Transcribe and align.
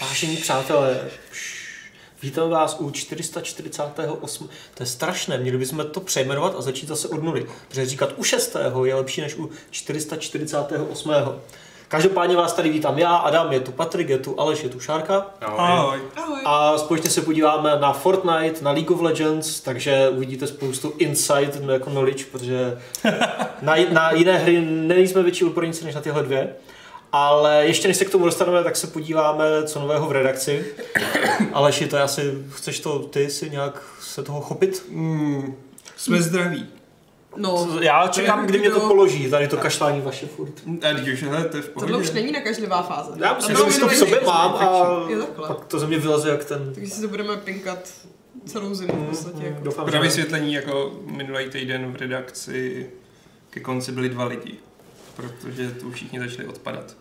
Vážení 0.00 0.36
přátelé, 0.36 1.10
vítám 2.22 2.50
vás 2.50 2.76
u 2.78 2.90
448. 2.90 4.48
To 4.74 4.82
je 4.82 4.86
strašné, 4.86 5.38
měli 5.38 5.58
bychom 5.58 5.86
to 5.90 6.00
přejmenovat 6.00 6.54
a 6.58 6.62
začít 6.62 6.88
zase 6.88 7.08
od 7.08 7.22
nuly. 7.22 7.46
Protože 7.68 7.86
říkat 7.86 8.12
u 8.16 8.24
6. 8.24 8.56
je 8.84 8.94
lepší 8.94 9.20
než 9.20 9.34
u 9.34 9.50
448. 9.70 11.10
Každopádně 11.94 12.36
vás 12.36 12.52
tady 12.52 12.70
vítám 12.70 12.98
já, 12.98 13.16
Adam, 13.16 13.52
je 13.52 13.60
tu 13.60 13.72
Patrik, 13.72 14.08
je 14.08 14.18
tu 14.18 14.40
Aleš, 14.40 14.62
je 14.62 14.68
tu 14.68 14.80
Šárka. 14.80 15.26
Ahoj. 15.40 16.00
Ahoj. 16.16 16.40
A 16.44 16.78
společně 16.78 17.10
se 17.10 17.22
podíváme 17.22 17.78
na 17.80 17.92
Fortnite, 17.92 18.64
na 18.64 18.70
League 18.70 18.90
of 18.90 19.00
Legends, 19.00 19.60
takže 19.60 20.08
uvidíte 20.08 20.46
spoustu 20.46 20.92
insight 20.98 21.62
no, 21.62 21.72
jako 21.72 21.90
knowledge, 21.90 22.24
protože 22.24 22.78
na, 23.62 23.74
na 23.92 24.12
jiné 24.12 24.38
hry 24.38 24.60
nejsme 24.60 25.22
větší 25.22 25.44
odborníci 25.44 25.84
než 25.84 25.94
na 25.94 26.00
tyhle 26.00 26.22
dvě. 26.22 26.54
Ale 27.12 27.66
ještě 27.66 27.88
než 27.88 27.96
se 27.96 28.04
k 28.04 28.10
tomu 28.10 28.24
dostaneme, 28.24 28.64
tak 28.64 28.76
se 28.76 28.86
podíváme, 28.86 29.44
co 29.64 29.80
nového 29.80 30.06
v 30.06 30.12
redakci. 30.12 30.64
Aleši, 31.52 31.86
to 31.86 31.96
je 31.96 32.02
asi, 32.02 32.44
chceš 32.50 32.80
to 32.80 32.98
ty 32.98 33.30
si 33.30 33.50
nějak 33.50 33.82
se 34.00 34.22
toho 34.22 34.40
chopit? 34.40 34.84
Mm, 34.90 35.56
jsme 35.96 36.22
zdraví. 36.22 36.66
No, 37.36 37.68
Já 37.80 38.08
čekám, 38.08 38.46
kdy 38.46 38.58
mě 38.58 38.70
to 38.70 38.80
položí, 38.80 39.30
tady 39.30 39.48
to 39.48 39.56
kašlání 39.56 40.00
vaše 40.00 40.26
furt. 40.26 40.52
A 40.88 40.92
když 40.92 41.14
už, 41.14 41.22
hele, 41.22 41.44
to 41.44 41.56
je 41.56 41.62
v 41.62 41.68
pohodě. 41.68 41.92
Tohle 41.92 42.04
už 42.08 42.12
není 42.12 42.32
nakažlivá 42.32 42.82
fáze. 42.82 43.12
Já 43.16 43.34
myslím, 43.34 43.56
že 43.56 43.62
už 43.62 43.78
to 43.78 43.88
v 43.88 43.94
sobě 43.94 44.20
mám 44.26 44.54
a 44.54 45.00
pak 45.46 45.64
to 45.64 45.78
ze 45.78 45.86
mě 45.86 45.98
vyleze 45.98 46.28
jak 46.30 46.44
ten... 46.44 46.72
Takže 46.74 46.90
si 46.90 47.00
to 47.00 47.08
budeme 47.08 47.36
pinkat 47.36 47.90
celou 48.46 48.74
zimu 48.74 49.04
v 49.04 49.08
podstatě. 49.08 49.36
Mm, 49.38 49.44
Jako. 49.44 49.64
Doufám, 49.64 49.86
Pro 49.86 50.00
vysvětlení, 50.00 50.52
jako 50.54 50.92
minulý 51.06 51.50
týden 51.50 51.92
v 51.92 51.96
redakci 51.96 52.90
ke 53.50 53.60
konci 53.60 53.92
byli 53.92 54.08
dva 54.08 54.24
lidi, 54.24 54.54
protože 55.16 55.70
tu 55.70 55.90
všichni 55.90 56.18
začali 56.20 56.48
odpadat. 56.48 56.96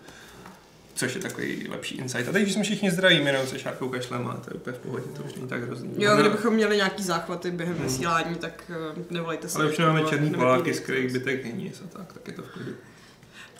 Což 0.95 1.15
je 1.15 1.21
takový 1.21 1.67
lepší 1.69 1.95
insight. 1.97 2.27
A 2.29 2.31
teď 2.31 2.45
už 2.47 2.53
jsme 2.53 2.63
všichni 2.63 2.91
zdraví, 2.91 3.15
jenom 3.25 3.47
se 3.47 3.59
šárkou 3.59 3.89
kašlem 3.89 4.27
a 4.27 4.33
to 4.33 4.49
je 4.49 4.53
úplně 4.53 4.75
v 4.75 4.79
pohodě, 4.79 5.05
to 5.17 5.23
už 5.23 5.35
není 5.35 5.47
tak 5.47 5.63
hrozný. 5.63 5.89
Jo, 5.97 6.11
No, 6.15 6.21
kdybychom 6.21 6.53
měli 6.53 6.75
nějaký 6.75 7.03
záchvaty 7.03 7.51
během 7.51 7.75
vysílání, 7.75 8.35
tak 8.35 8.71
uh, 8.95 9.03
nevolejte 9.09 9.49
se. 9.49 9.59
ale 9.59 9.69
už 9.69 9.77
máme 9.77 10.03
černý 10.03 10.29
poláky, 10.33 10.73
z 10.73 10.79
kterých 10.79 11.13
bytek 11.13 11.43
není 11.43 11.71
a 11.85 11.97
tak, 11.97 12.13
tak 12.13 12.27
je 12.27 12.33
to 12.33 12.41
v 12.41 12.45
klidu. 12.51 12.71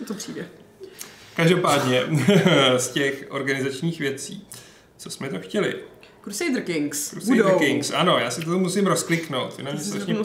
To 0.07 0.13
přijde. 0.13 0.45
Každopádně, 1.35 2.03
z 2.77 2.89
těch 2.89 3.25
organizačních 3.29 3.99
věcí, 3.99 4.47
co 4.97 5.09
jsme 5.09 5.29
to 5.29 5.39
chtěli? 5.39 5.75
Crusader 6.23 6.61
Kings. 6.63 7.09
Crusader 7.09 7.43
budou. 7.43 7.59
Kings, 7.59 7.91
ano, 7.91 8.17
já 8.17 8.31
si 8.31 8.41
to 8.41 8.59
musím 8.59 8.88
rozkliknout. 8.88 9.59
Mě 9.59 9.77
jsi 9.77 9.89
strašně 9.89 10.16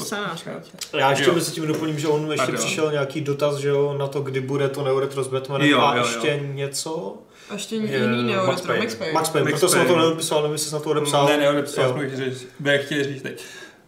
Já 0.98 1.10
ještě 1.10 1.24
Jo. 1.26 1.34
mezi 1.34 1.52
tím 1.52 1.66
doplním, 1.66 1.98
že 1.98 2.08
on 2.08 2.22
ještě 2.30 2.36
Pardon. 2.36 2.56
přišel 2.64 2.92
nějaký 2.92 3.20
dotaz, 3.20 3.56
že 3.56 3.68
jo, 3.68 3.94
na 3.98 4.06
to, 4.06 4.20
kdy 4.20 4.40
bude 4.40 4.68
to 4.68 4.84
Neuretro 4.84 5.24
s 5.24 5.28
Batmanem 5.28 5.68
Jo, 5.68 5.80
a 5.80 5.96
jo, 5.96 6.02
jo. 6.02 6.08
ještě 6.08 6.40
něco. 6.54 7.18
A 7.50 7.54
ještě 7.54 7.76
Je, 7.76 7.80
jiný 7.98 8.22
Max 8.22 8.26
Neoretro, 8.36 8.66
Payne. 8.66 8.84
Max 8.84 8.94
Payne. 8.94 9.12
Max 9.12 9.28
Payne, 9.28 9.50
Max 9.50 9.60
proto 9.60 9.68
jsem 9.72 9.78
na 9.78 9.84
to 9.84 9.96
neodepsal, 9.96 10.42
nevím, 10.42 10.52
jestli 10.52 10.68
jsi 10.68 10.74
na 10.74 10.80
to 10.80 10.90
odepsal. 10.90 11.26
Ne, 11.26 11.36
neodepsal, 11.36 11.84
Jo. 11.84 11.92
jsme 11.92 12.08
chtěli 12.08 12.30
říct, 12.30 12.46
bude 12.60 12.78
chtěli 12.78 13.04
říct 13.04 13.22
teď. 13.22 13.44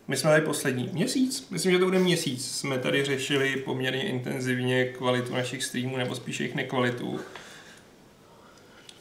My 0.08 0.16
jsme 0.16 0.31
tady 0.31 0.42
poslední 0.42 0.91
měsíc, 0.92 1.47
myslím, 1.50 1.72
že 1.72 1.78
to 1.78 1.84
bude 1.84 1.98
měsíc, 1.98 2.50
jsme 2.56 2.78
tady 2.78 3.04
řešili 3.04 3.56
poměrně 3.56 4.03
intenzivně 4.09 4.84
kvalitu 4.84 5.34
našich 5.34 5.65
streamů, 5.65 5.97
nebo 5.97 6.15
spíše 6.15 6.42
jejich 6.42 6.54
nekvalitu. 6.56 7.21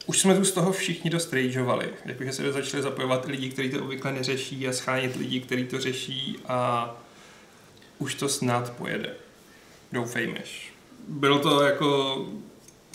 Už 0.10 0.20
jsme 0.20 0.36
tu 0.36 0.46
z 0.46 0.52
toho 0.52 0.72
všichni 0.72 1.10
dost 1.10 1.34
rageovali, 1.34 1.90
jakože 2.06 2.32
se 2.32 2.52
začali 2.52 2.84
zapojovat 2.84 3.26
lidi, 3.26 3.50
kteří 3.50 3.70
to 3.70 3.84
obvykle 3.84 4.14
neřeší 4.14 4.68
a 4.68 4.74
schánět 4.74 5.16
lidi, 5.16 5.42
kteří 5.42 5.66
to 5.66 5.80
řeší 5.80 6.40
a 6.48 6.92
už 8.00 8.16
to 8.16 8.30
snad 8.30 8.70
pojede. 8.70 9.14
Doufejmeš. 9.92 10.74
Bylo 11.08 11.40
to 11.40 11.62
jako, 11.62 12.18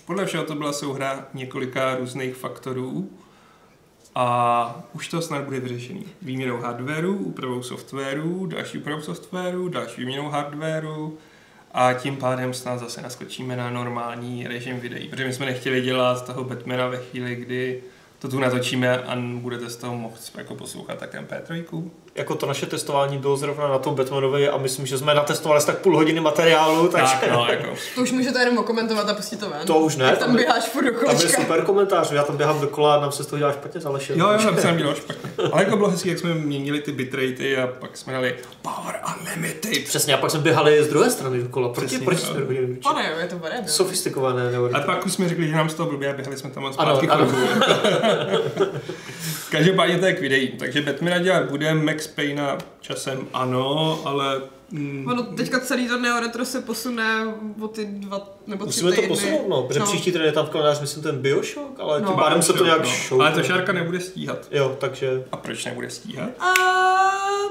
podle 0.06 0.26
všeho 0.26 0.44
to 0.44 0.54
byla 0.54 0.72
souhra 0.72 1.28
několika 1.34 1.96
různých 1.96 2.34
faktorů, 2.34 3.10
a 4.14 4.84
už 4.92 5.08
to 5.08 5.22
snad 5.22 5.44
bude 5.44 5.60
vyřešený. 5.60 6.06
Výměnou 6.22 6.56
hardwareu, 6.56 7.16
úpravou 7.16 7.62
softwaru, 7.62 8.46
další 8.46 8.78
úpravou 8.78 9.02
softwaru, 9.02 9.68
další 9.68 10.00
výměnou 10.00 10.28
hardwareu 10.28 11.18
a 11.74 11.92
tím 11.94 12.16
pádem 12.16 12.54
snad 12.54 12.78
zase 12.78 13.02
naskočíme 13.02 13.56
na 13.56 13.70
normální 13.70 14.46
režim 14.46 14.80
videí. 14.80 15.08
Protože 15.08 15.24
my 15.24 15.32
jsme 15.32 15.46
nechtěli 15.46 15.82
dělat 15.82 16.26
toho 16.26 16.44
Batmana 16.44 16.88
ve 16.88 16.96
chvíli, 16.96 17.36
kdy 17.36 17.82
to 18.24 18.30
tu 18.30 18.40
natočíme 18.40 18.98
a 18.98 19.16
budete 19.16 19.70
z 19.70 19.76
toho 19.76 19.94
moct 19.96 20.32
jako 20.38 20.54
poslouchat 20.54 20.98
tak 20.98 21.14
MP3. 21.14 21.84
Jako 22.14 22.34
to 22.34 22.46
naše 22.46 22.66
testování 22.66 23.18
bylo 23.18 23.36
zrovna 23.36 23.68
na 23.68 23.78
tom 23.78 23.94
Batmanovi 23.94 24.48
a 24.48 24.58
myslím, 24.58 24.86
že 24.86 24.98
jsme 24.98 25.14
natestovali 25.14 25.56
asi 25.56 25.66
tak 25.66 25.78
půl 25.78 25.96
hodiny 25.96 26.20
materiálu, 26.20 26.88
takže 26.88 27.12
Tak, 27.20 27.30
no, 27.30 27.46
jako. 27.50 27.68
To 27.94 28.00
už 28.02 28.12
můžete 28.12 28.38
jenom 28.38 28.58
okomentovat 28.58 29.08
a 29.08 29.14
pustit 29.14 29.40
to 29.40 29.50
ven. 29.50 29.66
To 29.66 29.78
už 29.78 29.96
ne, 29.96 30.04
Jak 30.04 30.18
tam 30.18 30.28
tam 30.28 30.36
běháš 30.36 30.64
furt 30.64 30.84
do 30.84 31.06
tam 31.06 31.20
je 31.20 31.28
super 31.28 31.62
komentář, 31.62 32.12
já 32.12 32.22
tam 32.22 32.36
běhám 32.36 32.60
dokola 32.60 32.94
a 32.94 33.00
nám 33.00 33.12
se 33.12 33.24
z 33.24 33.26
toho 33.26 33.38
dělá 33.38 33.52
špatně 33.52 33.80
Alešem. 33.84 34.18
Jo, 34.18 34.30
jo, 34.32 34.38
tam 34.38 34.56
jsem 34.58 34.76
dělal 34.76 34.94
špatně. 34.94 35.30
Ale 35.52 35.64
jako 35.64 35.76
bylo 35.76 35.88
hezký, 35.90 36.08
jak 36.08 36.18
jsme 36.18 36.34
měnili 36.34 36.80
ty 36.80 36.92
bitratey 36.92 37.60
a 37.62 37.66
pak 37.66 37.96
jsme 37.96 38.12
dali 38.12 38.34
Power 38.62 39.00
Unlimited. 39.18 39.84
Přesně, 39.84 40.14
a 40.14 40.16
pak 40.16 40.30
jsme 40.30 40.40
běhali 40.40 40.84
z 40.84 40.88
druhé 40.88 41.10
strany 41.10 41.42
dokola. 41.42 41.68
Proč, 41.68 41.86
Přesně, 41.86 42.04
proč 42.04 42.18
jsme 42.18 42.40
hodili 42.40 42.78
je 43.20 43.26
to 43.28 43.36
barem. 43.36 43.68
Sofistikované. 43.68 44.42
A 44.74 44.80
pak 44.80 45.06
už 45.06 45.12
jsme 45.12 45.28
řekli, 45.28 45.48
že 45.48 45.56
nám 45.56 45.68
z 45.70 45.74
toho 45.74 45.88
blbě 45.90 46.10
a 46.10 46.12
běhali 46.12 46.36
jsme 46.36 46.50
tam 46.50 46.66
a 46.66 46.68
Ano, 46.68 46.96
zpátky 46.96 47.08
ano. 47.08 47.26
Každopádně 49.50 49.98
to 49.98 50.06
je 50.06 50.12
k 50.12 50.20
videí. 50.20 50.48
Takže 50.48 50.82
Batmana 50.82 51.18
dělat 51.18 51.50
bude, 51.50 51.74
Max 51.74 52.06
Payna 52.06 52.58
časem 52.80 53.26
ano, 53.32 54.00
ale... 54.04 54.40
Mm, 54.70 55.06
Ono 55.12 55.22
teďka 55.22 55.60
celý 55.60 55.88
to 55.88 55.98
Neoretro 56.00 56.44
se 56.44 56.60
posune 56.60 57.34
o 57.60 57.68
ty 57.68 57.84
dva 57.84 58.28
nebo 58.46 58.66
tři 58.66 58.68
Musíme 58.68 58.90
to 58.90 58.96
týdny. 58.96 59.08
posunout, 59.08 59.48
no, 59.48 59.62
protože 59.62 59.80
příští 59.80 60.12
týden 60.12 60.26
je 60.26 60.32
tam 60.32 60.46
v 60.46 60.50
kalendáři, 60.50 60.80
myslím, 60.80 61.02
ten 61.02 61.18
Bioshock, 61.18 61.80
ale 61.80 62.00
No. 62.00 62.08
tím 62.08 62.16
pádem 62.16 62.42
se 62.42 62.52
to 62.52 62.64
nějak 62.64 62.80
no. 62.84 62.90
show. 63.08 63.20
Ale 63.22 63.32
to 63.32 63.42
Šárka 63.42 63.72
nebude 63.72 64.00
stíhat. 64.00 64.38
Jo, 64.50 64.76
takže... 64.80 65.24
A 65.32 65.36
proč 65.36 65.64
nebude 65.64 65.90
stíhat? 65.90 66.30
A 66.40 66.52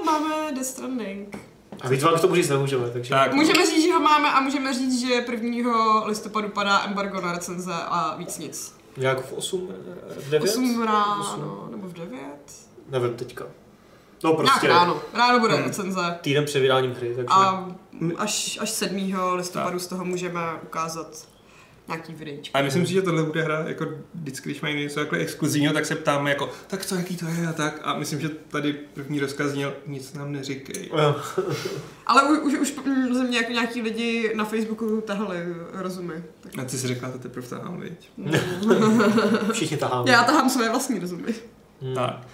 máme 0.06 0.52
Death 0.52 0.66
Stranding. 0.68 1.38
A 1.82 1.90
víc 1.90 2.04
vám 2.04 2.16
k 2.16 2.22
tomu 2.22 2.36
říct 2.36 2.50
nemůžeme, 2.50 2.90
takže... 2.90 3.10
Tak, 3.10 3.34
Můžeme 3.34 3.66
říct, 3.66 3.84
že 3.84 3.94
ho 3.94 4.00
máme 4.00 4.32
a 4.32 4.42
můžeme 4.42 4.74
říct, 4.74 5.00
že 5.08 5.14
1. 5.32 6.06
listopadu 6.06 6.50
padá 6.50 6.84
embargo 6.88 7.22
na 7.22 7.32
recenze 7.32 7.72
a 7.74 8.16
víc 8.18 8.38
nic. 8.38 8.76
Nějak 8.98 9.26
v 9.26 9.34
8, 9.34 9.68
v 10.20 10.30
9? 10.30 10.50
8 10.52 10.84
ráno, 10.86 11.22
Osm. 11.22 11.72
nebo 11.72 11.88
v 11.88 11.94
9? 11.94 12.20
Nevím 12.90 13.14
teďka. 13.14 13.46
No 14.24 14.34
Prostě. 14.34 14.52
prostě 14.52 14.68
Nějak 14.68 14.80
ráno. 14.82 15.02
Ráno 15.14 15.40
bude 15.40 15.54
Hmm. 15.56 15.64
recenze. 15.64 16.18
týden 16.22 16.46
před 16.46 16.60
vydáním 16.60 16.92
hry, 16.94 17.08
takže... 17.16 17.28
A 17.30 17.70
až, 18.18 18.58
až 18.62 18.70
7. 18.70 19.14
listopadu 19.36 19.80
z 19.80 19.88
toho 19.88 20.06
můžeme 20.06 20.42
ukázat 20.64 21.28
nějaký 21.88 22.14
videíčko. 22.14 22.58
a 22.58 22.62
myslím 22.62 22.86
si, 22.86 22.94
že 22.94 23.02
tohle 23.02 23.24
bude 23.24 23.44
hra, 23.44 23.64
jako 23.68 23.86
vždycky, 24.14 24.50
když 24.50 24.62
mají 24.62 24.76
něco 24.76 25.00
takhle 25.00 25.20
exkluzivního, 25.20 25.74
tak 25.74 25.86
se 25.86 25.96
ptáme 25.96 26.30
jako, 26.30 26.50
tak 26.68 26.86
co, 26.86 26.96
jaký 26.96 27.18
to 27.18 27.26
je 27.26 27.48
a 27.48 27.54
tak. 27.54 27.80
A 27.84 27.98
myslím, 27.98 28.20
že 28.22 28.30
tady 28.30 28.74
první 28.74 29.20
rozkaz 29.20 29.52
zněl, 29.52 29.74
nic 29.88 30.14
nám 30.14 30.32
neříkej. 30.32 30.92
Ale 32.06 32.24
už, 32.40 32.54
už, 32.54 32.60
už 32.60 32.74
ze 33.14 33.24
mě 33.24 33.38
jako 33.38 33.52
nějaký 33.52 33.82
lidi 33.82 34.32
na 34.36 34.46
Facebooku 34.46 35.02
tahali 35.02 35.38
rozumy. 35.74 36.24
Tak, 36.42 36.60
A 36.60 36.64
ty 36.66 36.78
si 36.78 36.88
řekla, 36.88 37.12
to 37.12 37.20
teprve 37.20 37.48
tahám, 37.48 37.80
viď? 37.82 38.10
Všichni 39.52 39.78
taháme. 39.78 40.12
já 40.12 40.24
tahám 40.24 40.50
své 40.50 40.70
vlastní 40.70 41.00
rozumy. 41.00 41.34
Hmm. 41.82 41.96
Tak. 41.96 42.28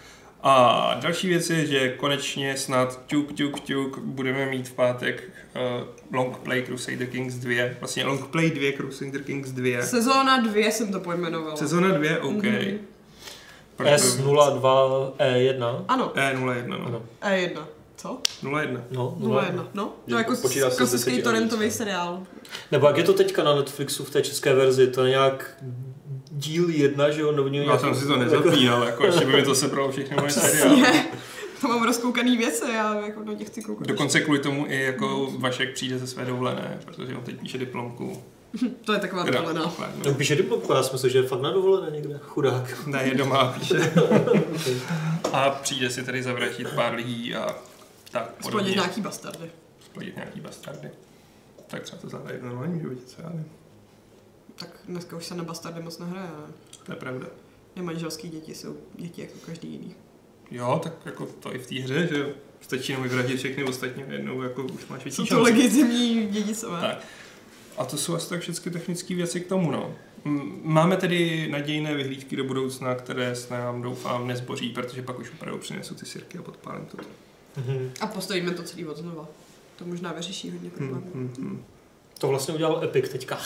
A 0.44 0.94
další 1.02 1.28
věc 1.30 1.50
je, 1.50 1.66
že 1.66 1.90
konečně 1.90 2.58
snad 2.58 3.00
ťuk, 3.08 3.34
ťuk, 3.34 3.60
ťuk 3.60 4.00
budeme 4.00 4.46
mít 4.46 4.68
v 4.70 4.74
pátek 4.74 5.24
uh, 5.56 5.62
long 6.18 6.38
play 6.38 6.64
Crusader 6.66 7.08
Kings 7.08 7.36
2. 7.36 7.64
Vlastně 7.80 8.06
long 8.06 8.28
play 8.28 8.50
2 8.50 8.78
Crusader 8.78 9.22
Kings 9.24 9.52
2. 9.52 9.82
Sezóna 9.82 10.42
2 10.42 10.72
jsem 10.72 10.92
to 10.92 11.00
pojmenovala. 11.00 11.56
Sezona 11.56 11.88
2, 11.88 12.10
OK. 12.22 12.44
Mhm. 12.44 12.80
Proto- 13.76 13.92
S02E1. 13.96 15.86
Ano, 15.88 16.12
E01, 16.16 16.68
no. 16.68 16.86
Ano. 16.86 17.04
E1. 17.22 17.66
Co? 17.96 18.22
01. 18.62 18.82
No, 18.92 19.18
01. 19.42 19.68
No, 19.74 19.94
to 20.10 20.18
jako 20.18 20.36
klasický 20.78 21.22
torrentový 21.22 21.66
no. 21.66 21.72
seriál. 21.72 22.24
Nebo 22.72 22.88
jak 22.88 22.98
je 22.98 23.04
to 23.04 23.14
teďka 23.14 23.44
na 23.44 23.56
Netflixu 23.56 24.04
v 24.06 24.10
té 24.10 24.22
české 24.22 24.54
verzi, 24.54 24.88
to 24.88 25.04
je 25.04 25.10
nějak 25.10 25.64
díl 26.40 26.70
jedna, 26.70 27.10
že 27.10 27.22
jo? 27.22 27.32
Nebo 27.32 27.48
Já 27.48 27.78
jsem 27.78 27.96
si 27.96 28.08
to 28.08 28.16
nezapínal, 28.16 28.84
jako 28.84 29.06
ještě 29.06 29.26
by 29.26 29.34
mi 29.34 29.44
to 29.44 29.56
sebralo 29.56 29.92
všechny 29.92 30.18
moje 30.18 30.32
seriály. 30.32 31.04
To 31.62 31.68
mám 31.68 31.84
rozkoukaný 31.84 32.38
věci, 32.38 32.66
já 32.74 33.00
jako 33.06 33.24
do 33.24 33.34
těch 33.34 33.48
chci 33.48 33.62
koukat. 33.62 33.88
Dokonce 33.88 34.22
kvůli 34.22 34.40
tomu 34.40 34.66
i 34.68 34.84
jako 34.84 35.32
Vašek 35.38 35.74
přijde 35.74 36.00
ze 36.00 36.08
své 36.08 36.26
dovolené, 36.26 36.80
protože 36.86 37.16
on 37.16 37.24
teď 37.24 37.40
píše 37.40 37.58
diplomku. 37.58 38.24
To 38.86 38.94
je 38.94 39.00
taková 39.00 39.24
dovolená. 39.24 39.62
No, 39.62 39.86
no. 40.06 40.14
píše 40.14 40.36
diplomku, 40.36 40.74
já 40.74 40.84
jsem 40.84 40.94
myslel, 40.94 41.12
že 41.12 41.18
je 41.18 41.24
fakt 41.24 41.42
na 41.42 41.52
dovolené 41.52 41.92
někde. 41.92 42.20
Chudák. 42.22 42.88
Ne, 42.88 43.04
je 43.04 43.16
doma 43.16 43.38
a 43.38 43.52
píše. 43.60 43.76
A 45.34 45.50
přijde 45.50 45.90
si 45.90 46.04
tady 46.04 46.24
zavraždit 46.24 46.70
pár 46.76 46.94
lidí 46.94 47.36
a 47.36 47.56
tak 48.12 48.32
podobně. 48.42 48.72
nějaký 48.72 49.02
bastardy. 49.02 49.52
Splodit 49.86 50.16
nějaký 50.16 50.40
bastardy. 50.40 50.90
Tak 51.68 51.84
třeba 51.84 52.02
to 52.02 52.08
v 52.08 52.44
normálním 52.44 52.80
životě, 52.80 53.02
co 53.06 53.22
já 53.22 53.30
nevím. 53.30 53.59
Tak 54.60 54.70
dneska 54.88 55.18
už 55.18 55.26
se 55.26 55.36
na 55.36 55.44
bastardy 55.44 55.82
moc 55.82 56.00
nehraje. 56.00 56.28
ale 56.28 56.48
To 56.86 56.92
je 56.92 56.96
pravda. 56.96 57.28
Nemanželský 57.76 58.30
děti 58.30 58.56
jsou 58.56 58.78
děti 58.96 59.22
jako 59.22 59.34
každý 59.46 59.72
jiný. 59.72 59.96
Jo, 60.52 60.80
tak 60.84 60.94
jako 61.06 61.26
to 61.26 61.56
i 61.56 61.60
v 61.60 61.68
té 61.68 61.76
hře, 61.76 62.08
že. 62.08 62.34
Stačí 62.62 62.92
jenom 62.92 63.04
vyvraždit 63.04 63.38
všechny 63.38 63.64
ostatní 63.64 64.04
jednou 64.08 64.42
jako 64.42 64.64
už 64.64 64.88
máš 64.88 65.04
větší 65.04 65.16
Jsou 65.16 65.26
to 65.26 65.42
legitimní 65.42 66.28
dědicové. 66.28 66.82
Tak. 66.82 67.06
A 67.78 67.86
to 67.86 67.98
jsou 67.98 68.16
asi 68.16 68.30
tak 68.30 68.42
všechny 68.42 68.72
technické 68.72 69.16
věci 69.16 69.42
k 69.42 69.48
tomu, 69.48 69.72
no. 69.72 69.96
Máme 70.62 70.98
tedy 70.98 71.48
nadějné 71.52 71.96
vyhlídky 71.96 72.36
do 72.36 72.44
budoucna, 72.44 72.96
které 72.96 73.36
s 73.36 73.50
nám 73.50 73.82
doufám 73.82 74.28
nezboří, 74.28 74.70
protože 74.70 75.02
pak 75.02 75.20
už 75.20 75.32
opravdu 75.32 75.60
přinesu 75.60 75.96
ty 75.96 76.06
sirky 76.06 76.38
a 76.38 76.42
podpálím 76.42 76.86
to. 76.86 76.98
Mhm. 77.58 77.92
A 78.02 78.08
postavíme 78.08 78.52
to 78.52 78.64
celý 78.64 78.86
od 78.86 78.98
znova. 78.98 79.28
To 79.76 79.86
možná 79.86 80.14
vyřeší 80.14 80.52
hodně 80.52 80.70
problémů. 80.70 81.12
Hmm, 81.14 81.34
hmm, 81.38 81.48
hmm. 81.48 81.64
To 82.20 82.28
vlastně 82.28 82.54
udělal 82.54 82.82
Epic 82.84 83.10
teďka. 83.10 83.38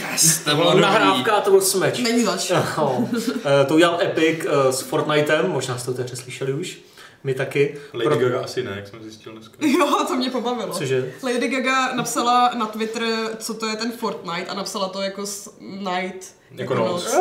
Yes, 0.00 0.38
To 0.44 0.56
byla 0.56 0.74
nahrávka 0.74 1.32
a 1.32 1.40
to 1.40 1.50
byl 1.50 1.60
smeč. 1.60 1.98
Není 1.98 2.24
zač. 2.24 2.52
No. 2.78 3.08
Eh, 3.44 3.64
to 3.64 3.74
udělal 3.74 4.00
Epic 4.02 4.44
eh, 4.44 4.72
s 4.72 4.80
Fortniteem, 4.80 5.50
možná 5.50 5.78
jste 5.78 5.90
to 5.90 5.96
tehdy 5.96 6.16
slyšeli 6.16 6.52
už. 6.52 6.78
My 7.24 7.34
taky. 7.34 7.78
Lady 7.94 8.24
Gaga 8.24 8.40
asi 8.40 8.62
ne, 8.62 8.72
jak 8.76 8.88
jsem 8.88 9.02
zjistil 9.02 9.32
dneska. 9.32 9.56
Jo, 9.78 10.04
to 10.08 10.16
mě 10.16 10.30
pobavilo. 10.30 10.74
Cože? 10.74 11.12
Lady 11.22 11.48
Gaga 11.48 11.94
napsala 11.94 12.50
na 12.54 12.66
Twitter, 12.66 13.02
co 13.38 13.54
to 13.54 13.66
je 13.66 13.76
ten 13.76 13.92
Fortnite 13.92 14.46
a 14.46 14.54
napsala 14.54 14.88
to 14.88 15.02
jako 15.02 15.26
s 15.26 15.56
Night. 15.60 16.38
Jako 16.50 16.74
noc. 16.74 17.16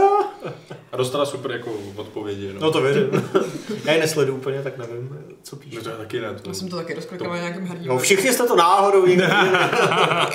A 0.92 0.98
dostala 0.98 1.26
super 1.26 1.52
jako 1.52 1.72
odpovědi. 1.96 2.54
No, 2.54 2.60
No 2.60 2.72
to 2.72 2.82
věřím. 2.82 3.30
Já 3.86 3.94
ji 3.94 4.00
nesledu 4.00 4.36
úplně, 4.36 4.62
tak 4.64 4.78
nevím, 4.78 5.18
co 5.44 5.56
píše. 5.56 5.76
no 5.78 5.84
to 5.84 5.90
je 5.90 5.96
taky 5.96 6.20
ne. 6.22 6.34
To... 6.34 6.50
Já 6.50 6.54
jsem 6.54 6.70
to 6.70 6.76
taky 6.76 6.94
rozklikala 6.94 7.36
na 7.36 7.42
nějakém 7.42 7.68
herním. 7.68 7.88
No 7.88 7.98
všichni 8.00 8.34
jste 8.34 8.48
to 8.48 8.56
náhodou. 8.56 9.06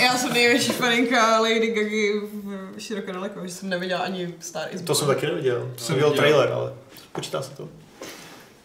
Já 0.00 0.18
jsem 0.18 0.32
největší 0.32 0.72
faninka 0.72 1.40
Lady 1.40 1.70
Gagy 1.70 2.20
v 2.32 2.74
široko 2.78 3.12
daleko, 3.12 3.40
že 3.46 3.52
jsem 3.52 3.68
neviděla 3.68 4.00
ani 4.00 4.34
Star 4.40 4.68
is 4.70 4.82
To 4.82 4.94
jsem 4.94 5.06
taky 5.06 5.26
neviděl. 5.26 5.70
To 5.74 5.84
jsem 5.84 5.94
viděl. 5.94 6.10
viděl 6.10 6.22
trailer, 6.22 6.52
ale 6.52 6.72
počítá 7.12 7.42
se 7.42 7.50
to. 7.50 7.68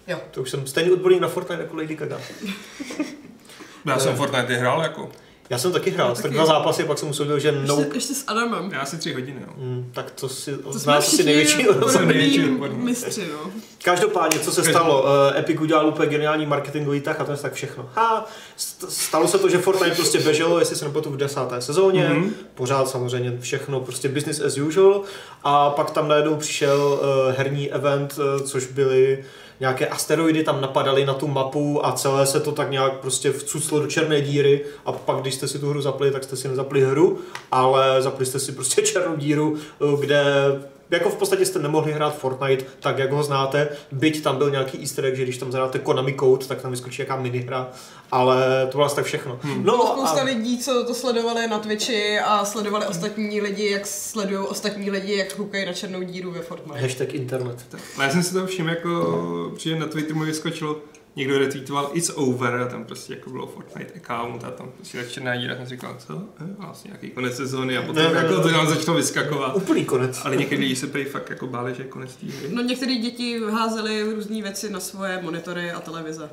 Jo. 0.08 0.18
To 0.32 0.42
už 0.42 0.50
jsem 0.50 0.68
stejný 0.68 0.92
odborník 0.92 1.22
na 1.22 1.28
Fortnite 1.28 1.62
jako 1.62 1.78
Lady 1.78 1.96
Gaga. 1.96 2.18
Já 3.86 4.00
jsem 4.00 4.16
Fortnite 4.16 4.56
hrál 4.56 4.82
jako. 4.82 5.10
Já 5.50 5.58
jsem 5.58 5.72
taky 5.72 5.90
hrál, 5.92 6.14
tak 6.16 6.22
taky. 6.24 6.34
dva 6.34 6.46
zápasy, 6.46 6.84
pak 6.84 6.98
jsem 6.98 7.10
usoudil, 7.10 7.40
že 7.40 7.48
Ještě, 7.48 7.68
no, 7.68 7.86
ještě 7.94 8.14
s 8.14 8.24
Adamem. 8.28 8.70
Já 8.74 8.80
asi 8.80 8.98
tři 8.98 9.14
hodiny, 9.14 9.42
jo. 9.48 9.54
mm, 9.58 9.90
tak 9.94 10.12
to 10.12 10.30
si 10.30 10.58
To 10.58 10.70
od 10.70 10.80
jsme 10.80 10.92
nás 10.94 11.08
asi 11.08 11.24
největší. 11.24 11.68
Odborník. 11.70 12.80
mistři, 12.84 13.28
no. 13.32 13.52
Každopádně, 13.84 14.40
co 14.40 14.52
se 14.52 14.64
stalo? 14.64 15.04
Uh, 15.04 15.38
Epic 15.38 15.60
udělal 15.62 15.88
úplně 15.88 16.10
geniální 16.10 16.46
marketingový 16.46 17.02
tah 17.02 17.22
a 17.22 17.24
to 17.24 17.32
je 17.32 17.38
tak 17.38 17.54
všechno. 17.54 17.90
Ha, 17.96 18.26
st- 18.58 18.88
stalo 18.90 19.28
se 19.28 19.38
to, 19.40 19.50
že 19.50 19.58
Fortnite 19.58 19.96
prostě 19.96 20.20
běželo, 20.20 20.60
jestli 20.60 20.76
se 20.76 20.86
nepletu 20.86 21.10
v 21.10 21.18
desáté 21.18 21.62
sezóně, 21.62 22.10
Mhm. 22.10 22.24
mm-hmm. 22.24 22.32
pořád 22.56 22.90
samozřejmě 22.90 23.38
všechno, 23.40 23.80
prostě 23.80 24.10
business 24.10 24.40
as 24.42 24.58
usual 24.58 25.02
a 25.44 25.70
pak 25.70 25.92
tam 25.92 26.08
najednou 26.08 26.36
přišel 26.36 27.00
uh, 27.02 27.36
herní 27.38 27.72
event, 27.72 28.16
uh, 28.40 28.42
což 28.48 28.66
byly 28.66 29.24
nějaké 29.60 29.88
asteroidy 29.88 30.44
tam 30.44 30.62
napadaly 30.62 31.06
na 31.06 31.14
tu 31.14 31.28
mapu 31.28 31.86
a 31.86 31.92
celé 31.92 32.26
se 32.26 32.40
to 32.40 32.52
tak 32.52 32.72
nějak 32.72 32.94
prostě 33.00 33.32
vcuclo 33.32 33.80
do 33.80 33.88
černé 33.88 34.22
díry 34.22 34.66
a 34.86 34.92
pak, 34.92 35.18
když 35.18 35.34
jste 35.34 35.48
si 35.48 35.60
tu 35.60 35.70
hru 35.70 35.82
zapli, 35.82 36.12
tak 36.12 36.24
jste 36.24 36.36
si 36.36 36.48
nezapli 36.48 36.82
hru, 36.82 37.20
ale 37.52 38.02
zapli 38.02 38.26
jste 38.26 38.40
si 38.40 38.52
prostě 38.52 38.82
černou 38.86 39.16
díru, 39.16 39.56
eh, 39.58 39.98
kde 40.00 40.24
jako 40.92 41.10
v 41.10 41.16
podstatě 41.16 41.46
jste 41.46 41.60
nemohli 41.60 41.92
hrát 41.94 42.18
Fortnite 42.18 42.66
tak, 42.80 42.98
jak 42.98 43.12
ho 43.12 43.24
znáte, 43.24 43.70
byť 43.92 44.24
tam 44.24 44.38
byl 44.38 44.52
nějaký 44.52 44.80
easter 44.80 45.06
egg, 45.06 45.16
že 45.16 45.24
když 45.24 45.38
tam 45.38 45.52
zadáte 45.52 45.80
Konami 45.80 46.16
Code, 46.20 46.46
tak 46.46 46.62
tam 46.62 46.72
vyskočí 46.72 47.02
jaká 47.02 47.16
minihra, 47.16 47.70
ale 48.12 48.68
to 48.72 48.78
bylo 48.78 48.86
asi 48.86 48.96
tak 48.96 49.06
všechno. 49.06 49.40
Hmm. 49.42 49.64
Bylo 49.64 49.78
No 49.78 49.86
spousta 49.88 50.22
a 50.22 50.24
lidí, 50.24 50.58
co 50.60 50.84
to 50.84 50.94
sledovali 50.94 51.48
na 51.48 51.60
Twitchi 51.60 52.20
a 52.20 52.46
sledovali 52.46 52.86
ostatní 52.86 53.42
lidi, 53.42 53.72
jak 53.72 53.88
sledují 53.88 54.48
ostatní 54.48 54.92
lidi, 54.92 55.18
jak 55.18 55.34
koukají 55.34 55.66
na 55.66 55.74
černou 55.74 56.02
díru 56.02 56.32
ve 56.32 56.42
Fortnite. 56.42 56.80
hashtag 56.82 57.14
internet. 57.14 57.66
Já 58.02 58.10
jsem 58.10 58.24
si 58.24 58.34
to 58.34 58.48
všiml, 58.48 58.70
jako, 58.70 59.52
protože 59.54 59.80
na 59.80 59.86
Twitteru 59.88 60.20
mi 60.20 60.26
vyskočilo, 60.26 60.76
někdo 61.18 61.40
retweetoval 61.40 61.90
It's 61.94 62.12
Over 62.16 62.56
a 62.62 62.66
tam 62.68 62.86
prostě 62.86 63.14
jako 63.14 63.30
bylo 63.30 63.48
Fortnite 63.48 63.94
account 63.94 64.44
a 64.44 64.52
tam 64.52 64.72
prostě 64.76 64.98
ta 65.04 65.10
černá 65.10 65.36
díra, 65.36 65.56
jsem 65.56 65.66
říkal, 65.66 65.96
co? 66.08 66.22
Eh, 66.42 66.46
vlastně 66.58 66.90
nějaký 66.90 67.10
konec 67.10 67.36
sezóny 67.36 67.78
a 67.78 67.82
potom 67.82 68.04
Ne, 68.04 68.10
ne, 68.14 68.20
jako 68.20 68.36
ne. 68.36 68.42
to 68.44 68.50
nám 68.52 68.68
začalo 68.68 68.98
vyskakovat. 68.98 69.56
Úplný 69.56 69.86
konec. 69.86 70.22
Ale 70.24 70.36
někdy 70.36 70.56
lidi 70.58 70.76
se 70.76 70.88
prý 70.88 71.06
fakt 71.06 71.30
jako 71.30 71.48
báli, 71.48 71.76
že 71.76 71.84
je 71.84 71.88
konec 71.90 72.16
té 72.16 72.26
hry. 72.26 72.50
No 72.54 72.62
některé 72.62 72.96
děti 72.96 73.40
házely 73.52 74.14
různé 74.16 74.42
věci 74.42 74.70
na 74.70 74.80
svoje 74.80 75.22
monitory 75.22 75.72
a 75.72 75.80
televize. 75.80 76.30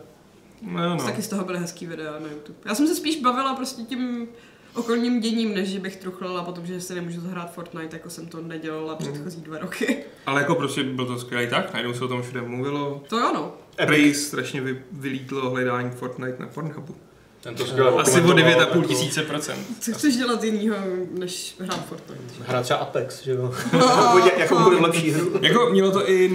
No, 0.63 0.73
No. 0.89 0.97
no. 0.97 1.05
Taky 1.05 1.23
z 1.23 1.29
toho 1.29 1.45
byly 1.45 1.59
hezký 1.59 1.87
videa 1.87 2.13
na 2.13 2.29
YouTube. 2.31 2.59
Já 2.65 2.75
jsem 2.75 2.87
se 2.87 2.95
spíš 2.95 3.21
bavila 3.21 3.55
prostě 3.55 3.83
tím 3.83 4.29
okolním 4.75 5.21
děním, 5.21 5.55
než 5.55 5.69
že 5.69 5.79
bych 5.81 5.97
truchlala 5.97 6.45
potom, 6.45 6.67
že 6.67 6.81
si 6.81 6.95
nemůžu 6.95 7.21
zahrát 7.21 7.55
Fortnite, 7.55 7.97
jako 7.97 8.11
jsem 8.11 8.27
to 8.27 8.41
nedělala 8.43 8.97
předchozí 8.97 9.41
dva 9.41 9.59
roky. 9.59 9.97
Ale 10.27 10.41
jako 10.41 10.55
prostě 10.55 10.83
byl 10.83 11.07
to 11.07 11.19
skvělý 11.19 11.47
tak, 11.51 11.73
najednou 11.73 11.95
se 11.95 12.05
o 12.05 12.09
tom 12.09 12.23
všude 12.23 12.41
mluvilo. 12.43 13.03
To 13.09 13.19
jo, 13.19 13.31
no. 13.35 13.53
Prej 13.87 14.15
strašně 14.15 14.61
vy, 14.61 14.83
vylítlo 14.93 15.51
hledání 15.51 15.91
Fortnite 15.91 16.37
na 16.39 16.47
Pornhubu. 16.47 16.95
Ten 17.41 17.55
to 17.55 17.67
skvěle 17.67 17.91
Asi 17.91 18.11
o 18.21 18.25
okomentoval, 18.25 18.53
9,5 18.53 18.59
jako- 18.77 18.83
tisíce 18.89 19.23
procent. 19.23 19.67
Co 19.81 19.93
chceš 19.93 20.17
dělat 20.17 20.45
jinýho, 20.45 20.77
než 21.19 21.57
hrát 21.61 21.87
Fortnite? 21.89 22.23
Hrát 22.47 22.63
třeba 22.63 22.79
Apex, 22.79 23.23
že 23.23 23.31
jo? 23.33 23.55
Bude- 24.13 24.33
Jakou 24.39 24.63
bude 24.63 24.77
lepší 24.77 25.11
hru? 25.11 25.33
Jako 25.43 25.71
mělo 25.71 25.91
to 25.91 26.11
i 26.11 26.31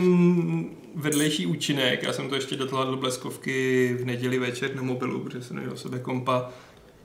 vedlejší 0.95 1.45
účinek, 1.45 2.03
já 2.03 2.13
jsem 2.13 2.30
to 2.30 2.35
ještě 2.35 2.56
dotlal 2.56 2.92
do 2.92 2.97
bleskovky 2.97 3.97
v 4.01 4.06
neděli 4.06 4.39
večer 4.39 4.75
na 4.75 4.81
mobilu, 4.81 5.19
protože 5.19 5.42
jsem 5.44 5.56
neměl 5.56 5.77
sebe 5.77 6.00
kompa, 6.00 6.50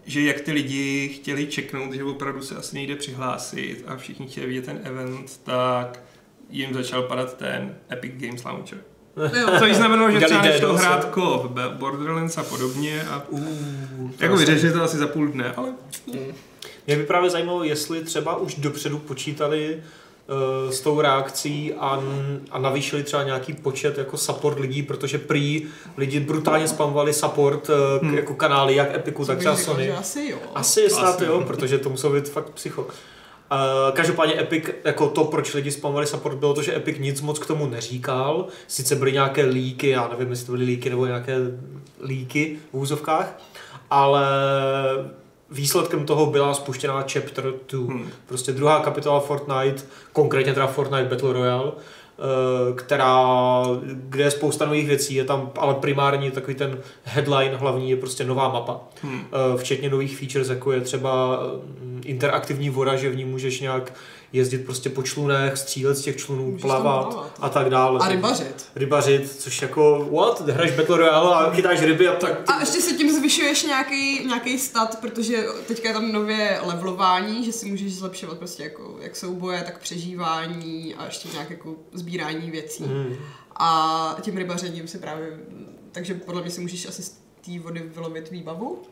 že 0.07 0.21
jak 0.21 0.41
ty 0.41 0.53
lidi 0.53 1.09
chtěli 1.09 1.47
čeknout, 1.47 1.93
že 1.93 2.05
opravdu 2.05 2.43
se 2.43 2.57
asi 2.57 2.75
nejde 2.77 2.97
přihlásit 2.97 3.85
a 3.87 3.97
všichni 3.97 4.27
chtěli 4.27 4.47
vidět 4.47 4.65
ten 4.65 4.81
event, 4.85 5.41
tak 5.45 6.01
jim 6.51 6.75
začal 6.75 7.03
padat 7.03 7.37
ten 7.37 7.75
Epic 7.93 8.13
Games 8.17 8.45
Launcher. 8.45 8.79
To 9.59 9.75
znamenalo, 9.75 10.11
že 10.11 10.21
třeba 10.21 10.43
nešlo 10.43 10.75
hrát 10.75 11.15
co 11.15 11.55
Borderlands 11.79 12.39
a 12.39 12.43
podobně 12.43 13.03
a 13.03 13.23
Uh, 13.29 14.11
jako 14.21 14.37
vyřešili 14.37 14.73
to 14.73 14.83
asi 14.83 14.97
za 14.97 15.07
půl 15.07 15.29
dne, 15.29 15.53
ale 15.53 15.73
Mě 16.87 16.97
by 16.97 17.03
právě 17.03 17.31
zajímalo, 17.31 17.65
jestli 17.65 18.05
třeba 18.05 18.37
už 18.37 18.55
dopředu 18.55 18.99
počítali 18.99 19.83
s 20.71 20.81
tou 20.81 21.01
reakcí 21.01 21.75
a, 21.75 22.03
a 22.51 22.59
navýšili 22.59 23.03
třeba 23.03 23.23
nějaký 23.23 23.53
počet 23.53 23.99
jako 23.99 24.17
support 24.17 24.59
lidí, 24.59 24.83
protože 24.83 25.19
prý 25.19 25.67
lidi 25.97 26.21
brutálně 26.21 26.69
spamovali 26.69 27.13
support 27.13 27.67
k, 27.67 28.03
Hmm. 28.03 28.15
jako 28.15 28.35
kanály, 28.35 28.75
jak 28.75 28.95
Epiku, 28.95 29.25
tak 29.25 29.39
třeba 29.39 29.57
Sony. 29.57 29.91
asi 29.91 30.29
jo. 30.31 30.39
Asi 30.55 30.91
snad 30.91 31.15
Asi. 31.15 31.25
jo, 31.25 31.43
protože 31.47 31.79
to 31.79 31.91
muselo 31.91 32.13
být 32.15 32.29
fakt 32.29 32.51
psycho. 32.51 32.83
Uh, 32.83 32.89
každopádně 33.93 34.41
Epic, 34.41 34.65
jako 34.85 35.09
to, 35.09 35.25
proč 35.25 35.55
lidi 35.55 35.71
spamovali 35.71 36.07
support, 36.07 36.39
bylo 36.39 36.55
to, 36.55 36.63
že 36.63 36.77
Epic 36.77 36.99
nic 36.99 37.21
moc 37.21 37.39
k 37.39 37.47
tomu 37.47 37.67
neříkal. 37.67 38.47
Sice 38.67 38.95
byly 38.97 39.13
nějaké 39.13 39.45
líky, 39.45 39.89
já 39.89 40.09
nevím, 40.09 40.31
jestli 40.31 40.47
to 40.47 40.53
byly 40.53 40.65
líky 40.65 40.91
nebo 40.91 41.07
nějaké 41.07 41.37
líky 42.05 42.57
v 42.73 42.77
úzovkách, 42.77 43.39
ale 43.91 44.27
výsledkem 45.55 46.07
toho 46.07 46.27
byla 46.27 46.55
spuštěná 46.55 47.05
Chapter 47.13 47.45
2. 47.69 47.95
Hmm. 47.95 48.09
Prostě 48.27 48.53
druhá 48.53 48.81
kapitola 48.81 49.21
Fortnite, 49.21 49.83
konkrétně 50.13 50.55
teda 50.55 50.67
Fortnite 50.67 51.05
Battle 51.05 51.33
Royale, 51.33 51.73
eh, 51.73 52.75
která, 52.75 53.63
kde 53.83 54.25
je 54.25 54.31
spousta 54.31 54.67
nových 54.67 54.87
věcí, 54.87 55.15
je 55.15 55.25
tam 55.25 55.51
ale 55.59 55.75
primárně 55.75 56.31
takový 56.31 56.55
ten 56.55 56.79
headline 57.05 57.57
hlavní 57.57 57.91
je 57.91 57.97
prostě 57.97 58.25
nová 58.25 58.49
mapa. 58.49 58.81
hm. 59.03 59.21
Eh, 59.21 59.59
včetně 59.59 59.91
nových 59.91 60.19
features, 60.19 60.49
jako 60.49 60.73
je 60.73 60.81
třeba 60.81 61.41
mm, 61.83 62.03
interaktivní 62.05 62.71
voda, 62.71 62.97
že 62.97 63.11
v 63.11 63.17
ní 63.17 63.25
můžeš 63.25 63.61
nějak 63.61 63.93
jezdit 64.35 64.59
prostě 64.59 64.91
po 64.91 65.03
člunech, 65.03 65.57
střílet 65.57 65.95
z 65.95 66.03
těch 66.03 66.17
člunů, 66.17 66.45
Můžeš 66.47 66.63
plavat 66.63 67.33
a 67.41 67.49
tak 67.49 67.71
dále. 67.71 68.01
A 68.03 68.09
rybařit. 68.09 68.67
Rybařit, 68.77 69.37
což 69.39 69.63
jako, 69.63 70.09
what? 70.13 70.49
Hraješ 70.49 70.77
Battle 70.77 70.97
Royale 70.97 71.35
a 71.37 71.51
chytáš 71.51 71.83
ryby 71.83 72.09
a 72.09 72.17
tak... 72.17 72.51
A 72.51 72.61
ještě 72.61 72.81
si 72.81 72.97
tím 72.97 73.19
zvyšuješ 73.19 73.63
nějaký, 73.63 74.27
nějaký 74.27 74.59
stat, 74.59 75.01
protože 75.01 75.47
teďka 75.69 75.89
je 75.89 75.95
tam 75.95 76.13
nově 76.13 76.61
levelování, 76.63 77.45
že 77.45 77.53
si 77.53 77.67
můžeš 77.67 77.95
zlepšovat 77.95 78.39
prostě 78.39 78.63
jako 78.63 78.97
jak 79.01 79.17
souboje, 79.17 79.63
tak 79.63 79.79
přežívání 79.79 80.95
a 80.95 81.05
ještě 81.05 81.29
nějak 81.33 81.51
jako 81.51 81.75
sbírání 81.93 82.51
věcí. 82.51 82.85
Hmm. 82.85 83.17
A 83.57 84.17
tím 84.21 84.37
rybařením 84.37 84.89
si 84.89 84.99
právě, 84.99 85.39
takže 85.93 86.15
podle 86.15 86.43
mě 86.43 86.51
si 86.51 86.61
můžeš 86.61 86.87
asi 86.87 87.03
z 87.03 87.11
té 87.47 87.59
vody 87.59 87.83
vylovit 87.95 88.31
výbavu, 88.31 88.83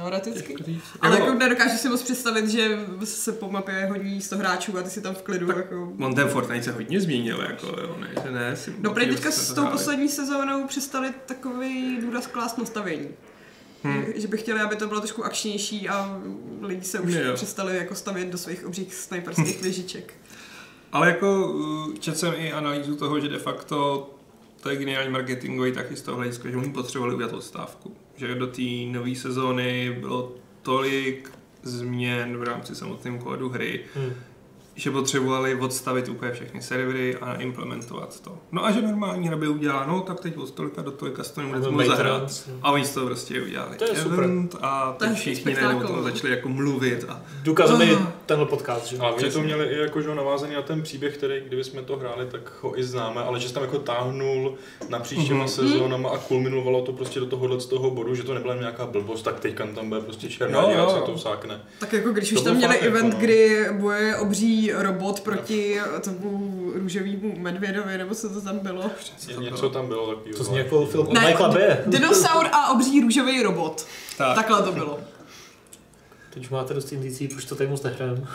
teoreticky. 0.00 0.54
Říct. 0.64 0.82
Ale 1.00 1.14
Jako- 1.16 1.26
jako 1.26 1.38
nedokážu 1.38 1.76
si 1.78 1.88
moc 1.88 2.02
představit, 2.02 2.48
že 2.48 2.78
se 3.04 3.32
po 3.32 3.50
mapě 3.50 3.86
hodí 3.90 4.22
100 4.22 4.36
hráčů 4.36 4.78
a 4.78 4.82
ty 4.82 4.90
si 4.90 5.00
tam 5.00 5.14
v 5.14 5.22
klidu 5.22 5.48
jako... 5.58 5.92
On 6.00 6.14
ten 6.14 6.28
Fortnite 6.28 6.62
se 6.64 6.72
hodně 6.72 7.00
změnil, 7.00 7.40
jako 7.48 7.66
jo, 7.66 7.96
ne, 8.00 8.10
že 8.24 8.30
ne. 8.30 8.56
Si 8.56 8.74
No 8.80 8.94
prý 8.94 9.06
teďka 9.06 9.30
s 9.30 9.48
to 9.48 9.54
tou 9.54 9.60
hráli. 9.60 9.76
poslední 9.78 10.08
sezónou 10.08 10.66
přestali 10.66 11.08
takový 11.26 11.98
důraz 12.00 12.26
klást 12.26 12.58
nastavení. 12.58 13.08
Hmm. 13.82 14.04
Že- 14.16 14.28
by 14.28 14.38
chtěli, 14.38 14.60
aby 14.60 14.76
to 14.76 14.86
bylo 14.88 15.00
trošku 15.00 15.24
akčnější 15.24 15.88
a 15.88 16.20
lidi 16.60 16.84
se 16.84 17.00
už 17.00 17.12
Jo. 17.14 17.34
přestali 17.34 17.76
jako 17.76 17.94
stavět 17.94 18.28
do 18.28 18.38
svých 18.38 18.66
obřích 18.66 18.94
sniperských 18.94 19.62
věžiček. 19.62 20.14
Ale 20.92 21.08
jako 21.08 21.52
uh, 21.52 21.94
četl 21.94 22.18
jsem 22.18 22.34
i 22.36 22.52
analýzu 22.52 22.96
toho, 22.96 23.20
že 23.20 23.28
de 23.28 23.38
facto 23.38 24.10
to 24.60 24.70
je 24.70 24.76
geniální 24.76 25.10
marketingový 25.10 25.72
taky 25.72 25.96
z 25.96 26.02
toho 26.02 26.16
hlediska, 26.16 26.50
že 26.50 26.56
oni 26.56 26.72
potřebovali 26.72 27.14
udělat 27.14 27.32
odstávku. 27.32 27.96
Že 28.16 28.34
do 28.34 28.46
té 28.46 28.62
nové 28.86 29.14
sezóny 29.14 29.96
bylo 30.00 30.34
tolik 30.62 31.32
změn 31.62 32.36
v 32.36 32.42
rámci 32.42 32.74
samotném 32.74 33.18
kódu 33.18 33.48
hry, 33.48 33.80
Hmm. 33.94 34.12
Že 34.76 34.90
potřebovali 34.90 35.54
odstavit 35.54 36.08
úplně 36.08 36.32
všechny 36.32 36.62
servery 36.62 37.16
a 37.16 37.34
implementovat 37.34 38.20
to. 38.20 38.38
No 38.52 38.64
a 38.64 38.70
že 38.70 38.82
normální 38.82 39.28
hra 39.28 39.36
by 39.36 39.48
udělala, 39.48 39.86
no 39.86 40.00
tak 40.00 40.20
teď 40.20 40.36
od 40.36 40.50
tolika 40.50 40.82
do 40.82 40.90
tolika 40.90 41.24
se 41.24 41.34
to 41.34 41.40
Nebo 41.40 41.52
nemůžeme 41.54 41.86
zahrát. 41.86 42.22
no. 42.48 42.54
A 42.62 42.70
oni 42.72 42.84
to 42.84 43.06
prostě 43.06 43.42
udělali. 43.42 43.76
To 43.76 43.84
je 43.84 43.96
super. 43.96 44.18
Event 44.24 44.56
a 44.60 44.96
teď 44.98 45.12
všichni 45.12 45.54
najednou 45.54 45.84
o 45.84 45.86
tom 45.86 46.02
začali 46.04 46.30
jako 46.32 46.48
mluvit 46.48 47.04
a 47.08 47.22
Důkazem 47.42 47.80
je 47.82 47.96
Ah. 47.96 48.06
tenhle 48.26 48.46
podcast, 48.46 48.86
že? 48.86 48.96
A 48.98 49.08
oni 49.10 49.30
to 49.30 49.40
měli 49.40 49.64
i 49.66 49.78
jako, 49.78 50.00
že 50.02 50.08
jo, 50.08 50.14
navázaný 50.14 50.54
na 50.54 50.62
ten 50.62 50.82
příběh, 50.82 51.16
který 51.16 51.40
kdyby 51.46 51.64
jsme 51.64 51.82
to 51.82 51.96
hráli, 51.96 52.26
tak 52.26 52.52
ho 52.62 52.78
i 52.78 52.84
známe, 52.84 53.20
ale 53.22 53.40
že 53.40 53.48
se 53.48 53.54
tam 53.54 53.62
jako 53.62 53.78
táhnul 53.78 54.54
napříč 54.88 55.26
těma 55.28 55.38
Mhm. 55.38 55.48
sezónama 55.48 56.08
a 56.10 56.18
kulminovalo 56.18 56.82
to 56.82 56.92
prostě 56.92 57.20
do 57.20 57.26
tohohle 57.26 57.60
z 57.60 57.66
toho 57.66 57.90
bodu, 57.90 58.14
že 58.14 58.22
to 58.22 58.34
nebyla 58.34 58.54
nějaká 58.54 58.86
blbost, 58.86 59.22
tak 59.22 59.40
teďka 59.40 59.66
tam 59.74 59.88
bude 59.88 60.00
prostě 60.00 60.28
černá 60.28 60.60
jo, 60.62 60.90
se 60.94 61.00
to 61.06 61.14
vsákne. 61.16 61.60
Tak 61.80 61.92
jako 61.92 62.10
když 62.12 62.28
To 62.28 62.34
už 62.34 62.42
tam 62.42 62.56
měli 62.56 62.72
fakt 62.74 62.82
jako, 62.84 62.96
event, 62.96 63.14
no. 63.14 63.20
kdy 63.20 63.66
boje 63.72 64.16
obří 64.16 64.65
robot 64.72 65.20
proti 65.20 65.80
tomu 66.04 66.70
růžovému 66.74 67.38
medvědovi, 67.38 67.98
nebo 67.98 68.14
co 68.14 68.28
to 68.30 68.40
tam 68.40 68.58
bylo. 68.58 68.90
co 69.18 69.34
to 69.34 69.40
Něco 69.40 69.70
tam 69.70 69.86
bylo 69.88 70.06
takového. 70.14 70.38
To 70.38 70.44
zní 70.44 70.56
jako 70.58 70.86
film 70.86 71.08
Ne, 71.12 71.20
Michaela 71.20 71.48
Bay. 71.54 71.76
Dinosaur 71.86 72.46
a 72.52 72.70
obří 72.72 73.00
růžový 73.00 73.42
robot. 73.42 73.86
Tak. 74.18 74.34
Takhle 74.34 74.62
to 74.62 74.72
bylo. 74.72 74.98
Teď 76.34 76.42
už 76.44 76.50
máte 76.50 76.74
dost 76.74 76.92
indicí, 76.92 77.28
proč 77.28 77.44
to 77.44 77.54
tady 77.54 77.70
moc 77.70 77.82
nehrajem. 77.82 78.26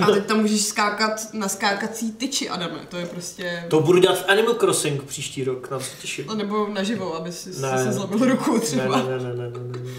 A 0.00 0.06
teď 0.10 0.26
tam 0.26 0.40
můžeš 0.40 0.60
skákat 0.64 1.34
na 1.34 1.48
skákací 1.48 2.12
tyči, 2.12 2.48
Adame. 2.48 2.78
To 2.88 2.96
je 2.96 3.06
prostě... 3.06 3.64
To 3.68 3.80
budu 3.80 3.98
dělat 3.98 4.18
v 4.18 4.28
Animal 4.28 4.54
Crossing 4.54 5.02
příští 5.04 5.44
rok, 5.44 5.70
na 5.70 5.78
to 5.78 5.84
se 5.84 5.96
těším. 6.00 6.24
No, 6.26 6.34
nebo 6.34 6.68
naživo, 6.68 7.14
aby 7.16 7.32
si, 7.32 7.54
si 7.54 7.62
Ne. 7.62 7.84
se 7.84 7.92
zlobil 7.92 8.28
ruku 8.28 8.58
třeba. 8.60 8.96
ne, 9.02 9.18
ne, 9.18 9.18
ne, 9.18 9.34
ne, 9.34 9.34
ne, 9.34 9.50
ne, 9.58 9.78
ne. 9.78 9.90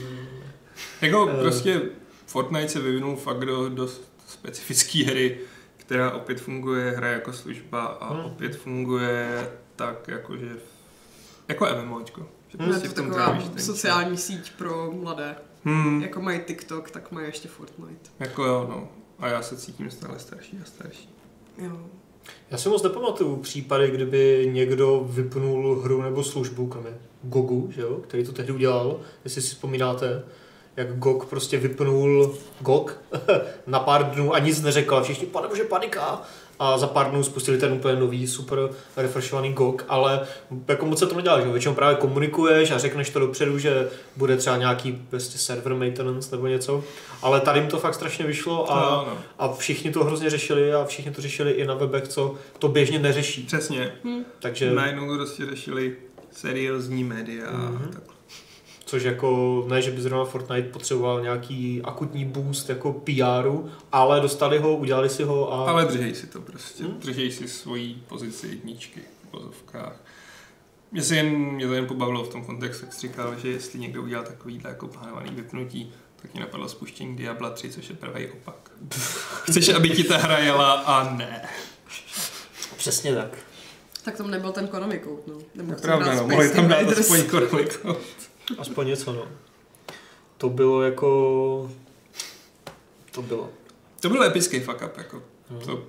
Jako 1.02 1.30
Eh. 1.34 1.42
prostě 1.42 1.82
Fortnite 2.26 2.70
se 2.70 2.80
vyvinul 2.80 3.16
fakt 3.16 3.46
do, 3.46 3.70
do 3.70 3.90
specifické 4.28 5.04
hry, 5.06 5.38
která 5.82 6.12
opět 6.12 6.42
funguje, 6.42 6.92
hra 6.92 7.08
jako 7.08 7.34
služba 7.34 7.86
a 7.86 8.14
Hmm. 8.14 8.26
opět 8.26 8.56
funguje 8.56 9.50
tak 9.76 10.08
jakože 10.08 10.50
jako 11.48 11.68
MMOčko. 11.84 12.22
Že 12.48 12.58
Hmm. 12.58 12.68
Je 12.68 12.74
prostě 12.74 12.88
to 12.88 12.94
v 12.94 12.96
tom 12.96 13.08
taková 13.14 13.32
ten 13.42 13.54
čas. 13.58 13.66
sociální 13.66 14.18
síť 14.18 14.52
pro 14.58 14.92
mladé. 14.92 15.36
Hmm, 15.66 16.02
Jako 16.02 16.22
mají 16.22 16.40
TikTok, 16.48 16.92
tak 16.92 17.12
mají 17.12 17.28
ještě 17.28 17.48
Fortnite. 17.48 18.10
jako 18.20 18.44
jo, 18.44 18.68
no. 18.70 18.88
A 19.20 19.28
já 19.28 19.42
se 19.42 19.58
cítím 19.58 19.92
stále 19.92 20.20
starší 20.20 20.60
a 20.64 20.66
starší. 20.66 21.10
Jo. 21.58 21.78
Já 22.52 22.58
si 22.58 22.70
moc 22.70 22.84
nepamatuju 22.84 23.36
případy, 23.36 23.92
kdyby 23.92 24.50
někdo 24.54 25.06
vypnul 25.10 25.80
hru 25.82 26.02
nebo 26.02 26.24
službu, 26.24 26.68
kromě 26.68 26.98
Gogu, 27.24 27.70
že 27.76 27.82
jo, 27.82 27.96
který 28.08 28.24
to 28.26 28.32
tehdy 28.32 28.52
udělal, 28.54 29.00
jestli 29.24 29.42
si 29.42 29.48
vzpomínáte, 29.48 30.24
jak 30.78 30.98
GOG 31.00 31.26
prostě 31.26 31.58
vypnul 31.58 32.36
GOG 32.60 32.98
na 33.68 33.80
pár 33.80 34.06
dnů 34.12 34.34
a 34.34 34.40
nic 34.40 34.62
neřekl 34.62 34.96
a 34.96 35.04
všichni, 35.04 35.28
pane 35.28 35.48
bože, 35.48 35.64
panika. 35.64 36.22
A 36.64 36.78
za 36.78 36.88
pár 36.88 37.10
dnů 37.12 37.24
spustili 37.24 37.58
ten 37.58 37.74
úplně 37.74 37.96
nový, 37.96 38.28
super 38.28 38.70
refreshovaný 38.98 39.54
GOG, 39.54 39.86
ale 39.88 40.22
jako 40.68 40.86
moc 40.86 41.00
se 41.00 41.08
to 41.08 41.16
nedělá, 41.16 41.42
že 41.42 41.48
většinou 41.52 41.74
právě 41.76 41.96
komunikuješ 41.98 42.72
a 42.72 42.78
řekneš 42.78 43.10
to 43.10 43.20
dopředu, 43.20 43.58
že 43.60 43.90
bude 44.16 44.38
třeba 44.38 44.58
nějaký 44.58 44.92
prostě 45.10 45.38
server 45.38 45.74
maintenance 45.74 46.36
nebo 46.36 46.48
něco, 46.48 46.84
ale 47.22 47.42
tady 47.42 47.60
jim 47.60 47.68
to 47.70 47.80
fakt 47.80 47.94
strašně 47.96 48.26
vyšlo 48.26 48.72
a 48.72 48.82
No, 48.82 49.06
no. 49.12 49.18
a 49.40 49.54
všichni 49.54 49.92
to 49.92 50.04
hrozně 50.04 50.30
řešili 50.30 50.74
a 50.74 50.86
všichni 50.86 51.12
to 51.12 51.22
řešili 51.22 51.52
i 51.52 51.66
na 51.66 51.74
webech, 51.74 52.08
co 52.08 52.36
to 52.60 52.68
běžně 52.68 53.00
neřeší. 53.00 53.44
Přesně. 53.44 53.92
Hm. 54.04 54.24
Takže, 54.40 54.72
Najednou 54.72 55.08
to 55.08 55.16
prostě 55.16 55.46
řešili 55.46 55.96
seriózní 56.32 57.04
média 57.04 57.48
a 57.48 57.58
Mhm. 57.58 57.90
takhle. 57.94 58.14
Což 58.92 59.04
jako, 59.04 59.64
ne, 59.68 59.82
že 59.82 59.92
by 59.92 60.02
zrovna 60.02 60.26
Fortnite 60.26 60.70
potřeboval 60.70 61.22
nějaký 61.22 61.82
akutní 61.84 62.26
boost 62.26 62.70
jako 62.70 62.94
PRu, 62.94 63.70
ale 63.92 64.22
dostali 64.22 64.60
ho, 64.60 64.76
udělali 64.76 65.10
si 65.10 65.24
ho 65.24 65.54
a... 65.54 65.70
Ale 65.70 65.86
držej 65.86 66.16
si 66.16 66.28
to 66.28 66.42
prostě. 66.42 66.84
Hmm. 66.84 67.00
Držej 67.00 67.32
si 67.32 67.48
svoji 67.48 68.04
pozici 68.08 68.48
jedničky 68.48 69.02
v 69.30 69.34
vozovkách. 69.34 70.04
Mě 70.92 71.02
se 71.02 71.16
jen, 71.16 71.28
mě 71.30 71.68
to 71.68 71.74
jen 71.74 71.86
pobavilo 71.86 72.24
v 72.24 72.30
tom 72.30 72.46
kontextu, 72.46 72.86
jak 72.86 72.94
jsi 72.94 73.08
říkal, 73.08 73.36
že 73.40 73.50
jestli 73.50 73.80
někdo 73.80 74.04
udělal 74.04 74.26
takovýhle 74.26 74.70
jako 74.70 74.88
plánovaný 74.88 75.32
vypnutí, 75.32 75.94
tak 76.22 76.34
mě 76.34 76.42
napadlo 76.42 76.70
spuštění 76.70 77.16
Diabla 77.16 77.50
3, 77.50 77.70
což 77.70 77.90
je 77.90 77.96
pravý 77.96 78.28
opak. 78.28 78.72
Chceš, 79.44 79.70
aby 79.70 79.90
ti 79.90 80.04
ta 80.04 80.18
hra 80.18 80.38
jela 80.38 80.74
a 80.74 81.16
ne. 81.16 81.50
Přesně 82.78 83.16
tak. 83.16 83.38
Tak 84.04 84.18
tam 84.18 84.32
nebyl 84.32 84.52
ten 84.52 84.68
Konami 84.68 85.00
Code, 85.00 85.22
no. 85.28 85.38
Nebo 85.56 85.74
pravda, 85.74 86.16
no, 86.16 86.28
mohli 86.28 86.50
tam 86.50 86.68
dát 86.68 86.88
aspoň 86.88 87.24
kormiku. 87.24 87.98
Aspoň 88.58 88.88
něco, 88.88 89.14
no. 89.14 89.24
To 90.38 90.50
bylo 90.50 90.82
jako... 90.82 91.72
To 93.12 93.22
bylo. 93.22 93.50
To 94.00 94.10
byl 94.10 94.24
epický 94.24 94.60
fuck 94.60 94.82
up, 94.86 94.98
jako. 94.98 95.24
No. 95.52 95.60
To, 95.60 95.84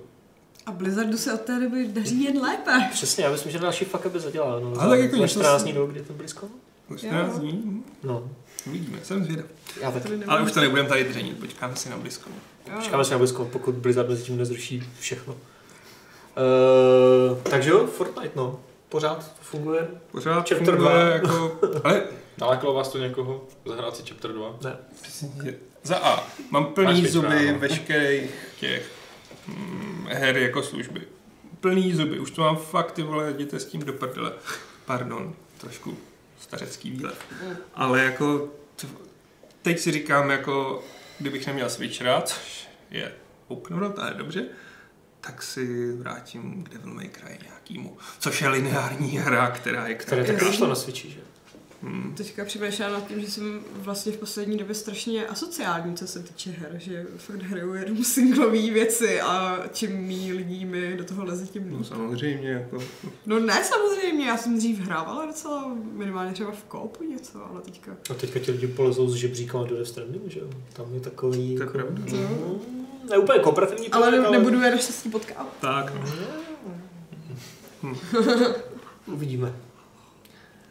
A 0.65 0.71
Blizzardu 0.71 1.17
se 1.17 1.33
od 1.33 1.41
té 1.41 1.59
doby 1.59 1.87
daří 1.87 2.23
jen 2.23 2.41
lépe. 2.41 2.71
Přesně, 2.91 3.23
já 3.23 3.31
myslím, 3.31 3.51
že 3.51 3.59
další 3.59 3.85
fuck 3.85 4.05
by 4.07 4.19
zadělal. 4.19 4.59
No, 4.61 4.81
Ale 4.81 4.89
tak 4.89 4.99
jako 4.99 5.15
za 5.15 5.21
něco 5.21 5.33
14 5.39 5.61
si- 5.61 5.63
dní 5.63 5.73
do 5.73 5.87
kdy 5.87 6.01
to 6.01 6.13
blízko? 6.13 6.47
už 6.89 7.03
Jo. 7.03 7.09
14 7.09 7.39
dní, 7.39 7.83
No, 8.03 8.29
uvidíme, 8.67 8.99
jsem 9.03 9.23
zvědav. 9.25 9.45
já 9.81 9.91
tak. 9.91 10.03
Tady 10.03 10.25
Ale 10.25 10.41
už 10.41 10.51
to 10.51 10.59
nebudeme 10.59 10.89
tady 10.89 11.03
dřenit, 11.03 11.39
počkáme 11.39 11.75
si 11.75 11.89
na 11.89 11.97
blízko. 11.97 12.29
Počkáme 12.75 13.05
si 13.05 13.11
na 13.11 13.17
blízko, 13.17 13.45
pokud 13.45 13.75
Blizzard 13.75 14.09
mezi 14.09 14.23
tím 14.23 14.37
nezruší 14.37 14.83
všechno. 14.99 15.33
Uh, 15.33 17.37
takže 17.43 17.69
jo, 17.69 17.87
Fortnite, 17.87 18.31
no. 18.35 18.59
Pořád 18.89 19.17
to 19.17 19.41
funguje. 19.41 19.87
Pořád 20.11 20.35
Chapter 20.49 20.57
funguje 20.57 20.77
dva. 20.77 20.91
jako... 20.99 21.59
Ale 21.83 22.01
Nalákalo 22.37 22.73
vás 22.73 22.89
to 22.89 22.97
někoho 22.97 23.47
zahrát 23.65 23.95
si 23.95 24.03
Chapter 24.09 24.31
2? 24.31 24.55
Ne. 24.63 24.77
Přesně. 25.01 25.55
Za 25.83 25.97
A. 25.97 26.27
Mám 26.51 26.65
plný 26.65 27.07
zuby 27.07 27.27
právo. 27.27 27.59
veškerých 27.59 28.31
těch 28.59 28.91
mm, 29.47 30.07
her 30.09 30.37
jako 30.37 30.63
služby. 30.63 31.01
Plný 31.59 31.93
zuby. 31.93 32.19
Už 32.19 32.31
to 32.31 32.41
mám 32.41 32.57
fakt, 32.57 32.91
ty 32.91 33.03
vole, 33.03 33.31
jděte 33.31 33.59
s 33.59 33.65
tím 33.65 33.81
do 33.81 33.93
prdele. 33.93 34.33
Pardon, 34.85 35.35
trošku 35.57 35.97
stařecký 36.39 36.91
výlet. 36.91 37.17
Ale 37.73 38.03
jako, 38.03 38.47
t- 38.75 38.87
teď 39.61 39.79
si 39.79 39.91
říkám, 39.91 40.29
jako, 40.29 40.83
kdybych 41.19 41.47
neměl 41.47 41.69
Switch 41.69 42.01
rád, 42.01 42.29
což 42.29 42.67
je 42.91 43.11
upnout, 43.47 43.99
ale 43.99 44.13
dobře, 44.13 44.45
tak 45.21 45.43
si 45.43 45.91
vrátím 45.93 46.63
k 46.63 46.69
Devil 46.69 46.93
May 46.93 47.09
Cry 47.09 47.37
nějakýmu, 47.47 47.97
což 48.19 48.41
je 48.41 48.49
lineární 48.49 49.17
hra, 49.17 49.51
která 49.51 49.87
je 49.87 49.95
která. 49.95 50.23
taky 50.25 50.45
vyšlo 50.45 50.67
na 50.67 50.75
Switchi, 50.75 51.09
že? 51.09 51.19
Hmm. 51.85 52.13
Teďka 52.17 52.45
přemýšlím 52.45 52.91
nad 52.91 53.07
tím, 53.07 53.21
že 53.21 53.31
jsem 53.31 53.59
vlastně 53.75 54.11
v 54.11 54.17
poslední 54.17 54.57
době 54.57 54.75
strašně 54.75 55.27
asociální, 55.27 55.95
co 55.95 56.07
se 56.07 56.19
týče 56.23 56.51
her, 56.51 56.71
že 56.77 57.05
fakt 57.17 57.41
hraju 57.41 57.73
jenom 57.73 58.03
singlové 58.03 58.69
věci 58.71 59.21
a 59.21 59.59
čím 59.73 59.91
mý 59.97 60.33
lidí 60.33 60.65
mi 60.65 60.97
do 60.97 61.03
toho 61.03 61.25
leze, 61.25 61.45
tím 61.47 61.71
No 61.71 61.77
líp. 61.77 61.87
samozřejmě, 61.87 62.49
jako, 62.49 62.77
No 63.25 63.39
ne 63.39 63.63
samozřejmě, 63.63 64.25
já 64.25 64.37
jsem 64.37 64.57
dřív 64.57 64.79
hrávala 64.79 65.25
docela 65.25 65.75
minimálně 65.93 66.33
třeba 66.33 66.51
v 66.51 66.63
koupu 66.63 67.03
něco, 67.03 67.45
ale 67.51 67.61
teďka... 67.61 67.91
A 68.09 68.13
teďka 68.13 68.39
ti 68.39 68.51
lidi 68.51 68.67
polezou 68.67 69.09
s 69.09 69.15
žebříkama 69.15 69.63
do 69.63 69.75
Death 69.75 69.89
Strandingu, 69.89 70.29
že 70.29 70.39
jo? 70.39 70.47
Tam 70.73 70.93
je 70.93 70.99
takový... 70.99 71.55
To 71.55 71.63
je 71.63 71.67
jako, 71.67 71.77
pravda. 71.77 72.01
mm, 72.11 72.85
ne 73.09 73.17
úplně 73.17 73.39
kooperativní 73.39 73.89
Ale 73.89 74.11
ne, 74.11 74.29
nebudu 74.31 74.61
je 74.61 74.71
naštěstí 74.71 75.09
potkávat. 75.09 75.53
tak, 75.61 75.93
no. 77.83 77.97
Uvidíme. 79.05 79.53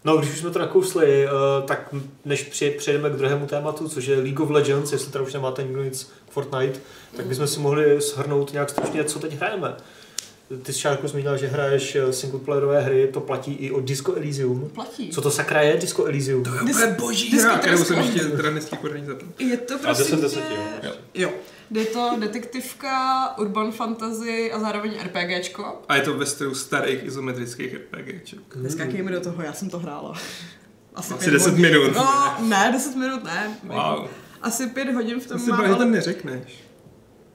No, 0.04 0.16
když 0.16 0.30
už 0.30 0.38
jsme 0.38 0.50
to 0.50 0.58
nakousli, 0.58 1.26
eh, 1.26 1.30
tak 1.66 1.94
než 2.24 2.42
přejdeme 2.78 3.10
k 3.10 3.16
druhému 3.16 3.46
tématu, 3.46 3.88
což 3.88 4.06
je 4.06 4.16
League 4.16 4.40
of 4.40 4.50
Legends, 4.50 4.92
jestli 4.92 5.12
teda 5.12 5.24
už 5.24 5.34
nemáte 5.34 5.62
nikdo 5.62 5.82
nic 5.82 6.12
k 6.28 6.32
Fortnite, 6.32 6.80
tak 7.16 7.26
bychom 7.26 7.46
si 7.46 7.60
mohli 7.60 8.00
shrnout 8.00 8.52
nějak 8.52 8.70
stručně, 8.70 9.04
co 9.04 9.18
teď 9.18 9.32
hrajeme. 9.32 9.76
Ty 10.62 10.72
jsi 10.72 10.78
Šárku 10.80 11.08
zmínila, 11.08 11.36
že 11.36 11.46
hraješ 11.46 11.94
eh, 11.96 12.12
singleplayerové 12.12 12.80
hry, 12.80 13.08
to 13.12 13.20
platí 13.20 13.52
i 13.54 13.70
o 13.70 13.80
Disco 13.80 14.14
Elysium. 14.16 14.70
Platí. 14.74 15.10
Co 15.10 15.20
to 15.20 15.30
sakra 15.30 15.60
je 15.60 15.76
Disco 15.76 16.04
Elysium? 16.04 16.44
To 16.44 16.54
je 16.54 16.60
Dis- 16.60 16.70
úplně 16.76 16.86
boží 17.00 17.30
disko 17.30 17.48
hra, 17.48 17.58
kterou 17.58 17.84
jsem 17.84 17.98
ještě 17.98 18.20
teda 18.20 18.50
nestihl 18.50 18.80
pořádně 18.82 19.06
zapnout. 19.06 19.40
Je 19.40 19.56
to 19.56 19.74
A 19.74 19.78
prostě... 19.78 20.02
10 20.16 20.20
10, 20.20 20.40
jo. 20.82 20.92
Jo. 21.14 21.30
Je 21.70 21.84
to 21.84 22.10
detektivka, 22.18 23.34
urban 23.38 23.72
fantasy 23.72 24.52
a 24.52 24.60
zároveň 24.60 24.92
RPGčko. 25.04 25.82
A 25.88 25.96
je 25.96 26.02
to 26.02 26.14
ve 26.18 26.26
stylu 26.26 26.54
starých 26.54 27.04
izometrických 27.04 27.74
RPGček. 27.74 28.56
Neskákejme 28.56 29.10
do 29.12 29.20
toho, 29.20 29.42
já 29.42 29.52
jsem 29.52 29.70
to 29.70 29.78
hrála. 29.78 30.12
Asi, 30.94 31.14
Asi 31.14 31.24
pět 31.24 31.30
10 31.32 31.50
hodin. 31.50 31.62
minut. 31.62 31.96
No, 31.96 32.36
ne, 32.48 32.70
10 32.72 32.96
minut 32.96 33.24
ne. 33.24 33.56
Wow. 33.64 34.06
Asi 34.42 34.66
pět 34.66 34.92
hodin 34.94 35.20
v 35.20 35.26
tom 35.26 35.36
Asi 35.36 35.50
mám, 35.50 35.62
že 35.62 35.68
to 35.68 35.74
ale... 35.76 35.84
neřekneš. 35.90 36.64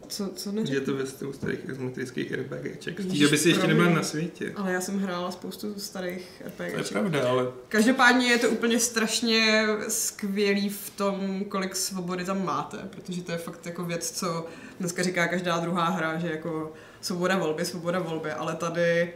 Co, 0.09 0.29
co 0.35 0.49
Že 0.49 0.55
neřeknu? 0.55 0.75
je 0.75 0.81
to 0.81 0.93
ve 0.95 1.05
stylu 1.05 1.33
starých 1.33 1.59
izometrických 1.69 2.31
RPGček. 2.31 2.95
Té 2.97 3.03
Ježiš, 3.03 3.19
doby 3.19 3.37
si 3.37 3.49
ještě 3.49 3.67
nebyl 3.67 3.89
na 3.89 4.03
světě. 4.03 4.53
Ale 4.55 4.73
já 4.73 4.81
jsem 4.81 4.99
hrála 4.99 5.31
spoustu 5.31 5.79
starých 5.79 6.43
To 6.57 6.63
je 6.63 6.69
RPGček. 6.69 6.91
pravda, 6.91 7.29
ale 7.29 7.47
Každopádně 7.67 8.27
je 8.27 8.37
to 8.37 8.49
úplně 8.49 8.79
strašně 8.79 9.67
skvělý 9.87 10.69
v 10.69 10.89
tom, 10.89 11.45
kolik 11.49 11.75
svobody 11.75 12.25
tam 12.25 12.45
máte, 12.45 12.77
protože 12.77 13.21
to 13.23 13.31
je 13.31 13.37
fakt 13.37 13.65
jako 13.65 13.83
věc, 13.83 14.11
co 14.11 14.45
dneska 14.79 15.03
říká 15.03 15.27
každá 15.27 15.59
druhá 15.59 15.85
hra, 15.89 16.19
že 16.19 16.27
jako 16.31 16.73
svoboda 17.01 17.37
volby, 17.37 17.65
svoboda 17.65 17.99
volby, 17.99 18.31
ale 18.31 18.55
tady 18.55 19.13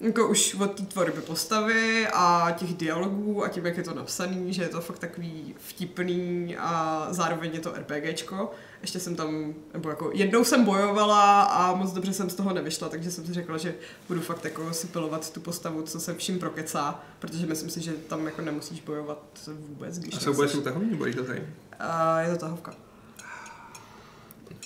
Jako 0.00 0.28
už 0.28 0.54
od 0.54 0.74
té 0.74 0.82
tvorby 0.82 1.20
postavy 1.20 2.06
a 2.12 2.50
těch 2.58 2.74
dialogů 2.74 3.44
a 3.44 3.48
tím, 3.48 3.66
jak 3.66 3.76
je 3.76 3.82
to 3.82 3.94
napsaný, 3.94 4.52
že 4.52 4.62
je 4.62 4.68
to 4.68 4.80
fakt 4.80 4.98
takový 4.98 5.54
vtipný 5.58 6.56
a 6.56 7.06
zároveň 7.10 7.50
je 7.54 7.60
to 7.60 7.72
RPGčko. 7.72 8.50
Ještě 8.80 9.00
jsem 9.00 9.16
tam, 9.16 9.54
nebo 9.74 9.88
jako 9.88 10.10
jednou 10.14 10.44
jsem 10.44 10.64
bojovala 10.64 11.42
a 11.42 11.74
moc 11.74 11.92
dobře 11.92 12.12
jsem 12.12 12.30
z 12.30 12.34
toho 12.34 12.52
nevyšla, 12.52 12.88
takže 12.88 13.10
jsem 13.10 13.26
si 13.26 13.32
řekla, 13.32 13.58
že 13.58 13.74
budu 14.08 14.20
fakt 14.20 14.44
jako 14.44 14.72
si 14.72 14.86
pilovat 14.86 15.32
tu 15.32 15.40
postavu, 15.40 15.82
co 15.82 16.00
se 16.00 16.14
vším 16.14 16.38
prokecá, 16.38 17.02
protože 17.18 17.46
myslím 17.46 17.70
si, 17.70 17.80
že 17.80 17.92
tam 17.92 18.26
jako 18.26 18.42
nemusíš 18.42 18.80
bojovat 18.80 19.22
vůbec, 19.68 19.98
když 19.98 20.14
A 20.14 20.20
souboje 20.20 20.46
nechceš. 20.46 20.58
jsou 20.58 20.64
tahový 20.64 20.90
nebo 20.90 21.06
je 21.06 21.14
to 21.14 21.24
tady? 21.24 21.46
A 21.78 22.20
je 22.20 22.30
to 22.32 22.36
tahovka. 22.38 22.74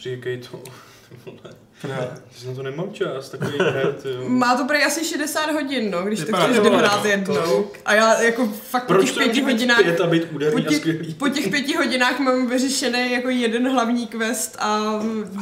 Říkej 0.02 0.38
to. 0.38 0.62
Ty. 1.82 1.88
Že 2.38 2.48
na 2.48 2.54
to 2.54 2.62
nemám 2.62 2.92
čas, 2.92 3.28
takový 3.28 3.52
ty 4.02 4.08
jo. 4.08 4.28
Má 4.28 4.56
to 4.56 4.64
prý 4.64 4.78
asi 4.84 5.04
60 5.04 5.50
hodin, 5.52 5.90
no, 5.90 6.02
když 6.02 6.18
to 6.20 6.26
Vypadá 6.26 6.44
chceš 6.44 6.56
to, 6.56 6.62
ale 6.62 6.70
dohrát 6.70 7.04
jednou. 7.04 7.66
A 7.84 7.94
já 7.94 8.22
jako 8.22 8.46
fakt 8.48 8.82
po 8.86 8.92
Proč 8.92 9.04
těch 9.04 9.14
to 9.14 9.20
pěti 9.20 9.42
hodinách 9.42 9.82
pět 9.82 10.00
a 10.00 10.06
být 10.06 10.24
po 10.24 10.34
úderný 10.34 10.66
a 10.66 10.68
těch, 10.68 10.78
skvělý? 10.78 11.14
po 11.14 11.28
těch 11.28 11.48
pěti 11.48 11.76
hodinách 11.76 12.18
mám 12.20 12.46
vyřešený 12.46 13.12
jako 13.12 13.28
jeden 13.28 13.72
hlavní 13.72 14.06
quest 14.06 14.56
a, 14.60 14.78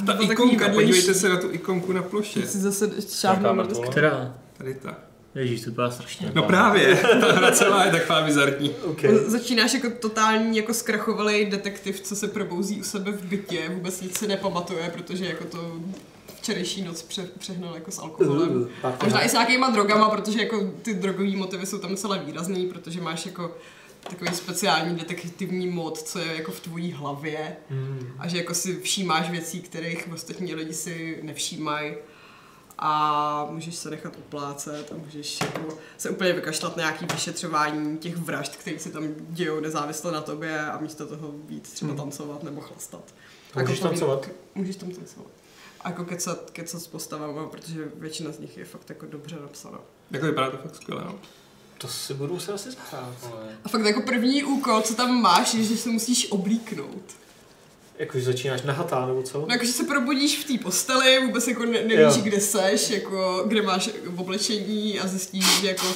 Ta 0.06 0.12
dva 0.12 0.26
takový 0.26 0.32
ikonka, 0.32 0.66
vedlejší. 0.66 0.90
podívejte 0.92 1.14
se 1.14 1.28
na 1.28 1.36
tu 1.36 1.48
ikonku 1.52 1.92
na 1.92 2.02
ploše. 2.02 2.46
Si 2.46 2.58
zase 2.58 2.90
šáhnu. 3.16 3.62
Která? 3.90 4.34
Tady 4.58 4.74
ta. 4.74 5.09
Ježíš, 5.34 5.60
to 5.60 5.70
byla 5.70 5.90
strašně. 5.90 6.32
No 6.34 6.42
právě, 6.42 6.96
ta 6.96 7.32
hra 7.32 7.50
celá 7.52 7.84
je 7.84 7.90
taková 7.90 8.22
bizarní. 8.22 8.70
Okay. 8.70 9.14
Začínáš 9.26 9.74
jako 9.74 9.90
totální 9.90 10.56
jako 10.56 10.74
zkrachovalý 10.74 11.44
detektiv, 11.44 12.00
co 12.00 12.16
se 12.16 12.28
probouzí 12.28 12.80
u 12.80 12.84
sebe 12.84 13.12
v 13.12 13.22
bytě, 13.24 13.68
vůbec 13.74 14.00
nic 14.00 14.18
si 14.18 14.26
nepamatuje, 14.28 14.90
protože 14.94 15.24
jako 15.26 15.44
to 15.44 15.72
včerejší 16.38 16.82
noc 16.82 17.02
pře- 17.02 17.28
přehnal 17.38 17.74
jako 17.74 17.90
s 17.90 17.98
alkoholem. 17.98 18.68
Možná 19.04 19.24
i 19.24 19.28
s 19.28 19.32
nějakýma 19.32 19.70
drogama, 19.70 20.08
protože 20.10 20.38
jako 20.40 20.72
ty 20.82 20.94
drogové 20.94 21.36
motivy 21.36 21.66
jsou 21.66 21.78
tam 21.78 21.90
docela 21.90 22.16
výrazný, 22.16 22.66
protože 22.66 23.00
máš 23.00 23.26
jako 23.26 23.56
takový 24.10 24.30
speciální 24.34 24.94
detektivní 24.96 25.66
mod, 25.66 25.98
co 26.02 26.18
je 26.18 26.36
jako 26.36 26.52
v 26.52 26.60
tvojí 26.60 26.92
hlavě 26.92 27.56
Hmm. 27.70 28.08
a 28.18 28.28
že 28.28 28.36
jako 28.36 28.54
si 28.54 28.80
všímáš 28.80 29.30
věcí, 29.30 29.60
kterých 29.60 30.08
ostatní 30.12 30.54
lidi 30.54 30.74
si 30.74 31.18
nevšímají 31.22 31.92
a 32.82 33.46
můžeš 33.50 33.74
se 33.74 33.90
nechat 33.90 34.16
uplácet 34.18 34.92
a 34.92 34.96
můžeš 35.04 35.40
jako 35.40 35.78
se 35.98 36.10
úplně 36.10 36.32
vykašlat 36.32 36.76
na 36.76 36.82
nějaký 36.82 37.06
vyšetřování 37.12 37.98
těch 37.98 38.16
vražd, 38.16 38.56
které 38.56 38.78
se 38.78 38.90
tam 38.90 39.04
dějou 39.18 39.60
nezávisle 39.60 40.12
na 40.12 40.20
tobě 40.20 40.60
a 40.60 40.78
místo 40.78 41.06
toho 41.06 41.34
víc 41.48 41.70
třeba 41.70 41.94
tancovat 41.94 42.42
nebo 42.42 42.60
chlastat. 42.60 43.14
A 43.54 43.60
můžeš 43.60 43.78
Jako 43.78 43.88
tancovat? 43.88 44.28
Můžeš 44.54 44.76
tam 44.76 44.90
tancovat. 44.90 45.30
A 45.80 45.88
jako 45.88 46.04
kecat, 46.04 46.50
kecat 46.50 46.80
s 46.80 46.86
postavama, 46.86 47.46
protože 47.46 47.92
většina 47.94 48.32
z 48.32 48.38
nich 48.38 48.56
je 48.56 48.64
fakt 48.64 48.88
jako 48.88 49.06
dobře 49.06 49.36
napsaná. 49.42 49.78
Jako 50.10 50.26
vypadá 50.26 50.50
to 50.50 50.56
fakt 50.56 50.76
skvěle, 50.76 51.04
no. 51.04 51.14
To 51.78 51.88
si 51.88 52.14
budu 52.14 52.40
se 52.40 52.52
asi 52.52 52.72
spát. 52.72 53.14
A 53.64 53.68
fakt 53.68 53.84
jako 53.84 54.00
první 54.02 54.44
úkol, 54.44 54.80
co 54.80 54.94
tam 54.94 55.20
máš, 55.20 55.54
je, 55.54 55.64
že 55.64 55.76
se 55.76 55.90
musíš 55.90 56.32
oblíknout. 56.32 57.19
Jakože 58.00 58.24
začínáš 58.24 58.62
nahatá, 58.62 59.06
nebo 59.06 59.22
co? 59.22 59.40
No 59.40 59.46
jakože 59.50 59.72
se 59.72 59.84
probudíš 59.84 60.38
v 60.38 60.44
té 60.44 60.62
posteli, 60.64 61.26
vůbec 61.26 61.48
jako 61.48 61.64
ne, 61.64 61.72
nevíš, 61.82 62.16
Jo. 62.16 62.22
kde 62.22 62.40
seš, 62.40 62.90
jako 62.90 63.44
kde 63.46 63.62
máš 63.62 63.90
oblečení 64.16 65.00
a 65.00 65.06
zjistíš, 65.06 65.60
že 65.60 65.68
jako 65.68 65.86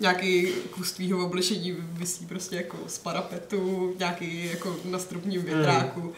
nějaký 0.00 0.48
kus 0.70 0.92
tvýho 0.92 1.26
oblečení 1.26 1.76
visí 1.78 2.26
prostě 2.26 2.56
jako 2.56 2.76
z 2.86 2.98
parapetu, 2.98 3.94
nějaký 3.98 4.46
jako 4.50 4.76
na 4.84 4.98
stropním 4.98 5.42
větráku. 5.42 6.12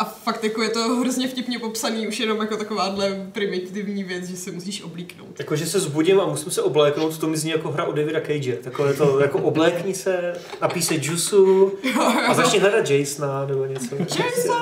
A 0.00 0.04
fakt 0.04 0.44
jako 0.44 0.62
je 0.62 0.68
to 0.68 0.80
hrozně 0.96 1.28
vtipně 1.28 1.58
popsaný, 1.58 2.08
už 2.08 2.20
jenom 2.20 2.38
jako 2.40 2.56
takováhle 2.56 3.26
primitivní 3.32 4.04
věc, 4.04 4.24
že 4.24 4.36
se 4.36 4.50
musíš 4.50 4.82
oblíknout. 4.82 5.38
Jakože 5.38 5.66
se 5.66 5.80
zbudím 5.80 6.20
a 6.20 6.26
musím 6.26 6.52
se 6.52 6.62
obléknout, 6.62 7.18
to 7.18 7.26
mi 7.26 7.36
zní 7.36 7.50
jako 7.50 7.70
hra 7.70 7.84
od 7.84 7.96
Davida 7.96 8.20
Cage. 8.20 8.56
Takové 8.56 8.94
to, 8.94 9.20
jako 9.20 9.38
oblékni 9.38 9.94
se, 9.94 10.34
napij 10.60 10.82
se 10.82 10.94
džusu 10.94 11.72
a 12.28 12.34
začni 12.34 12.58
hledat 12.58 12.90
Jasona 12.90 13.46
nebo 13.46 13.64
něco. 13.64 13.96
Jason! 13.96 14.56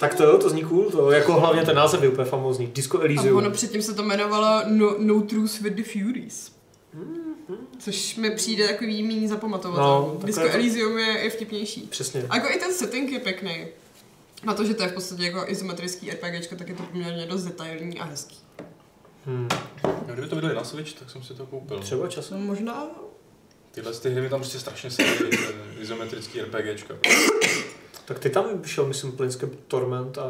Tak 0.00 0.14
to 0.14 0.22
jo, 0.24 0.38
to 0.38 0.50
zní 0.50 0.64
cool, 0.64 0.90
to 0.90 1.10
jako 1.10 1.32
hlavně 1.32 1.62
ten 1.62 1.76
název 1.76 2.02
je 2.02 2.08
úplně 2.08 2.24
famózní. 2.24 2.66
Disco 2.66 2.98
A 3.00 3.04
Elysium. 3.04 3.36
ono 3.36 3.50
předtím 3.50 3.82
se 3.82 3.94
to 3.94 4.02
jmenovalo 4.02 4.62
No, 4.66 4.94
no 4.98 5.20
Truth 5.20 5.60
with 5.60 5.74
the 5.74 5.82
Furies. 5.82 6.52
Což 7.78 8.16
mi 8.16 8.30
přijde 8.30 8.68
takový 8.68 9.02
méně 9.02 9.28
zapamatovatelný. 9.28 10.08
No, 10.14 10.20
Disco 10.24 10.40
to- 10.42 10.54
Elysium 10.54 10.98
je, 10.98 11.06
je 11.18 11.30
vtipnější. 11.30 11.80
Přesně. 11.90 12.26
A 12.30 12.36
jako 12.36 12.48
i 12.56 12.58
ten 12.60 12.72
setting 12.72 13.10
je 13.12 13.18
pěkný. 13.18 13.66
Na 14.44 14.54
to, 14.54 14.64
že 14.64 14.74
to 14.74 14.82
je 14.82 14.88
v 14.88 14.92
podstatě 14.94 15.22
jako 15.24 15.44
izometrický 15.50 16.10
RPGčko, 16.10 16.56
tak 16.56 16.68
je 16.68 16.74
to 16.74 16.82
poměrně 16.82 17.26
dost 17.26 17.44
detailní 17.44 17.98
a 17.98 18.04
hezký. 18.04 18.36
Hmm. 19.26 19.48
No, 19.84 20.12
Kdyby 20.12 20.28
to 20.28 20.36
vydali 20.36 20.54
na 20.54 20.64
Switch, 20.64 20.92
tak 20.92 21.10
jsem 21.10 21.22
si 21.22 21.34
to 21.34 21.46
koupil. 21.46 21.78
Třeba 21.80 22.08
časem. 22.08 22.46
Možná... 22.46 22.86
Tyhle 23.70 23.92
ty 23.92 24.10
hry 24.10 24.20
mi 24.22 24.28
tam 24.28 24.40
prostě 24.40 24.58
strašně 24.58 24.90
sedí, 24.90 25.10
ty 25.30 25.38
izometrický 25.80 26.40
RPGčka. 26.40 26.94
Tak 28.04 28.18
ty 28.18 28.30
tam 28.30 28.44
vyšel, 28.62 28.86
myslím, 28.86 29.12
Planescape 29.12 29.56
Torment 29.68 30.18
a 30.18 30.22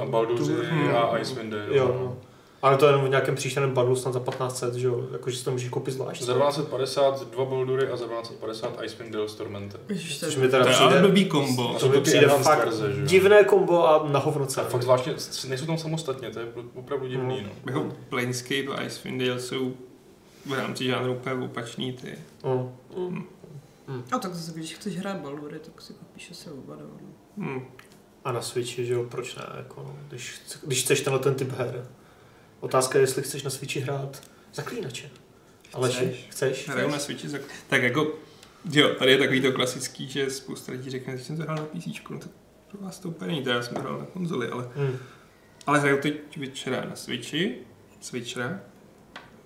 A 0.00 0.04
Baldur's 0.04 0.48
Hmm. 0.48 0.96
a 0.96 1.18
Icewind 1.18 1.50
Dale. 1.52 1.76
Jo, 1.76 1.88
no. 1.88 2.18
Ale 2.62 2.76
to 2.76 2.86
je 2.86 2.92
jenom 2.92 3.06
v 3.06 3.08
nějakém 3.08 3.34
příšerném 3.34 3.74
bundlu 3.74 3.96
snad 3.96 4.12
za 4.12 4.20
1500, 4.20 4.74
že 4.74 4.86
jo? 4.86 5.08
Jakože 5.12 5.36
si 5.36 5.44
to 5.44 5.50
můžeš 5.50 5.68
koupit 5.68 5.90
zvlášť. 5.90 6.22
Za 6.22 6.34
1250 6.34 7.30
dva 7.30 7.44
Baldury 7.44 7.88
a 7.88 7.96
za 7.96 8.04
1250 8.06 8.82
Icewind 8.82 9.12
Dale 9.12 9.28
s 9.28 9.34
Tormentem. 9.34 9.80
Což 10.18 10.36
mi 10.36 10.48
teda 10.48 10.62
To 10.62 10.68
je 10.68 10.74
přijde, 10.74 11.00
blbý 11.00 11.24
kombo. 11.24 11.76
to 11.80 11.88
mi 11.88 12.00
přijde 12.00 12.28
fakt 12.28 12.58
verze, 12.58 12.92
že 12.92 13.00
jo? 13.00 13.06
divné 13.06 13.44
kombo 13.44 13.88
a 13.88 14.08
na 14.08 14.18
hovno 14.18 14.46
A 14.56 14.64
fakt 14.64 14.82
zvláštně, 14.82 15.14
nejsou 15.48 15.66
tam 15.66 15.78
samostatně, 15.78 16.30
to 16.30 16.38
je 16.38 16.46
opravdu 16.74 17.06
divný, 17.08 17.42
no. 17.42 17.50
Jako 17.66 17.88
Planescape 18.08 18.66
a 18.76 18.82
Icewind 18.86 19.22
Dale 19.22 19.40
jsou 19.40 19.74
v 20.46 20.52
rámci 20.52 20.84
žánru 20.84 21.12
úplně 21.12 21.44
opačný 21.44 21.92
ty. 21.92 22.14
No. 22.44 22.72
A 24.12 24.18
tak 24.18 24.34
zase, 24.34 24.58
když 24.58 24.74
chceš 24.74 24.96
hrát 24.98 25.16
Baldury, 25.16 25.58
tak 25.58 25.80
si 25.80 25.92
koupíš 25.92 26.30
asi 26.30 26.50
oba 26.50 26.74
dva. 26.74 26.86
no. 27.36 27.46
Hmm. 27.46 27.62
A 28.24 28.32
na 28.32 28.42
Switchi, 28.42 28.86
že 28.86 28.92
jo, 28.94 29.04
proč 29.04 29.36
ne, 29.36 29.42
jako, 29.56 29.82
no, 29.86 29.96
když, 30.08 30.40
když 30.66 30.82
chceš 30.82 31.00
tenhle 31.00 31.20
ten 31.20 31.34
typ 31.34 31.50
her. 31.52 31.86
Otázka 32.62 32.98
je, 32.98 33.02
jestli 33.02 33.22
chceš 33.22 33.42
na 33.42 33.50
Switchi 33.50 33.80
hrát 33.80 34.22
zaklínače. 34.54 35.10
Ale 35.72 35.88
Chceš. 35.90 36.26
chceš? 36.30 36.68
Hraju 36.68 36.90
na 36.90 36.98
Switchi 36.98 37.28
za... 37.28 37.38
Tak 37.68 37.82
jako, 37.82 38.12
jo, 38.72 38.88
tady 38.98 39.10
je 39.12 39.18
takový 39.18 39.40
to 39.40 39.52
klasický, 39.52 40.08
že 40.08 40.30
spousta 40.30 40.72
lidí 40.72 40.90
řekne, 40.90 41.16
že 41.16 41.24
jsem 41.24 41.36
to 41.36 41.42
hrál 41.42 41.56
na 41.56 41.64
PC, 41.64 41.86
no 42.10 42.18
tak 42.18 42.30
pro 42.70 42.80
vás 42.80 42.98
to 42.98 43.08
úplně 43.08 43.32
není, 43.32 43.44
já 43.46 43.62
jsem 43.62 43.76
hrál 43.76 43.98
na 43.98 44.04
konzoli, 44.06 44.48
ale, 44.48 44.68
Hmm. 44.76 44.98
ale 45.66 45.80
hraju 45.80 46.00
teď 46.00 46.14
večera 46.38 46.84
na 46.90 46.96
Switchi, 46.96 47.56
Switchera, 48.00 48.60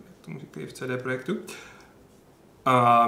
jak 0.06 0.16
tomu 0.24 0.40
říkají 0.40 0.66
v 0.66 0.72
CD 0.72 1.02
Projektu. 1.02 1.36
A 2.64 3.06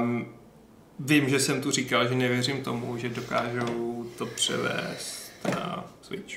vím, 0.98 1.28
že 1.28 1.40
jsem 1.40 1.60
tu 1.62 1.70
říkal, 1.70 2.08
že 2.08 2.14
nevěřím 2.14 2.62
tomu, 2.64 2.98
že 2.98 3.08
dokážou 3.08 4.06
to 4.18 4.26
převést 4.26 5.32
na 5.50 5.92
Switch. 6.02 6.34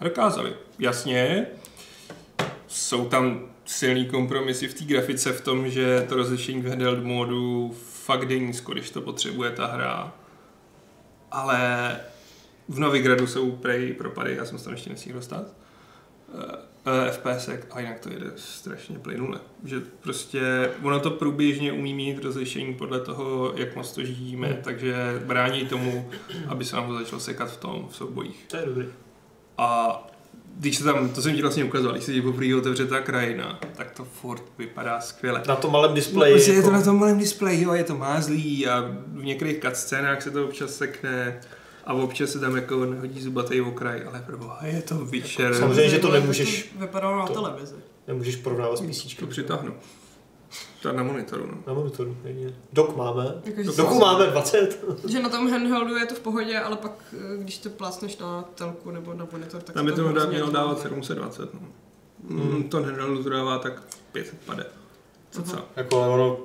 A 0.00 0.04
dokázali. 0.04 0.54
Jasně, 0.78 1.46
jsou 2.72 3.08
tam 3.08 3.40
silný 3.64 4.06
kompromisy 4.06 4.68
v 4.68 4.74
té 4.74 4.84
grafice 4.84 5.32
v 5.32 5.40
tom, 5.40 5.70
že 5.70 6.06
to 6.08 6.16
rozlišení 6.16 6.62
v 6.62 6.68
handheld 6.68 7.04
módu 7.04 7.74
fakt 7.82 8.30
je 8.30 8.38
nízko, 8.38 8.72
když 8.72 8.90
to 8.90 9.00
potřebuje 9.00 9.50
ta 9.50 9.66
hra. 9.66 10.12
Ale 11.30 11.96
v 12.68 12.78
Novigradu 12.78 13.26
jsou 13.26 13.50
prej 13.50 13.92
propady, 13.92 14.36
já 14.36 14.44
jsem 14.44 14.58
se 14.58 14.64
tam 14.64 14.72
ještě 14.72 14.90
nestihl 14.90 15.18
dostat. 15.18 15.44
Uh, 16.34 17.10
FPS, 17.10 17.48
a 17.70 17.80
jinak 17.80 18.00
to 18.00 18.12
jede 18.12 18.26
strašně 18.36 18.98
plynule. 18.98 19.40
Že 19.64 19.80
prostě 20.00 20.70
ono 20.82 21.00
to 21.00 21.10
průběžně 21.10 21.72
umí 21.72 21.94
mít 21.94 22.24
rozlišení 22.24 22.74
podle 22.74 23.00
toho, 23.00 23.52
jak 23.56 23.76
moc 23.76 23.92
to 23.92 24.04
žijíme, 24.04 24.46
Hmm. 24.46 24.62
takže 24.62 25.22
brání 25.26 25.66
tomu, 25.66 26.10
aby 26.48 26.64
se 26.64 26.76
nám 26.76 26.88
to 26.88 26.98
začalo 26.98 27.20
sekat 27.20 27.50
v 27.50 27.56
tom, 27.56 27.88
v 27.90 27.96
soubojích. 27.96 28.44
To 28.48 28.56
je 28.56 28.66
dobrý. 28.66 28.86
A 29.58 29.98
když 30.58 30.76
se 30.76 30.84
tam, 30.84 31.08
to 31.08 31.22
jsem 31.22 31.34
ti 31.34 31.42
vlastně 31.42 31.64
ukazoval, 31.64 31.92
když 31.94 32.04
se 32.04 32.12
ti 32.12 32.22
poprvé 32.22 32.56
otevře 32.56 32.86
ta 32.86 33.00
krajina, 33.00 33.58
tak 33.76 33.90
to 33.90 34.04
furt 34.04 34.42
vypadá 34.58 35.00
skvěle. 35.00 35.42
Na 35.48 35.56
tom 35.56 35.72
malém 35.72 35.94
displeji. 35.94 36.34
Prostě 36.34 36.50
je 36.50 36.62
to 36.62 36.66
jako- 36.68 36.76
na 36.78 36.82
tom 36.82 36.98
malém 36.98 37.18
displeji, 37.18 37.62
jo, 37.62 37.72
je 37.72 37.84
to 37.84 37.96
mázlý 37.96 38.66
a 38.66 38.80
v 39.06 39.24
některých 39.24 39.60
cutscénách 39.60 40.22
se 40.22 40.30
to 40.30 40.44
občas 40.44 40.74
sekne 40.76 41.40
a 41.84 41.92
občas 41.92 42.30
se 42.30 42.38
tam 42.38 42.56
jako 42.56 42.84
nehodí 42.84 43.22
zubatý 43.22 43.60
okraj, 43.60 44.02
ale 44.08 44.22
proboha, 44.26 44.66
je 44.66 44.82
to 44.82 44.94
Witcher. 45.04 45.54
Samozřejmě, 45.54 45.88
že 45.90 45.98
to 45.98 46.02
Zajímavé, 46.02 46.20
nemůžeš- 46.20 46.62
to 46.72 46.78
vypadalo 46.80 47.18
na 47.18 47.26
to- 47.26 47.32
televizi. 47.32 47.74
Nemůžeš 48.08 48.36
porovnávat 48.36 48.76
s 48.76 48.80
to 48.80 48.86
písíčkem. 48.86 49.28
přitáhnu. 49.28 49.74
To 50.82 50.92
na 50.92 51.02
monitoru, 51.02 51.46
no. 51.46 51.58
Na 51.66 51.72
monitoru, 51.74 52.16
jedině. 52.24 52.54
Dok 52.72 52.96
máme. 52.96 53.34
Jako, 53.44 53.62
Doku 53.76 53.94
si- 53.94 54.00
máme 54.00 54.26
20. 54.26 54.84
Že 55.08 55.22
na 55.22 55.28
tom 55.28 55.50
handheldu 55.50 55.96
je 55.96 56.06
to 56.06 56.14
v 56.14 56.20
pohodě, 56.20 56.58
ale 56.58 56.76
pak, 56.76 56.92
eh, 57.12 57.36
když 57.38 57.58
to 57.58 57.70
plácneš 57.70 58.18
na 58.18 58.42
telku 58.54 58.90
nebo 58.90 59.14
na 59.14 59.26
monitor, 59.32 59.62
tak 59.62 59.74
Tam 59.74 59.86
by 59.86 59.92
to 59.92 60.08
hrozně 60.08 60.30
mělo 60.30 60.50
dávat 60.50 60.80
720, 60.80 61.54
no. 61.54 61.60
Hmm. 62.28 62.54
Mm. 62.54 62.68
To 62.68 62.82
handheldu 62.82 63.22
to 63.22 63.30
dává 63.30 63.58
tak 63.58 63.82
550. 64.12 64.66
Co 65.30 65.42
co? 65.42 65.56
Jako 65.76 66.02
ale 66.02 66.08
ono, 66.14 66.38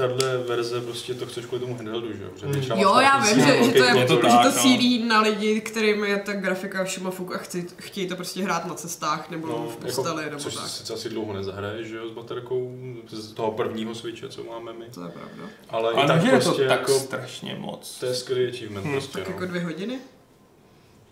tahle 0.00 0.38
verze 0.38 0.80
prostě 0.80 1.14
to 1.14 1.26
chceš 1.26 1.46
kvůli 1.46 1.60
tomu 1.60 1.76
handheldu, 1.76 2.12
že 2.16 2.22
jo? 2.24 2.30
Že 2.36 2.46
Mm. 2.46 2.80
Jo, 2.80 2.96
já 3.00 3.18
vím, 3.18 3.40
že, 3.40 3.64
že, 3.64 3.72
to, 3.72 3.84
je, 3.84 3.98
je 3.98 4.06
to 4.06 4.14
motor. 4.14 4.30
že 4.30 4.36
tak, 4.36 4.42
to 4.46 4.56
no. 4.56 4.62
cílí 4.62 5.04
na 5.08 5.20
lidi, 5.20 5.60
kterým 5.60 6.04
je 6.04 6.16
ta 6.16 6.32
grafika 6.32 6.84
šumafuk 6.84 7.34
a 7.34 7.38
chci, 7.38 7.66
chtějí 7.78 8.08
to 8.08 8.16
prostě 8.16 8.42
hrát 8.42 8.66
na 8.66 8.74
cestách 8.74 9.30
nebo 9.30 9.46
No, 9.46 9.68
v 9.72 9.76
posteli 9.76 10.16
jako, 10.22 10.30
nebo 10.30 10.42
což 10.42 10.54
tak. 10.54 10.68
sice 10.68 10.94
asi 10.94 11.08
dlouho 11.08 11.32
nezahraješ, 11.32 11.88
že 11.88 11.96
jo, 11.96 12.08
s 12.08 12.12
baterkou 12.12 12.76
z 13.10 13.32
toho 13.32 13.50
prvního 13.52 13.94
switche, 13.94 14.28
co 14.28 14.44
máme 14.44 14.72
my. 14.72 14.84
To 14.94 15.04
je 15.04 15.08
pravda. 15.08 15.42
Ale, 15.70 15.92
Ale 15.92 16.04
i 16.04 16.06
tak 16.06 16.16
tak 16.16 16.24
je 16.24 16.30
to 16.38 16.44
prostě 16.44 16.68
tak 16.68 16.80
jako, 16.80 16.92
strašně 16.92 17.54
moc. 17.58 17.96
to 18.00 18.06
je 18.06 18.14
skvělý 18.14 18.48
achievement 18.52 18.84
Hmm. 18.84 18.92
prostě, 18.94 19.18
Tak 19.18 19.28
no. 19.28 19.34
jako 19.34 19.46
dvě 19.46 19.60
hodiny? 19.64 19.98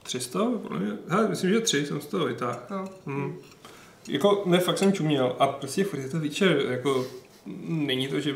300? 0.03 0.39
Podle 0.63 0.79
mě- 0.79 0.93
Hele, 1.09 1.29
myslím, 1.29 1.51
že 1.51 1.61
tři 1.61 1.87
jsem 1.87 2.01
z 2.01 2.07
toho 2.07 2.27
vytáhl. 2.27 2.61
No. 2.71 2.85
Hmm. 3.07 3.37
Jako, 4.09 4.43
ne, 4.47 4.59
fakt 4.59 4.79
jsem 4.79 4.93
čuměl 4.93 5.37
a 5.39 5.47
prostě 5.47 5.85
furt 5.85 5.99
je 6.01 6.09
to 6.09 6.21
Witcher, 6.21 6.63
jako 6.71 7.07
není 7.69 8.09
to, 8.09 8.21
že, 8.21 8.35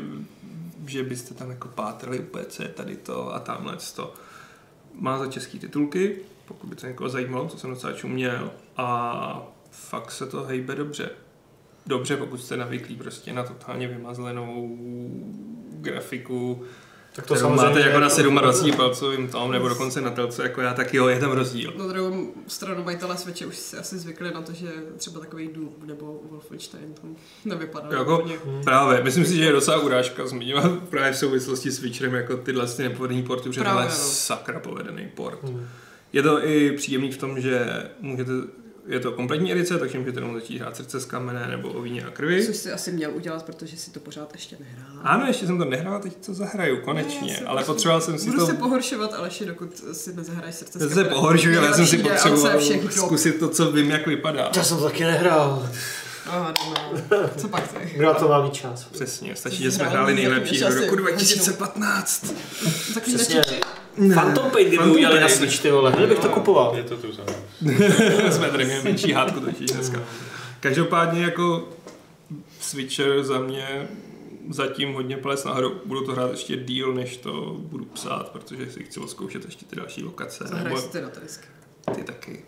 že 0.85 1.03
byste 1.03 1.33
tam 1.33 1.49
jako 1.49 1.67
pátrali 1.67 2.19
úplně, 2.19 2.45
co 2.45 2.63
je 2.63 2.69
tady 2.69 2.95
to 2.95 3.35
a 3.35 3.39
tamhle 3.39 3.77
to. 3.95 4.13
Má 4.93 5.17
za 5.17 5.27
český 5.27 5.59
titulky, 5.59 6.17
pokud 6.45 6.67
by 6.67 6.75
to 6.75 6.87
někoho 6.87 7.09
zajímalo, 7.09 7.49
to 7.49 7.57
jsem 7.57 7.69
docela 7.69 7.93
čuměl 7.93 8.51
a 8.77 9.47
fakt 9.71 10.11
se 10.11 10.25
to 10.25 10.43
hejbe 10.43 10.75
dobře. 10.75 11.09
Dobře, 11.85 12.17
pokud 12.17 12.37
jste 12.37 12.57
navyklí 12.57 12.95
prostě 12.95 13.33
na 13.33 13.43
totálně 13.43 13.87
vymazlenou 13.87 14.77
grafiku, 15.71 16.63
Tak 17.15 17.25
to 17.25 17.35
kterou 17.35 17.49
máte 17.49 17.79
jako 17.79 17.99
na 17.99 18.07
27 18.41 18.75
palcovým 18.77 19.27
tom, 19.27 19.51
nebo 19.51 19.69
dokonce 19.69 20.01
na 20.01 20.09
telce, 20.11 20.43
jako 20.43 20.61
já, 20.61 20.73
tak 20.73 20.93
jo, 20.93 21.07
je 21.07 21.19
tam 21.19 21.31
rozdíl. 21.31 21.73
Na 21.77 21.87
druhou 21.87 22.33
stranu 22.47 22.83
majitele 22.83 23.17
Switche 23.17 23.45
už 23.45 23.55
si 23.55 23.77
asi 23.77 23.97
zvykli 23.99 24.31
na 24.33 24.41
to, 24.41 24.53
že 24.53 24.67
třeba 24.97 25.19
takový 25.19 25.47
Doom 25.47 25.69
nebo 25.85 26.19
Wolfenstein 26.29 26.93
tam 27.01 27.15
nevypadá. 27.45 27.97
Jako- 27.97 28.19
úplně. 28.19 28.37
Právě, 28.63 29.03
myslím 29.03 29.25
si, 29.25 29.37
že 29.37 29.43
je 29.43 29.51
docela 29.51 29.77
urážka 29.77 30.27
zmiňovat 30.27 30.71
právě 30.89 31.11
v 31.11 31.17
souvislosti 31.17 31.71
s 31.71 31.79
Witcherem 31.79 32.15
jako 32.15 32.37
tyhle 32.37 32.67
ty 32.67 32.83
nepovedený 32.83 33.23
porty, 33.23 33.49
protože 33.49 33.61
Právě, 33.61 33.81
tohle 33.81 33.95
je 33.95 33.99
no. 33.99 34.09
sakra 34.09 34.59
povedený 34.59 35.07
port. 35.15 35.43
Hmm. 35.43 35.67
Je 36.13 36.23
to 36.23 36.47
i 36.47 36.71
příjemný 36.71 37.11
v 37.11 37.17
tom, 37.17 37.41
že 37.41 37.83
můžete, 37.99 38.31
je 38.87 38.99
to 38.99 39.11
kompletní 39.11 39.51
edice, 39.51 39.77
takže 39.77 39.99
můžete 39.99 40.17
jenom 40.19 40.33
začít 40.33 40.57
hrát 40.59 40.75
srdce 40.75 40.99
z 40.99 41.05
kamene 41.05 41.47
nebo 41.47 41.69
o 41.69 41.81
víně 41.81 42.03
a 42.05 42.09
krvi. 42.09 42.45
Což 42.45 42.55
si 42.55 42.71
asi 42.71 42.91
měl 42.91 43.11
udělat, 43.15 43.43
protože 43.45 43.77
si 43.77 43.91
to 43.91 43.99
pořád 43.99 44.29
ještě 44.33 44.57
nehrál. 44.59 44.99
Ano, 45.03 45.25
ještě 45.27 45.45
jsem 45.47 45.57
to 45.57 45.65
nehrál, 45.65 45.99
teď 45.99 46.25
to 46.25 46.33
zahraju, 46.33 46.77
konečně, 46.81 47.27
Ne, 47.31 47.37
si 47.37 47.43
ale 47.43 47.55
prostě- 47.55 47.71
potřeboval 47.73 48.01
jsem 48.01 48.17
si 48.19 48.25
Budu 48.25 48.37
to... 48.39 48.45
se 48.45 48.53
pohoršovat, 48.53 49.13
Aleši, 49.13 49.45
dokud 49.45 49.83
si 49.93 50.13
nezahraješ 50.15 50.55
srdce. 50.55 50.79
To 50.79 50.85
z 50.85 50.89
se 50.89 50.95
kamene. 50.95 51.09
pohoršuju, 51.15 51.57
ale 51.57 51.67
já 51.67 51.73
jsem 51.73 51.87
si 51.87 51.97
potřeboval 51.97 52.59
zkusit 52.91 53.39
to, 53.39 53.49
co 53.49 53.71
vím, 53.71 53.89
jak 53.91 54.07
vypadá. 54.07 54.51
Já 54.55 54.63
jsem 54.63 54.77
to 54.77 54.83
taky 54.83 55.03
nehrál. 55.03 55.69
Aha, 56.25 56.53
no, 57.11 57.29
Co 57.37 57.47
pak 57.47 57.67
ty? 57.67 57.91
Kdo 57.95 58.05
na 58.05 58.13
to 58.13 58.27
má 58.27 58.43
mít 58.43 58.53
čas? 58.53 58.83
Přesně, 58.83 59.35
stačí, 59.35 59.57
Jsi 59.57 59.63
že 59.63 59.71
jsme 59.71 59.83
hrál 59.83 59.91
hráli 59.93 60.15
nejlepší 60.15 60.59
do 60.59 60.67
roku 60.69 60.79
hodinu. 60.89 61.03
2015. 61.03 62.33
Takový 62.93 63.15
Přesně. 63.15 63.41
Nečeči. 63.97 64.13
Phantom 64.13 64.51
Pain, 64.51 64.67
kdyby 64.67 64.77
Phantom 64.77 64.95
udělali 64.95 65.19
na. 65.19 65.29
Switch, 65.29 65.59
ty 65.61 65.71
vole, 65.71 65.91
hned 65.91 66.07
bych 66.09 66.19
to 66.19 66.29
kupoval. 66.29 66.73
Je 66.77 66.83
to 66.83 66.97
tu 66.97 67.07
samé. 67.13 67.33
jsme 68.31 68.49
tady 68.49 68.65
měli 68.65 68.83
menší 68.83 69.11
hádku 69.11 69.39
totiž 69.39 69.71
dneska. 69.71 69.99
Každopádně 70.59 71.23
jako 71.23 71.69
Switcher 72.59 73.23
za 73.23 73.39
mě 73.39 73.87
zatím 74.49 74.93
hodně 74.93 75.17
ples 75.17 75.43
nahoru. 75.43 75.81
Budu 75.85 76.05
to 76.05 76.11
hrát 76.11 76.31
ještě 76.31 76.57
díl, 76.57 76.93
než 76.93 77.17
to 77.17 77.55
budu 77.59 77.85
psát, 77.85 78.29
protože 78.29 78.71
si 78.71 78.83
chci 78.83 78.99
zkoušet 79.07 79.45
ještě 79.45 79.65
ty 79.65 79.75
další 79.75 80.03
lokace. 80.03 80.43
Zahraj 80.47 80.63
Nebo 80.63 80.81
si 80.81 80.89
ty 80.89 81.01
na 81.01 81.09
disky. 81.23 81.47
ty 81.95 82.03
taky. 82.03 82.45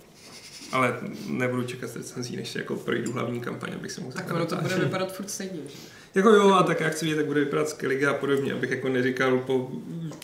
Ale 0.71 0.99
nebudu 1.27 1.63
čekat 1.63 1.89
s 1.89 1.95
recenzí, 1.95 2.35
než 2.35 2.55
jako 2.55 2.75
projdu 2.75 3.11
hlavní 3.11 3.41
kampaň, 3.41 3.69
abych 3.75 3.91
se 3.91 4.01
mohl 4.01 4.13
Tak 4.13 4.27
zahrát 4.27 4.51
ono 4.51 4.61
to 4.61 4.67
bude 4.67 4.85
vypadat 4.85 5.13
furt 5.15 5.29
stejně, 5.29 5.59
že? 5.67 5.75
Jako 6.15 6.29
jo, 6.29 6.49
a 6.53 6.63
tak 6.63 6.79
jak 6.79 6.93
chci 6.93 7.05
vidět, 7.05 7.15
tak 7.17 7.25
bude 7.25 7.39
vypadat 7.39 7.69
Skellige 7.69 8.07
a 8.07 8.13
podobně, 8.13 8.53
abych 8.53 8.69
jako 8.71 8.89
neříkal 8.89 9.37
po 9.39 9.71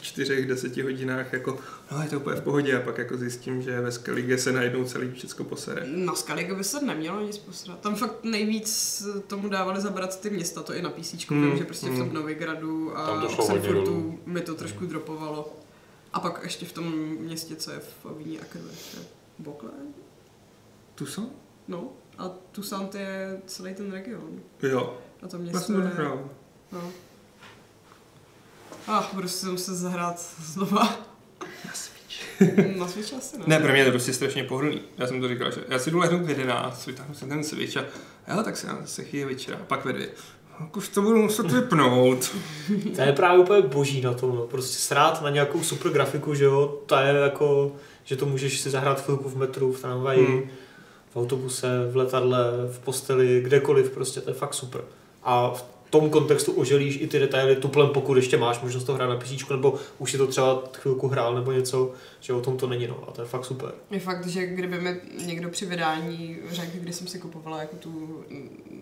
čtyřech, 0.02 0.48
deseti 0.48 0.82
hodinách 0.82 1.34
jako, 1.34 1.58
no 1.92 2.02
je 2.04 2.10
to 2.10 2.18
úplně 2.20 2.36
v 2.36 2.42
pohodě 2.42 2.78
a 2.78 2.82
pak 2.82 2.98
jako 2.98 3.18
zjistím, 3.18 3.62
že 3.62 3.82
ve 3.82 3.92
Skellige 3.92 4.38
se 4.38 4.52
najednou 4.52 4.84
celý 4.84 5.12
všechno 5.12 5.46
posere. 5.46 5.84
Na 5.88 6.16
Skellige 6.16 6.56
by 6.56 6.64
se 6.64 6.82
nemělo 6.86 7.22
nic 7.22 7.38
posrat. 7.38 7.80
Tam 7.80 7.96
fakt 7.96 8.24
nejvíc 8.24 9.04
tomu 9.28 9.50
dávali 9.50 9.82
zabrat 9.82 10.22
ty 10.22 10.30
města, 10.30 10.64
to 10.64 10.74
i 10.74 10.82
na 10.82 10.90
PC, 10.90 11.12
Hmm, 11.30 11.50
hmm, 11.50 11.58
že 11.58 11.64
prostě 11.66 11.86
v 11.88 11.98
tom 11.98 12.02
hmm. 12.08 12.14
Novigradu 12.14 12.98
a 12.98 13.06
Tam 13.08 13.22
to 13.22 13.30
šlo 13.30 13.46
hodně 13.46 13.60
Oxenfurtu 13.60 13.92
dolů. 13.92 14.20
mi 14.26 14.42
to 14.42 14.56
trošku 14.56 14.86
dropovalo. 14.86 15.54
A 16.14 16.20
pak 16.20 16.40
ještě 16.44 16.66
v 16.66 16.72
tom 16.74 16.94
městě, 17.20 17.56
co 17.56 17.72
je 17.72 17.80
v 17.80 18.06
Avíně 18.06 18.40
a 18.40 18.46
Krve. 18.46 18.70
Bokle? 19.40 19.70
Tu 20.96 21.06
jsou? 21.06 21.30
No. 21.68 21.88
A 22.18 22.30
Toussaint 22.52 22.96
je 22.96 23.42
celý 23.46 23.74
ten 23.74 23.92
region. 23.92 24.40
Jo, 24.64 24.98
A 25.24 25.28
to 25.28 25.38
město 25.38 25.60
jsem 25.60 25.92
to. 25.98 26.30
No. 26.72 26.92
Ach, 28.88 29.14
budu 29.14 29.28
si 29.28 29.46
to 29.46 29.52
muset 29.52 29.76
zahrát 29.76 30.20
znova. 30.44 30.96
Na 31.66 31.72
Switch. 31.74 32.42
Na 32.78 32.88
Switch 32.88 33.14
asi 33.14 33.38
ne. 33.38 33.44
Ne, 33.48 33.60
pro 33.60 33.72
mě 33.72 33.82
je 33.82 33.86
to 33.86 33.92
prostě 33.92 34.14
strašně 34.14 34.44
pohodlný. 34.44 34.82
Já 34.98 35.08
jsem 35.08 35.22
to 35.22 35.28
říkal, 35.28 35.52
že 35.52 35.62
já 35.68 35.80
si 35.80 35.92
jdu 35.92 35.98
lehnout 36.00 36.22
v 36.22 36.30
11, 36.30 36.86
vytáhnu 36.88 37.14
si 37.16 37.26
ten 37.26 37.44
Switch 37.44 37.78
a 37.78 37.84
jo, 38.36 38.44
tak 38.44 38.58
si 38.58 38.66
já 38.68 38.78
se 38.86 39.04
chvíli 39.04 39.26
večera, 39.34 39.58
a 39.58 39.64
pak 39.64 39.86
ve 39.86 39.94
dvě. 39.94 40.10
Tak 40.60 40.78
už 40.78 40.90
to 40.90 41.02
budu 41.02 41.22
muset 41.22 41.52
vypnout. 41.52 42.36
To 42.96 43.02
je 43.02 43.14
právě 43.14 43.40
úplně 43.40 43.62
boží 43.62 44.02
na 44.02 44.14
tom, 44.14 44.36
no. 44.36 44.42
prostě 44.48 44.78
srát 44.78 45.22
na 45.22 45.30
nějakou 45.30 45.64
super 45.64 45.92
grafiku, 45.92 46.34
že 46.36 46.44
jo, 46.44 46.82
to 46.86 46.96
je 46.96 47.14
jako, 47.14 47.76
že 48.04 48.16
to 48.16 48.26
můžeš 48.26 48.60
si 48.60 48.70
zahrát 48.70 49.02
chvilku 49.06 49.30
v 49.30 49.38
metru, 49.38 49.74
v 49.74 49.82
tramvaji, 49.82 50.26
Hmm. 50.26 50.42
v 51.14 51.18
autobuse, 51.18 51.68
v 51.92 51.96
letadle, 51.96 52.44
v 52.72 52.80
posteli, 52.80 53.42
kdekoliv, 53.42 53.90
prostě 53.92 54.22
to 54.22 54.30
je 54.30 54.34
fakt 54.34 54.54
super. 54.54 54.82
A 55.24 55.52
v 55.52 55.64
tom 55.90 56.10
kontextu 56.10 56.52
oželíš 56.52 56.98
i 57.02 57.08
ty 57.08 57.20
detaily 57.20 57.56
tuplem, 57.56 57.90
pokud 57.90 58.16
ještě 58.18 58.38
máš 58.38 58.62
možnost 58.62 58.84
to 58.84 58.94
hrát 58.94 59.08
na 59.10 59.16
PC, 59.16 59.50
nebo 59.50 59.76
už 59.98 60.12
si 60.12 60.18
to 60.18 60.28
třeba 60.28 60.64
chvilku 60.74 61.08
hrál 61.08 61.36
nebo 61.36 61.52
něco, 61.52 61.92
že 62.20 62.34
o 62.34 62.42
tom 62.42 62.58
to 62.58 62.68
není, 62.68 62.88
no, 62.88 63.04
a 63.08 63.12
to 63.12 63.22
je 63.22 63.28
fakt 63.28 63.46
super. 63.46 63.72
Je 63.92 64.00
fakt, 64.00 64.28
že 64.28 64.46
kdyby 64.46 64.82
mi 64.82 64.96
někdo 65.26 65.50
při 65.50 65.66
vydání 65.66 66.38
řekl, 66.52 66.72
kdy 66.74 66.94
jsem 66.94 67.08
si 67.08 67.20
kupovala 67.20 67.60
jako 67.60 67.76
tu 67.76 68.24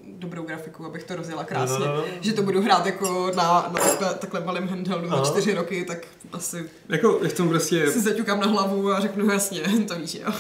dobrou 0.06 0.44
grafiku, 0.44 0.86
abych 0.86 1.04
to 1.04 1.16
rozjela 1.16 1.44
krásně, 1.44 1.86
No, 1.86 1.86
no, 1.86 1.96
no. 1.96 2.04
že 2.22 2.34
to 2.34 2.42
budu 2.44 2.62
hrát 2.62 2.86
jako 2.86 3.32
na, 3.36 3.44
na 3.74 3.80
takhle, 3.80 4.14
takhle 4.14 4.40
malém 4.46 4.68
handheldu 4.68 5.10
na 5.10 5.22
čtyři 5.26 5.54
roky, 5.54 5.86
tak 5.86 6.08
asi 6.32 6.70
Jako 6.90 7.20
je 7.24 7.30
v 7.30 7.34
tom 7.38 7.50
prostě, 7.50 7.92
si 7.92 8.00
zaťukám 8.02 8.40
na 8.40 8.48
hlavu 8.48 8.92
a 8.92 9.00
řeknu 9.00 9.32
jasně, 9.32 9.62
to 9.88 9.96
víš, 9.96 10.16
jo. 10.16 10.32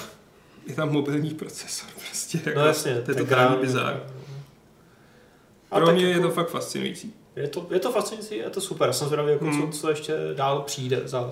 je 0.68 0.76
tam 0.76 0.92
mobilní 0.92 1.30
procesor 1.34 1.90
prostě. 2.08 2.40
Jako, 2.46 2.60
No 2.60 2.66
jasně, 2.66 2.94
to 2.94 3.12
je 3.12 3.16
tak 3.16 3.18
totální 3.18 3.58
bizár. 3.62 4.04
A 5.72 5.76
Pro 5.80 5.92
mě 5.92 6.04
je 6.06 6.10
jako- 6.12 6.28
to 6.28 6.34
fakt 6.34 6.50
fascinující. 6.50 7.14
Je 7.36 7.48
to, 7.48 7.68
je 7.72 7.80
to 7.80 7.92
fascinující, 7.92 8.38
je 8.38 8.50
to 8.50 8.62
super. 8.62 8.88
Já 8.88 8.94
jsem 8.94 9.08
zvědavý, 9.08 9.32
jako 9.32 9.46
Hmm. 9.46 9.72
co, 9.72 9.78
co, 9.80 9.90
ještě 9.90 10.14
dál 10.36 10.62
přijde 10.62 11.02
za, 11.06 11.32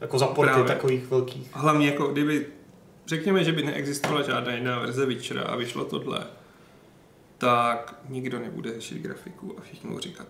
jako 0.00 0.18
za 0.18 0.26
porty 0.26 0.52
Právě. 0.52 0.74
takových 0.74 1.06
velkých. 1.06 1.50
A 1.52 1.58
hlavně 1.58 1.86
jako 1.86 2.06
kdyby, 2.06 2.46
řekněme, 3.06 3.44
že 3.44 3.52
by 3.52 3.62
neexistovala 3.62 4.22
žádná 4.22 4.54
jiná 4.54 4.78
verze 4.78 5.06
Witchera 5.06 5.42
a 5.42 5.56
vyšlo 5.56 5.84
tohle, 5.84 6.26
tak 7.38 7.94
nikdo 8.08 8.38
nebude 8.38 8.74
řešit 8.74 8.98
grafiku 8.98 9.54
a 9.58 9.62
všichni 9.62 9.88
budou 9.88 10.00
říkat 10.00 10.26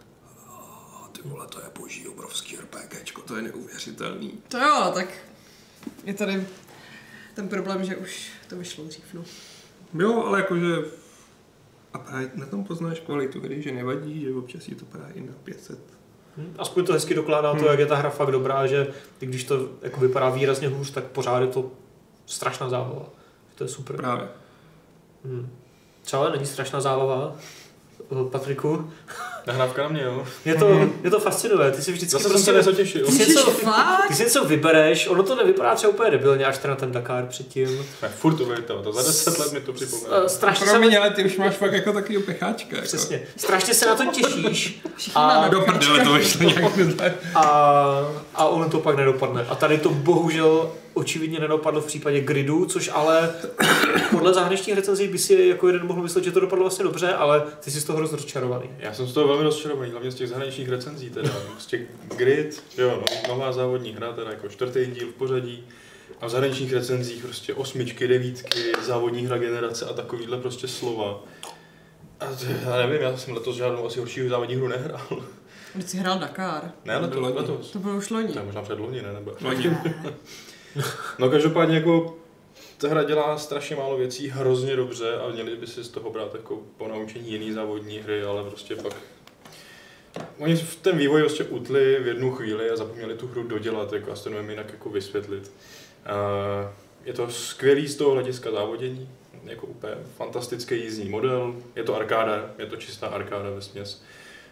"Ah, 0.49 1.09
ty 1.13 1.21
vole, 1.29 1.47
to 1.47 1.61
je 1.61 1.67
boží 1.79 2.09
obrovský 2.09 2.57
RPGčko, 2.57 3.23
to 3.23 3.37
je 3.37 3.43
neuvěřitelný. 3.43 4.33
To 4.49 4.59
jo, 4.59 4.91
tak 4.95 5.09
je 6.05 6.15
tady 6.15 6.47
ten 7.35 7.49
problém, 7.49 7.85
že 7.85 7.97
už 7.97 8.31
to 8.49 8.57
vyšlo 8.57 8.85
dřív, 8.85 9.05
no. 9.15 9.25
Jo, 9.95 10.25
ale 10.27 10.39
jakože 10.41 10.77
a 11.93 11.99
právě 11.99 12.31
na 12.35 12.47
tom 12.47 12.65
poznáš 12.65 13.01
kvalitu 13.01 13.41
hry, 13.41 13.63
že 13.63 13.73
nevadí, 13.73 14.21
že 14.21 14.35
občas 14.35 14.65
ti 14.65 14.75
to 14.75 14.85
padá 14.85 15.05
i 15.15 15.21
na 15.21 15.33
500. 15.45 15.79
Hm, 16.37 16.55
Aspoň 16.59 16.85
to 16.85 16.93
hezky 16.93 17.15
dokládá 17.15 17.53
to, 17.53 17.59
Hmm. 17.59 17.67
jak 17.67 17.79
je 17.79 17.87
ta 17.87 17.97
hra 17.97 18.11
fakt 18.11 18.31
dobrá, 18.31 18.67
že 18.67 18.87
když 19.19 19.45
to 19.45 19.69
jako 19.83 20.01
vypadá 20.01 20.31
výrazně 20.31 20.69
hůř, 20.69 20.91
tak 20.91 21.05
pořád 21.05 21.41
je 21.41 21.47
to 21.47 21.71
strašná 22.27 22.69
zábava. 22.69 23.07
To 23.55 23.65
je 23.65 23.69
super. 23.69 23.97
Právě. 23.97 24.29
Hm. 25.25 25.49
Třeba 26.03 26.29
není 26.31 26.47
strašná 26.47 26.81
zábava, 26.81 27.37
eh, 28.01 28.31
Patriku. 28.31 28.91
Nahrávka 29.49 29.83
na 29.83 29.89
mě, 29.89 30.03
jo. 30.03 30.25
Je 30.45 30.55
to, 30.55 30.91
je 31.05 31.11
to 31.11 31.21
fascinuje, 31.21 31.71
ty 31.71 31.83
si 31.83 31.93
vždycky 31.93 32.13
Zase 32.13 32.23
jsem 32.23 32.31
prostě... 32.33 32.51
se 32.51 32.57
nezatěšil. 32.57 33.07
Ty 33.07 33.13
si, 33.13 33.29
něco, 33.29 33.53
ty 34.09 34.15
si 34.15 34.23
něco 34.25 34.45
vybereš, 34.45 35.09
ono 35.09 35.23
to 35.23 35.37
nevypadá 35.37 35.75
třeba 35.75 35.93
úplně 35.93 36.11
debilně, 36.11 36.45
až 36.47 36.59
ten 36.59 36.71
na 36.71 36.77
ten 36.77 36.93
Dakar 36.93 37.27
předtím. 37.27 37.87
Ne, 38.03 38.09
furt 38.09 38.35
to 38.37 38.45
vyjde, 38.45 38.63
to 38.63 38.93
za 38.93 39.03
10 39.03 39.39
let 39.39 39.53
mi 39.53 39.61
to 39.61 39.73
připomíná. 39.73 40.29
Strašně 40.29 40.67
se, 40.67 40.73
Promiň, 40.73 40.97
ale 40.97 41.11
ty 41.11 41.25
už 41.25 41.37
máš 41.37 41.55
fakt 41.55 41.73
jako 41.73 41.93
takový 41.93 42.19
pecháčka. 42.19 42.77
Jako. 42.77 42.87
přesně, 42.87 43.23
strašně 43.37 43.75
se 43.75 43.87
na 43.87 43.95
to 43.95 44.05
těšíš 44.05 44.81
Všichni 44.97 45.13
A- 45.23 45.27
máme 45.27 45.49
Do 45.51 45.61
prdele 45.61 46.05
to 46.05 46.13
vyšlo 46.13 46.51
nějak 46.51 47.13
a, 47.35 47.43
a 48.35 48.45
ono 48.45 48.69
to 48.71 48.79
pak 48.81 48.97
nedopadne. 48.97 49.47
A 49.49 49.55
tady 49.55 49.79
to 49.79 49.91
bohužel 49.91 50.71
očividně 50.99 51.41
nedopadlo 51.41 51.81
v 51.81 51.87
případě 51.87 52.21
gridu, 52.21 52.67
což 52.67 52.91
ale 52.93 53.35
podle 54.11 54.35
zahraničních 54.35 54.77
recenzí 54.77 55.09
by 55.09 55.19
si 55.19 55.35
jako 55.35 55.67
jeden 55.67 55.87
mohl 55.87 56.03
myslet, 56.03 56.25
že 56.25 56.33
to 56.33 56.41
dopadlo 56.41 56.65
vlastně 56.65 56.83
dobře, 56.85 57.13
ale 57.13 57.43
ty 57.61 57.71
jsi 57.71 57.81
z 57.81 57.85
toho 57.85 58.01
rozčarovaný. 58.01 58.71
Já 58.79 58.95
jsem 58.95 59.07
z 59.07 59.13
toho 59.13 59.29
velmi 59.29 59.43
rozčarovaný, 59.43 59.91
hlavně 59.91 60.11
z 60.11 60.15
těch 60.15 60.29
zahraničních 60.29 60.69
recenzí 60.69 61.11
teda. 61.11 61.31
Prostě 61.53 61.87
Grid, 62.17 62.63
jo, 62.79 62.91
no, 63.29 63.35
nová 63.35 63.53
závodní 63.53 63.93
hra, 63.93 64.13
teda 64.13 64.31
jako 64.31 64.49
čtvrtý 64.49 64.87
díl 64.87 65.07
v 65.09 65.15
pořadí. 65.15 65.65
A 66.21 66.27
v 66.27 66.31
zahraničních 66.31 66.73
recenzích 66.73 67.23
prostě 67.25 67.55
osmičky, 67.55 68.09
devítky, 68.09 68.59
závodní 68.87 69.27
hra 69.27 69.39
generace 69.39 69.85
a 69.87 69.93
takovýhle 69.93 70.39
prostě 70.39 70.69
slova. 70.69 71.21
A 72.21 72.27
to, 72.27 72.45
já 72.71 72.77
nevím, 72.77 73.03
já 73.03 73.17
jsem 73.17 73.35
letos 73.35 73.57
žádnou 73.57 73.87
asi 73.87 73.99
horší 73.99 74.29
závodní 74.29 74.55
hru 74.57 74.69
nehrál. 74.69 75.23
Když 75.75 75.91
jsi 75.91 75.97
hrál 75.97 76.19
Dakar, 76.19 76.71
Ne, 76.85 76.97
letos, 76.99 77.19
Loni. 77.21 77.35
letos. 77.37 77.71
to 77.71 77.79
bylo 77.79 77.97
už 77.97 78.11
loni. 78.11 78.29
To 78.33 78.39
je 78.39 78.45
možná 78.45 78.63
před 78.63 78.79
loni, 78.79 79.03
ne? 79.03 79.13
Nebo... 79.13 79.33
Loni. 79.41 79.71
No 81.19 81.31
každopádně 81.31 81.77
jako 81.77 82.17
ta 82.79 82.89
hra 82.89 83.03
dělá 83.03 83.39
strašně 83.39 83.77
málo 83.77 83.97
věcí 83.97 84.29
hrozně 84.29 84.77
dobře 84.77 85.17
a 85.17 85.29
měli 85.29 85.57
by 85.57 85.67
si 85.67 85.85
z 85.85 85.89
toho 85.89 86.11
brát 86.11 86.35
jako 86.35 86.63
po 86.77 86.89
naučení 86.89 87.31
jiný 87.31 87.53
závodní 87.53 87.99
hry, 87.99 88.23
ale 88.23 88.45
prostě 88.45 88.77
pak 88.77 88.95
Oni 90.39 90.57
v 90.57 90.77
ten 90.77 90.99
vývoj 90.99 91.21
prostě 91.21 91.45
utli 91.45 91.99
v 92.01 92.07
jednu 92.07 92.35
chvíli 92.35 92.71
a 92.71 92.77
zapomněli 92.77 93.15
tu 93.15 93.27
hru 93.27 93.43
dodělat, 93.43 93.93
jako 93.93 94.15
nevím 94.31 94.51
jinak 94.51 94.73
jako 94.73 94.91
vysvětlit. 94.91 95.53
Je 97.05 97.13
to 97.13 97.31
skvělý 97.31 97.89
z 97.89 97.97
toho 97.97 98.11
hlediska 98.11 98.51
závodění, 98.51 99.09
jako 99.45 99.67
úplně 99.67 99.93
fantastický 100.17 100.75
jízdní 100.75 101.09
model, 101.09 101.57
je 101.77 101.85
to 101.85 101.97
arkáda, 101.97 102.51
je 102.59 102.67
to 102.67 102.77
čistá 102.77 103.07
arkáda 103.07 103.51
ve 103.51 103.63
směs. 103.63 104.03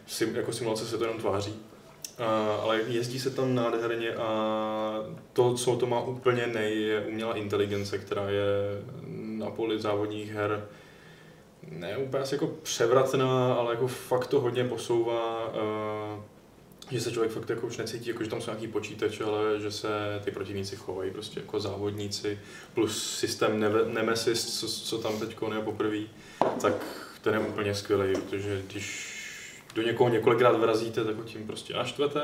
Sim, 0.06 0.36
jako 0.36 0.52
simulace 0.52 0.86
se 0.86 0.98
to 0.98 1.04
jenom 1.04 1.18
tváří. 1.18 1.54
Ale 2.62 2.80
jezdí 2.86 3.20
se 3.20 3.30
tam 3.30 3.54
nádherně 3.54 4.14
a 4.14 4.28
to, 5.32 5.54
co 5.54 5.76
to 5.76 5.86
má 5.86 6.00
úplně 6.00 6.46
nej, 6.46 6.82
je 6.82 7.00
umělá 7.00 7.36
inteligence, 7.36 7.98
která 7.98 8.30
je 8.30 8.44
na 9.38 9.50
poli 9.50 9.80
závodních 9.80 10.32
her 10.32 10.68
ne 11.70 11.96
úplně 11.96 12.22
asi 12.22 12.34
jako 12.34 12.46
převratná, 12.46 13.54
ale 13.54 13.74
jako 13.74 13.86
fakt 13.86 14.26
to 14.26 14.40
hodně 14.40 14.64
posouvá, 14.64 15.52
že 16.90 17.00
se 17.00 17.12
člověk 17.12 17.32
fakt 17.32 17.50
jako 17.50 17.66
už 17.66 17.76
necítí, 17.76 18.08
jako 18.08 18.24
že 18.24 18.30
tam 18.30 18.40
jsou 18.40 18.50
nějaký 18.50 18.68
počítače, 18.68 19.24
ale 19.24 19.60
že 19.60 19.70
se 19.70 19.88
ty 20.24 20.30
protivníci 20.30 20.76
chovají 20.76 21.10
prostě 21.10 21.40
jako 21.40 21.60
závodníci, 21.60 22.38
plus 22.74 23.14
systém 23.18 23.60
Neve- 23.60 23.92
Nemesis, 23.92 24.60
co, 24.60 24.68
co 24.68 24.98
tam 24.98 25.18
teď 25.18 25.36
je 25.54 25.62
poprvé, 25.62 25.98
tak 26.62 26.72
ten 27.22 27.34
je 27.34 27.40
úplně 27.40 27.74
skvělý, 27.74 28.12
protože 28.14 28.62
když 28.66 29.15
do 29.76 29.82
někoho 29.82 30.10
několikrát 30.10 30.56
vrazíte, 30.60 31.04
tak 31.04 31.16
ho 31.16 31.22
tím 31.22 31.46
prostě 31.46 31.74
naštvete, 31.74 32.20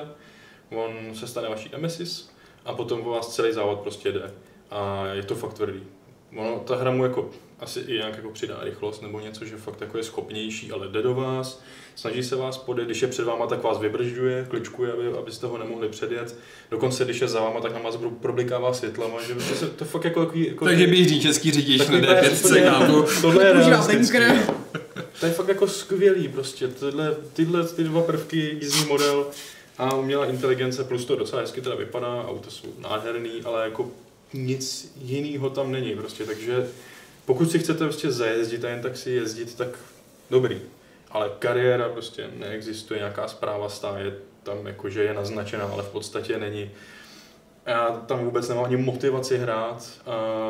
on 0.70 0.90
se 1.14 1.26
stane 1.26 1.48
vaší 1.48 1.68
Nemesis 1.72 2.30
a 2.64 2.72
potom 2.72 3.02
po 3.02 3.10
vás 3.10 3.34
celý 3.34 3.52
závod 3.52 3.80
prostě 3.80 4.12
jde. 4.12 4.30
A 4.70 5.06
je 5.12 5.22
to 5.22 5.34
fakt 5.34 5.52
tvrdý. 5.54 5.80
Ono, 6.36 6.58
ta 6.58 6.76
hra 6.76 6.90
mu 6.90 7.04
jako 7.04 7.30
asi 7.60 7.80
i 7.80 7.92
nějak 7.92 8.16
jako 8.16 8.30
přidá 8.30 8.58
rychlost 8.62 9.02
nebo 9.02 9.20
něco, 9.20 9.44
že 9.44 9.56
fakt 9.56 9.80
jako 9.80 9.96
je 9.98 10.04
schopnější, 10.04 10.72
ale 10.72 10.88
jde 10.88 11.02
do 11.02 11.14
vás, 11.14 11.62
snaží 11.94 12.22
se 12.22 12.36
vás 12.36 12.58
podjet, 12.58 12.86
když 12.88 13.02
je 13.02 13.08
před 13.08 13.24
váma, 13.24 13.46
tak 13.46 13.62
vás 13.62 13.78
vybržďuje, 13.78 14.46
kličkuje, 14.50 14.92
aby, 14.92 15.06
abyste 15.18 15.46
ho 15.46 15.58
nemohli 15.58 15.88
předjet. 15.88 16.36
Dokonce, 16.70 17.04
když 17.04 17.20
je 17.20 17.28
za 17.28 17.40
váma, 17.40 17.60
tak 17.60 17.74
na 17.74 17.80
vás 17.80 17.98
problikává 18.20 18.72
světlama, 18.72 19.22
že 19.22 19.34
prostě 19.34 19.54
se 19.54 19.66
to 19.66 19.84
fakt 19.84 20.04
jako, 20.04 20.30
jako 20.34 20.64
Takže 20.64 20.86
běží 20.86 21.20
český 21.22 21.50
řidič 21.50 21.78
na 21.78 21.84
Takový 21.84 22.02
úplně- 22.02 22.30
D5, 22.30 22.64
kámo. 22.64 23.02
Tohle 23.20 23.44
je. 23.44 23.54
To 25.22 25.26
je 25.26 25.32
fakt 25.32 25.48
jako 25.48 25.68
skvělý 25.68 26.28
prostě, 26.28 26.68
tyhle, 26.68 27.16
tyhle 27.32 27.68
ty 27.68 27.84
dva 27.84 28.02
prvky, 28.02 28.58
jízdní 28.60 28.86
model 28.86 29.26
a 29.78 29.94
umělá 29.94 30.26
inteligence, 30.26 30.84
plus 30.84 31.04
to 31.04 31.16
docela 31.16 31.42
hezky 31.42 31.60
teda 31.60 31.74
vypadá, 31.74 32.24
auta 32.24 32.50
jsou 32.50 32.68
nádherný, 32.78 33.30
ale 33.44 33.64
jako 33.64 33.90
nic 34.32 34.92
jiného 34.96 35.50
tam 35.50 35.72
není 35.72 35.94
prostě, 35.96 36.24
takže 36.24 36.68
pokud 37.24 37.50
si 37.50 37.58
chcete 37.58 37.84
prostě 37.84 38.12
zajezdit 38.12 38.64
a 38.64 38.68
jen 38.68 38.82
tak 38.82 38.96
si 38.96 39.10
jezdit, 39.10 39.54
tak 39.54 39.68
dobrý. 40.30 40.60
Ale 41.10 41.30
kariéra 41.38 41.88
prostě 41.88 42.30
neexistuje, 42.36 42.98
nějaká 42.98 43.28
zpráva 43.28 43.68
stáje 43.68 44.16
tam 44.42 44.66
jakože 44.66 45.02
je 45.02 45.14
naznačená, 45.14 45.64
ale 45.64 45.82
v 45.82 45.88
podstatě 45.88 46.38
není. 46.38 46.70
Já 47.66 47.90
tam 47.90 48.24
vůbec 48.24 48.48
nemám 48.48 48.64
ani 48.64 48.76
motivaci 48.76 49.38
hrát, 49.38 50.00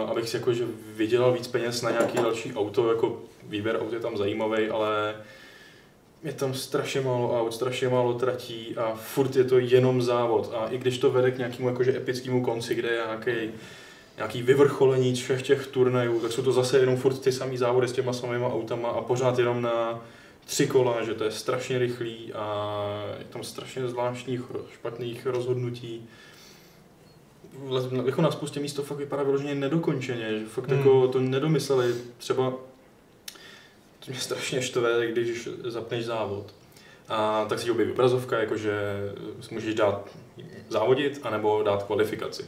abych 0.06 0.28
si 0.28 0.36
jakože 0.36 0.64
vydělal 0.96 1.32
víc 1.32 1.48
peněz 1.48 1.82
na 1.82 1.90
nějaký 1.90 2.18
další 2.18 2.54
auto, 2.54 2.92
jako 2.92 3.20
výběr 3.48 3.78
aut 3.80 3.92
je 3.92 4.00
tam 4.00 4.16
zajímavý, 4.16 4.68
ale 4.68 5.14
je 6.24 6.32
tam 6.32 6.54
strašně 6.54 7.00
málo 7.00 7.40
aut, 7.40 7.54
strašně 7.54 7.88
málo 7.88 8.14
tratí 8.14 8.76
a 8.76 8.94
furt 8.94 9.36
je 9.36 9.44
to 9.44 9.58
jenom 9.58 10.02
závod. 10.02 10.52
A 10.54 10.66
i 10.68 10.78
když 10.78 10.98
to 10.98 11.10
vede 11.10 11.30
k 11.30 11.38
nějakému 11.38 11.68
jakože 11.68 11.96
epickému 11.96 12.44
konci, 12.44 12.74
kde 12.74 12.88
je 12.88 13.02
nějaký 13.06 13.50
nějaký 14.16 14.42
vyvrcholení 14.42 15.14
všech 15.14 15.42
těch 15.42 15.66
turnajů, 15.66 16.20
tak 16.20 16.32
jsou 16.32 16.42
to 16.42 16.52
zase 16.52 16.78
jenom 16.78 16.96
furt 16.96 17.18
ty 17.18 17.32
samý 17.32 17.56
závody 17.56 17.88
s 17.88 17.92
těma 17.92 18.12
samýma 18.12 18.54
autama 18.54 18.88
a 18.88 19.00
pořád 19.00 19.38
jenom 19.38 19.62
na 19.62 20.04
tři 20.44 20.66
kola, 20.66 21.04
že 21.04 21.14
to 21.14 21.24
je 21.24 21.30
strašně 21.30 21.78
rychlý 21.78 22.32
a 22.32 22.76
je 23.18 23.24
tam 23.24 23.44
strašně 23.44 23.88
zvláštních, 23.88 24.40
špatných 24.74 25.26
rozhodnutí. 25.26 26.08
Le- 27.68 28.06
Jako 28.06 28.22
na 28.22 28.30
spoustě 28.30 28.60
místo 28.60 28.82
fakt 28.82 28.98
vypadá 28.98 29.22
vyloženě 29.22 29.54
nedokončeně, 29.54 30.38
že 30.38 30.46
fakt 30.46 30.68
Hmm. 30.68 30.78
jako 30.78 31.08
to 31.08 31.20
nedomysleli. 31.20 31.94
Třeba 32.18 32.50
to 34.00 34.10
mě 34.10 34.20
strašně 34.20 34.62
štve, 34.62 35.06
když 35.06 35.48
zapneš 35.64 36.04
závod. 36.04 36.54
A 37.08 37.44
tak 37.48 37.58
si 37.58 37.70
objeví 37.70 37.92
obrazovka, 37.92 38.38
jakože 38.38 38.72
můžeš 39.50 39.74
dát 39.74 40.08
závodit, 40.68 41.20
anebo 41.22 41.62
dát 41.62 41.82
kvalifikaci. 41.82 42.42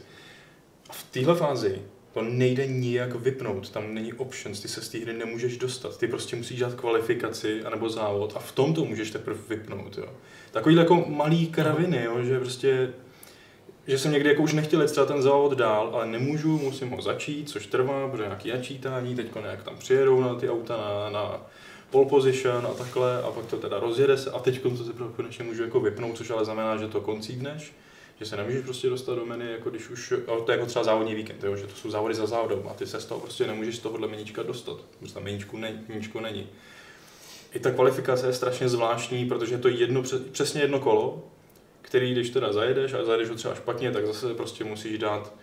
A 0.89 0.93
v 0.93 1.03
téhle 1.03 1.35
fázi 1.35 1.81
to 2.13 2.21
nejde 2.21 2.67
nijak 2.67 3.15
vypnout, 3.15 3.69
tam 3.69 3.93
není 3.93 4.13
options, 4.13 4.59
ty 4.61 4.67
se 4.67 4.81
z 4.81 4.89
té 4.89 4.97
hry 4.97 5.13
nemůžeš 5.13 5.57
dostat. 5.57 5.97
Ty 5.97 6.07
prostě 6.07 6.35
musíš 6.35 6.59
dát 6.59 6.73
kvalifikaci 6.73 7.63
anebo 7.63 7.89
závod 7.89 8.33
a 8.35 8.39
v 8.39 8.51
tom 8.51 8.73
to 8.73 8.85
můžeš 8.85 9.11
teprve 9.11 9.39
vypnout. 9.49 9.97
Jo. 9.97 10.09
Takový 10.51 10.75
jako 10.75 11.05
malý 11.07 11.47
kraviny, 11.47 12.03
jo, 12.03 12.23
že 12.23 12.39
prostě 12.39 12.93
že 13.87 13.99
jsem 13.99 14.11
někdy 14.11 14.29
jako 14.29 14.43
už 14.43 14.53
nechtěl 14.53 14.81
jít 14.81 14.99
ten 15.07 15.21
závod 15.21 15.53
dál, 15.53 15.89
ale 15.93 16.05
nemůžu, 16.05 16.57
musím 16.57 16.89
ho 16.89 17.01
začít, 17.01 17.49
což 17.49 17.67
trvá, 17.67 18.07
protože 18.07 18.23
nějaký 18.23 18.51
načítání, 18.51 19.15
teď 19.15 19.35
nějak 19.41 19.63
tam 19.63 19.77
přijedou 19.77 20.21
na 20.21 20.35
ty 20.35 20.49
auta 20.49 20.77
na, 20.77 21.09
na 21.09 21.41
pole 21.89 22.05
position 22.05 22.67
a 22.71 22.73
takhle 22.73 23.21
a 23.23 23.31
pak 23.31 23.45
to 23.45 23.57
teda 23.57 23.79
rozjede 23.79 24.17
se 24.17 24.31
a 24.31 24.39
teď 24.39 24.61
to 24.61 24.69
teprve 24.69 25.09
konečně 25.15 25.43
můžu 25.43 25.63
jako 25.63 25.79
vypnout, 25.79 26.17
což 26.17 26.29
ale 26.29 26.45
znamená, 26.45 26.77
že 26.77 26.87
to 26.87 27.01
koncídneš, 27.01 27.73
že 28.19 28.25
se 28.25 28.37
nemůžeš 28.37 28.63
prostě 28.63 28.89
dostat 28.89 29.15
do 29.15 29.25
menu, 29.25 29.51
jako 29.51 29.69
když 29.69 29.89
už, 29.89 30.13
ale 30.27 30.41
to 30.41 30.51
je 30.51 30.57
jako 30.57 30.69
třeba 30.69 30.85
závodní 30.85 31.15
víkend, 31.15 31.43
jo, 31.43 31.55
že 31.55 31.67
to 31.67 31.75
jsou 31.75 31.91
závody 31.91 32.15
za 32.15 32.25
závodem 32.25 32.67
a 32.69 32.73
ty 32.73 32.87
se 32.87 33.01
z 33.01 33.05
toho 33.05 33.19
prostě 33.21 33.47
nemůžeš 33.47 33.75
z 33.75 33.79
tohohle 33.79 34.07
meníčka 34.07 34.43
dostat, 34.43 34.77
protože 34.99 35.13
tam 35.13 35.23
meníčko 35.23 36.21
není. 36.21 36.47
I 37.53 37.59
ta 37.59 37.71
kvalifikace 37.71 38.27
je 38.27 38.33
strašně 38.33 38.69
zvláštní, 38.69 39.25
protože 39.25 39.53
je 39.53 39.59
to 39.59 39.67
jedno, 39.67 40.03
přesně 40.31 40.61
jedno 40.61 40.79
kolo, 40.79 41.23
který 41.95 42.11
když 42.11 42.29
teda 42.29 42.53
zajedeš 42.53 42.93
a 42.93 43.05
zajedeš 43.05 43.29
ho 43.29 43.35
třeba 43.35 43.55
špatně, 43.55 43.91
tak 43.91 44.07
zase 44.07 44.33
prostě 44.33 44.63
musíš 44.63 44.97
dát 44.97 45.33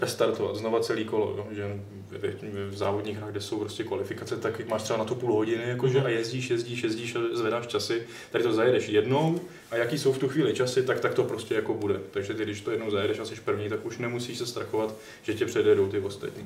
restartovat 0.00 0.56
znova 0.56 0.80
celý 0.80 1.04
kolo, 1.04 1.34
jo? 1.36 1.46
že 1.50 1.80
v, 2.10 2.18
v, 2.18 2.70
v 2.70 2.76
závodních 2.76 3.16
hrách, 3.16 3.30
kde 3.30 3.40
jsou 3.40 3.58
prostě 3.58 3.84
kvalifikace, 3.84 4.36
tak 4.36 4.68
máš 4.68 4.82
třeba 4.82 4.98
na 4.98 5.04
to 5.04 5.14
půl 5.14 5.34
hodiny 5.34 5.62
jakože, 5.66 6.02
a 6.02 6.08
jezdíš, 6.08 6.50
jezdíš, 6.50 6.82
jezdíš 6.82 7.16
a 7.16 7.18
zvedáš 7.32 7.66
časy, 7.66 8.02
tady 8.30 8.44
to 8.44 8.52
zajedeš 8.52 8.88
jednou 8.88 9.40
a 9.70 9.76
jaký 9.76 9.98
jsou 9.98 10.12
v 10.12 10.18
tu 10.18 10.28
chvíli 10.28 10.54
časy, 10.54 10.82
tak, 10.82 11.00
tak 11.00 11.14
to 11.14 11.24
prostě 11.24 11.54
jako 11.54 11.74
bude. 11.74 12.00
Takže 12.10 12.34
ty, 12.34 12.42
když 12.42 12.60
to 12.60 12.70
jednou 12.70 12.90
zajedeš 12.90 13.18
a 13.18 13.24
jsi 13.24 13.34
první, 13.44 13.68
tak 13.68 13.86
už 13.86 13.98
nemusíš 13.98 14.38
se 14.38 14.46
strachovat, 14.46 14.94
že 15.22 15.34
tě 15.34 15.46
předjedou 15.46 15.88
ty 15.88 15.98
ostatní. 15.98 16.44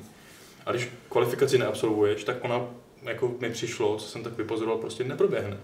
A 0.65 0.71
když 0.71 0.89
kvalifikaci 1.09 1.57
neabsolvuješ, 1.57 2.23
tak 2.23 2.37
ona, 2.41 2.67
jako 3.03 3.35
mi 3.39 3.49
přišlo, 3.49 3.97
co 3.97 4.07
jsem 4.07 4.23
tak 4.23 4.37
vypozoroval, 4.37 4.77
prostě 4.77 5.03
neproběhne. 5.03 5.57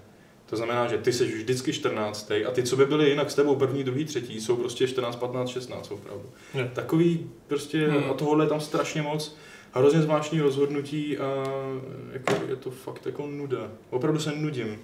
To 0.54 0.58
znamená, 0.58 0.88
že 0.88 0.98
ty 0.98 1.14
jsi 1.14 1.26
vždycky 1.26 1.74
14. 1.74 2.32
a 2.32 2.52
ty, 2.52 2.64
co 2.64 2.76
by 2.76 2.86
byly 2.86 3.10
jinak 3.10 3.32
s 3.32 3.36
tebou 3.36 3.56
první, 3.56 3.84
druhý, 3.84 4.06
třetí, 4.06 4.42
jsou 4.42 4.56
prostě 4.56 4.88
14, 4.88 5.16
15, 5.16 5.50
16 5.50 5.92
opravdu. 5.92 6.30
Je. 6.54 6.72
Takový 6.74 7.30
prostě, 7.48 7.88
Hmm. 7.88 8.12
a 8.12 8.14
tohohle 8.14 8.46
je 8.46 8.50
tam 8.50 8.62
strašně 8.62 9.02
moc. 9.02 9.36
Hrozně 9.72 10.02
zvláštní 10.02 10.42
rozhodnutí 10.42 11.18
a 11.18 11.44
jako, 12.12 12.34
je 12.50 12.56
to 12.56 12.72
fakt 12.72 13.06
jako 13.06 13.28
nuda. 13.28 13.72
Opravdu 13.90 14.20
se 14.20 14.32
nudím. 14.36 14.80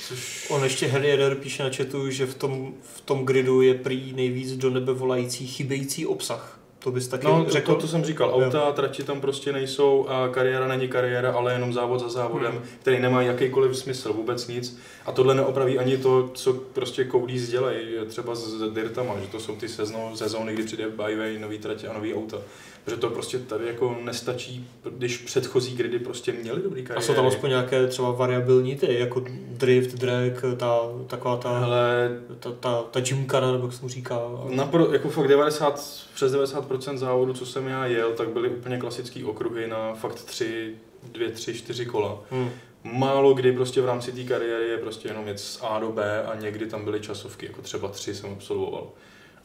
Což... 0.00 0.46
On 0.50 0.64
ještě 0.64 0.86
Harrier 0.86 1.34
píše 1.34 1.62
na 1.62 1.70
chatu, 1.70 2.10
že 2.10 2.26
v 2.26 2.34
tom, 2.34 2.74
v 2.82 3.00
tom 3.00 3.24
gridu 3.26 3.60
je 3.60 3.74
prý 3.74 4.12
nejvíc 4.12 4.56
do 4.56 4.70
nebe 4.70 4.92
volající 4.92 5.46
chybějící 5.46 6.06
obsah. 6.06 6.60
To 6.84 6.90
bys 6.90 7.08
taky 7.08 7.26
No, 7.26 7.44
to, 7.44 7.50
řekl? 7.50 7.74
to, 7.74 7.80
to, 7.80 7.88
jsem 7.88 8.04
říkal, 8.04 8.34
auta 8.34 8.60
a 8.60 8.72
trati 8.72 9.02
tam 9.02 9.20
prostě 9.20 9.52
nejsou 9.52 10.06
a 10.08 10.28
kariéra 10.28 10.66
není 10.68 10.88
kariéra, 10.88 11.32
ale 11.32 11.52
jenom 11.52 11.72
závod 11.72 12.00
za 12.00 12.08
závodem, 12.08 12.52
Hmm. 12.52 12.62
který 12.80 13.00
nemá 13.00 13.22
jakýkoliv 13.22 13.76
smysl, 13.78 14.12
vůbec 14.12 14.48
nic. 14.48 14.78
A 15.06 15.12
tohle 15.12 15.34
neopraví 15.34 15.78
ani 15.78 15.96
to, 15.96 16.30
co 16.34 16.52
prostě 16.52 17.04
Coudis 17.10 17.48
dělají, 17.48 17.78
třeba 18.06 18.34
s 18.34 18.70
Dirtama, 18.74 19.14
že 19.20 19.26
to 19.26 19.40
jsou 19.40 19.56
ty 19.56 19.68
sezno, 19.68 20.12
sezóny, 20.16 20.54
kdy 20.54 20.62
přijde 20.62 20.88
byway, 20.88 21.38
nový 21.38 21.58
trati 21.58 21.86
a 21.86 21.92
nový 21.92 22.14
auta. 22.14 22.38
Protože 22.84 22.96
to 22.96 23.10
prostě 23.10 23.38
tady 23.38 23.66
jako 23.66 23.96
nestačí, 24.02 24.68
když 24.90 25.16
předchozí 25.18 25.76
gridy 25.76 25.98
prostě 25.98 26.32
měly 26.32 26.62
dobrý 26.62 26.82
A 26.82 26.84
kariéry. 26.84 27.06
jsou 27.06 27.14
tam 27.14 27.26
aspoň 27.26 27.50
nějaké 27.50 27.86
třeba 27.86 28.10
variabilní 28.10 28.76
ty, 28.76 28.98
jako 28.98 29.24
drift, 29.48 29.94
drag, 29.94 30.44
ta, 30.56 30.78
taková 31.06 31.36
ta, 31.36 31.64
Ale 31.64 32.10
ta, 32.40 32.52
ta, 32.52 32.82
ta 32.90 33.00
gymkana, 33.00 33.52
nebo 33.52 33.66
jak 33.66 33.74
se 33.74 33.82
mu 33.82 33.88
říká. 33.88 34.20
Napro, 34.50 34.92
jako 34.92 35.08
fakt 35.08 35.28
90, 35.28 35.74
přes 36.14 36.32
90% 36.34 36.96
závodů, 36.96 37.32
co 37.32 37.46
jsem 37.46 37.66
já 37.68 37.86
jel, 37.86 38.12
tak 38.12 38.28
byly 38.28 38.48
úplně 38.48 38.78
klasické 38.78 39.24
okruhy 39.24 39.66
na 39.66 39.94
fakt 39.94 40.14
tři, 40.14 40.74
dvě, 41.12 41.30
tři, 41.30 41.54
čtyři 41.54 41.86
kola. 41.86 42.18
Hmm. 42.30 42.50
Málo 42.84 43.34
kdy 43.34 43.52
prostě 43.52 43.80
v 43.80 43.86
rámci 43.86 44.12
té 44.12 44.24
kariéry 44.24 44.68
je 44.68 44.78
prostě 44.78 45.08
jenom 45.08 45.28
jet 45.28 45.40
z 45.40 45.60
A 45.62 45.78
do 45.78 45.92
B 45.92 46.22
a 46.22 46.34
někdy 46.34 46.66
tam 46.66 46.84
byly 46.84 47.00
časovky, 47.00 47.46
jako 47.46 47.62
třeba 47.62 47.88
tři 47.88 48.14
jsem 48.14 48.32
absolvoval. 48.32 48.90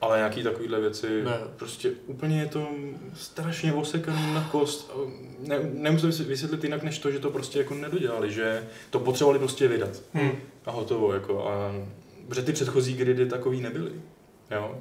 Ale 0.01 0.17
nějaký 0.17 0.43
takovýhle 0.43 0.79
věci, 0.79 1.23
Ne. 1.23 1.37
prostě 1.55 1.91
úplně 2.07 2.39
je 2.39 2.45
to 2.45 2.67
strašně 3.13 3.73
osekaný 3.73 4.33
na 4.33 4.49
kost. 4.51 4.91
Ne, 5.39 5.59
nemůžu 5.73 6.11
si 6.11 6.23
vysvětlit 6.23 6.63
jinak, 6.63 6.83
než 6.83 6.99
to, 6.99 7.11
že 7.11 7.19
to 7.19 7.29
prostě 7.29 7.59
jako 7.59 7.73
nedodělali, 7.73 8.31
že 8.31 8.67
to 8.89 8.99
potřebovali 8.99 9.39
prostě 9.39 9.67
vydat. 9.67 10.01
Hmm. 10.13 10.31
A 10.65 10.71
hotovo, 10.71 11.13
jako. 11.13 11.47
A, 11.47 11.71
protože 12.27 12.41
ty 12.41 12.53
předchozí 12.53 12.93
gridy 12.93 13.25
takový 13.25 13.61
nebyly. 13.61 13.91
Jo? 14.51 14.77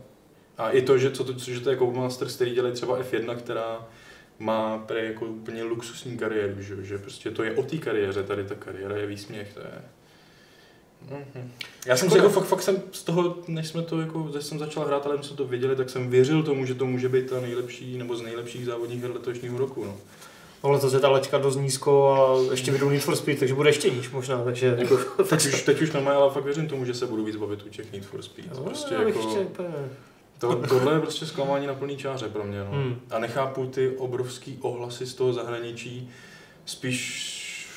A 0.58 0.70
i 0.70 0.82
to, 0.82 0.98
že, 0.98 1.10
co 1.10 1.24
to, 1.24 1.32
že 1.38 1.60
to 1.60 1.70
je 1.70 1.76
Codemasters, 1.76 2.34
který 2.34 2.54
dělají 2.54 2.74
třeba 2.74 3.00
F1, 3.00 3.36
která 3.36 3.86
má 4.38 4.78
pre 4.78 5.04
jako 5.04 5.26
úplně 5.26 5.62
luxusní 5.62 6.18
kariéru, 6.18 6.62
že, 6.62 6.84
že 6.84 6.98
prostě 6.98 7.30
to 7.30 7.42
je 7.42 7.52
o 7.52 7.62
té 7.62 7.76
kariéře, 7.78 8.22
tady 8.22 8.44
ta 8.44 8.54
kariéra 8.54 8.96
je 8.96 9.06
výsměch, 9.06 9.54
to 9.54 9.60
je... 9.60 9.82
Mhm. 11.10 11.52
Já 11.86 11.96
jsem 11.96 12.08
Škoda. 12.08 12.24
jako 12.24 12.40
fakt, 12.40 12.48
fakt 12.48 12.62
jsem 12.62 12.82
z 12.92 13.02
toho, 13.02 13.36
než 13.48 13.68
jsme 13.68 13.82
to 13.82 14.00
jako, 14.00 14.30
než 14.34 14.44
jsem 14.44 14.58
začal 14.58 14.84
hrát, 14.84 15.06
ale 15.06 15.16
my 15.16 15.24
jsme 15.24 15.36
to 15.36 15.44
věděli, 15.44 15.76
tak 15.76 15.90
jsem 15.90 16.10
věřil 16.10 16.42
tomu, 16.42 16.66
že 16.66 16.74
to 16.74 16.86
může 16.86 17.08
být 17.08 17.30
ta 17.30 17.40
nejlepší, 17.40 17.98
nebo 17.98 18.16
z 18.16 18.22
nejlepších 18.22 18.66
závodních 18.66 19.02
her 19.02 19.10
letošního 19.10 19.58
roku, 19.58 19.84
no. 19.84 19.96
Ale 20.62 20.80
to 20.80 20.94
je 20.94 21.00
ta 21.00 21.08
laťka 21.08 21.38
dost 21.38 21.56
nízko 21.56 22.12
a 22.12 22.50
ještě 22.50 22.72
vydou 22.72 22.88
Need 22.88 23.02
for 23.02 23.16
Speed, 23.16 23.38
takže 23.38 23.54
bude 23.54 23.68
ještě 23.68 23.90
níž 23.90 24.10
možná, 24.10 24.44
takže 24.44 24.76
Jako, 24.78 24.96
teď, 25.24 25.46
už, 25.46 25.62
teď 25.62 25.82
už 25.82 25.92
normálně, 25.92 26.20
ale 26.20 26.30
fakt 26.30 26.44
věřím 26.44 26.68
tomu, 26.68 26.84
že 26.84 26.94
se 26.94 27.06
budu 27.06 27.24
víc 27.24 27.36
bavit 27.36 27.66
u 27.66 27.68
těch 27.68 27.92
Need 27.92 28.04
for 28.04 28.22
Speed. 28.22 28.54
No, 28.54 28.64
Prostě 28.64 28.94
jako, 28.94 29.18
ještě 29.18 29.46
to, 30.38 30.66
tohle 30.68 30.92
je 30.94 31.00
prostě 31.00 31.26
zklamání 31.26 31.66
na 31.66 31.74
plný 31.74 31.96
čáře 31.96 32.28
pro 32.28 32.44
mě. 32.44 32.58
No. 32.58 32.70
Hmm. 32.70 33.00
A 33.10 33.18
nechápu 33.18 33.66
ty 33.66 33.96
obrovský 33.96 34.58
ohlasy 34.60 35.06
z 35.06 35.14
toho 35.14 35.32
zahraničí. 35.32 36.10
Spíš 36.66 37.32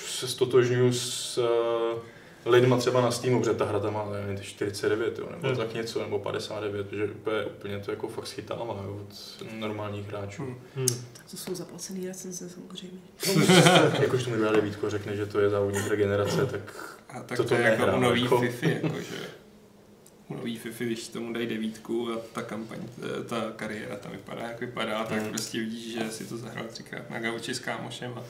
se 0.07 0.27
stotožňuji 0.27 0.93
s 0.93 1.37
uh, 1.37 1.99
lidma 2.45 2.77
třeba 2.77 3.01
na 3.01 3.11
Steamu, 3.11 3.39
protože 3.39 3.53
ta 3.53 3.65
hra 3.65 3.79
tam 3.79 3.93
má 3.93 4.05
nevím, 4.11 4.37
ty 4.37 4.43
49, 4.43 5.19
jo, 5.19 5.27
nebo 5.31 5.47
Hmm. 5.47 5.57
tak 5.57 5.73
něco, 5.73 6.01
nebo 6.01 6.19
59, 6.19 6.91
že 6.91 7.05
úplně, 7.05 7.43
úplně 7.45 7.79
to 7.79 7.91
jako 7.91 8.07
fakt 8.07 8.27
schytává 8.27 8.81
jo, 8.85 8.99
od 9.01 9.43
normálních 9.59 10.07
hráčů. 10.07 10.43
Hmm. 10.43 10.55
Hmm. 10.75 10.87
Tak 11.13 11.25
to 11.31 11.37
jsou 11.37 11.55
zaplacený 11.55 12.07
recenze 12.07 12.49
samozřejmě. 12.49 12.99
Jakož 14.01 14.23
to 14.23 14.29
mi 14.29 14.37
dá 14.37 14.49
a 14.85 14.89
řekne, 14.89 15.15
že 15.15 15.25
to 15.25 15.39
je 15.39 15.49
závodní 15.49 15.79
regenerace, 15.89 16.45
tak 16.45 16.95
A 17.09 17.19
tak 17.23 17.37
To 17.37 17.43
to, 17.43 17.49
to 17.49 17.55
je 17.55 17.61
jako 17.61 17.99
nový 17.99 18.23
jako. 18.23 18.39
Fifi, 18.41 18.79
jakože 18.83 19.15
nový 20.29 20.57
Fifi, 20.57 20.85
když 20.85 21.07
tomu 21.07 21.33
dají 21.33 21.47
devítku 21.47 22.09
a 22.13 22.17
ta 22.33 22.41
kampaň, 22.41 22.77
eh, 23.19 23.23
ta 23.23 23.51
kariéra 23.55 23.95
tam 23.95 24.11
vypadá, 24.11 24.41
jak 24.41 24.59
vypadá, 24.59 25.03
tak 25.03 25.19
Hmm. 25.19 25.29
prostě 25.29 25.59
vidíš, 25.59 25.93
že 25.93 26.11
si 26.11 26.25
to 26.25 26.37
zahrál 26.37 26.65
třikrát 26.67 27.09
na 27.09 27.19
gauči 27.19 27.53
s 27.55 27.59
kámošem 27.59 28.13
a 28.15 28.23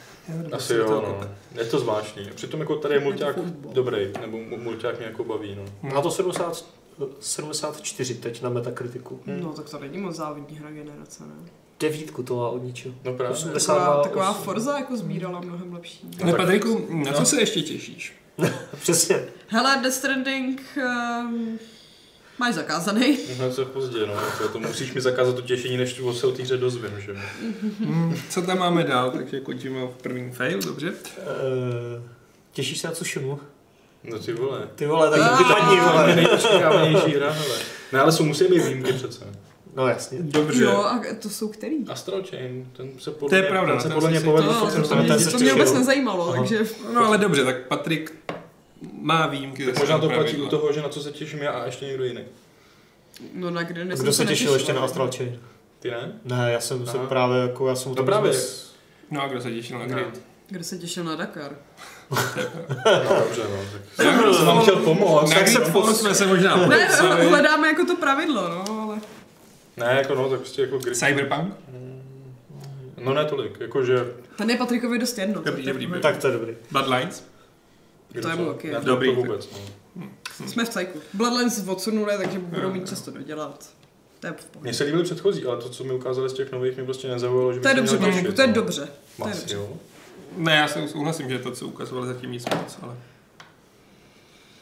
asi 0.56 0.74
jo, 0.74 0.90
no. 1.22 1.30
Je 1.62 1.66
to 1.66 1.80
zvláštní. 1.80 2.30
Přitom 2.36 2.60
jako 2.60 2.76
tady 2.76 2.94
je 2.96 3.00
mulťák 3.00 3.36
dobrý, 3.74 4.08
nebo 4.22 4.38
mu- 4.38 4.58
mulťák 4.58 4.98
mě 4.98 5.06
jako 5.08 5.24
baví, 5.24 5.56
no. 5.56 5.90
Má 5.94 6.02
to 6.02 6.12
70, 6.12 6.66
74 7.20 8.16
teď 8.16 8.42
na 8.42 8.50
Metakritiku. 8.50 9.20
Hmm. 9.26 9.40
No 9.42 9.54
tak 9.54 9.70
to 9.70 9.80
není 9.80 9.98
moc 9.98 10.16
závodní 10.16 10.58
hra 10.58 10.72
generace, 10.72 11.24
ne? 11.24 11.34
Devítku 11.80 12.24
to 12.24 12.36
má 12.36 12.50
od 12.50 12.64
ničeho. 12.64 12.96
No 13.04 13.14
právě. 13.14 13.38
Taková, 13.38 13.54
52, 13.54 14.04
taková. 14.04 14.34
Forza 14.34 14.78
jako 14.80 14.98
sbírala 14.98 15.40
mnohem 15.42 15.74
lepší. 15.74 16.10
No 16.20 16.26
Ne, 16.26 16.32
tak- 16.32 16.42
Patriku, 16.42 16.88
na 17.06 17.14
co 17.14 17.20
no. 17.20 17.26
se 17.26 17.40
ještě 17.40 17.62
těšíš? 17.62 18.14
Přesně. 18.82 19.26
Hele, 19.48 19.80
Death 19.82 19.96
Stranding 19.96 20.62
um, 20.78 21.60
máš 22.40 22.56
zakázaný. 22.56 23.18
No 23.40 23.50
to 23.56 23.62
je 23.62 23.66
pozdě, 23.68 24.00
no. 24.08 24.14
To, 24.38 24.50
to 24.50 24.60
musíš 24.60 24.94
mi 24.94 25.02
zakázat 25.02 25.36
to 25.36 25.42
těšení, 25.42 25.78
než 25.78 25.94
tu 25.94 26.14
se 26.14 26.28
o 26.28 26.32
té 26.32 26.44
hře 26.44 26.58
dozvím, 26.58 26.92
že? 27.00 27.14
Hmm, 27.80 28.16
co 28.30 28.42
tam 28.42 28.60
máme 28.60 28.84
dál? 28.84 29.12
Takže 29.12 29.40
končíme 29.40 29.80
v 29.82 30.02
prvním 30.04 30.32
fail, 30.32 30.60
dobře? 30.62 30.90
Uh, 30.90 32.04
těšíš 32.52 32.78
se 32.80 32.88
na 32.88 32.94
Tsushima? 32.94 33.38
No 34.04 34.20
ty 34.20 34.34
vole. 34.34 34.68
Ty 34.76 34.86
vole, 34.88 35.10
tak 35.10 35.20
Ah. 35.22 35.38
vypadni, 35.38 35.68
To 35.68 35.74
je 35.76 35.82
vole. 35.92 36.16
nejočekávanější 36.16 37.12
hra, 37.16 37.32
hele. 37.32 37.56
Ne, 37.94 38.00
ale 38.00 38.12
jsou 38.12 38.24
musí 38.26 38.44
být 38.48 38.64
výjimky 38.64 38.94
přece. 38.94 39.26
No 39.76 39.88
jasně. 39.88 40.18
Dobře. 40.22 40.64
Jo, 40.64 40.72
a 40.84 41.02
to 41.22 41.30
jsou 41.30 41.48
který? 41.48 41.76
Astral 41.88 42.22
Chain, 42.30 42.68
ten 42.78 42.90
se 43.00 43.12
podle 43.12 43.30
To 43.30 43.36
je 43.36 43.42
mě, 43.42 43.50
pravda, 43.50 43.72
ten 43.74 43.82
se 43.82 43.88
ten 43.88 43.94
podle 43.96 44.10
mě 44.10 44.20
si- 44.20 44.26
povedl. 44.26 44.54
To, 44.54 44.66
to, 44.66 44.72
jsem 44.72 44.82
to, 44.82 44.88
se 44.88 44.96
ten 44.96 45.04
mě, 45.06 45.20
se 45.20 45.32
to 45.32 45.38
mě 45.38 45.46
těšil. 45.46 45.54
vůbec 45.56 45.74
nezajímalo, 45.74 46.32
takže 46.34 46.60
No 46.94 47.06
ale 47.06 47.18
dobře, 47.18 47.44
tak 47.46 47.68
Patrik 47.68 48.14
má 49.02 49.28
výjimky. 49.28 49.66
Tak 49.66 49.80
možná 49.80 49.98
to 50.00 50.10
platí 50.10 50.38
u 50.38 50.48
toho, 50.48 50.74
že 50.74 50.82
na 50.82 50.90
co 50.90 51.02
se 51.02 51.12
těším 51.12 51.40
já 51.40 51.52
a 51.52 51.66
ještě 51.66 51.86
někdo 51.86 52.04
jiný. 52.04 52.22
no 53.34 53.50
na 53.50 53.64
kde 53.64 53.86
Kdo 53.86 54.14
se 54.14 54.26
těšil 54.26 54.54
ještě 54.54 54.74
na 54.74 54.82
Astral 54.82 55.10
Chain? 55.18 55.40
Ty 55.80 55.92
ne? 55.92 56.12
Ne, 56.26 56.52
já 56.52 56.60
jsem 56.60 56.86
se 56.88 56.98
právě 56.98 57.38
jako, 57.42 57.68
já 57.68 57.76
jsem 57.76 57.90
No 57.92 57.96
tam 57.96 58.06
právě. 58.06 58.32
vůbec- 58.32 58.74
No 59.12 59.22
a 59.24 59.28
kdo 59.28 59.42
se 59.42 59.52
těšil 59.52 59.80
na 59.80 59.86
Ne. 59.86 59.94
grid? 59.94 60.22
Kdo 60.50 60.64
se 60.64 60.78
těšil 60.78 61.04
na 61.04 61.16
Dakar? 61.16 61.52
No 62.12 62.18
dobře, 63.20 63.42
no. 63.44 63.82
Tak 63.96 64.06
já 64.26 64.34
jsem 64.34 64.46
vám 64.46 64.62
chtěl 64.62 64.76
pomoct. 64.76 65.34
Tak 65.34 65.48
se 65.48 65.66
jsme 65.94 66.16
se 66.16 66.26
možná 66.28 66.68
Ne, 66.68 66.86
hledáme 67.30 67.68
jako 67.68 67.86
to 67.86 67.96
pravidlo, 67.96 68.50
no, 68.50 68.82
ale... 68.82 68.98
Ne, 69.78 69.96
jako 69.98 70.16
no, 70.16 70.30
tak 70.30 70.40
prostě 70.40 70.62
jako 70.62 70.78
grid. 70.78 70.98
Cyberpunk? 70.98 71.54
No 73.04 73.14
ne 73.14 73.26
tolik, 73.26 73.60
jakože... 73.60 74.14
Ten 74.38 74.50
je 74.50 74.58
Patrikovi 74.58 75.00
dost 75.00 75.18
jedno. 75.18 75.42
Dobrý, 75.42 75.64
dobrý, 75.66 75.86
dobrý. 75.86 76.02
Tak 76.02 76.18
to 76.18 76.28
je 76.28 76.34
dobrý. 76.34 76.56
Bloodlines? 76.72 77.29
To 78.22 78.30
je 78.30 78.36
mu 78.36 78.46
taky 78.54 78.72
to, 78.72 78.82
Dobrý, 78.82 79.16
to 79.16 79.16
vůbec, 79.16 79.50
no. 79.52 79.60
Jsme 80.48 80.66
v 80.66 80.70
cajku. 80.70 81.00
Bloodlines 81.14 81.68
odsunuli, 81.68 82.18
takže 82.18 82.40
budou 82.40 82.72
mít 82.72 82.90
často 82.90 83.12
dodělat. 83.12 83.70
To 84.20 84.28
je 84.28 84.34
v 84.34 84.46
pohodě. 84.46 84.64
Mně 84.70 84.74
se 84.74 84.84
líbily 84.84 85.04
předchozí, 85.04 85.46
ale 85.46 85.62
to, 85.62 85.70
co 85.70 85.84
mi 85.84 85.94
ukázali 85.94 86.30
z 86.30 86.34
těch 86.34 86.52
nových, 86.52 86.76
mě 86.76 86.86
prostě 86.86 87.08
nezaujalo, 87.08 87.54
že 87.54 87.60
by 87.60 87.64
To 87.64 87.70
je 87.70 87.76
dobře, 87.76 87.98
měl 87.98 88.12
Patriku, 88.12 88.34
to 88.36 88.42
je 88.42 88.48
no. 88.48 88.54
dobře. 88.54 88.88
To 89.18 89.28
je 89.28 89.34
dobře. 89.34 89.58
Ne, 90.38 90.56
já 90.56 90.68
se 90.68 90.88
souhlasím, 90.88 91.30
že 91.30 91.40
to, 91.40 91.52
co 91.52 91.68
ukazovali 91.68 92.08
zatím 92.08 92.32
nic 92.32 92.46
moc, 92.56 92.78
ale... 92.82 92.96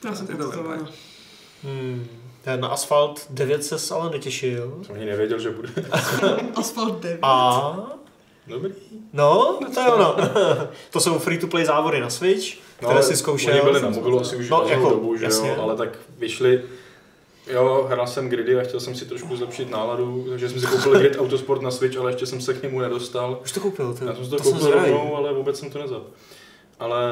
Já 0.05 0.15
jsem 0.15 0.27
To. 0.27 0.87
Hmm. 1.63 2.07
Na 2.55 2.67
Asphalt 2.67 3.27
9 3.29 3.63
se 3.63 3.95
ale 3.95 4.09
netěšil. 4.09 4.79
Jsem 4.85 4.95
ani 4.95 5.05
nevěděl, 5.05 5.39
že 5.39 5.51
bude. 5.51 5.69
Asphalt 6.55 7.01
9. 7.01 7.19
A 7.21 7.97
Dobrý. 8.47 8.73
No, 9.13 9.59
to 9.73 9.79
je 9.79 9.87
ono. 9.87 10.15
to 10.91 10.99
jsou 10.99 11.19
free-to-play 11.19 11.65
závody 11.65 12.01
na 12.01 12.09
Switch, 12.09 12.57
které 12.77 13.03
si 13.03 13.15
zkoušel. 13.17 13.53
No, 13.53 13.61
Oni 13.61 13.71
byli 13.71 13.83
na 13.83 13.89
mobilu 13.89 14.19
asi 14.19 14.35
už 14.35 14.49
No, 14.49 14.63
no, 14.63 14.69
jako, 14.69 14.89
dobu, 14.89 15.17
že 15.17 15.25
jasně. 15.25 15.49
jo, 15.49 15.55
ale 15.61 15.75
tak 15.75 15.97
vyšli 16.17 16.61
Jo, 17.51 17.87
hrál 17.89 18.07
jsem 18.07 18.29
gridy 18.29 18.59
a 18.59 18.63
chtěl 18.63 18.79
jsem 18.79 18.95
si 18.95 19.05
trošku 19.05 19.35
zlepšit 19.35 19.69
náladu, 19.69 20.25
takže 20.29 20.49
jsem 20.49 20.59
si 20.59 20.67
koupil 20.67 20.99
grid 20.99 21.15
Autosport 21.19 21.61
na 21.61 21.71
Switch, 21.71 21.97
ale 21.97 22.11
ještě 22.11 22.25
jsem 22.25 22.41
se 22.41 22.53
k 22.53 22.63
němu 22.63 22.79
nedostal. 22.79 23.39
Už 23.43 23.51
to 23.51 23.59
koupil, 23.59 23.93
ty. 23.93 24.05
Já 24.05 24.15
jsem 24.15 24.23
si 24.25 24.29
to, 24.29 24.37
to 24.37 24.43
koupil 24.43 24.71
rovnou, 24.71 25.15
ale 25.15 25.33
vůbec 25.33 25.59
jsem 25.59 25.69
to 25.69 25.79
nezap. 25.79 26.03
Ale 26.79 27.11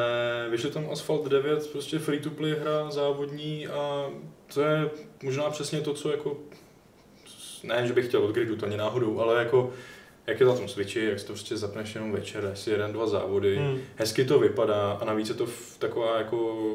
vyšel 0.49 0.71
tam 0.71 0.87
Asphalt 0.91 1.27
9, 1.27 1.67
prostě 1.71 1.99
free 1.99 2.19
to 2.19 2.29
play 2.29 2.55
hra, 2.61 2.91
závodní 2.91 3.67
a 3.67 4.05
to 4.53 4.61
je 4.61 4.89
možná 5.23 5.49
přesně 5.49 5.81
to, 5.81 5.93
co 5.93 6.11
jako, 6.11 6.37
ne, 7.63 7.87
že 7.87 7.93
bych 7.93 8.07
chtěl 8.07 8.23
od 8.23 8.31
gridu, 8.31 8.55
to 8.55 8.65
ani 8.65 8.77
náhodou, 8.77 9.19
ale 9.19 9.39
jako, 9.39 9.69
jak 10.27 10.39
je 10.39 10.45
to 10.45 10.51
na 10.51 10.57
tom 10.57 10.67
Switchi, 10.67 11.05
jak 11.05 11.19
si 11.19 11.25
to 11.25 11.33
prostě 11.33 11.57
zapneš 11.57 11.95
jenom 11.95 12.11
večer, 12.11 12.49
asi 12.53 12.69
jeden, 12.69 12.93
dva 12.93 13.07
závody, 13.07 13.55
Hmm. 13.57 13.79
hezky 13.95 14.25
to 14.25 14.39
vypadá 14.39 14.91
a 14.91 15.05
navíc 15.05 15.29
je 15.29 15.35
to 15.35 15.45
v- 15.45 15.75
taková 15.79 16.17
jako 16.17 16.67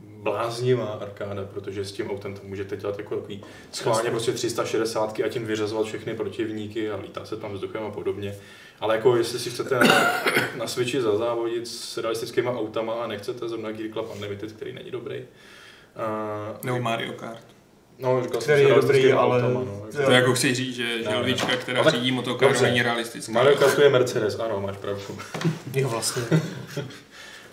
bláznivá 0.00 0.86
arkáda, 0.86 1.44
protože 1.44 1.84
s 1.84 1.92
tím 1.92 2.10
autem 2.10 2.34
to 2.34 2.40
můžete 2.44 2.76
dělat 2.76 2.98
jako 2.98 3.16
takový 3.16 3.44
schválně 3.72 4.10
prostě 4.10 4.32
360 4.32 5.20
a 5.24 5.28
tím 5.28 5.46
vyřazovat 5.46 5.86
všechny 5.86 6.14
protivníky 6.14 6.90
a 6.90 6.96
lítá 6.96 7.24
se 7.24 7.36
tam 7.36 7.52
vzduchem 7.52 7.82
a 7.84 7.90
podobně. 7.90 8.36
Ale 8.80 8.96
jako 8.96 9.16
jestli 9.16 9.38
si 9.38 9.50
chcete 9.50 9.78
na, 9.78 10.22
na 10.58 10.66
Switchi 10.66 11.00
zazávodit 11.00 11.68
s 11.68 11.96
realistickými 11.98 12.48
autama 12.48 12.94
a 12.94 13.06
nechcete 13.06 13.48
zrovna 13.48 13.72
Gear 13.72 13.90
Club 13.92 14.10
Unlimited, 14.14 14.52
který 14.52 14.72
není 14.72 14.90
dobrý. 14.90 15.18
Uh, 15.18 16.64
Nebo 16.66 16.80
Mario 16.80 17.12
Kart. 17.12 17.53
No, 17.98 18.22
říkal 18.24 18.40
jsem 18.40 18.54
Který 18.54 18.64
s 18.66 18.68
je 18.68 18.74
dobrý, 18.74 19.12
ale- 19.12 19.42
autama, 19.42 19.60
no. 19.60 19.86
To 20.04 20.10
jako 20.12 20.34
chci 20.34 20.54
říct, 20.54 20.76
že 20.76 21.02
želvička, 21.02 21.46
ne. 21.48 21.56
která 21.56 21.80
Ale- 21.82 21.90
řídí 21.90 22.12
motokáru, 22.12 22.52
dobře. 22.52 22.66
není 22.66 22.82
realistická. 22.82 23.32
Mario 23.32 23.56
Kartu 23.56 23.82
je 23.82 23.88
Mercedes, 23.88 24.38
ano, 24.40 24.60
máš 24.60 24.76
pravdu. 24.76 25.02
Jo, 25.74 25.88
vlastně. 25.88 26.22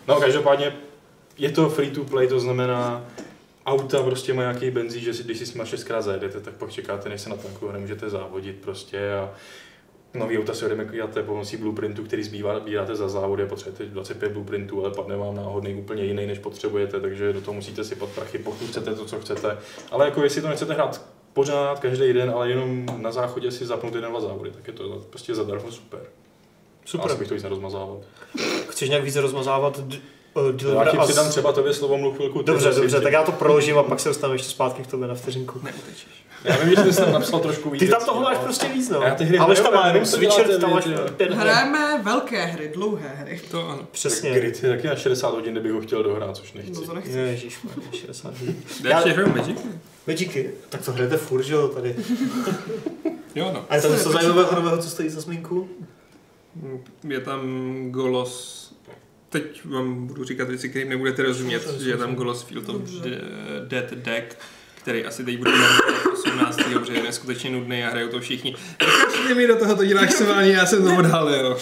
No, 0.08 0.16
každopádně 0.20 0.74
je 1.38 1.52
to 1.52 1.70
free 1.70 1.92
to 1.92 2.04
play, 2.04 2.28
to 2.28 2.40
znamená, 2.40 3.06
auta 3.66 4.04
prostě 4.04 4.34
mají 4.34 4.48
nějaký 4.50 4.72
benzín, 4.72 5.02
že 5.02 5.14
si, 5.14 5.24
když 5.24 5.38
si 5.38 5.46
s 5.46 5.54
nima 5.54 5.66
šestkrát 5.66 6.02
zajedete, 6.02 6.40
tak 6.40 6.54
pak 6.54 6.72
čekáte, 6.72 7.10
než 7.10 7.22
se 7.22 7.30
na 7.30 7.36
tanku 7.36 7.72
nemůžete 7.72 8.10
závodit 8.10 8.56
prostě 8.56 9.14
a 9.14 9.30
nový 10.14 10.38
auta 10.40 10.54
si 10.54 10.66
odemykujete 10.66 11.24
pomocí 11.24 11.58
blueprintu, 11.58 12.04
který 12.04 12.24
zbývá, 12.24 12.60
bíráte 12.60 12.96
za 12.96 13.10
závody 13.10 13.44
a 13.44 13.48
potřebujete 13.48 13.86
25 13.94 14.32
blueprintů, 14.32 14.86
ale 14.86 14.94
padne 14.94 15.18
vám 15.18 15.36
náhodný 15.36 15.76
úplně 15.76 16.04
jiný, 16.04 16.26
než 16.28 16.40
potřebujete, 16.40 17.00
takže 17.00 17.34
do 17.34 17.42
toho 17.42 17.54
musíte 17.54 17.84
sypat 17.84 18.10
prachy, 18.10 18.38
pokud 18.38 18.68
chcete 18.70 18.96
to, 18.96 19.06
co 19.06 19.20
chcete. 19.20 19.58
Ale 19.92 20.06
jako 20.06 20.24
jestli 20.24 20.42
to 20.42 20.48
nechcete 20.50 20.74
hrát 20.74 21.02
pořád, 21.34 21.80
každý 21.80 22.14
den, 22.14 22.30
ale 22.36 22.50
jenom 22.50 22.86
na 22.98 23.12
záchodě 23.12 23.52
si 23.52 23.66
zapnout 23.66 23.96
jeden, 23.96 24.12
dva 24.12 24.22
závody, 24.22 24.52
tak 24.52 24.68
je 24.68 24.74
to 24.74 24.90
za- 24.90 25.06
prostě 25.10 25.36
zadarmo 25.36 25.72
super. 25.72 26.00
Super. 26.86 27.12
Asi 27.12 27.20
bych 27.20 27.28
to 27.28 27.34
víc 27.34 27.44
nerozmazával. 27.44 28.02
Chceš 28.70 28.90
nějak 28.90 29.04
více 29.04 29.22
rozmazávat 29.22 29.78
uh, 29.80 30.74
Já 30.76 30.92
ti 30.92 30.98
přidám 30.98 31.26
s- 31.26 31.30
třeba 31.30 31.52
tobě 31.52 31.74
slovo 31.74 31.98
mluv 31.98 32.16
chvilku. 32.16 32.42
Dobře, 32.42 32.74
si- 32.74 32.80
dobře, 32.82 33.02
tak 33.02 33.14
já 33.14 33.24
to 33.24 33.32
proložím 33.32 33.78
a 33.78 33.84
pak 33.84 34.00
se 34.00 34.10
dostaneme 34.10 34.36
ještě 34.36 34.50
zpátky 34.50 34.84
k 34.84 34.88
tobě 34.88 35.08
na 35.08 35.16
vteřinku. 35.16 35.60
Neutečeš. 35.64 36.21
Já 36.44 36.58
vím, 36.58 36.76
že 36.86 36.94
jsi 36.94 37.02
tam 37.02 37.14
napsal 37.14 37.40
trošku 37.40 37.70
víc. 37.70 37.80
Ty 37.80 37.88
tam 37.88 38.06
toho 38.06 38.22
máš 38.22 38.38
prostě 38.38 38.68
víc, 38.68 38.90
no. 38.90 39.02
Já 39.02 39.16
ty 39.16 39.24
hry 39.24 39.38
Ale 39.38 39.56
tam 39.56 39.74
má 39.74 39.88
jenom 39.88 40.06
Switcher, 40.06 40.60
tam 40.60 40.72
máš 40.72 40.88
pět. 41.18 41.32
Hrajeme 41.32 42.02
velké 42.04 42.46
hry, 42.46 42.72
dlouhé 42.74 43.10
hry. 43.16 43.42
To 43.52 43.70
ano. 43.70 43.88
Přesně. 43.92 44.32
Grid 44.32 44.64
je 44.64 44.70
taky 44.70 44.88
na 44.88 44.96
60 44.96 45.30
hodin, 45.30 45.52
kdybych 45.52 45.72
ho 45.72 45.82
chtěl 45.82 46.04
dohrát, 46.04 46.38
což 46.38 46.54
nechci. 46.54 46.72
No 46.72 46.82
to 46.82 46.94
nechci. 46.94 47.12
Ježiš, 47.12 47.60
60 47.92 48.40
hodin. 48.40 48.56
Já 48.84 48.98
ještě 48.98 49.12
hraju 49.12 49.30
Magic? 49.36 49.60
Díky. 50.16 50.52
Tak 50.70 50.86
to 50.86 50.92
hrajete 50.92 51.18
furt, 51.18 51.44
že 51.44 51.54
jo, 51.54 51.68
tady. 51.68 51.96
Jo, 53.36 53.52
no. 53.54 53.66
A 53.70 53.76
je 53.76 53.82
tam 53.82 53.92
Co 53.92 53.98
něco 53.98 54.12
zajímavého 54.12 54.56
nového, 54.56 54.78
co 54.78 54.90
stojí 54.90 55.10
za 55.10 55.22
zmínku? 55.22 55.70
Je 57.08 57.20
tam 57.20 57.42
Golos... 57.92 58.62
Teď 59.30 59.66
vám 59.66 60.08
budu 60.08 60.24
říkat 60.24 60.48
věci, 60.48 60.70
kterým 60.70 60.90
nebudete 60.90 61.24
rozumět, 61.24 61.82
že 61.82 61.90
je 61.90 61.98
tam 61.98 62.16
Golos 62.16 62.44
Field 62.44 62.70
of. 62.70 62.82
Dead 63.68 63.92
Deck, 63.94 64.38
který 64.82 65.06
asi 65.06 65.24
teď 65.24 65.38
bude 65.38 65.52
18. 66.26 66.56
protože 66.74 66.94
je 66.94 67.04
neskutečně 67.04 67.50
nudný 67.50 67.84
a 67.84 67.90
hrajou 67.90 68.10
to 68.10 68.20
všichni. 68.20 68.56
Nekašli 68.82 69.36
mi 69.36 69.48
do 69.48 69.56
toho, 69.56 69.76
to 69.76 69.86
děláš 69.86 70.12
se 70.14 70.28
ani, 70.34 70.52
já 70.52 70.66
jsem 70.66 70.84
to 70.84 70.96
odhalil. 71.00 71.58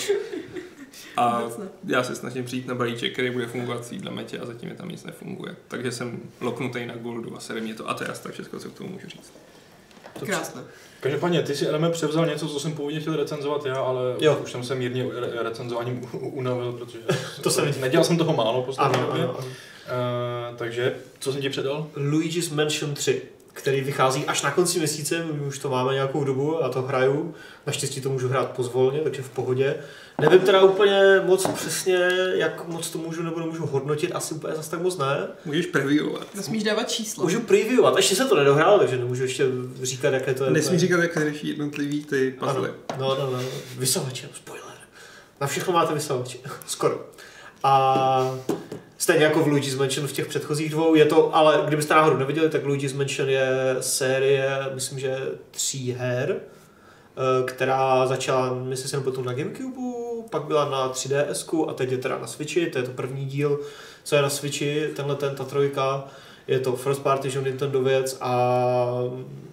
A 1.18 1.44
já 1.88 2.04
se 2.04 2.16
snažím 2.16 2.46
přijít 2.46 2.68
na 2.68 2.76
balíček, 2.76 3.14
který 3.14 3.30
bude 3.30 3.48
fungovat 3.48 3.86
v 3.92 4.10
metě 4.10 4.40
a 4.40 4.46
zatím 4.46 4.70
je 4.70 4.76
tam 4.76 4.90
nic 4.90 5.04
nefunguje. 5.04 5.56
Takže 5.68 5.92
jsem 5.92 6.20
loknutý 6.42 6.86
na 6.86 6.96
Goldu 6.96 7.38
a 7.38 7.40
sere 7.40 7.62
mě 7.62 7.74
to 7.74 7.90
a 7.90 7.94
to 7.94 8.04
je 8.04 8.10
asi 8.10 8.24
tak 8.24 8.34
všechno, 8.34 8.60
co 8.60 8.70
k 8.70 8.74
tomu 8.78 8.90
můžu 8.90 9.08
říct. 9.08 9.34
Krásné. 10.26 10.62
Každopádně, 11.00 11.42
ty 11.42 11.56
si 11.56 11.68
Eleme 11.68 11.90
převzal 11.90 12.26
něco, 12.26 12.48
co 12.48 12.60
jsem 12.60 12.72
původně 12.74 13.00
chtěl 13.00 13.16
recenzovat 13.16 13.66
já, 13.66 13.76
ale 13.76 14.02
Jo. 14.20 14.40
už 14.44 14.52
jsem 14.52 14.64
se 14.64 14.76
mírně 14.76 15.06
re- 15.20 15.44
recenzováním 15.44 16.10
unavil, 16.14 16.72
protože 16.74 16.98
To 17.42 17.50
jsem 17.50 17.74
nedělal 17.82 18.04
jsem 18.04 18.18
toho 18.18 18.34
málo 18.34 18.64
poslední 18.64 18.94
době. 19.02 19.24
ano, 19.24 19.36
ano. 19.38 19.48
Uh, 19.48 20.58
takže, 20.58 20.96
co 21.20 21.32
jsem 21.32 21.42
ti 21.42 21.50
předal? 21.50 21.88
Luigi's 21.96 22.50
Mansion 22.50 22.94
3, 22.94 23.22
který 23.60 23.82
vychází 23.82 24.26
až 24.26 24.42
na 24.42 24.52
konci 24.52 24.78
měsíce, 24.80 25.26
my 25.32 25.48
už 25.48 25.60
to 25.60 25.70
máme 25.70 25.94
nějakou 25.94 26.24
dobu 26.24 26.64
a 26.64 26.70
to 26.70 26.82
hraju. 26.82 27.34
Naštěstí 27.68 28.02
to 28.02 28.10
můžu 28.10 28.28
hrát 28.30 28.52
pozvolně, 28.52 29.00
takže 29.00 29.22
v 29.22 29.30
pohodě. 29.30 29.76
Nevím 30.22 30.40
teda 30.40 30.62
úplně 30.64 31.02
moc 31.26 31.48
přesně, 31.48 32.10
jak 32.34 32.68
moc 32.68 32.90
to 32.90 32.98
můžu 32.98 33.24
nebo 33.24 33.40
nemůžu 33.40 33.66
hodnotit, 33.66 34.12
asi 34.16 34.34
úplně 34.34 34.56
zase 34.56 34.72
tak 34.72 34.82
moc 34.82 34.98
ne. 34.98 35.28
Můžeš 35.46 35.66
previewovat. 35.66 36.36
Nesmíš 36.36 36.64
dávat 36.64 36.90
číslo. 36.90 37.24
Můžu 37.24 37.40
previewovat, 37.40 37.98
ještě 37.98 38.16
se 38.16 38.26
to 38.26 38.36
nedohrál, 38.36 38.80
takže 38.80 38.98
nemůžu 38.98 39.24
ještě 39.24 39.46
říkat, 39.82 40.14
jaké 40.14 40.34
to 40.34 40.44
je. 40.44 40.52
Nesmí 40.52 40.80
říkat, 40.80 40.98
jak 41.00 41.18
řeší 41.18 41.48
jednotlivý 41.48 42.04
ty 42.06 42.36
Ano, 42.42 42.54
puzzle. 42.54 42.74
no, 43.00 43.16
no, 43.20 43.32
no. 43.32 43.40
Vysavače, 43.78 44.30
spoiler. 44.36 44.66
Na 45.42 45.48
všechno 45.48 45.74
máte 45.74 45.94
vysavače. 45.94 46.38
Skoro. 46.66 47.06
A 47.64 48.36
stejně 49.00 49.24
jako 49.24 49.44
v 49.44 49.48
Luigi's 49.48 49.76
Mansion 49.76 50.08
v 50.08 50.12
těch 50.12 50.28
předchozích 50.28 50.72
dvou, 50.72 50.96
je 50.96 51.06
to, 51.06 51.36
ale 51.36 51.64
kdybyste 51.68 51.94
náhodou 51.94 52.18
neviděli, 52.18 52.50
tak 52.50 52.66
Luigi's 52.66 52.94
Mansion 52.94 53.30
je 53.30 53.48
série, 53.80 54.50
myslím, 54.74 55.00
že 55.00 55.18
tří 55.52 55.92
her, 55.92 56.36
eh, 56.40 57.44
která 57.46 58.08
začala, 58.08 58.54
myslím 58.54 58.90
si, 58.90 58.96
nepletu 58.96 59.24
na 59.24 59.34
Gamecube, 59.34 59.82
pak 60.30 60.44
byla 60.44 60.70
na 60.70 60.90
3DS 60.90 61.70
a 61.70 61.74
teď 61.74 61.92
je 61.92 61.98
teda 61.98 62.18
na 62.18 62.28
Switchi, 62.28 62.68
to 62.68 62.78
je 62.78 62.84
to 62.84 62.92
první 62.92 63.26
díl, 63.26 63.60
co 64.04 64.16
je 64.16 64.22
na 64.22 64.30
Switchi, 64.30 64.88
tenhle 64.96 65.16
ten, 65.16 65.36
ta 65.36 65.44
trojka, 65.44 66.06
je 66.48 66.60
to 66.60 66.76
first 66.76 67.04
party, 67.04 67.30
že 67.30 67.42
Nintendo 67.42 67.82
věc 67.82 68.18
a 68.22 68.92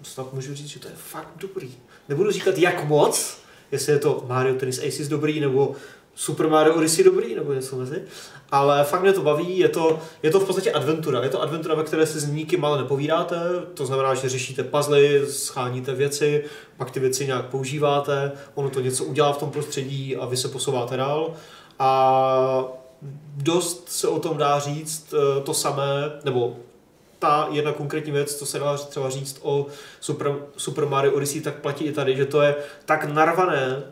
snad 0.03 0.33
můžu 0.33 0.55
říct, 0.55 0.67
že 0.67 0.79
to 0.79 0.87
je 0.87 0.93
fakt 0.97 1.31
dobrý. 1.35 1.71
Nebudu 2.09 2.31
říkat 2.31 2.57
jak 2.57 2.85
moc, 2.85 3.37
jestli 3.71 3.93
je 3.93 3.99
to 3.99 4.23
Mario 4.27 4.55
Tennis 4.55 4.79
Aces 4.79 5.07
dobrý, 5.07 5.39
nebo 5.39 5.75
Super 6.17 6.47
Mario 6.47 6.75
Odyssey 6.75 7.03
dobrý, 7.03 7.35
nebo 7.35 7.53
něco 7.53 7.75
mezi. 7.75 8.01
Ale 8.51 8.83
fakt 8.83 9.01
mě 9.01 9.13
to 9.13 9.21
baví, 9.21 9.57
je 9.57 9.69
to, 9.69 9.99
je 10.23 10.31
to 10.31 10.39
v 10.39 10.45
podstatě 10.45 10.71
adventura. 10.71 11.23
Je 11.23 11.29
to 11.29 11.41
adventura, 11.41 11.75
ve 11.75 11.83
které 11.83 12.05
se 12.05 12.19
s 12.19 12.27
nikým 12.27 12.65
ale 12.65 12.77
nepovídáte, 12.77 13.39
to 13.73 13.85
znamená, 13.85 14.13
že 14.13 14.29
řešíte 14.29 14.63
puzzle, 14.63 14.99
scháníte 15.27 15.93
věci, 15.93 16.43
pak 16.77 16.91
ty 16.91 16.99
věci 16.99 17.25
nějak 17.25 17.45
používáte, 17.45 18.31
ono 18.55 18.69
to 18.69 18.79
něco 18.79 19.03
udělá 19.03 19.33
v 19.33 19.37
tom 19.37 19.51
prostředí 19.51 20.15
a 20.15 20.25
vy 20.25 20.37
se 20.37 20.47
posouváte 20.47 20.97
dál. 20.97 21.33
A 21.79 22.63
dost 23.35 23.89
se 23.89 24.07
o 24.07 24.19
tom 24.19 24.37
dá 24.37 24.59
říct 24.59 25.13
eh, 25.13 25.41
to 25.41 25.53
samé, 25.53 26.11
nebo 26.23 26.55
ta 27.19 27.47
jedna 27.51 27.71
konkrétní 27.71 28.11
věc, 28.11 28.35
co 28.35 28.45
se 28.45 28.59
dá 28.59 28.77
třeba 28.77 29.09
říct 29.09 29.39
o 29.41 29.65
Super, 29.99 30.35
Super 30.57 30.85
Mario 30.85 31.13
Odyssey, 31.13 31.41
tak 31.41 31.55
platí 31.55 31.85
i 31.85 31.91
tady, 31.91 32.15
že 32.15 32.25
to 32.25 32.41
je 32.41 32.55
tak 32.85 33.05
narvané 33.05 33.83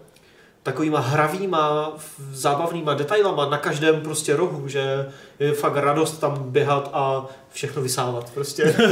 takovýma 0.65 0.99
hravýma, 0.99 1.93
zábavnýma 2.33 2.93
detailama 2.93 3.49
na 3.49 3.57
každém 3.57 4.01
prostě 4.01 4.35
rohu, 4.35 4.67
že 4.67 5.05
je 5.39 5.53
fakt 5.53 5.75
radost 5.77 6.11
tam 6.19 6.43
běhat 6.51 6.89
a 6.93 7.25
všechno 7.51 7.81
vysávat 7.81 8.29
prostě. 8.33 8.75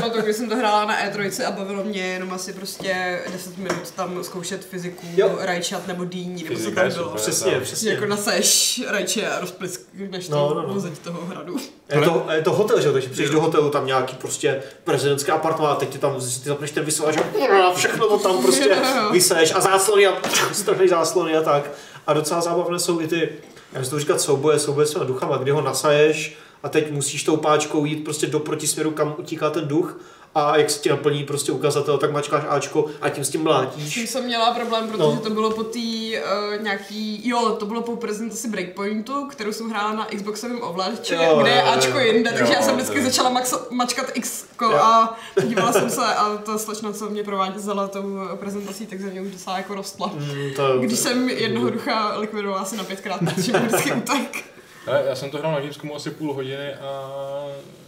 No 0.00 0.10
to, 0.10 0.22
když 0.22 0.36
jsem 0.36 0.48
to 0.48 0.56
hrála 0.56 0.84
na 0.84 1.02
E3 1.06 1.46
a 1.48 1.50
bavilo 1.50 1.84
mě 1.84 2.00
jenom 2.06 2.32
asi 2.32 2.52
prostě 2.52 3.20
10 3.32 3.58
minut 3.58 3.90
tam 3.96 4.24
zkoušet 4.24 4.64
fyziku, 4.64 5.06
Jo. 5.16 5.38
rajčat 5.40 5.86
nebo 5.86 6.04
dýní, 6.04 6.42
nebo 6.44 6.56
co 6.56 6.64
tam 6.70 6.74
bylo. 6.74 6.90
super. 7.04 7.20
přesně, 7.20 7.50
Že 7.50 7.56
Že 7.58 7.64
přesně. 7.64 7.90
jako 7.90 8.06
naseš 8.06 8.82
rajče 8.88 9.28
a 9.30 9.40
rozpliskneš 9.40 10.28
No, 10.28 10.36
no, 10.54 10.54
no, 10.62 10.74
no. 10.74 10.74
no. 10.74 10.90
toho 11.02 11.26
hradu. 11.26 11.56
Je 11.94 12.00
to, 12.00 12.26
je 12.32 12.42
to 12.42 12.52
hotel, 12.52 12.80
že 12.80 12.86
jo, 12.86 12.92
takže 12.92 13.08
přijdeš 13.08 13.30
do 13.30 13.40
hotelu, 13.40 13.70
tam 13.70 13.86
nějaký 13.86 14.16
prostě 14.16 14.62
prezidentský 14.84 15.30
apartmán, 15.30 15.70
a 15.72 15.74
teď 15.74 15.88
ti 15.88 15.98
tam 15.98 16.14
ty 16.14 16.20
zapneš 16.48 16.70
ten 16.70 16.84
vysavač 16.84 17.16
a 17.16 17.72
všechno 17.76 18.08
to 18.08 18.18
tam 18.18 18.42
prostě 18.42 18.68
Jo. 18.68 19.08
vyseješ 19.12 19.54
a 19.54 19.60
záclony 19.60 20.06
a 20.06 20.12
strhneš 20.52 20.90
záclony 20.90 21.36
a 21.36 21.42
tak. 21.42 21.70
A 22.06 22.12
docela 22.12 22.40
zábavné 22.40 22.78
jsou 22.78 23.00
i 23.00 23.06
ty, 23.08 23.28
já 23.72 23.84
to 23.84 23.98
říkat 23.98 24.20
souboje, 24.20 24.58
souboje 24.58 24.86
s 24.86 25.06
duchama, 25.06 25.36
kdy 25.36 25.50
ho 25.50 25.60
nasaješ 25.60 26.38
a 26.62 26.68
teď 26.68 26.92
musíš 26.92 27.24
tou 27.24 27.36
páčkou 27.36 27.84
jít 27.84 28.04
prostě 28.04 28.26
do 28.26 28.40
protisměru, 28.40 28.90
kam 28.90 29.14
utíká 29.18 29.50
ten 29.50 29.68
duch 29.68 30.00
a 30.34 30.56
jak 30.56 30.70
se 30.70 30.78
ti 30.80 30.88
naplní 30.88 31.24
prostě 31.24 31.52
ukazatel, 31.52 31.98
tak 31.98 32.12
mačkáš 32.12 32.42
Ačko 32.48 32.86
a 33.00 33.08
tím 33.08 33.24
s 33.24 33.30
tím 33.30 33.40
S 33.40 33.44
mlátíš. 33.44 33.94
tím 33.94 34.06
jsem 34.06 34.24
měla 34.24 34.54
problém, 34.54 34.86
protože 34.88 34.98
No. 35.02 35.14
no. 35.14 35.20
to 35.20 35.30
bylo 35.30 35.50
po 35.50 35.62
té 35.64 35.78
uh, 35.78 36.62
nějaký, 36.62 37.28
jo, 37.28 37.50
to 37.58 37.66
bylo 37.66 37.82
po 37.82 37.96
prezentaci 37.96 38.48
Breakpointu, 38.48 39.26
kterou 39.26 39.52
jsem 39.52 39.70
hrála 39.70 39.92
na 39.92 40.04
Xboxovém 40.16 40.62
ovladači, 40.62 41.14
kde 41.40 41.50
je. 41.50 41.62
Ačko 41.62 41.98
jinde, 41.98 42.30
takže 42.32 42.52
Jo, 42.52 42.58
já 42.58 42.62
jsem 42.62 42.74
vždycky 42.76 42.98
to 42.98 43.04
začala 43.04 43.30
maxa, 43.30 43.60
mačkat 43.70 44.06
X 44.14 44.44
a 44.80 45.16
dívala 45.44 45.72
jsem 45.72 45.90
se 45.90 46.04
a 46.04 46.36
ta 46.36 46.58
slečna, 46.58 46.92
co 46.92 47.10
mě 47.10 47.24
prováděla 47.24 47.88
tou 47.88 48.20
prezentací, 48.36 48.86
tak 48.86 49.00
ze 49.00 49.06
mě 49.10 49.20
už 49.20 49.30
docela 49.30 49.56
jako 49.56 49.74
rostla. 49.74 50.10
Mm, 50.14 50.50
to, 50.56 50.78
Když 50.78 50.98
jsem 50.98 51.28
jednoho 51.28 51.70
ducha 51.70 52.18
likvidovala 52.18 52.62
asi 52.62 52.76
na 52.76 52.84
pětkrát, 52.84 53.20
takže 53.34 53.52
vždycky 53.52 53.92
utek. 53.92 54.44
Hele, 54.88 55.04
já 55.08 55.14
jsem 55.14 55.30
to 55.30 55.38
hrál 55.38 55.52
na 55.52 55.60
Gamescomu 55.60 55.96
asi 55.96 56.10
půl 56.10 56.34
hodiny 56.34 56.74
a 56.74 57.12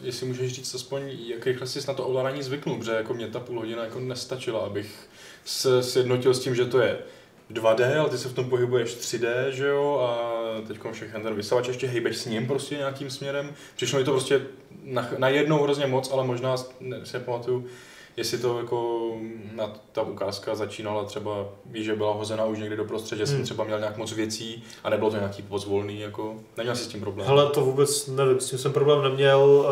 jestli 0.03 0.27
můžeš 0.27 0.53
říct 0.53 0.75
aspoň, 0.75 1.03
jak 1.27 1.47
rychle 1.47 1.67
jsi 1.67 1.81
na 1.89 1.95
to 1.95 2.05
ovládání 2.05 2.43
zvyknul, 2.43 2.79
protože 2.79 2.93
jako 2.93 3.15
mě 3.15 3.27
ta 3.29 3.41
půl 3.41 3.59
hodina 3.59 3.85
jako 3.85 4.01
nestačila, 4.01 4.61
abych 4.61 5.09
se 5.45 5.83
sjednotil 5.83 6.35
s 6.35 6.41
tím, 6.41 6.55
že 6.55 6.65
to 6.65 6.81
je 6.81 6.99
2D, 7.53 8.01
ale 8.01 8.11
ty 8.11 8.19
se 8.19 8.29
v 8.29 8.35
tom 8.35 8.51
pohybuješ 8.51 8.97
3D, 8.97 9.49
že 9.49 9.67
jo, 9.67 9.99
a 9.99 10.69
teď 10.69 10.79
všechny 10.93 11.23
ten 11.23 11.35
vysavač 11.35 11.69
ještě 11.69 11.87
hejbeš 11.87 12.17
s 12.17 12.27
ním 12.27 12.47
prostě 12.47 12.77
nějakým 12.77 13.11
směrem. 13.11 13.55
Přišlo 13.77 13.99
mi 13.99 14.05
to 14.05 14.11
prostě 14.11 14.41
na, 14.85 15.09
na 15.19 15.29
jednou 15.29 15.63
hrozně 15.63 15.87
moc, 15.87 16.13
ale 16.13 16.25
možná 16.25 16.57
si 16.57 16.67
nepamatuju, 17.13 17.67
jestli 18.17 18.39
to 18.39 18.59
jako 18.59 19.11
na 19.55 19.73
ta 19.93 20.03
ukázka 20.03 20.55
začínala 20.55 21.05
třeba, 21.05 21.49
víš, 21.67 21.85
že 21.85 21.95
byla 21.95 22.13
hozena 22.15 22.45
už 22.45 22.59
někdy 22.59 22.77
do 22.77 22.85
prostředí, 22.85 23.19
že 23.19 23.27
jsem 23.27 23.37
Hmm. 23.37 23.45
třeba 23.45 23.65
měl 23.65 23.79
nějak 23.79 23.97
moc 23.97 24.13
věcí 24.13 24.63
a 24.85 24.91
nebylo 24.91 25.11
to 25.11 25.17
nějaký 25.17 25.43
pozvolný, 25.43 26.01
jako 26.01 26.35
neměl 26.57 26.77
jsi 26.77 26.85
s 26.85 26.89
tím 26.89 27.01
problém. 27.01 27.27
Hele, 27.29 27.47
to 27.51 27.61
vůbec 27.61 28.07
nevím, 28.07 28.41
s 28.41 28.51
tím 28.51 28.59
jsem 28.59 28.73
problém 28.73 29.03
neměl. 29.03 29.67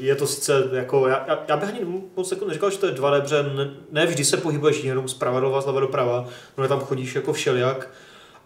eh, 0.00 0.04
Je 0.04 0.16
to 0.16 0.26
sice 0.26 0.68
jako, 0.72 1.08
já, 1.08 1.24
já, 1.28 1.44
já 1.48 1.56
bych 1.56 1.68
ani 1.68 1.80
moc 2.16 2.30
jako 2.30 2.44
neříkal, 2.44 2.70
že 2.70 2.78
to 2.78 2.86
je 2.86 2.92
2D, 2.92 3.20
protože 3.20 3.42
ne, 3.42 3.70
ne 3.90 4.06
vždy 4.06 4.24
se 4.24 4.36
pohybuješ 4.36 4.84
jenom 4.84 5.08
zprava 5.08 5.40
doleva, 5.40 5.60
zleva 5.60 5.80
doprava, 5.80 6.26
no 6.58 6.68
tam 6.68 6.80
chodíš 6.80 7.14
jako 7.14 7.32
všelijak. 7.32 7.90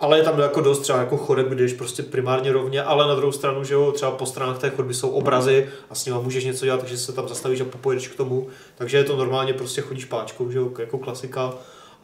Ale 0.01 0.19
je 0.19 0.25
tam 0.25 0.39
jako 0.39 0.61
dost 0.61 0.79
třeba 0.79 0.99
jako 0.99 1.17
chodeb, 1.17 1.47
kdy 1.49 1.63
jdeš 1.63 1.73
prostě 1.73 2.03
primárně 2.03 2.53
rovně, 2.53 2.83
ale 2.83 3.09
na 3.09 3.15
druhou 3.15 3.33
stranu, 3.33 3.65
že 3.65 3.75
jo, 3.75 3.93
třeba 3.93 4.11
po 4.11 4.27
stranách 4.27 4.59
té 4.59 4.71
chodby 4.71 4.95
jsou 4.95 5.11
obrazy 5.11 5.69
a 5.91 5.95
s 5.95 6.07
nimi 6.07 6.19
můžeš 6.23 6.45
něco 6.45 6.65
dělat, 6.65 6.81
takže 6.81 6.99
se 6.99 7.13
tam 7.13 7.29
zastavíš 7.29 7.61
a 7.61 7.65
popojedeš 7.65 8.09
k 8.09 8.17
tomu. 8.17 8.47
Takže 8.75 8.97
je 8.97 9.05
to 9.05 9.17
normálně 9.17 9.53
prostě 9.53 9.81
chodíš 9.81 10.05
páčkou, 10.05 10.51
že 10.51 10.59
jo, 10.59 10.73
jako 10.79 10.99
klasika. 10.99 11.55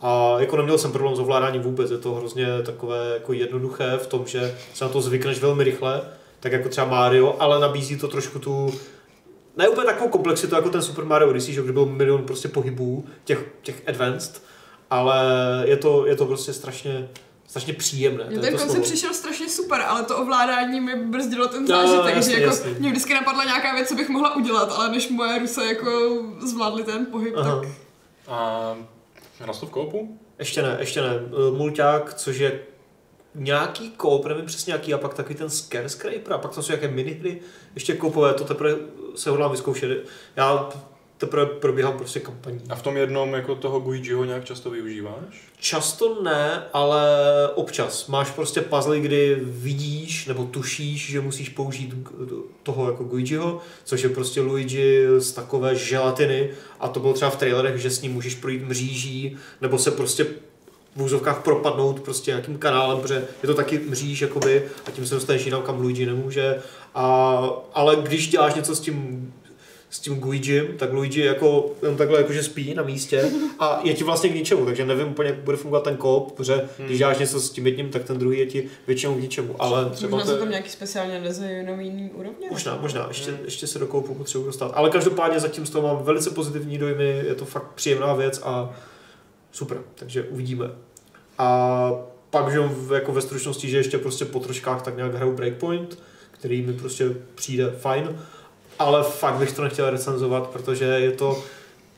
A 0.00 0.36
jako 0.38 0.56
neměl 0.56 0.78
jsem 0.78 0.92
problém 0.92 1.16
s 1.16 1.20
ovládáním 1.20 1.62
vůbec, 1.62 1.90
je 1.90 1.98
to 1.98 2.14
hrozně 2.14 2.46
takové 2.62 3.10
jako 3.14 3.32
jednoduché 3.32 3.96
v 3.96 4.06
tom, 4.06 4.26
že 4.26 4.58
se 4.74 4.84
na 4.84 4.90
to 4.90 5.00
zvykneš 5.00 5.40
velmi 5.40 5.64
rychle, 5.64 6.02
tak 6.40 6.52
jako 6.52 6.68
třeba 6.68 6.86
Mario, 6.86 7.36
ale 7.38 7.60
nabízí 7.60 7.98
to 7.98 8.08
trošku 8.08 8.38
tu 8.38 8.74
ne 9.56 9.68
úplně 9.68 9.86
takovou 9.86 10.10
komplexitu 10.10 10.54
jako 10.54 10.70
ten 10.70 10.82
Super 10.82 11.04
Mario 11.04 11.30
Odyssey, 11.30 11.54
že 11.54 11.62
kde 11.62 11.72
byl 11.72 11.86
milion 11.86 12.22
prostě 12.22 12.48
pohybů, 12.48 13.04
těch, 13.24 13.44
těch 13.62 13.82
advanced, 13.86 14.42
ale 14.90 15.22
je 15.64 15.76
to, 15.76 16.06
je 16.06 16.16
to 16.16 16.26
prostě 16.26 16.52
strašně, 16.52 17.08
strašně 17.46 17.72
příjemné. 17.72 18.24
Mně 18.24 18.38
ten 18.38 18.52
to 18.52 18.58
koncept 18.58 18.82
přišel 18.82 19.14
strašně 19.14 19.48
super, 19.48 19.80
ale 19.80 20.02
to 20.02 20.16
ovládání 20.18 20.80
mi 20.80 21.04
brzdilo 21.04 21.48
ten 21.48 21.66
zážitek, 21.66 22.16
jasně, 22.16 22.34
že 22.34 22.40
jako 22.40 22.54
jasně. 22.54 22.70
mě 22.78 22.90
vždycky 22.90 23.14
napadla 23.14 23.44
nějaká 23.44 23.74
věc, 23.74 23.88
co 23.88 23.94
bych 23.94 24.08
mohla 24.08 24.36
udělat, 24.36 24.72
ale 24.76 24.90
než 24.90 25.08
moje 25.08 25.38
ruce 25.38 25.64
jako 25.64 26.22
zvládly 26.40 26.84
ten 26.84 27.06
pohyb, 27.06 27.34
Aha. 27.36 27.60
tak 27.60 27.68
A 28.28 28.76
hrál 29.40 29.54
jsi 29.54 29.60
to 29.60 29.66
v 29.66 29.70
koopu? 29.70 30.18
Ještě 30.38 30.62
ne, 30.62 30.76
ještě 30.80 31.00
ne. 31.00 31.08
Eh, 31.08 31.56
Mulťák, 31.56 32.14
což 32.14 32.38
je 32.38 32.60
nějaký 33.34 33.90
koop, 33.90 34.26
nevím 34.26 34.46
přesně 34.46 34.72
jaký, 34.72 34.94
a 34.94 34.98
pak 34.98 35.14
takový 35.14 35.34
ten 35.34 35.50
Scare 35.50 35.88
Scraper, 35.88 36.32
a 36.32 36.38
pak 36.38 36.54
tam 36.54 36.62
jsou 36.62 36.72
nějaké 36.72 36.88
minihry, 36.88 37.40
ještě 37.74 37.96
koupové, 37.96 38.34
to 38.34 38.44
teprve 38.44 38.76
se 39.14 39.30
hodlám 39.30 39.50
vyzkoušet. 39.50 40.04
Já 40.36 40.68
teprve 41.24 41.46
probíhá 41.46 41.92
prostě 41.92 42.20
kampaní. 42.20 42.60
A 42.68 42.74
v 42.74 42.82
tom 42.82 42.96
jednom 42.96 43.34
jako 43.34 43.54
toho 43.54 43.80
Guijiho 43.80 44.24
nějak 44.24 44.44
často 44.44 44.70
využíváš? 44.70 45.48
Často 45.58 46.22
ne, 46.22 46.62
ale 46.72 47.02
občas. 47.54 48.06
Máš 48.06 48.30
prostě 48.30 48.60
puzzle, 48.60 49.00
kdy 49.00 49.38
vidíš 49.42 50.26
nebo 50.26 50.44
tušíš, 50.44 51.10
že 51.10 51.20
musíš 51.20 51.48
použít 51.48 51.94
toho 52.62 52.90
jako 52.90 53.02
Luigiho, 53.10 53.60
což 53.84 54.02
je 54.02 54.08
prostě 54.08 54.40
Luigi 54.40 55.06
z 55.18 55.32
takové 55.32 55.76
želatiny 55.76 56.50
a 56.80 56.88
to 56.88 57.00
bylo 57.00 57.12
třeba 57.12 57.30
v 57.30 57.36
trailerech, 57.36 57.76
že 57.76 57.90
s 57.90 58.02
ním 58.02 58.12
můžeš 58.12 58.34
projít 58.34 58.62
mříží 58.62 59.36
nebo 59.60 59.78
se 59.78 59.90
prostě 59.90 60.26
v 60.96 61.02
úzovkách 61.02 61.42
propadnout 61.42 62.00
prostě 62.00 62.30
nějakým 62.30 62.58
kanálem, 62.58 63.00
protože 63.00 63.26
je 63.42 63.46
to 63.46 63.54
taky 63.54 63.78
mříž 63.78 64.20
jakoby 64.20 64.64
a 64.86 64.90
tím 64.90 65.06
se 65.06 65.14
dostaneš 65.14 65.44
jinam, 65.44 65.62
kam 65.62 65.80
Luigi 65.80 66.06
nemůže. 66.06 66.62
A, 66.94 67.38
ale 67.74 67.96
když 67.96 68.28
děláš 68.28 68.54
něco 68.54 68.76
s 68.76 68.80
tím 68.80 69.32
s 69.94 69.98
tím 69.98 70.20
Guigim, 70.20 70.66
tak 70.78 70.92
Luigi 70.92 71.20
jako, 71.20 71.70
on 71.88 71.96
takhle 71.96 72.18
jakože 72.20 72.42
spí 72.42 72.74
na 72.74 72.82
místě 72.82 73.30
a 73.58 73.80
je 73.84 73.94
ti 73.94 74.04
vlastně 74.04 74.30
k 74.30 74.34
ničemu, 74.34 74.64
takže 74.66 74.86
nevím 74.86 75.08
úplně, 75.08 75.28
jak 75.30 75.38
bude 75.38 75.56
fungovat 75.56 75.84
ten 75.84 75.96
kop, 75.96 76.32
protože 76.32 76.54
Hmm. 76.54 76.86
když 76.86 76.98
děláš 76.98 77.18
něco 77.18 77.40
s 77.40 77.50
tím 77.50 77.66
jedním, 77.66 77.90
tak 77.90 78.04
ten 78.04 78.18
druhý 78.18 78.38
je 78.38 78.46
ti 78.46 78.68
většinou 78.86 79.14
k 79.14 79.20
ničemu, 79.20 79.56
ale 79.58 79.90
Třeba 79.90 80.10
Možná 80.10 80.24
to- 80.26 80.32
jsou 80.32 80.38
tam 80.38 80.50
nějaký 80.50 80.70
speciálně 80.70 81.20
designovaný 81.20 82.10
úrovně? 82.14 82.46
možná, 82.50 82.78
možná, 82.80 83.04
ještě, 83.08 83.30
Hmm. 83.30 83.40
ještě 83.44 83.66
se 83.66 83.78
do 83.78 83.86
koupu 83.86 84.14
potřebuji 84.14 84.46
dostat. 84.46 84.72
Ale 84.74 84.90
každopádně 84.90 85.40
zatím 85.40 85.66
z 85.66 85.70
toho 85.70 85.88
mám 85.94 86.04
velice 86.04 86.30
pozitivní 86.30 86.78
dojmy, 86.78 87.22
je 87.26 87.34
to 87.34 87.44
fakt 87.44 87.72
příjemná 87.74 88.14
věc 88.14 88.40
a 88.44 88.76
super, 89.52 89.78
takže 89.94 90.22
uvidíme. 90.22 90.70
A 91.38 91.90
pak, 92.30 92.52
že 92.52 92.58
jako 92.94 93.12
ve 93.12 93.20
stručnosti, 93.20 93.68
že 93.70 93.76
ještě 93.76 93.98
prostě 93.98 94.24
po 94.24 94.40
troškách 94.40 94.82
tak 94.82 94.96
nějak 94.96 95.14
hraju 95.14 95.32
Breakpoint, 95.32 95.98
který 96.30 96.62
mi 96.62 96.72
prostě 96.72 97.04
přijde 97.34 97.70
fajn, 97.70 98.18
ale 98.78 99.02
fakt 99.02 99.34
bych 99.34 99.52
to 99.52 99.62
nechtěl 99.62 99.90
recenzovat, 99.90 100.46
protože 100.46 100.84
je 100.84 101.12
to 101.12 101.42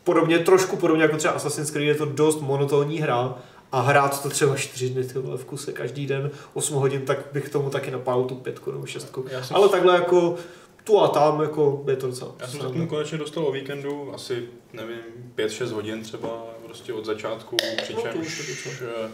podobně, 0.04 0.38
trošku 0.38 0.76
podobně 0.76 1.02
jako 1.02 1.16
třeba 1.16 1.34
Assassin's 1.34 1.70
Creed, 1.70 1.88
je 1.88 1.94
to 1.94 2.04
dost 2.04 2.40
monotónní 2.40 2.98
hra 3.00 3.34
a 3.72 3.80
hrát 3.80 4.22
to 4.22 4.28
třeba 4.30 4.56
4 4.56 4.88
dny 4.90 5.04
ty 5.04 5.18
vole, 5.18 5.36
v 5.38 5.44
kuse 5.44 5.72
každý 5.72 6.06
den 6.06 6.30
8 6.54 6.74
hodin, 6.74 7.02
tak 7.02 7.18
bych 7.32 7.48
tomu 7.48 7.70
taky 7.70 7.90
napálil 7.90 8.24
tu 8.24 8.34
pětku 8.34 8.72
nebo 8.72 8.86
šestku. 8.86 9.24
Jsem, 9.42 9.56
Ale 9.56 9.68
takhle 9.68 9.94
jako 9.94 10.36
tu 10.84 11.00
a 11.00 11.08
tam 11.08 11.40
jako 11.40 11.84
je 11.88 11.96
to 11.96 12.06
docela. 12.06 12.32
já 12.40 12.46
jsem 12.46 12.60
se 12.60 12.66
tomu 12.66 12.86
konečně 12.86 13.18
dostal 13.18 13.44
o 13.46 13.52
víkendu, 13.52 14.14
asi, 14.14 14.48
nevím, 14.72 14.96
5-6 15.36 15.66
hodin 15.72 16.02
třeba, 16.02 16.44
prostě 16.66 16.92
od 16.92 17.04
začátku, 17.06 17.56
No, 17.62 17.82
přičemž 17.82 18.38
docela. 18.64 18.90
eh, 19.06 19.10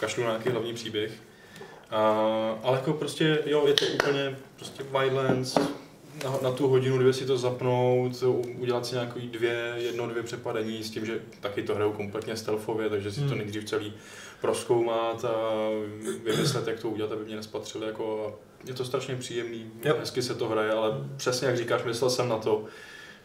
kašlu 0.00 0.22
na 0.24 0.30
nějaký 0.30 0.48
hlavní 0.50 0.74
příběh. 0.74 1.12
A, 1.90 1.98
ale 2.62 2.76
jako 2.76 2.92
prostě, 2.92 3.38
jo, 3.46 3.66
je 3.66 3.74
to 3.74 3.84
úplně 3.94 4.36
prostě 4.56 4.82
Wildlands, 4.98 5.54
na, 6.24 6.38
na 6.42 6.50
tu 6.52 6.68
hodinu, 6.68 6.98
dvě 6.98 7.12
si 7.12 7.26
to 7.26 7.38
zapnout, 7.38 8.24
udělat 8.58 8.86
si 8.86 8.94
nějaký 8.94 9.20
dvě, 9.28 9.74
jedno, 9.76 10.06
dvě 10.08 10.22
přepadení 10.22 10.84
s 10.84 10.90
tím, 10.90 11.06
že 11.06 11.20
taky 11.40 11.62
to 11.62 11.74
hrajou 11.74 11.92
kompletně 11.92 12.36
stealthově, 12.36 12.88
takže 12.88 13.12
si 13.12 13.20
to 13.20 13.26
Hmm. 13.26 13.38
nejdřív 13.38 13.64
celý 13.64 13.92
proskoumat 14.40 15.24
a 15.24 15.68
vymyslet, 16.24 16.66
jak 16.66 16.80
to 16.80 16.88
udělat, 16.88 17.12
aby 17.12 17.24
mě 17.24 17.36
nespatřili. 17.36 17.86
Jako, 17.86 18.38
je 18.64 18.74
to 18.74 18.84
strašně 18.84 19.16
příjemný, 19.16 19.70
Jo. 19.84 19.94
hezky 19.98 20.22
se 20.22 20.34
to 20.34 20.48
hraje, 20.48 20.72
ale 20.72 20.90
přesně 21.16 21.46
jak 21.46 21.56
říkáš, 21.56 21.84
myslel 21.84 22.10
jsem 22.10 22.28
na 22.28 22.36
to, 22.38 22.64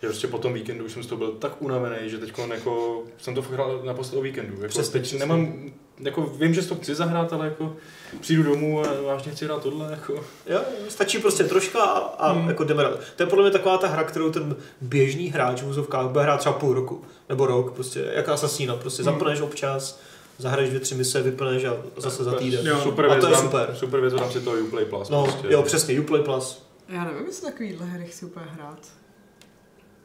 že 0.01 0.07
prostě 0.07 0.27
po 0.27 0.37
tom 0.37 0.53
víkendu 0.53 0.85
už 0.85 0.91
jsem 0.91 1.03
z 1.03 1.07
toho 1.07 1.19
byl 1.19 1.31
tak 1.31 1.61
unavený, 1.61 2.09
že 2.09 2.17
teď 2.17 2.33
jako, 2.53 3.03
jsem 3.17 3.35
to 3.35 3.41
hrál 3.41 3.81
naposled 3.85 4.19
o 4.19 4.21
víkendu. 4.21 4.53
Jako 4.53 4.67
Přesně, 4.67 4.91
teď 4.93 5.01
přesně. 5.01 5.19
nemám, 5.19 5.71
jako 5.99 6.21
vím, 6.21 6.53
že 6.53 6.61
si 6.61 6.69
to 6.69 6.75
chci 6.75 6.95
zahrát, 6.95 7.33
ale 7.33 7.45
jako 7.45 7.75
přijdu 8.21 8.43
domů 8.43 8.81
a 8.81 8.87
vážně 9.05 9.31
chci 9.31 9.45
hrát 9.45 9.63
tohle. 9.63 9.91
Jako. 9.91 10.13
Jo, 10.47 10.61
stačí 10.89 11.17
prostě 11.19 11.43
troška 11.43 11.79
a, 11.83 11.99
a 11.99 12.31
Hmm. 12.31 12.47
jako 12.49 12.63
jdeme 12.63 12.83
dál. 12.83 12.97
To 13.15 13.23
je 13.23 13.27
podle 13.27 13.43
mě 13.43 13.51
taková 13.51 13.77
ta 13.77 13.87
hra, 13.87 14.03
kterou 14.03 14.31
ten 14.31 14.55
běžný 14.81 15.27
hráč 15.27 15.61
v 15.61 15.67
úzovkách 15.67 16.07
bude 16.07 16.23
hrát 16.23 16.37
třeba 16.39 16.55
půl 16.55 16.73
roku 16.73 17.01
nebo 17.29 17.45
rok, 17.45 17.71
prostě 17.71 18.11
jako 18.15 18.31
Assassina, 18.31 18.75
prostě 18.75 19.03
Hmm. 19.03 19.13
zapneš 19.13 19.41
občas, 19.41 19.99
zahraješ 20.37 20.69
dvě, 20.69 20.79
tři 20.79 20.95
mise, 20.95 21.21
vypneš 21.21 21.63
a 21.65 21.77
zase 21.97 22.23
za 22.23 22.31
týden. 22.31 22.67
Jo. 22.67 22.79
Super 22.83 23.05
A 23.05 23.07
věc, 23.13 23.21
to 23.25 23.29
je 23.31 23.35
super. 23.37 23.69
super 23.75 23.99
věc 24.01 24.13
v 24.13 24.17
rámci 24.17 24.41
toho 24.41 24.57
Uplay 24.57 24.85
Plus. 24.85 25.09
No, 25.09 25.23
prostě. 25.23 25.47
jo, 25.49 25.63
přesně, 25.63 25.99
Uplay 25.99 26.21
Plus. 26.23 26.65
Já 26.89 27.03
nevím, 27.05 27.25
jestli 27.25 27.51
takovýhle 27.51 27.85
hry 27.85 28.05
chci 28.05 28.25
úplně 28.25 28.45
hrát. 28.49 28.79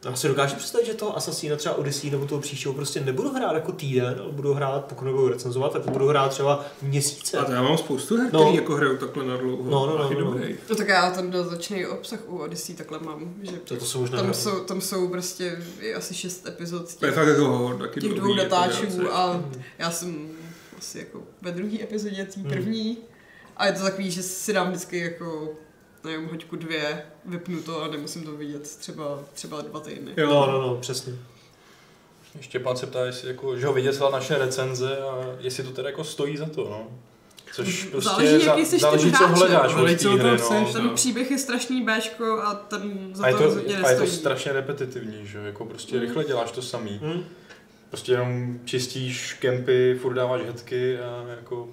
Já 0.05 0.15
si 0.15 0.27
dokážu 0.27 0.55
představit, 0.55 0.85
že 0.85 0.93
toho 0.93 1.17
Assassina 1.17 1.55
třeba 1.55 1.75
Odyssey 1.75 2.09
nebo 2.09 2.25
toho 2.25 2.41
příštího 2.41 2.73
prostě 2.73 2.99
nebudu 2.99 3.29
hrát 3.33 3.53
jako 3.53 3.71
týden, 3.71 4.19
ale 4.23 4.31
budu 4.31 4.53
hrát, 4.53 4.85
pokud 4.85 5.05
nebudu 5.05 5.27
recenzovat, 5.29 5.73
tak 5.73 5.89
budu 5.89 6.07
hrát 6.07 6.29
třeba 6.29 6.65
měsíce. 6.81 7.37
A 7.37 7.45
to 7.45 7.51
já 7.51 7.61
mám 7.61 7.77
spoustu 7.77 8.17
her, 8.17 8.29
No. 8.33 8.41
který 8.43 8.55
jako 8.55 8.75
hrajou 8.75 8.97
takhle 8.97 9.25
na 9.25 9.37
dlouho. 9.37 9.63
No, 9.69 9.85
no, 9.87 9.97
no, 9.97 10.09
no, 10.19 10.31
no. 10.33 10.39
No 10.69 10.75
tak 10.75 10.87
já 10.87 11.11
ten 11.11 11.31
doznačný 11.31 11.85
obsah 11.85 12.19
u 12.27 12.37
Odyssey 12.37 12.75
takhle 12.75 12.99
mám, 12.99 13.33
že 13.41 13.51
To, 13.57 13.77
to 13.77 13.85
jsou 13.85 13.99
možná 14.01 14.17
tam 14.17 14.33
jsou, 14.33 14.59
tam 14.59 14.81
jsou 14.81 15.07
prostě 15.07 15.63
asi 15.95 16.13
šest 16.13 16.47
epizod 16.47 16.95
To 16.95 17.05
je 17.05 17.11
těch, 17.11 17.19
fakt 17.19 17.27
jako 17.27 17.75
taky 17.79 17.99
těch 18.01 18.13
dvou 18.13 18.35
jako 18.35 18.43
datáčů 18.49 18.81
délce. 18.85 19.11
a 19.11 19.33
Mhm. 19.33 19.61
já 19.79 19.91
jsem 19.91 20.27
asi 20.77 20.97
jako 20.99 21.21
ve 21.41 21.51
druhé 21.51 21.83
epizodě 21.83 22.25
té 22.25 22.39
Hmm. 22.41 22.49
první 22.49 22.97
a 23.57 23.65
je 23.65 23.71
to 23.73 23.83
takový, 23.83 24.11
že 24.11 24.23
si 24.23 24.53
dám 24.53 24.67
vždycky 24.69 24.99
jako 24.99 25.49
nevím, 26.03 26.29
hoďku 26.29 26.55
dvě, 26.55 27.05
vypnu 27.25 27.61
to 27.61 27.83
a 27.83 27.87
nemusím 27.87 28.23
to 28.23 28.31
vidět 28.31 28.61
třeba, 28.77 29.19
třeba 29.33 29.61
dva 29.61 29.79
týdny. 29.79 30.11
Jo. 30.17 30.27
No, 30.29 30.51
no, 30.51 30.61
no, 30.61 30.75
přesně. 30.75 31.13
Ještě 32.37 32.59
pán 32.59 32.77
se 32.77 32.85
ptá, 32.87 33.05
jestli 33.05 33.27
jako, 33.27 33.57
že 33.59 33.65
ho 33.67 33.73
vyděsila 33.73 34.09
naše 34.09 34.37
recenze 34.37 34.97
a 34.97 35.35
jestli 35.39 35.63
to 35.63 35.71
teda 35.71 35.89
jako 35.89 36.03
stojí 36.03 36.37
za 36.37 36.45
to, 36.45 36.63
no. 36.69 36.87
Což 37.53 37.83
prostě 37.85 38.09
Záleží, 38.09 38.45
jaký 38.45 38.65
jsi 38.65 38.79
záleží, 38.79 39.11
ten 39.11 39.19
co 39.19 39.27
hledáš 39.27 39.71
záleží, 39.71 39.97
co 39.97 40.13
od 40.13 40.19
hry, 40.19 40.37
no. 40.39 40.69
Ten 40.73 40.83
no. 40.83 40.93
příběh 40.93 41.31
je 41.31 41.37
strašný 41.37 41.85
Bčko 41.85 42.41
a 42.41 42.55
ten 42.55 43.09
za 43.15 43.23
A 43.23 43.27
je 43.27 43.33
to, 43.33 43.39
to, 43.39 43.45
rozhodně 43.45 43.75
a 43.75 43.89
je 43.89 43.95
to 43.95 44.01
nestojí. 44.01 44.19
strašně 44.19 44.51
repetitivní, 44.53 45.27
že 45.27 45.37
jako 45.37 45.65
prostě 45.65 45.95
Mm. 45.95 46.01
rychle 46.01 46.23
děláš 46.23 46.51
to 46.51 46.61
samý. 46.61 46.99
Hm? 47.03 47.23
Prostě 47.89 48.11
jenom 48.11 48.59
čistíš 48.65 49.33
kempy, 49.33 49.97
furt 50.01 50.13
dáváš 50.13 50.41
hetky 50.41 50.99
a 50.99 51.25
jako 51.29 51.69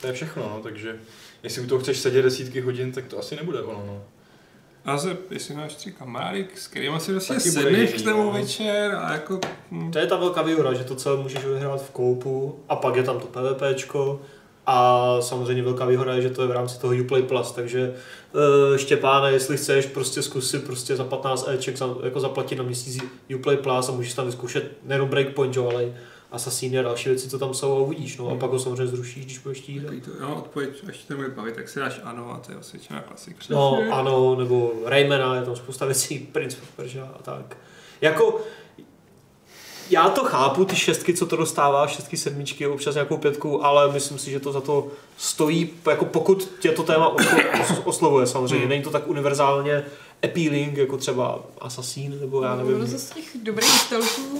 to 0.00 0.06
je 0.06 0.12
všechno, 0.12 0.42
no, 0.42 0.60
takže 0.62 0.98
jestli 1.46 1.62
u 1.62 1.66
toho 1.66 1.80
chceš 1.80 1.98
sedět 1.98 2.22
desítky 2.22 2.60
hodin, 2.60 2.92
tak 2.92 3.06
to 3.06 3.18
asi 3.18 3.36
nebude 3.36 3.60
ono, 3.62 3.84
no. 3.86 4.02
A 4.84 4.98
se, 4.98 5.16
jestli 5.30 5.54
máš 5.54 5.74
tři 5.74 5.92
kamarády, 5.92 6.46
s 6.54 6.66
kterými 6.68 7.00
si 7.00 7.12
prostě 7.12 7.32
bude 7.32 7.40
sedneš 7.40 7.92
k 7.92 8.04
tomu 8.04 8.24
no. 8.24 8.32
večer 8.32 8.94
a 8.94 9.12
jako... 9.12 9.40
hm, 9.70 9.90
To 9.90 9.98
je 9.98 10.06
ta 10.06 10.16
velká 10.16 10.42
výhoda, 10.42 10.74
že 10.74 10.84
to 10.84 10.94
celé 10.96 11.22
můžeš 11.22 11.44
vyhrát 11.44 11.82
v 11.82 11.90
koupu 11.90 12.60
a 12.68 12.76
pak 12.76 12.96
je 12.96 13.02
tam 13.02 13.20
to 13.20 13.26
PvPčko 13.26 14.20
a 14.66 15.16
samozřejmě 15.20 15.62
velká 15.62 15.86
výhoda 15.86 16.14
je, 16.14 16.22
že 16.22 16.30
to 16.30 16.42
je 16.42 16.48
v 16.48 16.52
rámci 16.52 16.80
toho 16.80 16.94
Uplay 16.94 17.22
Plus, 17.22 17.52
takže 17.52 17.94
uh, 18.32 18.76
Štěpáne, 18.76 19.32
jestli 19.32 19.56
chceš 19.56 19.86
prostě 19.86 20.22
zkusit 20.22 20.64
prostě 20.64 20.96
za 20.96 21.04
15 21.04 21.48
Eček 21.48 21.76
za, 21.76 21.94
jako 22.04 22.20
zaplatit 22.20 22.56
na 22.56 22.64
měsíc 22.64 23.02
Uplay 23.36 23.56
Plus 23.56 23.88
a 23.88 23.92
můžeš 23.92 24.14
tam 24.14 24.26
vyzkoušet 24.26 24.72
nejenom 24.84 25.08
Breakpoint, 25.08 25.56
jo, 25.56 25.68
ale 25.70 25.84
i 25.84 25.92
Assassiny 26.36 26.78
a 26.78 26.82
další 26.82 27.08
věci, 27.08 27.28
co 27.28 27.38
tam 27.38 27.54
jsou 27.54 27.72
a 27.72 27.78
uvidíš, 27.80 28.16
no 28.16 28.26
a 28.26 28.30
Hmm. 28.30 28.38
pak 28.38 28.50
ho 28.50 28.58
samozřejmě 28.58 28.86
zrušíš, 28.86 29.24
když 29.24 29.38
budeš 29.38 29.58
chtít. 29.58 29.80
To, 30.04 30.10
jo, 30.24 30.34
odpověď, 30.38 30.70
až 30.88 30.96
tě 30.98 31.14
bude 31.14 31.28
bavit, 31.28 31.54
tak 31.54 31.68
si 31.68 31.78
dáš 31.78 32.00
ano 32.04 32.32
a 32.34 32.38
to 32.46 32.52
je 32.52 32.58
osvědčená 32.58 33.00
klasika. 33.00 33.38
No, 33.50 33.78
ano, 33.90 34.34
nebo 34.36 34.72
Raymana, 34.84 35.34
je 35.36 35.42
tam 35.42 35.56
spousta 35.56 35.84
věcí, 35.86 36.18
Prince 36.18 36.56
of 36.62 36.68
Persia 36.76 37.04
a 37.18 37.22
tak. 37.22 37.56
Jako, 38.00 38.40
já 39.90 40.08
to 40.10 40.24
chápu, 40.24 40.64
ty 40.64 40.76
šestky, 40.76 41.14
co 41.14 41.26
to 41.26 41.36
dostává, 41.36 41.86
šestky, 41.86 42.16
sedmičky, 42.16 42.66
občas 42.66 42.94
nějakou 42.94 43.16
pětku, 43.16 43.64
ale 43.64 43.92
myslím 43.92 44.18
si, 44.18 44.30
že 44.30 44.40
to 44.40 44.52
za 44.52 44.60
to 44.60 44.88
stojí, 45.16 45.70
jako 45.90 46.04
pokud 46.04 46.50
tě 46.60 46.72
to 46.72 46.82
téma 46.82 47.08
oslo- 47.14 47.60
os- 47.60 47.80
oslovuje 47.84 48.26
samozřejmě. 48.26 48.58
Hmm. 48.60 48.68
Není 48.68 48.82
to 48.82 48.90
tak 48.90 49.08
univerzálně 49.08 49.84
appealing, 50.24 50.76
jako 50.76 50.96
třeba 50.96 51.40
Assassin, 51.60 52.20
nebo 52.20 52.42
já 52.42 52.50
No, 52.50 52.56
nevím. 52.56 52.74
ono 52.76 52.86
zase 52.86 52.98
z 52.98 53.10
těch 53.10 53.36
dobrých 53.42 53.70
stealthů 53.70 54.38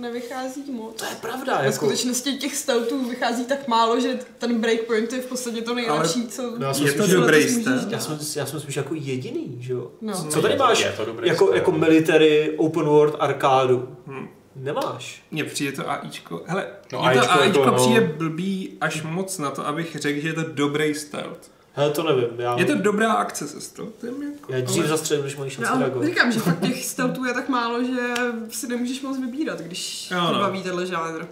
nevychází 0.00 0.72
moc. 0.72 0.94
To 0.98 1.04
je 1.04 1.10
pravda, 1.20 1.58
Ve 1.58 1.64
jako, 1.64 1.76
skutečnosti 1.76 2.32
těch 2.32 2.56
stealthů 2.56 3.08
vychází 3.08 3.44
tak 3.44 3.68
málo, 3.68 4.00
že 4.00 4.18
ten 4.38 4.60
breakpoint 4.60 5.12
je 5.12 5.20
v 5.20 5.26
podstatě 5.26 5.62
to 5.62 5.74
nejlepší, 5.74 6.26
co... 6.28 6.42
No, 6.58 6.66
Je 6.84 6.92
to 6.92 7.06
že- 7.06 7.16
dobrý 7.16 7.42
já 7.90 7.98
jsem, 7.98 8.18
já 8.36 8.46
jsem 8.46 8.60
spíš 8.60 8.76
jako 8.76 8.94
jediný, 8.94 9.56
že 9.60 9.72
jo? 9.72 9.90
No. 10.00 10.26
Co 10.30 10.42
tady 10.42 10.56
máš 10.56 10.80
Je 10.84 10.92
to 10.96 11.04
dobrý 11.04 11.28
jako, 11.28 11.44
styl. 11.44 11.56
jako 11.56 11.72
military 11.72 12.54
open 12.56 12.84
world 12.84 13.16
arkádu? 13.18 13.88
Hm. 14.06 14.28
Nemáš. 14.56 15.22
Mně 15.30 15.44
přijde 15.44 15.72
to 15.72 15.90
AIčko, 15.90 16.42
hele, 16.46 16.66
No, 16.92 16.98
no, 16.98 17.08
mně 17.10 17.20
to 17.20 17.20
AIčko 17.30 17.40
AIčko 17.40 17.58
jako, 17.60 17.70
no. 17.70 17.76
přijde 17.76 18.00
blbý 18.00 18.76
až 18.80 19.02
moc 19.02 19.38
na 19.38 19.50
to, 19.50 19.66
abych 19.66 19.96
řekl, 20.00 20.20
že 20.20 20.28
je 20.28 20.32
to 20.34 20.42
dobrý 20.42 20.94
stealth. 20.94 21.50
Hele, 21.76 21.90
to 21.90 22.02
nevím. 22.02 22.28
Já, 22.40 22.58
Je 22.58 22.64
to 22.64 22.74
dobrá 22.74 23.12
akce 23.12 23.48
se 23.48 23.60
stealthem, 23.60 24.22
jako, 24.22 24.52
já 24.52 24.60
dřív 24.60 24.78
ale- 24.78 24.88
zastřelím, 24.88 25.24
než 25.24 25.36
mají 25.36 25.50
šanci 25.50 25.70
No, 25.74 25.80
reagovat. 25.80 26.06
říkám, 26.06 26.32
že 26.32 26.40
fakt 26.40 26.60
těch 26.60 26.84
stealthů 26.84 27.24
je 27.24 27.34
tak 27.34 27.48
málo, 27.48 27.84
že 27.84 28.14
si 28.50 28.66
nemůžeš 28.68 29.02
moc 29.02 29.18
vybírat, 29.20 29.60
když 29.60 30.10
Jo, 30.10 30.20
no. 30.32 30.38
baví 30.38 30.62
tenhle 30.62 30.86
žánr. 30.86 31.24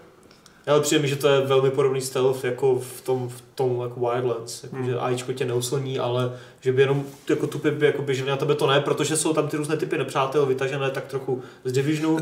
Ale 0.67 0.81
přijde 0.81 1.03
mi, 1.03 1.09
že 1.09 1.17
to 1.17 1.29
je 1.29 1.41
velmi 1.41 1.71
podobný 1.71 2.01
stealth 2.01 2.45
jako 2.45 2.79
v 2.97 3.01
tom, 3.01 3.29
v 3.29 3.43
tom 3.55 3.81
jako 3.83 4.01
Wildlands, 4.01 4.63
jako, 4.63 4.77
Hmm. 4.77 4.87
že 4.87 4.99
AIčko 4.99 5.33
tě 5.33 5.45
neusloní, 5.45 5.99
ale 5.99 6.37
že 6.61 6.73
by 6.73 6.83
jenom 6.83 7.05
jako 7.29 7.47
tupě 7.47 7.71
by 7.71 7.87
jako 7.87 8.03
běželi 8.03 8.31
na 8.31 8.37
tebe 8.37 8.55
to 8.55 8.67
ne, 8.67 8.81
protože 8.81 9.17
jsou 9.17 9.33
tam 9.33 9.49
ty 9.49 9.57
různé 9.57 9.77
typy 9.77 9.99
nepřátel 9.99 10.47
vytažené 10.47 10.91
tak 10.91 11.05
trochu 11.07 11.43
z 11.65 11.73
Divisionu 11.73 12.19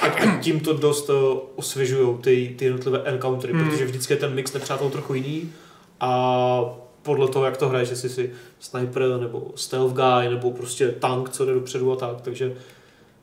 a 0.00 0.08
tím 0.40 0.60
to 0.60 0.72
dost 0.72 1.10
uh, 1.10 1.16
osvěžují 1.56 2.16
ty, 2.18 2.54
ty 2.58 2.64
jednotlivé 2.64 3.02
encountery, 3.04 3.52
Hmm. 3.52 3.70
protože 3.70 3.84
vždycky 3.84 4.12
je 4.12 4.16
ten 4.16 4.34
mix 4.34 4.52
nepřátel 4.52 4.90
trochu 4.90 5.14
jiný 5.14 5.52
a 6.00 6.60
podle 7.02 7.28
toho, 7.28 7.44
jak 7.44 7.56
to 7.56 7.68
hraješ, 7.68 7.88
jestli 7.90 8.08
jsi 8.08 8.32
sniper 8.60 9.02
nebo 9.20 9.52
stealth 9.54 9.92
guy 9.94 10.28
nebo 10.28 10.50
prostě 10.50 10.88
tank, 10.88 11.28
co 11.30 11.44
jde 11.44 11.54
dopředu 11.54 11.92
a 11.92 11.96
tak, 11.96 12.20
takže 12.20 12.56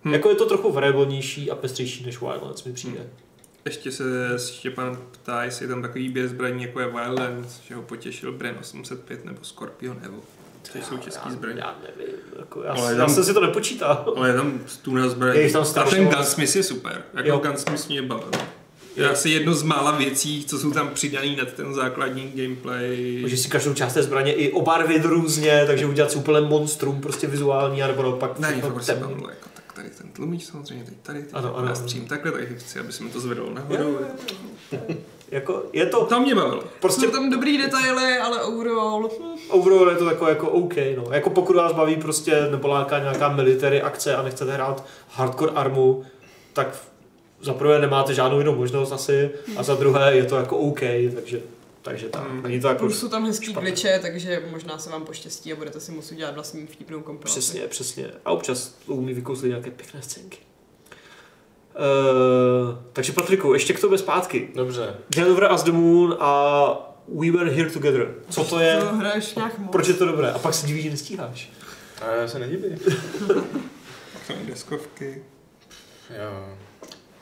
Hmm. 0.04 0.14
Jako 0.14 0.30
je 0.30 0.36
to 0.36 0.46
trochu 0.46 0.72
variabilnější 0.72 1.52
a 1.52 1.56
pestřejší 1.56 2.06
než 2.06 2.22
Wildlands 2.22 2.64
mi 2.64 2.74
přijde. 2.74 3.00
Hmm. 3.00 3.10
Ještě 3.66 3.92
se 3.92 4.04
Štěpán 4.52 4.98
ptá, 5.12 5.44
jestli 5.44 5.66
je 5.66 5.70
tam 5.70 5.82
takový 5.82 6.10
běh 6.10 6.30
zbraní 6.30 6.64
jako 6.64 6.80
je 6.80 6.86
Wildlands, 6.88 7.60
že 7.68 7.76
ho 7.76 7.82
potěšil 7.82 8.32
Bren 8.32 8.56
805 8.60 9.26
nebo 9.26 9.38
Scorpion 9.44 9.98
Evo. 10.04 10.18
To 10.74 10.80
jsou 10.80 10.98
český 10.98 11.32
zbraně. 11.32 11.60
Já 11.60 11.76
nevím, 11.98 12.16
jako 12.40 12.64
já, 12.64 12.72
Ale 12.74 12.92
já 12.92 12.98
tam- 12.98 13.10
jsem 13.10 13.24
si 13.24 13.34
to 13.34 13.42
nepočítal. 13.42 14.14
Ale 14.18 14.30
je 14.30 14.34
tam 14.36 14.60
stůna 14.66 15.10
zbraní. 15.10 15.40
Je 15.40 15.52
tam 15.52 15.62
A 15.62 15.66
strašně 15.66 15.98
ten 15.98 16.06
moc. 16.06 16.16
Gunsmith 16.16 16.56
je 16.56 16.64
super. 16.64 17.04
Jako. 17.24 17.38
Gunsmith 17.38 17.88
mě 17.90 18.02
bavil. 18.02 18.30
Je 18.98 19.10
asi 19.10 19.30
jedno 19.30 19.54
z 19.54 19.64
mála 19.64 19.92
věcí, 19.92 20.46
co 20.46 20.60
jsou 20.60 20.72
tam 20.72 20.90
přidaný 20.90 21.36
na 21.36 21.46
ten 21.46 21.74
základní 21.74 22.32
gameplay. 22.36 23.18
Můžeš 23.22 23.40
si 23.40 23.50
každou 23.50 23.74
část 23.74 23.94
té 23.94 24.04
zbraně 24.04 24.34
i 24.34 24.52
obarvit 24.52 25.06
různě, 25.06 25.64
takže 25.68 25.86
udělat 25.86 26.12
si 26.12 26.18
úplně 26.18 26.42
monstrum, 26.48 27.02
prostě 27.02 27.28
vizuální, 27.28 27.80
nebo 27.82 28.04
naopak 28.04 28.40
Ne, 28.40 28.62
se 28.80 28.86
temný. 28.94 29.02
bavilo, 29.10 29.30
jako 29.30 29.50
tak 29.54 29.74
tady 29.74 29.90
ten 29.90 30.10
tlumič 30.12 30.46
samozřejmě, 30.46 30.84
teď 30.84 30.94
tady, 31.04 31.20
teď 31.20 31.30
Ano, 31.34 31.58
ano, 31.58 31.68
já 31.68 31.76
střím 31.76 32.06
takhle, 32.08 32.32
takže 32.32 32.56
chci, 32.56 32.80
aby 32.80 32.92
se 32.94 33.04
mi 33.04 33.10
to 33.10 33.20
zvedlo 33.20 33.50
nahoru. 33.54 33.98
Jako, 35.32 35.64
je 35.74 35.86
to 35.86 36.06
To 36.06 36.20
mě 36.20 36.36
bavilo. 36.36 36.64
prostě 36.82 37.06
Jsou 37.06 37.12
tam 37.12 37.30
dobrý 37.30 37.58
detaily, 37.58 38.18
ale 38.18 38.42
overall... 38.42 39.10
Overall 39.50 39.90
je 39.90 39.96
to 39.96 40.06
takové 40.06 40.30
jako 40.30 40.50
OK, 40.50 40.74
no. 40.98 41.04
Jako 41.12 41.30
pokud 41.30 41.56
vás 41.56 41.74
baví 41.74 41.96
prostě, 41.96 42.48
nebo 42.52 42.68
láká 42.68 43.00
nějaká 43.00 43.30
military 43.30 43.82
akce 43.82 44.16
a 44.16 44.22
nechcete 44.24 44.54
hrát 44.54 44.86
hardcore 45.10 45.52
armu, 45.56 46.04
tak 46.54 46.68
za 47.42 47.54
prvé 47.54 47.80
nemáte 47.80 48.14
žádnou 48.14 48.40
jinou 48.40 48.56
možnost 48.56 48.92
asi 48.92 49.30
a 49.58 49.64
za 49.64 49.76
druhé 49.76 50.16
je 50.16 50.24
to 50.26 50.36
jako 50.36 50.58
OK, 50.58 50.80
takže, 51.16 51.40
takže 51.82 52.10
tak. 52.10 52.30
Hmm. 52.30 52.44
Není 52.44 52.60
to 52.62 52.68
jako 52.68 52.80
Plus 52.80 53.00
jsou 53.00 53.10
tam 53.10 53.26
hezký 53.26 53.46
špatné. 53.46 53.70
glitche, 53.72 54.00
takže 54.00 54.44
možná 54.52 54.78
se 54.78 54.90
vám 54.90 55.06
poštěstí 55.06 55.54
a 55.54 55.56
budete 55.56 55.80
si 55.80 55.92
muset 55.92 56.16
dělat 56.16 56.36
vlastní 56.36 56.68
vtipnou 56.68 57.02
kompilaci. 57.02 57.40
Přesně, 57.40 57.62
přesně. 57.62 58.08
A 58.26 58.32
občas 58.32 58.68
to 58.86 58.94
umí 58.94 59.14
vykouzlit 59.14 59.50
nějaké 59.50 59.72
pěkné 59.72 60.02
scénky. 60.02 60.38
Uh, 61.78 62.76
takže 62.94 63.12
Patriku, 63.14 63.54
ještě 63.54 63.74
k 63.74 63.80
tobě 63.82 63.98
zpátky. 63.98 64.50
Dobře. 64.56 64.96
Denver 65.16 65.46
as 65.46 65.64
the 65.64 65.72
Moon 65.72 66.18
a 66.20 66.94
We 67.20 67.32
Were 67.32 67.52
Here 67.52 67.70
Together. 67.70 68.16
Co 68.30 68.44
to 68.44 68.60
je? 68.60 68.78
To 68.78 68.96
hraješ 68.96 69.36
nějak 69.36 69.60
moc. 69.60 69.72
Proč 69.72 69.88
je 69.88 69.94
to 69.94 70.06
dobré? 70.06 70.32
A 70.32 70.40
pak 70.40 70.54
se 70.54 70.68
divíš, 70.68 70.84
že 70.84 70.90
nestíháš. 70.90 71.52
A 72.02 72.12
já 72.12 72.28
se 72.28 72.40
nedivím. 72.40 72.80
Deskovky. 74.48 75.24
Jo. 76.10 76.58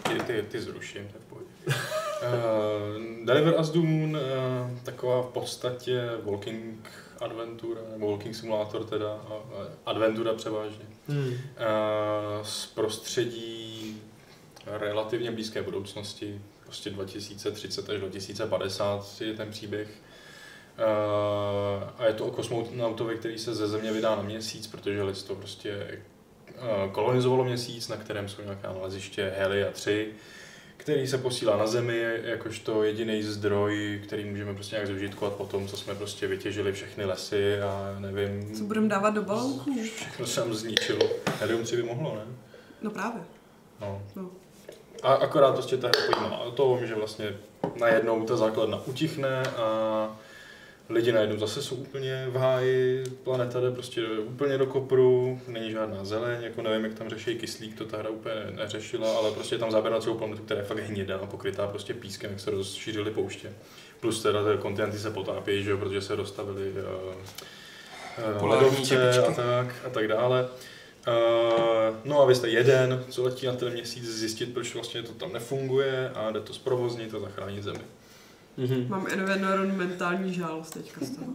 Ty, 0.08 0.24
ty, 0.24 0.46
ty 0.50 0.62
zruším, 0.62 1.08
tak 1.14 1.22
pojď. 1.22 1.48
Uh, 1.68 3.26
Deliver 3.26 3.60
as 3.60 3.70
the 3.70 3.80
Moon, 3.80 4.16
uh, 4.16 4.80
taková 4.84 5.22
v 5.22 5.28
podstatě 5.28 6.10
walking 6.24 6.90
adventura, 7.22 7.82
nebo 7.92 8.12
walking 8.12 8.36
simulátor 8.36 8.84
teda, 8.84 9.14
a 9.14 9.42
adventura 9.86 10.34
převážně. 10.34 10.86
Hmm. 11.08 11.28
Uh, 11.28 11.36
z 12.44 12.66
prostředí 12.66 14.02
relativně 14.66 15.32
blízké 15.32 15.62
budoucnosti, 15.62 16.42
prostě 16.64 16.90
2030 16.90 17.90
až 17.90 18.00
2050 18.00 19.22
je 19.22 19.34
ten 19.34 19.52
příběh. 19.52 19.88
Uh, 20.78 21.90
a 21.98 22.06
je 22.06 22.14
to 22.14 22.26
o 22.26 22.32
kosmonautovi, 22.32 23.18
který 23.18 23.40
se 23.40 23.56
ze 23.56 23.68
Země 23.68 23.92
vydá 23.92 24.16
na 24.16 24.22
měsíc, 24.22 24.68
protože 24.68 25.04
lidstvo 25.04 25.36
prostě 25.36 25.76
uh, 25.76 26.15
kolonizovalo 26.92 27.44
měsíc, 27.44 27.88
na 27.88 27.98
kterém 27.98 28.30
jsou 28.30 28.42
nějaká 28.42 28.74
naleziště 28.74 29.34
Helia 29.38 29.72
3, 29.72 30.08
který 30.78 31.08
se 31.08 31.18
posílá 31.18 31.58
na 31.58 31.68
Zemi 31.68 32.04
jakožto 32.24 32.84
jediný 32.84 33.24
zdroj, 33.24 34.02
který 34.04 34.26
můžeme 34.26 34.54
prostě 34.54 34.76
nějak 34.76 34.88
zužitkovat 34.88 35.34
po 35.34 35.46
tom, 35.46 35.68
co 35.68 35.78
jsme 35.78 35.96
prostě 35.96 36.28
vytěžili 36.28 36.74
všechny 36.74 37.06
lesy 37.06 37.62
a 37.62 37.96
nevím, 38.00 38.56
Co 38.56 38.64
budeme 38.64 38.88
dávat 38.88 39.10
do 39.10 39.22
balónků? 39.22 39.72
všechno 39.96 40.28
se 40.28 40.42
tam 40.42 40.54
zničilo. 40.54 41.10
Helium 41.40 41.64
3 41.64 41.76
by 41.76 41.84
mohlo, 41.84 42.16
ne? 42.16 42.22
No 42.82 42.92
právě. 42.92 43.22
No. 43.82 44.02
No. 44.16 44.30
A 45.04 45.14
akorát 45.14 45.52
prostě 45.54 45.78
ta 45.78 45.88
hra 45.88 46.18
pojímá 46.20 46.38
o 46.40 46.52
tom, 46.52 46.88
že 46.88 46.96
vlastně 46.96 47.36
najednou 47.80 48.24
ta 48.26 48.38
základna 48.38 48.82
utichne 48.86 49.42
a 49.44 50.18
lidi 50.90 51.12
najednou 51.12 51.38
zase 51.38 51.62
jsou 51.62 51.76
úplně 51.76 52.28
v 52.30 52.36
háji, 52.36 53.04
planeta 53.24 53.60
jde 53.60 53.72
prostě 53.72 54.08
úplně 54.08 54.58
do 54.58 54.66
kopru, 54.66 55.42
není 55.48 55.72
žádná 55.72 56.06
zeleň, 56.06 56.44
jako 56.44 56.62
nevím, 56.62 56.86
jak 56.86 56.94
tam 56.94 57.10
řeší 57.10 57.36
kyslík, 57.36 57.78
to 57.78 57.86
ta 57.86 57.98
hra 57.98 58.10
úplně 58.10 58.36
neřešila, 58.52 59.18
ale 59.18 59.32
prostě 59.32 59.56
je 59.56 59.60
tam 59.60 59.72
záběr 59.72 59.94
na 59.94 60.00
celou 60.00 60.18
planetu, 60.18 60.44
která 60.44 60.60
je 60.60 60.66
fakt 60.66 60.80
hnědá, 60.80 61.18
pokrytá 61.18 61.68
prostě 61.68 61.94
pískem, 61.94 62.32
jak 62.32 62.40
se 62.40 62.52
rozšířily 62.52 63.12
pouště. 63.12 63.54
Plus 64.00 64.24
teda 64.24 64.44
ty 64.44 64.58
kontinenty 64.58 65.00
se 65.00 65.12
potápějí, 65.12 65.64
že 65.64 65.72
jo, 65.72 65.78
protože 65.78 66.02
se 66.02 66.16
dostavili 66.16 66.72
uh, 66.72 66.78
uh, 68.42 68.50
ledovce 68.50 69.26
a 69.26 69.32
tak 69.32 69.76
a 69.86 69.90
tak 69.90 70.08
dále. 70.08 70.48
Uh, 71.08 71.96
no 72.06 72.22
a 72.22 72.26
vy 72.26 72.36
jste 72.36 72.50
jeden, 72.50 73.04
co 73.10 73.24
letí 73.24 73.46
na 73.46 73.54
ten 73.54 73.74
měsíc 73.74 74.04
zjistit, 74.04 74.54
proč 74.54 74.74
vlastně 74.74 75.04
to 75.04 75.12
tam 75.14 75.34
nefunguje 75.34 76.12
a 76.16 76.32
jde 76.32 76.40
to 76.40 76.54
zprovoznit 76.54 77.16
a 77.16 77.20
zachránit 77.20 77.64
zemi. 77.64 77.82
Mhm. 78.58 78.86
Mám 78.90 79.08
environmentální 79.10 80.34
žál 80.34 80.64
teďka 80.74 81.06
z 81.06 81.10
toho. 81.10 81.28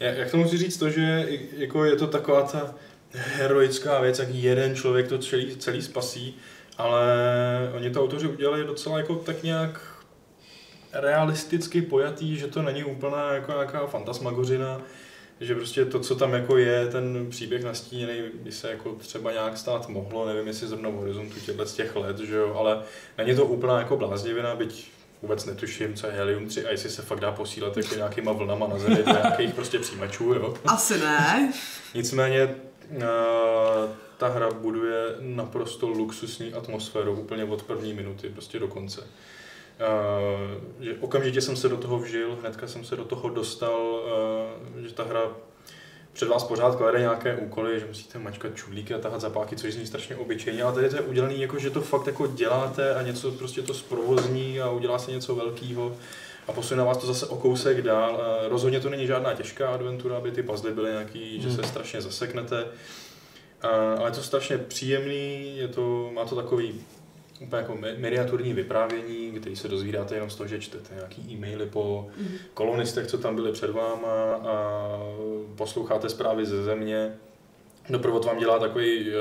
Já, 0.00 0.10
jak 0.10 0.30
to 0.30 0.36
musí 0.36 0.58
říct 0.58 0.76
to, 0.76 0.90
že 0.90 1.28
jako 1.56 1.84
je 1.84 1.96
to 1.96 2.06
taková 2.06 2.42
ta 2.42 2.74
heroická 3.12 4.00
věc, 4.00 4.18
jak 4.18 4.28
jeden 4.30 4.74
člověk 4.74 5.08
to 5.08 5.18
celý, 5.18 5.56
celý 5.56 5.82
spasí, 5.82 6.36
ale 6.78 7.06
oni 7.76 7.90
to 7.90 8.02
autoři 8.02 8.28
udělali 8.28 8.64
docela 8.64 8.98
jako 8.98 9.14
tak 9.14 9.42
nějak 9.42 9.80
realisticky 10.92 11.82
pojatý, 11.82 12.36
že 12.36 12.46
to 12.46 12.62
není 12.62 12.84
úplná 12.84 13.32
jako 13.32 13.52
nějaká 13.52 13.86
fantasmagořina, 13.86 14.80
že 15.40 15.54
prostě 15.54 15.84
to, 15.84 16.00
co 16.00 16.14
tam 16.16 16.32
jako 16.32 16.56
je, 16.56 16.86
ten 16.86 17.26
příběh 17.30 17.64
nastíněný, 17.64 18.12
by 18.34 18.52
se 18.52 18.70
jako 18.70 18.94
třeba 18.94 19.32
nějak 19.32 19.58
stát 19.58 19.88
mohlo, 19.88 20.26
nevím, 20.26 20.46
jestli 20.46 20.66
zrovna 20.66 20.88
v 20.88 20.94
horizontu 20.94 21.40
těchto 21.40 21.66
z 21.66 21.74
těch 21.74 21.96
let, 21.96 22.18
že 22.18 22.36
jo, 22.36 22.54
ale 22.58 22.82
není 23.18 23.36
to 23.36 23.46
úplná 23.46 23.78
jako 23.78 23.96
bláznivina, 23.96 24.54
byť 24.54 24.91
vůbec 25.22 25.44
netuším, 25.44 25.94
co 25.94 26.06
je 26.06 26.12
Helium 26.12 26.48
3 26.48 26.66
a 26.66 26.70
jestli 26.70 26.90
se 26.90 27.02
fakt 27.02 27.20
dá 27.20 27.32
posílat 27.32 27.76
jako 27.76 27.94
nějakýma 27.94 28.32
vlnama 28.32 28.66
na 28.66 28.78
zemi 28.78 28.96
do 28.96 29.12
nějakých 29.12 29.54
prostě 29.54 29.78
přijímačů, 29.78 30.24
jo. 30.34 30.54
Asi 30.66 30.98
ne. 30.98 31.52
Nicméně 31.94 32.54
uh, 32.90 33.00
ta 34.18 34.28
hra 34.28 34.50
buduje 34.50 35.04
naprosto 35.20 35.88
luxusní 35.88 36.54
atmosféru 36.54 37.20
úplně 37.20 37.44
od 37.44 37.62
první 37.62 37.94
minuty 37.94 38.28
prostě 38.28 38.58
do 38.58 38.68
konce. 38.68 39.00
Uh, 39.00 40.84
že 40.84 40.96
okamžitě 41.00 41.40
jsem 41.40 41.56
se 41.56 41.68
do 41.68 41.76
toho 41.76 41.98
vžil, 41.98 42.38
hnedka 42.40 42.66
jsem 42.66 42.84
se 42.84 42.96
do 42.96 43.04
toho 43.04 43.28
dostal, 43.28 44.00
uh, 44.74 44.84
že 44.84 44.94
ta 44.94 45.04
hra 45.04 45.22
před 46.12 46.28
vás 46.28 46.44
pořád 46.44 46.76
klade 46.76 47.00
nějaké 47.00 47.36
úkoly, 47.36 47.80
že 47.80 47.86
musíte 47.86 48.18
mačkat 48.18 48.56
čudlíky 48.56 48.94
a 48.94 48.98
tahat 48.98 49.20
zapáky, 49.20 49.56
což 49.56 49.74
zní 49.74 49.86
strašně 49.86 50.16
obyčejně, 50.16 50.62
ale 50.62 50.72
tady 50.72 50.88
to 50.88 50.96
je 50.96 51.02
udělané 51.02 51.34
jako, 51.34 51.58
že 51.58 51.70
to 51.70 51.80
fakt 51.80 52.06
jako 52.06 52.26
děláte 52.26 52.94
a 52.94 53.02
něco 53.02 53.30
prostě 53.30 53.62
to 53.62 53.74
zprovozní 53.74 54.60
a 54.60 54.70
udělá 54.70 54.98
se 54.98 55.10
něco 55.10 55.34
velkého 55.34 55.96
a 56.48 56.52
posune 56.52 56.82
vás 56.82 56.98
to 56.98 57.06
zase 57.06 57.26
o 57.26 57.36
kousek 57.36 57.82
dál. 57.82 58.20
Rozhodně 58.48 58.80
to 58.80 58.90
není 58.90 59.06
žádná 59.06 59.34
těžká 59.34 59.68
adventura, 59.68 60.16
aby 60.16 60.30
ty 60.30 60.42
puzzle 60.42 60.70
byly 60.70 60.90
nějaký, 60.90 61.42
že 61.42 61.52
se 61.52 61.62
strašně 61.62 62.02
zaseknete. 62.02 62.66
Ale 63.98 64.08
je 64.08 64.14
to 64.14 64.22
strašně 64.22 64.58
příjemný, 64.58 65.56
je 65.56 65.68
to, 65.68 66.10
má 66.14 66.24
to 66.24 66.36
takový 66.36 66.80
úplně 67.42 67.62
jako 67.62 67.74
mi- 67.76 67.94
miniaturní 67.96 68.52
vyprávění, 68.52 69.32
který 69.40 69.56
se 69.56 69.68
dozvídáte 69.68 70.14
jenom 70.14 70.30
z 70.30 70.36
toho, 70.36 70.48
že 70.48 70.60
čtete 70.60 70.94
nějaký 70.94 71.22
e-maily 71.32 71.66
po 71.66 72.08
kolonistech, 72.54 73.06
co 73.06 73.18
tam 73.18 73.34
byli 73.34 73.52
před 73.52 73.70
váma 73.70 74.34
a 74.34 74.88
posloucháte 75.56 76.08
zprávy 76.08 76.46
ze 76.46 76.62
země. 76.62 77.14
Doprovod 77.90 78.24
vám 78.24 78.38
dělá 78.38 78.58
takový 78.58 79.08
uh, 79.08 79.14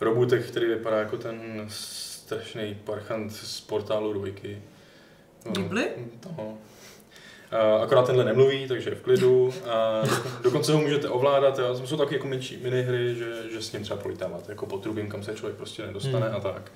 robotek, 0.00 0.46
který 0.46 0.66
vypadá 0.66 0.98
jako 0.98 1.16
ten 1.16 1.66
strašný 1.68 2.74
parchant 2.84 3.32
z 3.32 3.60
portálu 3.60 4.12
dvojky. 4.12 4.62
No, 5.46 5.52
Ghibli? 5.52 5.88
No. 6.38 6.58
Uh, 7.76 7.82
akorát 7.82 8.06
tenhle 8.06 8.24
nemluví, 8.24 8.68
takže 8.68 8.90
je 8.90 8.96
v 8.96 9.02
klidu. 9.02 9.52
A 9.70 10.02
dokonce 10.42 10.72
ho 10.72 10.78
můžete 10.78 11.08
ovládat. 11.08 11.58
A 11.58 11.74
jsou 11.74 11.96
takové 11.96 12.16
jako 12.16 12.26
menší 12.26 12.56
minihry, 12.62 13.14
že, 13.14 13.34
že 13.52 13.62
s 13.62 13.72
ním 13.72 13.82
třeba 13.82 14.00
prolítáváte 14.00 14.52
jako 14.52 14.66
po 14.66 14.78
trubím, 14.78 15.08
kam 15.08 15.22
se 15.22 15.34
člověk 15.34 15.56
prostě 15.56 15.86
nedostane 15.86 16.26
Hmm. 16.26 16.36
a 16.36 16.40
tak. 16.40 16.72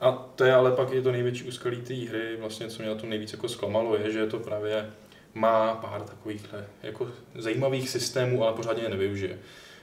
A 0.00 0.12
to 0.12 0.44
je 0.44 0.54
ale 0.54 0.72
pak 0.72 0.92
je 0.92 1.02
to 1.02 1.12
největší 1.12 1.44
úskalí 1.44 1.76
té 1.76 1.94
hry, 1.94 2.36
vlastně 2.40 2.68
co 2.68 2.82
mě 2.82 2.90
na 2.90 2.94
tom 2.94 3.10
nejvíc 3.10 3.32
jako 3.32 3.48
zklamalo, 3.48 3.96
je, 3.96 4.12
že 4.12 4.26
to 4.26 4.38
právě 4.38 4.90
má 5.34 5.74
pár 5.74 6.02
takovýchhle 6.02 6.66
jako 6.82 7.08
zajímavých 7.38 7.90
systémů, 7.90 8.44
ale 8.44 8.52
pořádně 8.52 8.82
je 8.82 8.88
nevyužije. 8.88 9.38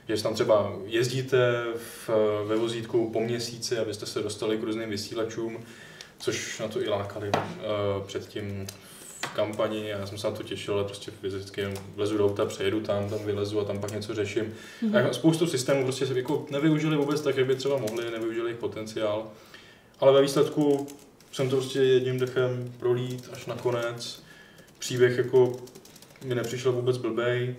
Že 0.08 0.22
tam 0.22 0.34
třeba 0.34 0.72
jezdíte 0.84 1.64
v, 1.76 2.10
ve 2.46 2.56
vozítku 2.56 3.10
po 3.12 3.20
měsíci, 3.20 3.78
abyste 3.78 4.06
se 4.06 4.22
dostali 4.22 4.58
k 4.58 4.62
různým 4.62 4.90
vysílačům, 4.90 5.64
což 6.18 6.58
na 6.58 6.68
to 6.68 6.82
i 6.82 6.88
lákali 6.88 7.28
uh, 7.28 8.06
předtím 8.06 8.66
v 9.20 9.34
kampani, 9.34 9.88
já 9.88 10.06
jsem 10.06 10.18
se 10.18 10.26
na 10.26 10.36
to 10.36 10.42
těšil, 10.42 10.74
ale 10.74 10.84
prostě 10.84 11.10
fyzicky 11.10 11.66
vlezu 11.94 12.18
do 12.18 12.26
auta, 12.26 12.44
přejedu 12.44 12.80
tam, 12.80 13.10
tam 13.10 13.18
vylezu 13.18 13.60
a 13.60 13.64
tam 13.64 13.80
pak 13.80 13.92
něco 13.92 14.14
řeším. 14.14 14.54
Mm-hmm. 14.82 15.08
A 15.10 15.12
spoustu 15.12 15.46
systémů 15.46 15.82
prostě 15.84 16.06
se 16.06 16.18
jako 16.18 16.46
nevyužili 16.50 16.96
vůbec 16.96 17.20
tak, 17.20 17.36
jak 17.36 17.46
by 17.46 17.56
třeba 17.56 17.76
mohli, 17.76 18.10
nevyužili 18.10 18.46
jejich 18.46 18.60
potenciál. 18.60 19.26
Ale 20.00 20.12
ve 20.12 20.22
výsledku 20.22 20.86
jsem 21.32 21.50
to 21.50 21.56
prostě 21.56 21.78
jedním 21.78 22.18
dechem 22.18 22.74
prolít 22.78 23.28
až 23.32 23.46
na 23.46 23.54
konec. 23.54 24.22
Příběh 24.78 25.18
jako 25.18 25.56
mi 26.24 26.34
nepřišel 26.34 26.72
vůbec 26.72 26.96
blbej. 26.96 27.56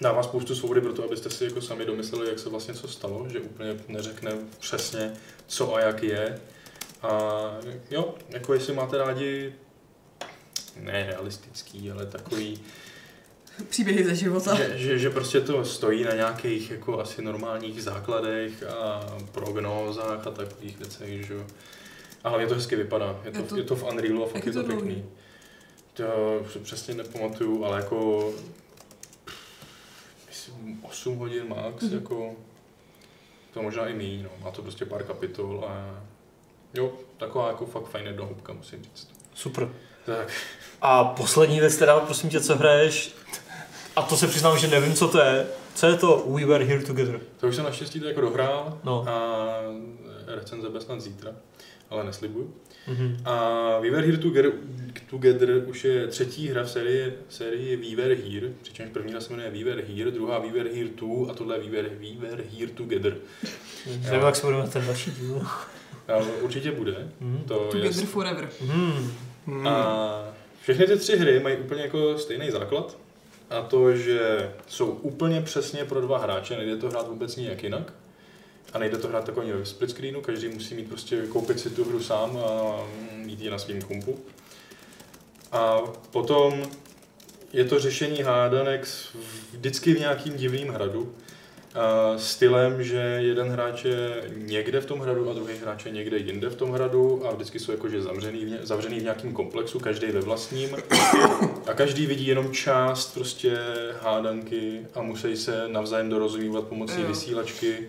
dává 0.00 0.22
spoustu 0.22 0.54
svobody 0.54 0.80
pro 0.80 0.92
to, 0.92 1.04
abyste 1.04 1.30
si 1.30 1.44
jako 1.44 1.60
sami 1.60 1.84
domysleli, 1.84 2.28
jak 2.28 2.38
se 2.38 2.48
vlastně 2.48 2.74
co 2.74 2.88
stalo, 2.88 3.28
že 3.28 3.40
úplně 3.40 3.76
neřekne 3.88 4.32
přesně, 4.58 5.12
co 5.46 5.74
a 5.74 5.80
jak 5.80 6.02
je. 6.02 6.40
A 7.02 7.10
jo, 7.90 8.14
jako 8.28 8.54
jestli 8.54 8.74
máte 8.74 8.98
rádi 8.98 9.54
ne 10.80 11.06
realistický, 11.06 11.90
ale 11.90 12.06
takový, 12.06 12.60
Příběhy 13.68 14.04
ze 14.04 14.14
života. 14.14 14.54
že, 14.56 14.72
že, 14.78 14.98
že 14.98 15.10
prostě 15.10 15.40
to 15.40 15.64
stojí 15.64 16.04
na 16.04 16.12
nějakých 16.14 16.70
jako 16.70 17.00
asi 17.00 17.22
normálních 17.22 17.82
základech 17.82 18.62
a 18.62 19.00
prognózách 19.32 20.26
a 20.26 20.30
takových 20.30 20.78
věcech, 20.78 21.26
že 21.26 21.34
jo. 21.34 21.44
A 22.24 22.28
hlavně 22.28 22.46
to 22.46 22.54
hezky 22.54 22.76
vypadá, 22.76 23.20
je 23.24 23.30
to, 23.32 23.38
Je 23.38 23.44
to- 23.44 23.56
je 23.56 23.62
to 23.62 23.76
v 23.76 23.82
Unrealu 23.84 24.24
a 24.24 24.28
fakt 24.28 24.46
je 24.46 24.50
je 24.50 24.52
to, 24.52 24.62
to 24.62 24.68
pěkný. 24.68 25.04
To 25.94 26.04
přesně 26.62 26.94
nepamatuju, 26.94 27.64
ale 27.64 27.76
jako 27.76 28.30
myslím 30.28 30.78
8 30.82 31.16
hodin 31.16 31.48
max, 31.48 31.82
Mhm. 31.82 31.90
mm-hmm. 31.92 31.94
jako 31.94 32.32
to 33.54 33.62
možná 33.62 33.86
i 33.86 33.94
méně, 33.94 34.22
no. 34.22 34.30
má 34.44 34.50
to 34.50 34.62
prostě 34.62 34.84
pár 34.84 35.02
kapitol 35.02 35.64
a 35.68 36.00
jo, 36.74 36.92
taková 37.16 37.48
jako 37.48 37.66
fakt 37.66 37.86
fajn 37.88 38.16
dohubka, 38.16 38.52
musím 38.52 38.82
říct. 38.84 39.08
Super. 39.34 39.68
Tak, 40.06 40.28
A 40.82 41.04
poslední 41.04 41.60
věc 41.60 41.76
teda, 41.76 42.00
prosím 42.00 42.30
tě, 42.30 42.40
co 42.40 42.56
hraješ, 42.56 43.14
a 43.98 44.02
to 44.02 44.16
se 44.16 44.26
přiznám, 44.26 44.58
že 44.58 44.68
nevím, 44.68 44.92
co 44.94 45.08
to 45.08 45.18
je. 45.20 45.46
Co 45.74 45.86
je 45.86 45.96
to 45.96 46.24
We 46.28 46.46
Were 46.46 46.64
Here 46.64 46.82
Together? 46.82 47.20
to 47.40 47.46
už 47.48 47.54
jsem 47.54 47.64
naštěstí 47.64 48.00
tak 48.00 48.08
jako 48.08 48.20
dohrál 48.20 48.78
No. 48.84 49.04
a 49.08 49.48
recenze 50.26 50.68
bez 50.68 50.84
snad 50.84 51.00
zítra, 51.00 51.30
ale 51.90 52.04
neslibuju. 52.04 52.54
Mhm. 52.88 53.16
A 53.24 53.34
We 53.80 53.90
Were 53.90 54.06
Here 54.06 54.18
Together, 54.18 54.52
Together 55.10 55.62
už 55.66 55.84
je 55.84 56.06
třetí 56.06 56.48
hra 56.48 56.62
v 56.62 56.70
sérii, 56.70 57.12
sérii 57.28 57.76
We 57.76 58.02
Were 58.02 58.14
Here, 58.14 58.48
přičemž 58.62 58.90
první 58.92 59.12
hra 59.12 59.20
se 59.20 59.32
jmenuje 59.32 59.50
We 59.50 59.64
Were 59.70 59.82
Here, 59.94 60.10
druhá 60.10 60.38
We 60.38 60.48
Were 60.52 60.70
Here 60.74 60.88
2 60.96 61.30
a 61.30 61.34
tohle 61.34 61.56
je 61.56 61.60
We 61.70 61.70
Were, 61.82 61.88
We 61.88 62.28
Were 62.28 62.42
Here 62.58 62.70
Together. 62.72 63.16
Nevím, 64.02 64.20
jak 64.26 64.36
se 64.36 64.46
budeme 64.46 64.66
ten 64.68 64.86
další 64.86 65.10
díl. 65.10 65.42
Určitě 66.40 66.70
bude. 66.72 67.08
Mhm. 67.20 67.44
To 67.48 67.54
je, 67.64 67.70
Together 67.82 68.06
forever. 68.06 68.48
Mhm. 68.60 69.10
Hmm. 69.46 69.66
a 69.66 70.24
všechny 70.62 70.86
ty 70.86 70.96
tři 70.96 71.16
hry 71.16 71.40
mají 71.40 71.56
úplně 71.56 71.82
jako 71.82 72.18
stejný 72.18 72.50
základ. 72.50 72.96
A 73.50 73.62
to, 73.62 73.96
že 73.96 74.52
jsou 74.66 74.86
úplně 74.86 75.40
přesně 75.40 75.84
pro 75.84 76.00
dva 76.00 76.18
hráče, 76.18 76.56
nejde 76.56 76.76
to 76.76 76.88
hrát 76.88 77.08
vůbec 77.08 77.36
nijak 77.36 77.62
jinak. 77.62 77.92
A 78.72 78.78
nejde 78.78 78.98
to 78.98 79.08
hrát 79.08 79.24
takový 79.24 79.52
ve 79.52 79.66
split 79.66 79.90
screenu, 79.90 80.20
každý 80.20 80.48
musí 80.48 80.74
mít 80.74 80.88
prostě 80.88 81.26
koupit 81.26 81.60
si 81.60 81.70
tu 81.70 81.84
hru 81.84 82.02
sám 82.02 82.36
a 82.36 82.76
mít 83.12 83.40
ji 83.40 83.50
na 83.50 83.58
svým 83.58 83.82
kompu. 83.82 84.18
A 85.52 85.78
potom 86.10 86.62
je 87.52 87.64
to 87.64 87.78
řešení 87.78 88.22
hádanek 88.22 88.88
vždycky 89.52 89.94
v 89.94 89.98
nějakým 89.98 90.36
divným 90.36 90.68
hradu. 90.68 91.14
Stylem, 92.16 92.82
že 92.82 92.96
jeden 92.98 93.48
hráč 93.48 93.84
je 93.84 94.22
někde 94.36 94.80
v 94.80 94.86
tom 94.86 95.00
hradu 95.00 95.30
a 95.30 95.34
druhý 95.34 95.54
hráč 95.62 95.86
je 95.86 95.92
někde 95.92 96.18
jinde 96.18 96.48
v 96.48 96.54
tom 96.54 96.70
hradu 96.70 97.26
a 97.26 97.34
vždycky 97.34 97.58
jsou 97.58 97.72
jakože 97.72 98.02
zavřený 98.02 98.44
v, 98.44 98.48
ně, 98.48 98.58
zavřený 98.62 99.00
v 99.00 99.02
nějakém 99.02 99.32
komplexu, 99.32 99.78
každý 99.78 100.06
ve 100.06 100.20
vlastním 100.20 100.76
a 101.66 101.74
každý 101.74 102.06
vidí 102.06 102.26
jenom 102.26 102.52
část 102.52 103.14
prostě 103.14 103.58
hádanky 104.02 104.80
a 104.94 105.02
musí 105.02 105.36
se 105.36 105.68
navzájem 105.68 106.08
dorozumívat 106.08 106.64
pomocí 106.64 107.00
Jo. 107.00 107.08
vysílačky. 107.08 107.88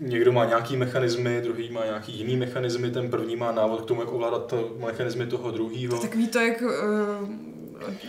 Někdo 0.00 0.32
má 0.32 0.44
nějaký 0.44 0.76
mechanismy, 0.76 1.40
druhý 1.42 1.70
má 1.70 1.84
nějaký 1.84 2.12
jiný 2.12 2.36
mechanismy, 2.36 2.90
ten 2.90 3.10
první 3.10 3.36
má 3.36 3.52
návod 3.52 3.80
k 3.80 3.84
tomu, 3.84 4.00
jak 4.00 4.12
ovládat 4.12 4.46
to, 4.46 4.76
mechanismy 4.78 5.26
toho 5.26 5.50
druhého. 5.50 5.98
Takový 5.98 6.28
to, 6.28 6.38
jak, 6.40 6.62
uh, 6.62 6.70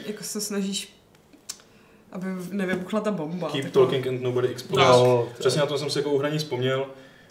jako 0.05 0.23
se 0.23 0.41
snažíš, 0.41 0.95
aby 2.15 2.27
nevybuchla 2.51 2.99
ta 2.99 3.11
bomba. 3.11 3.49
Keep 3.49 3.63
Taková- 3.65 3.85
talking 3.85 4.07
and 4.07 4.21
nobody 4.21 4.47
explodes. 4.47 4.87
Jo, 4.87 5.27
Přesně 5.39 5.59
na 5.61 5.65
tom 5.67 5.77
jsem 5.77 5.89
si 5.89 5.99
jako 5.99 6.11
u 6.11 6.17
hraní 6.17 6.37
vzpomněl. 6.37 6.85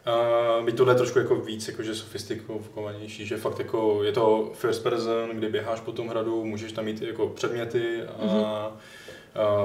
A 0.07 0.63
byť 0.65 0.77
tohle 0.77 0.93
je 0.95 0.97
trošku 0.99 1.19
jako 1.19 1.37
víc 1.37 1.69
jakože 1.69 1.95
sofistikovanější, 1.95 3.27
že 3.27 3.37
fakt 3.37 3.59
jako 3.59 4.05
je 4.05 4.13
to 4.13 4.51
first 4.55 4.83
person, 4.83 5.31
kdy 5.33 5.49
běháš 5.49 5.81
po 5.81 5.93
tom 5.93 6.09
hradu, 6.09 6.45
můžeš 6.45 6.73
tam 6.73 6.85
mít 6.85 7.03
i 7.03 7.07
jako 7.07 7.27
předměty 7.29 8.03
a, 8.03 8.25
Mhm. 8.27 8.45
a 8.45 9.65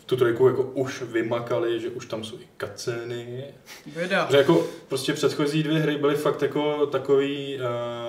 v 0.00 0.04
tu 0.06 0.16
trojku 0.16 0.48
jako 0.48 0.62
už 0.62 1.02
vymakali, 1.02 1.80
že 1.80 1.88
už 1.88 2.06
tam 2.06 2.24
jsou 2.24 2.36
i. 2.38 3.44
Běda. 3.94 4.26
Že 4.30 4.36
jako 4.36 4.66
prostě 4.88 5.12
předchozí 5.12 5.62
dvě 5.62 5.78
hry 5.78 5.96
byly 5.96 6.14
fakt 6.14 6.42
jako 6.42 6.86
takový, 6.86 7.58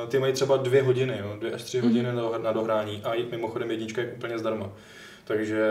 uh, 0.04 0.10
ty 0.10 0.20
mají 0.20 0.34
třeba 0.34 0.58
dvě 0.58 0.82
hodiny, 0.84 1.18
jo, 1.20 1.36
dvě 1.40 1.52
až 1.52 1.64
tři 1.64 1.78
Mhm. 1.78 1.88
hodiny 1.88 2.10
na, 2.14 2.38
na 2.38 2.52
dohrání 2.52 3.02
a 3.04 3.14
mimochodem 3.32 3.72
jednička 3.72 4.02
je 4.02 4.14
úplně 4.18 4.40
zdarma. 4.40 4.70
Takže 5.26 5.66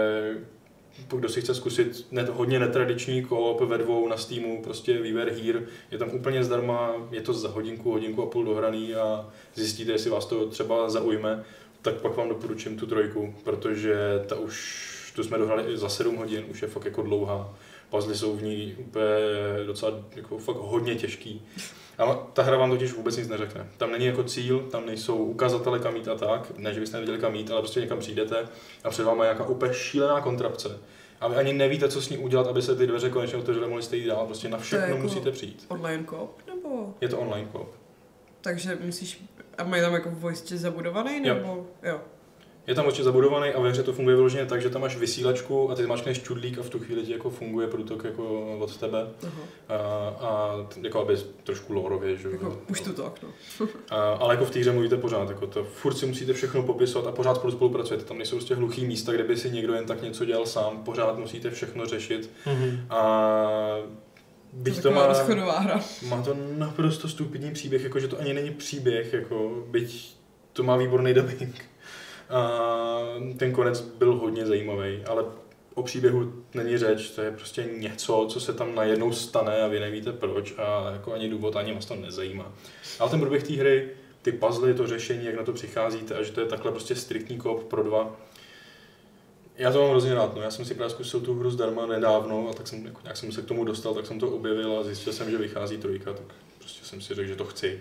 kdo 1.16 1.28
si 1.28 1.40
chce 1.40 1.54
zkusit 1.54 2.06
net, 2.10 2.28
hodně 2.28 2.58
netradiční 2.58 3.24
koop 3.24 3.60
ve 3.60 3.78
dvou 3.78 4.08
na 4.08 4.16
Steamu, 4.16 4.62
prostě 4.62 5.12
Were 5.12 5.32
Here, 5.32 5.62
je 5.90 5.98
tam 5.98 6.10
úplně 6.10 6.44
zdarma, 6.44 7.08
je 7.10 7.20
to 7.20 7.32
za 7.32 7.48
hodinku, 7.48 7.90
hodinku 7.90 8.22
a 8.22 8.26
půl 8.26 8.44
dohraný 8.44 8.94
a 8.94 9.28
zjistíte, 9.54 9.92
jestli 9.92 10.10
vás 10.10 10.26
to 10.26 10.46
třeba 10.46 10.90
zaujme, 10.90 11.44
tak 11.82 11.94
pak 11.94 12.16
vám 12.16 12.28
doporučím 12.28 12.78
tu 12.78 12.86
trojku, 12.86 13.34
protože 13.44 13.96
ta 14.26 14.36
už, 14.36 15.12
tu 15.16 15.24
jsme 15.24 15.38
dohrali 15.38 15.76
za 15.76 15.88
7 15.88 16.16
hodin, 16.16 16.44
už 16.50 16.62
je 16.62 16.68
fakt 16.68 16.84
jako 16.84 17.02
dlouhá. 17.02 17.54
Puzzle 17.90 18.14
jsou 18.14 18.36
v 18.36 18.42
ní 18.42 18.74
úplně 18.78 19.04
docela 19.66 20.04
jako 20.16 20.38
fakt 20.38 20.56
hodně 20.56 20.94
těžký. 20.94 21.42
A 21.98 22.14
ta 22.14 22.42
hra 22.42 22.56
vám 22.56 22.70
totiž 22.70 22.92
vůbec 22.92 23.16
nic 23.16 23.28
neřekne. 23.28 23.66
Tam 23.76 23.92
není 23.92 24.06
jako 24.06 24.22
cíl, 24.24 24.60
tam 24.60 24.86
nejsou 24.86 25.16
ukazatele 25.16 25.78
kam 25.78 25.96
jít 25.96 26.08
a 26.08 26.14
tak, 26.14 26.52
ne, 26.58 26.74
že 26.74 26.80
byste 26.80 26.96
nevěděli 26.96 27.18
kam 27.18 27.34
jít, 27.34 27.50
ale 27.50 27.60
prostě 27.60 27.80
někam 27.80 27.98
přijdete 27.98 28.48
a 28.84 28.90
před 28.90 29.04
váma 29.04 29.24
je 29.24 29.28
nějaká 29.28 29.46
úplně 29.50 29.74
šílená 29.74 30.20
kontrapce. 30.20 30.78
A 31.20 31.28
vy 31.28 31.36
ani 31.36 31.52
nevíte, 31.52 31.88
co 31.88 32.02
s 32.02 32.08
ní 32.08 32.18
udělat, 32.18 32.46
aby 32.46 32.62
se 32.62 32.76
ty 32.76 32.86
dveře 32.86 33.10
konečně 33.10 33.38
otevřely, 33.38 33.66
mohli 33.68 33.82
jste 33.82 33.96
jít 33.96 34.06
dál, 34.06 34.26
prostě 34.26 34.48
na 34.48 34.58
všechno 34.58 34.86
jako- 34.86 35.02
musíte 35.02 35.30
přijít. 35.30 35.64
Online 35.68 36.04
koop, 36.04 36.40
nebo? 36.46 36.94
Je 37.00 37.08
to 37.08 37.18
online 37.18 37.48
koop. 37.52 37.74
Takže 38.40 38.78
musíš, 38.84 39.24
a 39.58 39.64
mají 39.64 39.82
tam 39.82 39.92
jako 39.94 40.10
voice 40.12 40.58
zabudovaný, 40.58 41.26
Jo. 41.26 41.34
nebo? 41.34 41.66
Jo. 41.82 42.00
Je 42.68 42.74
tam 42.74 42.86
určitě 42.86 43.04
zabudovaný 43.04 43.50
a 43.50 43.60
ve 43.60 43.70
hře 43.70 43.82
to 43.82 43.92
funguje 43.92 44.16
vyloženě 44.16 44.46
tak, 44.46 44.62
že 44.62 44.70
tam 44.70 44.82
máš 44.82 44.96
vysílačku 44.96 45.70
a 45.70 45.74
ty 45.74 45.84
zmáčkneš 45.84 46.22
čudlík 46.22 46.58
a 46.58 46.62
v 46.62 46.70
tu 46.70 46.78
chvíli 46.78 47.02
ti 47.02 47.12
jako 47.12 47.30
funguje 47.30 47.68
průtok 47.68 48.04
jako 48.04 48.56
od 48.58 48.76
tebe. 48.76 49.06
Aha. 49.26 49.42
A, 49.68 49.76
a 50.26 50.56
jako 50.82 51.00
aby 51.00 51.16
trošku 51.44 51.72
lórově, 51.72 52.16
že 52.16 52.28
jo. 52.28 52.32
Jako, 52.32 52.58
už 52.70 52.80
to 52.80 53.04
okno. 53.04 53.28
A, 53.90 54.12
ale 54.12 54.34
jako 54.34 54.44
v 54.44 54.50
té 54.50 54.58
hře 54.60 54.72
mluvíte 54.72 54.96
pořád, 54.96 55.28
jako 55.28 55.46
to 55.46 55.64
furt 55.64 55.94
si 55.94 56.06
musíte 56.06 56.32
všechno 56.32 56.62
popisovat 56.62 57.08
a 57.08 57.12
pořád 57.12 57.34
spolu 57.34 57.52
spolupracujete. 57.52 58.04
Tam 58.04 58.18
nejsou 58.18 58.36
prostě 58.36 58.54
hluchý 58.54 58.86
místa, 58.86 59.12
kde 59.12 59.24
by 59.24 59.36
si 59.36 59.50
někdo 59.50 59.74
jen 59.74 59.86
tak 59.86 60.02
něco 60.02 60.24
dělal 60.24 60.46
sám, 60.46 60.82
pořád 60.84 61.18
musíte 61.18 61.50
všechno 61.50 61.86
řešit. 61.86 62.30
Mhm. 62.46 62.86
A 62.90 63.00
To 64.50 64.56
byť 64.56 64.76
je 64.76 64.82
to 64.82 64.90
má, 64.90 65.06
rozchodová 65.06 65.58
hra. 65.58 65.80
má 66.08 66.22
to 66.22 66.36
naprosto 66.56 67.08
stupidní 67.08 67.50
příběh, 67.52 67.84
jako 67.84 68.00
že 68.00 68.08
to 68.08 68.20
ani 68.20 68.34
není 68.34 68.50
příběh, 68.50 69.12
jako 69.12 69.64
byť 69.70 70.16
to 70.52 70.62
má 70.62 70.76
výborný 70.76 71.14
dubbing. 71.14 71.64
A 72.30 72.60
ten 73.36 73.52
konec 73.52 73.80
byl 73.80 74.14
hodně 74.14 74.46
zajímavý, 74.46 75.02
ale 75.06 75.24
o 75.74 75.82
příběhu 75.82 76.32
není 76.54 76.78
řeč, 76.78 77.10
to 77.10 77.22
je 77.22 77.30
prostě 77.30 77.68
něco, 77.78 78.26
co 78.30 78.40
se 78.40 78.52
tam 78.52 78.74
najednou 78.74 79.12
stane 79.12 79.62
a 79.62 79.66
vy 79.66 79.80
nevíte 79.80 80.12
proč 80.12 80.54
a 80.58 80.90
jako 80.92 81.12
ani 81.12 81.28
důvod, 81.28 81.56
ani 81.56 81.74
vás 81.74 81.86
to 81.86 81.94
nezajímá. 81.94 82.52
Ale 82.98 83.10
ten 83.10 83.20
průběh 83.20 83.42
té 83.42 83.54
hry, 83.54 83.88
ty 84.22 84.32
puzzle, 84.32 84.74
to 84.74 84.86
řešení, 84.86 85.24
jak 85.24 85.36
na 85.36 85.42
to 85.42 85.52
přicházíte 85.52 86.14
a 86.14 86.22
že 86.22 86.32
to 86.32 86.40
je 86.40 86.46
takhle 86.46 86.70
prostě 86.70 86.94
striktní 86.94 87.38
kop 87.38 87.64
pro 87.64 87.82
dva, 87.82 88.16
já 89.58 89.72
to 89.72 89.80
mám 89.80 89.90
hrozně 89.90 90.14
rád, 90.14 90.36
no. 90.36 90.42
já 90.42 90.50
jsem 90.50 90.64
si 90.64 90.74
právě 90.74 90.90
zkusil 90.90 91.20
tu 91.20 91.34
hru 91.34 91.50
zdarma 91.50 91.86
nedávno 91.86 92.48
a 92.50 92.52
tak 92.52 92.68
jsem, 92.68 92.86
jako, 92.86 93.00
nějak 93.02 93.16
jsem 93.16 93.32
se 93.32 93.42
k 93.42 93.44
tomu 93.44 93.64
dostal, 93.64 93.94
tak 93.94 94.06
jsem 94.06 94.20
to 94.20 94.30
objevil 94.30 94.78
a 94.78 94.82
zjistil 94.82 95.12
jsem, 95.12 95.30
že 95.30 95.38
vychází 95.38 95.78
trojka, 95.78 96.12
tak 96.12 96.34
prostě 96.58 96.84
jsem 96.84 97.00
si 97.00 97.14
řekl, 97.14 97.28
že 97.28 97.36
to 97.36 97.44
chci. 97.44 97.80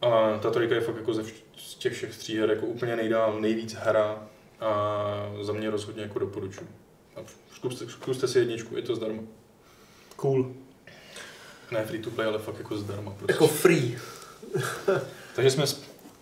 A 0.00 0.38
ta 0.38 0.50
trojka 0.50 0.74
je 0.74 0.80
fakt 0.80 0.96
jako 0.96 1.14
ze 1.14 1.22
vš- 1.22 1.42
z 1.56 1.74
těch 1.74 1.92
všech 1.92 2.16
tří 2.18 2.38
her 2.38 2.50
jako 2.50 2.66
úplně 2.66 2.96
nejdál, 2.96 3.40
nejvíc 3.40 3.74
hra 3.74 4.28
a 4.60 5.02
za 5.42 5.52
mě 5.52 5.70
rozhodně 5.70 6.02
jako 6.02 6.18
doporučuji. 6.18 6.68
A 7.16 7.20
zkuste, 7.54 7.88
zkuste 7.88 8.28
si 8.28 8.38
jedničku, 8.38 8.76
je 8.76 8.82
to 8.82 8.96
zdarma. 8.96 9.22
Cool. 10.16 10.54
Ne 11.70 11.84
free 11.86 12.02
to 12.02 12.10
play, 12.10 12.26
ale 12.28 12.38
fakt 12.38 12.58
jako 12.58 12.76
zdarma. 12.78 13.10
Prostě. 13.10 13.32
Jako 13.32 13.46
free. 13.48 13.98
Takže 15.34 15.50
jsme 15.50 15.64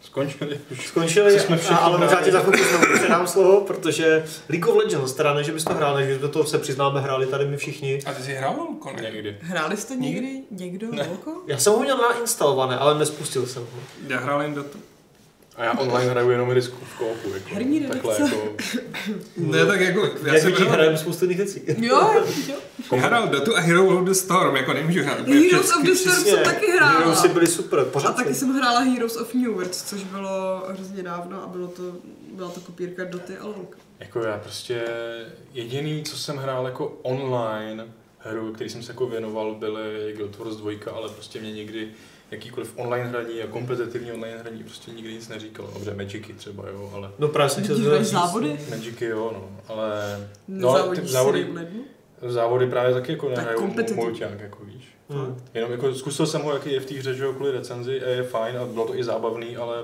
skončili. 0.08 0.60
Skončili, 0.86 1.40
jsme 1.40 1.56
všechno 1.56 1.76
a, 1.76 1.80
ale 1.80 1.98
možná 1.98 2.22
ti 2.22 2.32
za 2.32 2.40
chvilku 2.40 2.64
znovu 2.64 2.84
předám 2.94 3.26
slovo, 3.26 3.60
protože 3.60 4.24
League 4.48 4.68
of 4.68 4.76
Legends, 4.76 5.12
teda 5.12 5.34
ne, 5.34 5.44
že 5.44 5.52
bychom 5.52 5.76
hráli, 5.76 6.06
že 6.06 6.14
bychom 6.14 6.30
to 6.30 6.44
se 6.44 6.58
přiznáme, 6.58 7.00
hráli 7.00 7.26
tady 7.26 7.44
my 7.46 7.56
všichni. 7.56 8.00
A 8.06 8.12
ty 8.12 8.22
jsi 8.22 8.34
hrál 8.34 8.54
Volko? 8.54 8.90
Někdy. 9.02 9.36
Hráli 9.40 9.76
jste 9.76 9.96
někdy 9.96 10.42
někdo 10.50 10.92
Ne. 10.92 11.04
Volko? 11.04 11.42
Já 11.46 11.58
jsem 11.58 11.72
ho 11.72 11.80
měl 11.80 11.98
nainstalované, 11.98 12.78
ale 12.78 12.98
nespustil 12.98 13.46
jsem 13.46 13.62
ho. 13.62 13.80
Já 14.08 14.20
hrál 14.20 14.42
jen 14.42 14.54
Dotu. 14.54 14.78
A 15.58 15.64
já 15.64 15.72
online 15.78 16.10
hraju 16.10 16.30
jenom 16.30 16.48
hry 16.48 16.60
z- 16.62 16.66
v 16.68 16.98
koopu. 16.98 17.28
Jako, 17.34 17.48
Herní 17.54 17.80
takhle 17.80 18.18
redakce. 18.18 18.36
jako, 18.36 18.52
Ne, 19.36 19.66
tak 19.66 19.80
jako, 19.80 20.00
já 20.24 20.32
vidíš, 20.32 20.58
hrál, 20.60 20.72
hrajeme 20.72 20.98
spoustu 20.98 21.24
jiných 21.24 21.36
věcí. 21.36 21.62
Jo, 21.78 22.10
jo. 22.48 22.54
já 22.92 22.98
hrál 23.02 23.28
Dotu 23.28 23.56
a 23.56 23.60
Hero 23.60 23.86
of 23.86 24.04
the 24.04 24.12
Storm, 24.12 24.56
jako 24.56 24.72
nemůžu 24.72 25.02
hrát. 25.02 25.20
úplně 25.20 25.40
Heroes 25.40 25.70
of 25.76 25.82
the 25.82 25.92
Storm 25.94 26.16
jsem 26.16 26.38
taky 26.44 26.70
hrála. 26.70 26.98
Heroesy 26.98 27.28
byli 27.28 27.46
super, 27.46 27.78
A 27.78 27.84
pořád 27.84 28.16
taky 28.16 28.34
jsou. 28.34 28.40
jsem 28.40 28.52
hrála 28.54 28.80
Heroes 28.80 29.16
of 29.16 29.34
New 29.34 29.52
World, 29.52 29.74
což 29.74 30.04
bylo 30.04 30.62
hrozně 30.68 31.02
dávno 31.02 31.42
a 31.42 31.46
bylo 31.46 31.68
to, 31.68 31.82
byla 32.32 32.50
to 32.50 32.60
kopírka 32.60 33.04
Doty 33.04 33.36
a 33.36 33.44
LOLka. 33.46 33.78
Jako 34.00 34.20
já 34.20 34.38
prostě 34.38 34.82
jediný, 35.54 36.02
co 36.04 36.16
jsem 36.16 36.36
hrál 36.36 36.64
jako 36.66 36.98
online 37.02 37.86
hru, 38.18 38.52
který 38.52 38.70
jsem 38.70 38.82
se 38.82 38.92
jako 38.92 39.06
věnoval, 39.06 39.54
byly 39.54 40.12
Guild 40.16 40.38
Wars 40.38 40.56
2, 40.56 40.72
ale 40.94 41.08
prostě 41.08 41.40
mě 41.40 41.52
nikdy 41.52 41.88
jakýkoliv 42.30 42.72
online 42.76 43.08
hraní 43.08 43.42
a 43.42 43.46
kompetitivní 43.46 44.12
online 44.12 44.38
hraní 44.38 44.62
prostě 44.64 44.90
nikdy 44.90 45.14
nic 45.14 45.28
neříkalo. 45.28 45.70
Dobře, 45.74 45.94
Magicy 45.94 46.32
třeba, 46.32 46.68
jo, 46.68 46.90
ale 46.94 47.10
No 47.18 47.28
právě 47.28 47.50
jsem 47.50 47.64
chtěl 47.64 48.04
závody? 48.04 48.58
Magicy 48.70 49.04
jo, 49.04 49.30
no, 49.34 49.60
ale 49.68 50.26
No, 50.48 50.68
ale 50.70 50.96
ty 50.96 51.06
závody- 51.06 51.46
závody 52.26 52.66
právě 52.66 52.94
taky 52.94 53.12
jako 53.12 53.30
Tak 53.30 53.54
kompetitiv. 53.54 53.96
mulťák, 53.96 54.40
jako 54.40 54.64
víš. 54.64 54.84
Hmm. 55.10 55.36
Jenom 55.54 55.72
jako 55.72 55.94
zkusil 55.94 56.26
jsem 56.26 56.42
ho, 56.42 56.52
jaký 56.52 56.72
je 56.72 56.80
v 56.80 56.86
té 56.86 56.94
hře, 56.94 57.14
že 57.14 57.24
jo, 57.24 57.32
kvůli 57.32 57.52
recenzi, 57.52 58.02
a 58.02 58.08
je 58.08 58.22
fajn 58.22 58.58
a 58.58 58.64
bylo 58.66 58.86
to 58.86 58.96
i 58.98 59.04
zábavný, 59.04 59.56
ale 59.56 59.76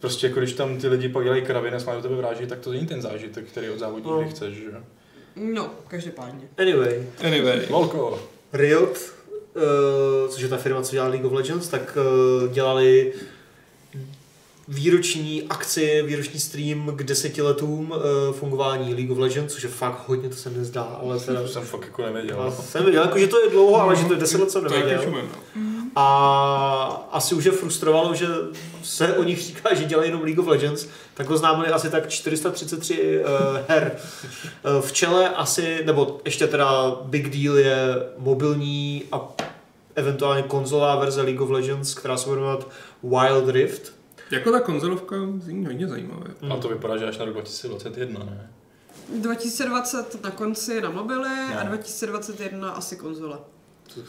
prostě 0.00 0.26
jako 0.26 0.40
když 0.40 0.52
tam 0.52 0.78
ty 0.78 0.88
lidi 0.88 1.08
pak 1.08 1.24
dělají 1.24 1.42
kraviny 1.42 1.76
a 1.86 1.94
do 1.94 2.02
tebe 2.02 2.16
vráží, 2.16 2.46
tak 2.46 2.58
to 2.58 2.70
není 2.70 2.86
ten 2.86 3.02
zážitek, 3.02 3.44
který 3.46 3.70
od 3.70 3.78
závodníka 3.78 4.10
No. 4.16 4.28
chceš, 4.30 4.54
že 4.54 4.64
jo. 4.64 4.80
No, 5.36 5.70
každopádně. 5.88 6.48
Anyway, 6.58 7.02
Anyway. 7.26 7.66
Lolko. 7.70 8.22
Riot, 8.52 8.98
což 10.28 10.42
je 10.42 10.48
ta 10.48 10.56
firma, 10.56 10.82
co 10.82 10.92
dělá 10.92 11.08
League 11.08 11.24
of 11.26 11.32
Legends, 11.32 11.68
tak 11.68 11.98
uh, 12.42 12.48
dělali 12.52 13.12
výroční 14.68 15.42
akci, 15.42 16.02
výroční 16.06 16.40
stream 16.40 16.92
k 16.96 17.02
desetiletům 17.02 17.90
uh, 17.90 18.34
fungování 18.34 18.94
League 18.94 19.10
of 19.10 19.18
Legends, 19.18 19.54
což 19.54 19.62
je 19.62 19.68
fakt 19.68 20.04
hodně, 20.06 20.28
to 20.28 20.36
se 20.36 20.50
mi 20.50 20.64
zdá, 20.64 20.82
ale 20.82 21.20
teda... 21.26 21.42
To 21.42 21.48
jsem 21.48 21.62
fakt 21.62 21.82
jako 21.84 22.02
Já 22.02 22.08
nevěděl. 22.08 22.54
jsem 22.60 22.84
viděl, 22.84 23.02
jako, 23.02 23.18
že 23.18 23.26
to 23.26 23.40
je 23.44 23.50
dlouho, 23.50 23.80
ale 23.80 23.96
že 23.96 24.04
to 24.04 24.12
je 24.12 24.18
deset 24.20 24.40
let 24.40 24.50
jsem 24.50 24.64
To 24.64 24.74
je 24.74 24.80
nevěděl. 24.80 24.98
kečumen, 25.00 25.24
no. 25.56 25.79
A 25.96 27.06
asi 27.12 27.34
už 27.34 27.44
je 27.44 27.52
frustrovalo, 27.52 28.14
že 28.14 28.26
se 28.82 29.16
o 29.16 29.22
nich 29.24 29.42
říká, 29.42 29.74
že 29.74 29.84
dělají 29.84 30.08
jenom 30.08 30.22
League 30.22 30.38
of 30.38 30.46
Legends, 30.46 30.86
tak 31.14 31.30
oznámili 31.30 31.68
asi 31.68 31.90
tak 31.90 32.08
433 32.08 33.20
uh, 33.20 33.26
her. 33.68 33.96
Uh, 34.76 34.80
v 34.82 34.92
čele 34.92 35.28
asi, 35.28 35.82
nebo 35.84 36.20
ještě 36.24 36.46
teda 36.46 36.96
big 37.02 37.28
deal 37.28 37.58
je 37.58 37.94
mobilní 38.18 39.04
a 39.12 39.20
eventuálně 39.94 40.42
konzolová 40.42 40.96
verze 40.96 41.22
League 41.22 41.40
of 41.40 41.50
Legends, 41.50 41.94
která 41.94 42.16
se 42.16 42.28
bude 42.28 42.40
jmenovat 42.40 42.68
Wild 43.02 43.48
Rift. 43.48 43.92
Jako 44.30 44.52
ta 44.52 44.60
konzolovka 44.60 45.16
zní 45.38 45.66
hodně 45.66 45.88
zajímavé. 45.88 46.26
A 46.50 46.56
to 46.56 46.68
vypadá, 46.68 46.96
že 46.96 47.06
až 47.08 47.18
na 47.18 47.24
rok 47.24 47.34
2021, 47.34 48.24
ne? 48.24 48.50
2020 49.18 50.24
na 50.24 50.30
konci 50.30 50.80
na 50.80 50.90
mobily 50.90 51.28
a 51.58 51.64
No. 51.64 51.68
2021 51.68 52.70
asi 52.70 52.96
konzole. 52.96 53.38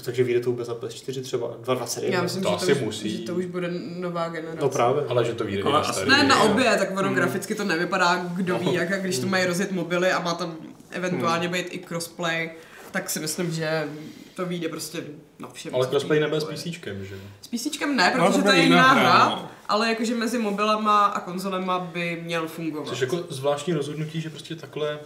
Takže 0.06 0.24
vyjde 0.24 0.40
to 0.40 0.50
vůbec 0.50 0.68
na 0.68 0.76
PS4 0.76 1.22
třeba 1.24 1.48
2021. 1.48 2.18
Já 2.18 2.24
myslím, 2.24 2.44
To 2.44 2.50
že, 2.50 2.56
asi 2.56 2.66
to 2.66 2.72
už, 2.74 2.82
musí. 2.82 3.18
že 3.18 3.24
to 3.24 3.36
už 3.36 3.46
bude 3.46 3.70
nová 4.00 4.30
generace. 4.30 4.62
No 4.62 4.70
právě. 4.70 5.04
Ale 5.10 5.26
že 5.26 5.34
to 5.34 5.44
vyjde 5.44 5.64
na 5.64 5.84
starý. 5.94 6.10
Ne, 6.10 6.24
na 6.24 6.42
obě, 6.42 6.76
tak 6.80 6.92
ono 6.92 7.02
Hmm. 7.02 7.16
graficky 7.16 7.56
to 7.56 7.64
nevypadá, 7.64 8.16
kdo 8.36 8.58
ví, 8.58 8.74
jak, 8.74 8.92
a 8.92 8.98
když 8.98 9.20
to 9.20 9.28
mají 9.28 9.46
rozjet 9.46 9.72
mobily 9.72 10.12
a 10.12 10.20
má 10.20 10.34
tam 10.34 10.56
eventuálně 10.90 11.48
být 11.50 11.68
i 11.70 11.78
crossplay, 11.80 12.52
tak 12.92 13.10
si 13.10 13.20
myslím, 13.20 13.52
že 13.52 13.88
to 14.36 14.46
vyjde 14.46 14.70
prostě 14.70 15.04
na 15.40 15.48
všem. 15.54 15.76
Ale 15.76 15.88
crossplay 15.88 16.20
nebude 16.20 16.42
s 16.42 16.44
PCčkem, 16.44 17.06
že? 17.06 17.16
S 17.42 17.48
PCčkem 17.48 17.96
ne, 17.96 18.14
No, 18.18 18.26
protože 18.28 18.38
to 18.42 18.48
to 18.50 18.54
je 18.56 18.64
jiná 18.64 18.94
hra, 18.94 19.30
no. 19.30 19.50
ale 19.68 19.90
jakože 19.90 20.16
mezi 20.16 20.38
mobilama 20.40 21.06
a 21.06 21.20
konzolema 21.20 21.80
by 21.80 22.22
měl 22.24 22.48
fungovat. 22.48 22.88
Což 22.88 23.02
jako 23.02 23.18
zvláštní 23.30 23.74
rozhodnutí, 23.74 24.22
že 24.22 24.30
prostě 24.30 24.56
takhle 24.56 25.00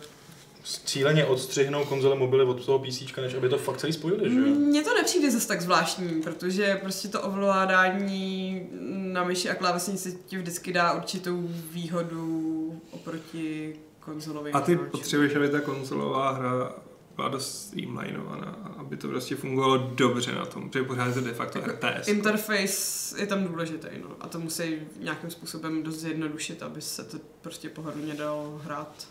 cíleně 0.66 1.26
odstřihnou 1.26 1.86
konzole 1.86 2.16
mobily 2.16 2.44
od 2.44 2.66
toho 2.66 2.80
PC, 2.80 3.02
než 3.22 3.34
aby 3.34 3.50
to 3.50 3.58
fakt 3.58 3.78
celý 3.78 3.94
spojili, 3.94 4.30
že 4.30 4.40
jo? 4.40 4.46
Mně 4.46 4.84
to 4.84 4.94
nepřijde 4.94 5.32
zase 5.32 5.48
tak 5.48 5.62
zvláštní, 5.62 6.22
protože 6.22 6.78
prostě 6.82 7.08
to 7.08 7.22
ovládání 7.22 8.68
na 8.90 9.24
myši 9.24 9.50
a 9.50 9.56
klávesnici 9.56 10.18
ti 10.26 10.38
vždycky 10.38 10.74
dá 10.74 10.94
určitou 10.94 11.44
výhodu 11.72 12.82
oproti 12.92 13.76
konzolovým 14.00 14.56
A 14.56 14.62
ty 14.62 14.72
hráčům. 14.76 14.92
potřebuješ, 14.92 15.36
aby 15.36 15.50
ta 15.50 15.62
konzolová 15.62 16.32
hra 16.32 16.76
byla 17.16 17.28
dost 17.30 17.68
streamlinovaná, 17.68 18.74
aby 18.78 18.98
to 18.98 19.08
prostě 19.08 19.36
fungovalo 19.36 19.78
dobře 19.78 20.32
na 20.36 20.46
tom, 20.46 20.70
protože 20.70 20.84
pořád 20.84 21.08
je 21.08 21.14
to 21.14 21.22
de 21.22 21.34
facto 21.34 21.60
Jako 21.60 21.72
RTS. 21.72 22.08
Interface 22.08 23.22
je 23.22 23.28
tam 23.28 23.48
důležitý, 23.48 23.88
no. 24.02 24.10
A 24.20 24.28
to 24.28 24.40
musí 24.40 24.64
nějakým 25.00 25.30
způsobem 25.30 25.84
dost 25.84 25.96
zjednodušit, 25.96 26.64
aby 26.64 26.82
se 26.82 27.04
to 27.04 27.18
prostě 27.42 27.70
pohodlně 27.70 28.14
dalo 28.14 28.62
hrát 28.64 29.08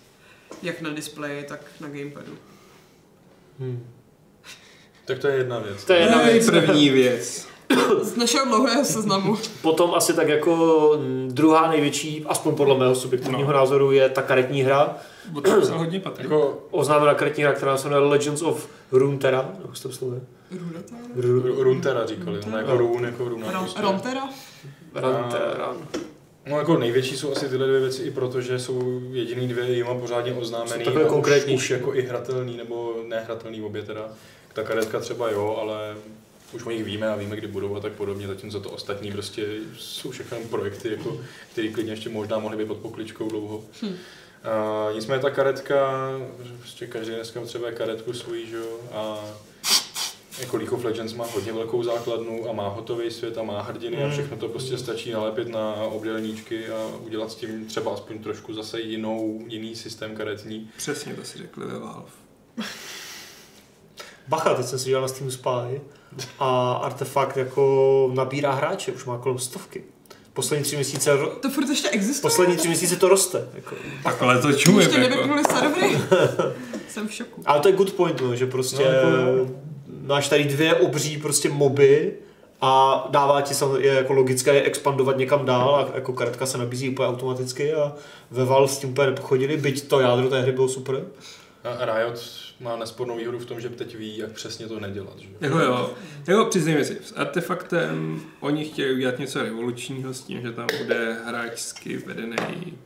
jak 0.62 0.80
na 0.80 0.90
displeji, 0.90 1.44
tak 1.44 1.60
na 1.80 1.88
gamepadu. 1.88 2.32
Hmm. 3.60 3.86
Tak 5.04 5.18
to 5.18 5.26
je 5.28 5.36
jedna 5.36 5.58
věc. 5.58 5.84
To 5.84 5.92
je 5.92 5.98
jedna 6.00 6.22
věc. 6.22 6.50
první 6.50 6.90
věc. 7.00 7.46
Z 8.02 8.16
našeho 8.16 8.44
dlouhého 8.46 8.84
seznamu. 8.84 9.36
Potom 9.62 9.94
asi 9.94 10.12
tak 10.14 10.28
jako 10.28 10.92
mm, 11.00 11.28
druhá 11.32 11.70
největší, 11.70 12.24
aspoň 12.28 12.54
podle 12.54 12.78
mého 12.78 12.94
subjektivního 12.94 13.52
No. 13.52 13.58
názoru, 13.58 13.92
je 13.92 14.08
ta 14.08 14.22
karetní 14.22 14.62
hra. 14.62 14.96
Bo 15.30 15.40
to 15.40 15.60
psal 15.60 15.78
hodně. 15.78 16.02
Jako 16.18 16.66
Oznámená 16.70 17.14
karetní 17.14 17.44
hra, 17.44 17.52
která 17.52 17.76
se 17.76 17.88
jmenuje 17.88 18.08
Legends 18.10 18.42
of 18.42 18.68
Runeterra. 18.92 19.50
Jak 19.66 19.76
se 19.76 19.82
to 19.82 19.88
vyslovuje? 19.88 20.20
Runeta? 20.50 20.96
Ru- 21.16 21.62
Runtera 21.62 22.06
říkali, 22.06 22.40
no, 22.50 22.58
jako 22.58 22.76
run, 22.76 23.04
jako 23.04 23.28
runa. 23.28 23.46
Ron- 23.52 23.58
prostě. 23.58 23.82
Runeterra. 23.82 24.28
No 26.46 26.58
jako 26.58 26.78
největší 26.78 27.16
jsou 27.16 27.32
asi 27.32 27.48
tyhle 27.48 27.66
dvě 27.66 27.80
věci 27.80 28.02
i 28.02 28.10
proto, 28.10 28.40
že 28.40 28.58
jsou 28.58 29.02
jediný 29.12 29.48
dvě 29.48 29.72
jima 29.74 29.94
pořádně 29.94 30.32
oznámený. 30.32 30.84
Jsou 30.84 30.84
takové 30.84 31.02
a 31.02 31.06
už- 31.06 31.12
konkrétnější. 31.12 31.64
Už 31.64 31.70
jako 31.70 31.94
i 31.94 32.02
hratelný 32.02 32.56
nebo 32.56 33.02
nehratelný 33.08 33.62
obě 33.62 33.82
teda. 33.82 34.08
Ta 34.52 34.62
karetka 34.62 35.00
třeba 35.00 35.30
jo, 35.30 35.56
ale 35.60 35.96
už 36.52 36.66
o 36.66 36.70
nich 36.70 36.84
víme 36.84 37.08
a 37.08 37.16
víme, 37.16 37.36
kdy 37.36 37.46
budou 37.46 37.76
a 37.76 37.80
tak 37.80 37.92
podobně, 37.92 38.26
zatímco 38.26 38.60
to 38.60 38.70
ostatní 38.70 39.12
prostě 39.12 39.46
jsou 39.78 40.10
všechno 40.10 40.38
projekty, 40.50 40.90
jako, 40.90 41.20
které 41.52 41.68
klidně 41.68 41.92
ještě 41.92 42.08
možná 42.08 42.38
mohly 42.38 42.56
být 42.58 42.68
pod 42.68 42.76
pokličkou 42.76 43.28
dlouho. 43.28 43.64
Hm. 43.82 43.96
A, 44.44 44.88
nicméně 44.94 45.22
ta 45.22 45.30
karetka, 45.30 46.10
že 46.42 46.50
prostě 46.60 46.86
každý 46.86 47.14
dneska 47.14 47.40
potřebuje 47.40 47.72
karetku 47.72 48.12
svůj, 48.12 48.46
že 48.46 48.56
jo, 48.56 48.78
a 48.92 49.24
jako 50.40 50.56
League 50.56 50.72
of 50.72 50.84
Legends 50.84 51.12
má 51.14 51.24
hodně 51.34 51.52
velkou 51.52 51.82
základnu 51.82 52.48
a 52.50 52.52
má 52.52 52.68
hotový 52.68 53.10
svět 53.10 53.38
a 53.38 53.42
má 53.42 53.62
hrdiny 53.62 53.96
a 53.96 54.00
Hmm. 54.00 54.12
všechno 54.12 54.36
to 54.36 54.48
prostě 54.48 54.78
stačí 54.78 55.10
nalepit 55.10 55.48
na 55.48 55.74
obdělníčky 55.74 56.68
a 56.68 56.86
udělat 57.06 57.30
s 57.32 57.34
tím 57.34 57.66
třeba 57.66 57.94
aspoň 57.94 58.18
trošku 58.18 58.54
zase 58.54 58.80
jinou, 58.80 59.44
jiný 59.48 59.76
systém 59.76 60.16
karetní. 60.16 60.70
Přesně 60.76 61.14
to 61.14 61.24
si 61.24 61.38
řekli 61.38 61.66
ve 61.66 61.78
Valve. 61.78 62.08
Bacha, 64.28 64.54
teď 64.54 64.66
jsem 64.66 64.78
si 64.78 64.88
dělal 64.88 65.02
na 65.02 65.08
Steam 65.08 65.30
Spy 65.30 65.80
a 66.38 66.72
Artefakt 66.72 67.36
jako 67.36 68.10
nabírá 68.14 68.52
hráče, 68.52 68.92
už 68.92 69.04
má 69.04 69.18
kolem 69.18 69.38
stovky. 69.38 69.84
Poslední 70.32 70.64
tři 70.64 70.76
měsíce, 70.76 71.14
ro- 71.16 71.28
To 71.40 71.50
furt 71.50 71.68
ještě 71.68 71.88
existuje? 71.88 72.22
poslední 72.22 72.56
tři 72.56 72.68
měsíce 72.68 72.96
to 72.96 73.08
roste. 73.08 73.48
Jako. 73.54 73.76
Tak 74.04 74.22
ale 74.22 74.38
to 74.42 74.52
čumím, 74.52 74.80
Ještě 74.80 74.98
jako. 74.98 75.10
nevypnuli 75.10 75.42
servery? 75.44 75.98
Jsem 76.88 77.08
v 77.08 77.12
šoku. 77.12 77.42
Ale 77.46 77.60
to 77.60 77.68
je 77.68 77.74
good 77.76 77.92
point, 77.92 78.20
no, 78.20 78.36
že 78.36 78.46
prostě 78.46 78.84
No, 78.84 78.90
jako- 78.90 79.50
máš 80.04 80.28
tady 80.28 80.44
dvě 80.44 80.74
obří 80.74 81.18
prostě 81.18 81.48
moby 81.48 82.12
a 82.60 83.06
dává 83.10 83.40
ti 83.40 83.54
samozřejmě 83.54 83.88
je 83.88 83.94
jako 83.94 84.12
logické 84.12 84.54
je 84.54 84.62
expandovat 84.62 85.16
někam 85.16 85.46
dál 85.46 85.74
a 85.74 85.96
jako 85.96 86.12
karetka 86.12 86.46
se 86.46 86.58
nabízí 86.58 86.88
úplně 86.88 87.08
automaticky 87.08 87.74
a 87.74 87.92
ve 88.30 88.44
Valve 88.44 88.72
s 88.72 88.78
tím 88.78 88.90
úplně 88.90 89.10
nepochodili, 89.10 89.56
byť 89.56 89.88
to 89.88 90.00
jádro 90.00 90.28
té 90.28 90.40
hry 90.42 90.52
bylo 90.52 90.68
super. 90.68 91.04
A 91.64 91.84
Riot 91.84 92.20
má 92.60 92.76
nespornou 92.76 93.16
výhodu 93.16 93.38
v 93.38 93.46
tom, 93.46 93.60
že 93.60 93.68
teď 93.68 93.96
ví, 93.96 94.18
jak 94.18 94.30
přesně 94.30 94.66
to 94.66 94.80
nedělat. 94.80 95.18
Že? 95.18 95.28
Jako 95.40 95.58
jo, 95.58 95.90
jako 96.26 96.44
přiznejme 96.44 96.84
si, 96.84 96.98
s 97.04 97.12
artefaktem 97.16 98.20
oni 98.40 98.64
chtějí 98.64 98.94
udělat 98.94 99.18
něco 99.18 99.42
revolučního 99.42 100.14
s 100.14 100.20
tím, 100.20 100.42
že 100.42 100.52
tam 100.52 100.66
bude 100.78 101.16
hráčsky 101.26 101.96
vedený 101.96 102.78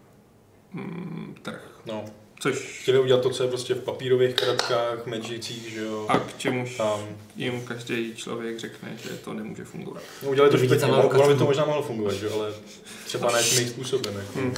mm, 0.72 1.34
trh. 1.42 1.80
No, 1.86 2.04
Což 2.40 2.80
chtěli 2.82 2.98
udělat 2.98 3.22
to, 3.22 3.30
co 3.30 3.42
je 3.42 3.48
prostě 3.48 3.74
v 3.74 3.80
papírových 3.80 4.34
karetkách, 4.34 5.06
magicích, 5.06 5.68
že 5.68 5.80
jo. 5.80 6.06
a 6.08 6.18
k 6.18 6.38
čemuž 6.38 6.76
Tam. 6.76 7.00
jim 7.36 7.64
každý 7.64 8.14
člověk 8.16 8.58
řekne, 8.58 8.96
že 9.02 9.10
to 9.10 9.32
nemůže 9.32 9.64
fungovat. 9.64 10.02
No, 10.22 10.30
udělali 10.30 10.50
to 10.52 10.58
špatně, 10.58 10.86
ono 10.86 11.28
by 11.28 11.34
to 11.34 11.44
možná 11.44 11.64
mohlo 11.64 11.82
fungovat, 11.82 12.14
že? 12.14 12.26
jo, 12.26 12.32
ale 12.34 12.52
třeba 13.06 13.32
ne 13.32 13.42
tím 13.42 13.68
způsobem. 13.68 14.14
Jako. 14.16 14.38
Hmm. 14.38 14.54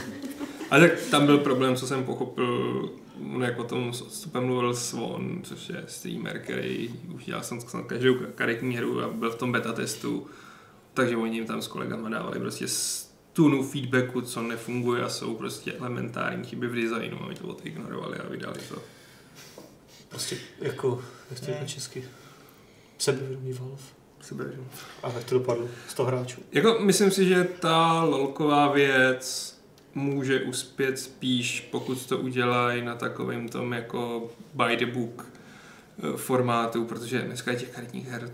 Ale 0.70 0.88
tak 0.88 1.00
tam 1.10 1.26
byl 1.26 1.38
problém, 1.38 1.76
co 1.76 1.86
jsem 1.86 2.04
pochopil, 2.04 2.90
no, 3.18 3.44
jak 3.44 3.58
o 3.58 3.64
tom 3.64 3.92
s 3.92 4.02
odstupem 4.02 4.44
mluvil 4.44 4.74
Swan, 4.74 5.40
což 5.42 5.68
je 5.68 5.84
streamer, 5.86 6.38
který 6.38 6.88
už 7.14 7.24
dělal 7.24 7.42
jsem 7.42 7.60
snad 7.60 7.86
každou 7.86 8.14
karetní 8.34 8.76
hru 8.76 9.02
a 9.02 9.08
byl 9.08 9.30
v 9.30 9.34
tom 9.34 9.52
beta 9.52 9.72
testu, 9.72 10.26
takže 10.94 11.16
oni 11.16 11.34
jim 11.34 11.46
tam 11.46 11.62
s 11.62 11.66
kolegama 11.66 12.08
dávali 12.08 12.38
prostě 12.38 12.68
tunu 13.40 13.62
feedbacku, 13.62 14.20
co 14.20 14.42
nefunguje 14.42 15.04
a 15.04 15.08
jsou 15.08 15.34
prostě 15.34 15.72
elementární 15.72 16.44
chyby 16.44 16.66
v 16.68 16.74
designu 16.74 17.18
a 17.20 17.26
oni 17.26 17.34
to 17.34 17.48
odignorovali 17.48 18.18
a 18.18 18.28
vydali 18.28 18.60
to. 18.68 18.82
Prostě 20.08 20.36
jako, 20.58 21.04
jak 21.30 21.40
to 21.40 21.50
je 21.50 21.56
na 21.60 21.66
česky, 21.66 22.04
sebevědomý 22.98 23.52
Valve. 23.52 23.82
Sebevědomí. 24.20 24.66
A 25.02 25.12
jak 25.12 25.24
to 25.24 25.34
dopadlo? 25.34 25.68
100 25.88 26.04
hráčů. 26.04 26.42
Jako 26.52 26.78
myslím 26.80 27.10
si, 27.10 27.28
že 27.28 27.44
ta 27.44 28.04
lolková 28.04 28.72
věc 28.72 29.56
může 29.94 30.40
uspět 30.40 30.98
spíš, 30.98 31.68
pokud 31.70 32.06
to 32.06 32.18
udělají 32.18 32.84
na 32.84 32.94
takovém 32.94 33.48
tom 33.48 33.72
jako 33.72 34.30
by 34.54 34.76
the 34.76 34.86
book 34.86 35.26
eh, 35.98 36.16
formátu, 36.16 36.84
protože 36.84 37.22
dneska 37.22 37.50
je 37.50 37.56
těch 37.56 37.70
karetních 37.70 38.08
her 38.08 38.30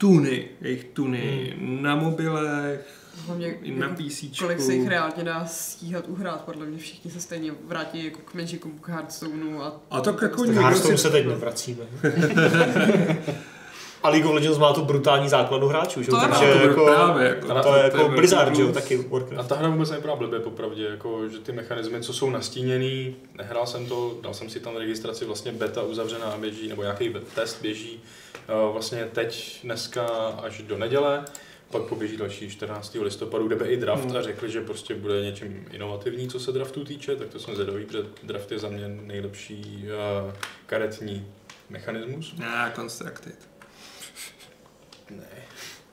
tuny, 0.00 0.48
jejich 0.60 0.84
tuny 0.84 1.54
hmm. 1.58 1.82
na 1.82 1.96
mobilech, 1.96 2.86
Hlavně 3.26 3.54
i 3.62 3.70
na 3.70 3.86
jako 3.86 4.02
PC. 4.02 4.38
kolik 4.38 4.60
se 4.60 4.74
jich 4.74 4.88
reálně 4.88 5.24
dá 5.24 5.46
stíhat 5.46 6.08
uhrát, 6.08 6.40
podle 6.40 6.66
mě 6.66 6.78
všichni 6.78 7.10
se 7.10 7.20
stejně 7.20 7.52
vrátí 7.66 8.04
jako 8.04 8.18
k 8.24 8.34
Magicu, 8.34 8.68
k 8.68 8.88
Hearthstoneu 8.88 9.60
a... 9.62 9.80
A 9.90 10.00
tak 10.00 10.22
jako 10.22 10.36
Tak 10.36 10.46
někdo 10.46 10.60
Hearthstone 10.60 10.96
si- 10.96 11.02
se 11.02 11.10
teď 11.10 11.26
nevracíme. 11.26 11.84
A 14.02 14.08
League 14.08 14.26
of 14.26 14.34
Legends 14.34 14.58
má 14.58 14.72
tu 14.72 14.84
brutální 14.84 15.28
základnu 15.28 15.68
hráčů, 15.68 16.02
že? 16.02 16.10
jo? 16.10 16.16
To 16.16 16.28
takže 16.28 16.52
to 16.52 16.68
jako, 16.68 16.84
právě, 16.86 17.28
jako, 17.28 17.46
to, 17.54 17.62
to 17.62 17.76
je 17.76 17.82
jako 17.82 18.08
Blizzard, 18.08 18.56
že 18.56 18.66
taky 18.72 18.98
A 18.98 19.08
Warcraft. 19.12 19.48
ta 19.48 19.54
hra 19.54 19.68
vůbec 19.68 19.90
nevypadá 19.90 20.16
blbě, 20.16 20.40
popravdě, 20.40 20.84
jako, 20.84 21.28
že 21.28 21.38
ty 21.38 21.52
mechanismy, 21.52 22.00
co 22.02 22.12
jsou 22.12 22.30
nastíněný, 22.30 23.16
nehrál 23.38 23.66
jsem 23.66 23.86
to, 23.86 24.14
dal 24.22 24.34
jsem 24.34 24.50
si 24.50 24.60
tam 24.60 24.76
registraci, 24.76 25.24
vlastně 25.24 25.52
beta 25.52 25.82
uzavřená 25.82 26.36
běží, 26.40 26.68
nebo 26.68 26.82
nějaký 26.82 27.14
test 27.34 27.62
běží 27.62 28.00
eh, 28.48 28.72
vlastně 28.72 29.08
teď, 29.12 29.60
dneska 29.64 30.06
až 30.42 30.62
do 30.62 30.78
neděle, 30.78 31.24
pak 31.70 31.82
poběží 31.82 32.16
další 32.16 32.50
14. 32.50 32.94
listopadu, 33.02 33.48
kde 33.48 33.66
i 33.66 33.76
draft 33.76 34.04
Hmm. 34.04 34.16
a 34.16 34.22
řekli, 34.22 34.50
že 34.50 34.60
prostě 34.60 34.94
bude 34.94 35.22
něčím 35.24 35.66
inovativní, 35.72 36.28
co 36.28 36.40
se 36.40 36.52
draftu 36.52 36.84
týče, 36.84 37.16
tak 37.16 37.28
to 37.28 37.38
jsem 37.38 37.54
zvědavý, 37.54 37.84
protože 37.84 38.02
draft 38.22 38.52
je 38.52 38.58
za 38.58 38.68
mě 38.68 38.88
nejlepší 38.88 39.84
uh, 40.26 40.32
karetní 40.66 41.26
mechanismus. 41.70 42.34
Ne, 42.38 42.72
Constructed. 42.76 43.49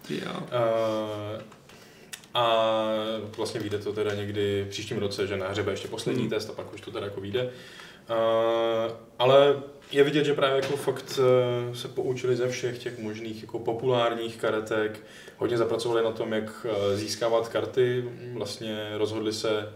Jo. 0.09 0.31
Uh, 0.35 1.41
a 2.33 2.63
vlastně 3.37 3.59
vyjde 3.59 3.77
to 3.77 3.93
teda 3.93 4.13
někdy 4.13 4.63
v 4.63 4.69
příštím 4.69 4.97
roce, 4.97 5.27
že 5.27 5.37
na 5.37 5.47
hře 5.47 5.61
bude 5.63 5.73
ještě 5.73 5.87
poslední 5.87 6.21
Hmm. 6.21 6.29
test 6.29 6.49
a 6.49 6.53
pak 6.53 6.73
už 6.73 6.81
to 6.81 6.91
teda 6.91 7.05
jako 7.05 7.21
vyjde. 7.21 7.43
Uh, 7.43 8.91
ale 9.19 9.55
je 9.91 10.03
vidět, 10.03 10.23
že 10.25 10.33
právě 10.33 10.55
jako 10.55 10.77
fakt 10.77 11.19
uh, 11.19 11.75
se 11.75 11.87
poučili 11.87 12.35
ze 12.35 12.49
všech 12.49 12.77
těch 12.77 12.99
možných 12.99 13.41
jako 13.41 13.59
populárních 13.59 14.37
karetek, 14.37 14.99
hodně 15.37 15.57
zapracovali 15.57 16.03
na 16.03 16.11
tom, 16.11 16.33
jak 16.33 16.65
uh, 16.65 16.95
získávat 16.95 17.47
karty, 17.49 18.03
vlastně 18.33 18.89
rozhodli 18.93 19.33
se 19.33 19.73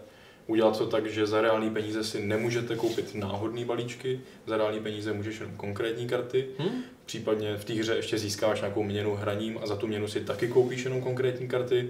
udělat 0.51 0.77
to 0.77 0.87
tak, 0.87 1.07
že 1.07 1.27
za 1.27 1.41
reální 1.41 1.69
peníze 1.69 2.03
si 2.03 2.21
nemůžete 2.27 2.75
koupit 2.75 3.15
náhodný 3.15 3.65
balíčky, 3.65 4.19
za 4.47 4.57
reální 4.57 4.79
peníze 4.79 5.13
můžeš 5.13 5.39
jenom 5.39 5.55
konkrétní 5.55 6.07
karty, 6.07 6.47
Hm? 6.59 6.81
případně 7.05 7.57
v 7.57 7.65
té 7.65 7.73
hře 7.73 7.95
ještě 7.95 8.17
získáváš 8.17 8.61
nějakou 8.61 8.83
měnu 8.83 9.15
hraním 9.15 9.59
a 9.63 9.67
za 9.67 9.75
tu 9.75 9.87
měnu 9.87 10.07
si 10.07 10.19
taky 10.19 10.47
koupíš 10.47 10.83
jenom 10.83 11.01
konkrétní 11.01 11.47
karty. 11.47 11.89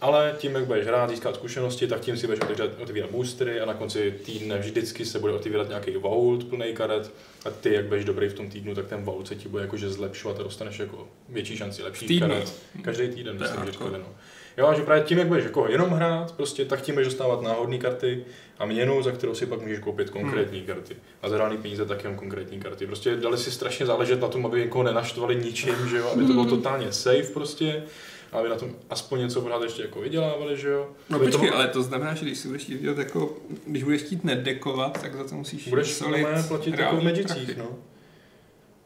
Ale 0.00 0.34
tím, 0.38 0.54
jak 0.54 0.64
budeš 0.64 0.86
hrát, 0.86 1.10
získat 1.10 1.34
zkušenosti, 1.34 1.86
tak 1.86 2.00
tím 2.00 2.16
si 2.16 2.26
budeš 2.26 2.40
otevírat, 2.40 2.70
otevírat 2.80 3.10
boostery 3.10 3.60
a 3.60 3.66
na 3.66 3.74
konci 3.74 4.14
týdne 4.24 4.58
vždycky 4.58 5.04
se 5.04 5.18
bude 5.18 5.32
otevírat 5.32 5.68
nějaký 5.68 5.96
vault 5.96 6.44
plný 6.44 6.74
karet 6.74 7.10
a 7.44 7.50
ty, 7.50 7.74
jak 7.74 7.84
budeš 7.84 8.04
dobrý 8.04 8.28
v 8.28 8.34
tom 8.34 8.50
týdnu, 8.50 8.74
tak 8.74 8.86
ten 8.86 9.04
vault 9.04 9.28
se 9.28 9.34
ti 9.34 9.48
bude 9.48 9.62
jakože 9.62 9.90
zlepšovat 9.90 10.40
a 10.40 10.42
dostaneš 10.42 10.78
jako 10.78 11.08
větší 11.28 11.56
šanci 11.56 11.82
lepší 11.82 12.20
karet. 12.20 12.54
Každý 12.82 13.08
týden, 13.08 13.38
myslím, 13.40 13.66
že 13.66 13.72
to 13.72 13.90
no. 13.90 14.06
Jo, 14.58 14.66
a 14.66 14.74
že 14.74 14.82
právě 14.82 15.02
tím, 15.04 15.18
jak 15.18 15.26
budeš 15.26 15.44
jako 15.44 15.66
jenom 15.68 15.90
hrát, 15.90 16.32
prostě, 16.32 16.64
tak 16.64 16.80
tím 16.80 16.94
budeš 16.94 17.06
dostávat 17.08 17.42
náhodné 17.42 17.78
karty 17.78 18.24
a 18.58 18.66
měnu, 18.66 19.02
za 19.02 19.10
kterou 19.12 19.34
si 19.34 19.46
pak 19.46 19.60
můžeš 19.62 19.78
koupit 19.78 20.10
konkrétní 20.10 20.58
Hmm. 20.58 20.66
karty. 20.66 20.96
A 21.22 21.28
za 21.28 21.36
reální 21.38 21.56
peníze 21.58 21.84
taky 21.86 22.02
jenom 22.06 22.18
konkrétní 22.18 22.60
karty. 22.60 22.86
Prostě 22.86 23.16
dali 23.16 23.38
si 23.38 23.50
strašně 23.50 23.86
záležet 23.86 24.20
na 24.20 24.28
tom, 24.28 24.46
aby 24.46 24.60
někoho 24.60 24.84
nenaštvali 24.84 25.36
ničím, 25.36 25.74
že 25.90 25.96
jo, 25.96 26.08
aby 26.12 26.24
to 26.26 26.32
bylo 26.32 26.44
totálně 26.44 26.92
safe 26.92 27.22
prostě. 27.34 27.82
Aby 28.32 28.48
na 28.48 28.56
tom 28.56 28.70
aspoň 28.90 29.18
něco 29.20 29.40
pořád 29.40 29.62
ještě 29.62 29.82
jako 29.82 30.00
vydělávali, 30.00 30.56
že 30.56 30.68
jo. 30.68 30.88
No 31.10 31.16
Aby 31.16 31.26
počkej, 31.26 31.50
mo- 31.50 31.54
ale 31.54 31.68
to 31.68 31.82
znamená, 31.82 32.14
že 32.14 32.24
když 32.26 32.38
si 32.38 32.48
budeš 32.48 32.62
chtít 32.62 32.80
dělat 32.80 32.98
jako, 32.98 33.34
když 33.66 33.82
budeš 33.82 34.02
chtít 34.02 34.24
nedekovat, 34.24 35.00
tak 35.02 35.14
za 35.14 35.24
to 35.24 35.34
musíš 35.34 35.68
Budeš 35.68 35.90
solit 35.92 36.22
normálně 36.22 36.48
platit 36.48 36.78
jako 36.78 36.96
v 36.96 37.04
Magicích, 37.04 37.26
prachy. 37.46 37.54
no. 37.58 37.78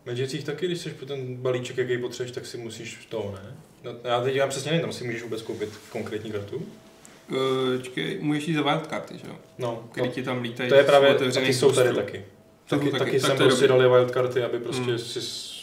V 0.07 0.09
Magicích 0.09 0.45
taky, 0.45 0.67
když 0.67 0.79
chceš 0.79 0.93
po 0.93 1.07
ten 1.07 1.37
balíček, 1.37 1.77
jaký 1.77 1.99
potřebuješ, 1.99 2.35
tak 2.35 2.47
si 2.47 2.57
musíš 2.59 3.07
to, 3.09 3.35
ne? 3.43 3.57
No, 3.85 3.97
já 4.05 4.21
teď 4.23 4.35
já 4.35 4.47
přesně 4.47 4.71
nevím, 4.71 4.83
tam 4.83 4.93
si 4.93 5.05
můžeš 5.05 5.23
vůbec 5.23 5.43
koupit 5.43 5.69
konkrétní 5.93 6.33
kartu. 6.33 6.57
Uh, 6.57 7.83
čekej, 7.83 8.19
můžeš 8.21 8.49
jít 8.49 8.55
za 8.55 8.63
wildcardy, 8.63 9.19
že 9.19 9.27
jo? 9.29 9.37
No, 9.59 9.89
Který 9.93 10.07
no. 10.09 10.13
ti 10.15 10.23
tam 10.23 10.43
lítají. 10.43 10.69
to 10.69 10.75
je 10.75 10.85
právě, 10.85 11.15
taky 11.15 11.55
jsou 11.55 11.73
tady 11.73 11.95
taky. 11.95 12.25
Taky, 12.69 12.85
taky, 12.91 12.99
taky, 12.99 13.21
tak 13.21 13.29
sem 13.29 13.37
to 13.37 13.43
je 13.43 13.49
prostě 13.49 13.69
dali 13.69 13.89
wildcardy, 13.89 14.43
aby 14.43 14.59
prostě 14.59 14.91
Mm. 14.91 14.99
si 14.99 15.21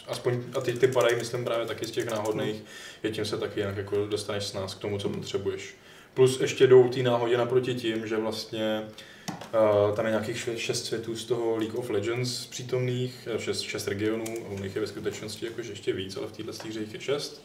aspoň, 0.08 0.42
a 0.56 0.60
ty, 0.60 0.72
ty 0.72 0.88
padají, 0.88 1.16
myslím 1.16 1.44
právě 1.44 1.66
taky 1.66 1.86
z 1.86 1.90
těch 1.90 2.06
náhodných, 2.10 2.62
že 3.04 3.10
tím 3.10 3.24
se 3.24 3.38
taky 3.38 3.60
jinak 3.60 3.76
jako 3.76 4.06
dostaneš 4.06 4.44
s 4.44 4.52
nás 4.52 4.74
k 4.74 4.78
tomu, 4.78 4.98
co 4.98 5.08
Mm. 5.08 5.14
potřebuješ. 5.14 5.74
Plus 6.14 6.40
ještě 6.40 6.66
jdou 6.66 6.88
té 6.88 7.02
náhodě 7.02 7.36
naproti 7.36 7.74
tím, 7.74 8.06
že 8.06 8.16
vlastně 8.16 8.82
uh, 9.30 9.96
tam 9.96 10.04
je 10.04 10.10
nějakých 10.10 10.38
šest, 10.38 10.58
šest 10.58 10.84
světů 10.84 11.16
z 11.16 11.24
toho 11.24 11.56
League 11.56 11.74
of 11.74 11.90
Legends 11.90 12.46
přítomných, 12.46 13.28
eh, 13.34 13.38
šest, 13.38 13.60
šest 13.60 13.88
regionů, 13.88 14.24
a 14.46 14.48
u 14.48 14.58
nich 14.58 14.74
je 14.74 14.80
ve 14.80 14.86
skutečnosti 14.86 15.46
jakože 15.46 15.72
ještě 15.72 15.92
víc, 15.92 16.16
ale 16.16 16.26
v 16.26 16.32
této 16.32 16.52
hře 16.68 16.80
jich 16.80 16.94
je 16.94 17.00
šest. 17.00 17.44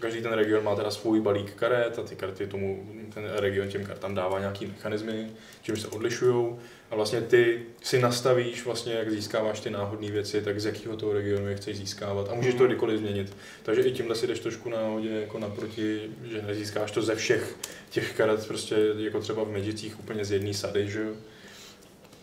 Každý 0.00 0.22
ten 0.22 0.32
region 0.32 0.64
má 0.64 0.76
teda 0.76 0.90
svůj 0.90 1.20
balík 1.20 1.54
karet 1.54 1.98
a 1.98 2.02
ty 2.02 2.16
karty 2.16 2.46
tomu, 2.46 2.88
ten 3.14 3.24
region 3.36 3.68
těm 3.68 3.84
kartám 3.86 4.14
dává 4.14 4.38
nějaký 4.38 4.66
mechanismy, 4.66 5.30
čímž 5.62 5.80
se 5.80 5.88
odlišují. 5.88 6.56
A 6.90 6.94
vlastně 6.96 7.20
ty 7.20 7.62
si 7.82 8.00
nastavíš, 8.00 8.64
vlastně, 8.64 8.92
jak 8.92 9.10
získáváš 9.10 9.60
ty 9.60 9.70
náhodné 9.70 10.10
věci, 10.10 10.42
tak 10.42 10.60
z 10.60 10.66
jakého 10.66 10.96
toho 10.96 11.12
regionu 11.12 11.48
je 11.48 11.56
chceš 11.56 11.76
získávat. 11.76 12.28
A 12.30 12.34
můžeš 12.34 12.54
to 12.54 12.66
kdykoliv 12.66 12.98
změnit. 12.98 13.36
Takže 13.62 13.82
i 13.82 13.92
tímhle 13.92 14.14
si 14.16 14.26
jdeš 14.26 14.40
trošku 14.40 14.68
náhodě 14.70 15.08
jako 15.10 15.38
naproti, 15.38 16.00
že 16.30 16.42
nezískáš 16.42 16.90
to 16.90 17.02
ze 17.02 17.14
všech 17.14 17.56
těch 17.90 18.16
karet, 18.16 18.46
prostě 18.46 18.74
jako 18.96 19.20
třeba 19.20 19.44
v 19.44 19.52
Magicích 19.52 19.98
úplně 20.00 20.24
z 20.24 20.32
jedné 20.32 20.54
sady, 20.54 20.90
že 20.90 21.02
jo. 21.02 21.12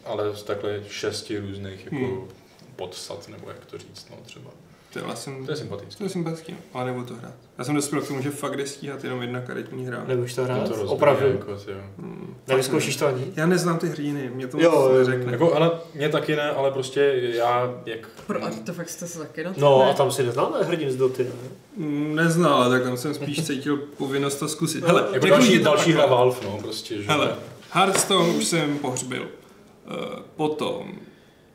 Ale 0.05 0.35
z 0.35 0.43
takhle 0.43 0.83
šesti 0.89 1.39
různých 1.39 1.83
jako 1.85 1.95
Hmm. 1.95 2.27
podsad, 2.75 3.27
nebo 3.27 3.49
jak 3.49 3.65
to 3.65 3.77
říct, 3.77 4.07
no 4.11 4.17
třeba. 4.25 4.51
To 4.95 4.99
je 4.99 5.05
vlastně, 5.05 5.33
To 5.45 5.51
je 5.51 5.57
sympatické. 5.57 5.97
to 5.97 6.03
je 6.03 6.09
sympatický, 6.09 6.51
no, 6.51 6.57
ale 6.73 6.85
nebudu 6.85 7.05
to 7.05 7.13
hrát. 7.15 7.33
Já 7.57 7.63
jsem 7.63 7.75
dospěl 7.75 8.01
k 8.01 8.07
tomu, 8.07 8.21
že 8.21 8.31
fakt 8.31 8.57
jde 8.57 8.65
stíhat 8.67 9.03
jenom 9.03 9.21
jedna 9.21 9.41
karetní 9.41 9.85
hra. 9.85 10.03
Nebudeš 10.07 10.33
to 10.33 10.43
hrát? 10.43 10.67
to 10.69 10.75
Opravdu? 10.75 11.27
Jako. 11.27 11.57
Hmm, 11.97 12.35
Nevyzkoušíš 12.47 12.95
to 12.95 13.07
ani? 13.07 13.19
ne. 13.19 13.25
Já 13.35 13.45
neznám 13.47 13.77
ty 13.79 13.87
hříny, 13.87 14.31
mě 14.33 14.47
to 14.47 14.59
Jo, 14.61 14.71
moc 14.71 14.97
neřekne. 14.97 15.31
Jako, 15.31 15.53
ale 15.55 15.71
mě 15.93 16.09
taky 16.09 16.35
ne, 16.35 16.49
ale 16.51 16.71
prostě 16.71 16.99
já, 17.35 17.73
jak 17.85 18.07
Pro 18.27 18.43
Artifact 18.43 18.89
jste 18.89 19.07
se 19.07 19.19
taky 19.19 19.43
na 19.43 19.53
to? 19.53 19.61
No 19.61 19.79
ne? 19.85 19.91
a 19.91 19.93
tam 19.93 20.11
si 20.11 20.23
neznáme 20.23 20.63
hrdin 20.63 20.91
z 20.91 20.95
Doty, 20.95 21.23
ne? 21.23 21.29
Mm, 21.77 22.15
Neznal, 22.15 22.53
ale 22.53 22.69
tak 22.69 22.83
tam 22.83 22.97
jsem 22.97 23.13
spíš 23.13 23.45
cítil 23.47 23.77
povinnost 23.77 24.35
to 24.35 24.47
zkusit. 24.47 24.83
Hele, 24.87 25.01
Jako 25.01 25.13
řeknu 25.13 25.29
další, 25.29 25.59
další 25.59 25.91
hra. 25.93 26.05
Valve, 26.05 26.37
no, 26.43 26.57
prostě, 26.61 27.01
že 27.01 27.11
Hele, 27.11 27.35
Hearthstone 27.71 28.29
už 28.29 28.45
jsem 28.45 28.77
pohřbil. 28.77 29.21
Uh, 29.23 30.19
potom 30.35 30.91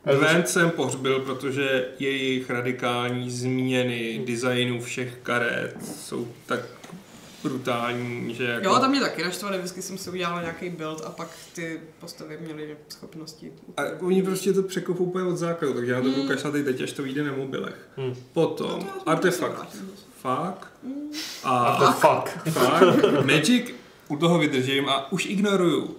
To- 0.05 0.17
Gwent 0.19 0.49
jsem 0.49 0.71
pohřbil, 0.71 1.21
protože 1.21 1.89
jejich 1.99 2.51
radikální 2.51 3.31
změny 3.31 4.23
designu 4.27 4.81
všech 4.81 5.19
karet 5.23 5.77
jsou 5.97 6.29
tak 6.47 6.61
brutální, 7.43 8.35
že 8.35 8.45
jako... 8.45 8.65
Jo, 8.65 8.79
tam 8.79 8.91
mě 8.91 9.01
taky 9.01 9.23
naštvali, 9.25 9.59
vždycky 9.59 9.83
jsem 9.83 9.99
si 9.99 10.11
udělala 10.11 10.41
nějaký 10.41 10.69
build 10.71 11.03
a 11.07 11.11
pak 11.11 11.29
ty 11.55 11.81
postavy 12.01 12.39
měly 12.41 12.77
schopnosti. 12.89 13.53
A 13.77 13.83
oni 14.01 14.23
prostě 14.23 14.53
to 14.53 14.63
překopou 14.63 15.05
úplně 15.05 15.25
od 15.25 15.37
základu, 15.37 15.75
takže 15.75 15.93
já 15.93 16.01
to 16.03 16.09
budu 16.11 16.29
kašlat 16.29 16.55
i 16.55 16.65
teď, 16.65 16.81
až 16.83 16.93
to 16.93 17.03
vyjde 17.03 17.23
na 17.25 17.33
mobilech. 17.33 17.89
Hmm. 17.97 18.15
Potom 18.33 18.89
Artefakt. 19.07 19.77
Fuck. 20.23 20.67
A 21.45 21.77
The 21.81 21.93
fuck. 22.09 22.53
Fakt, 22.53 23.25
Magic 23.25 23.65
u 24.09 24.17
toho 24.17 24.39
vydržím 24.39 24.89
a 24.89 25.13
už 25.13 25.27
ignoruju. 25.27 25.97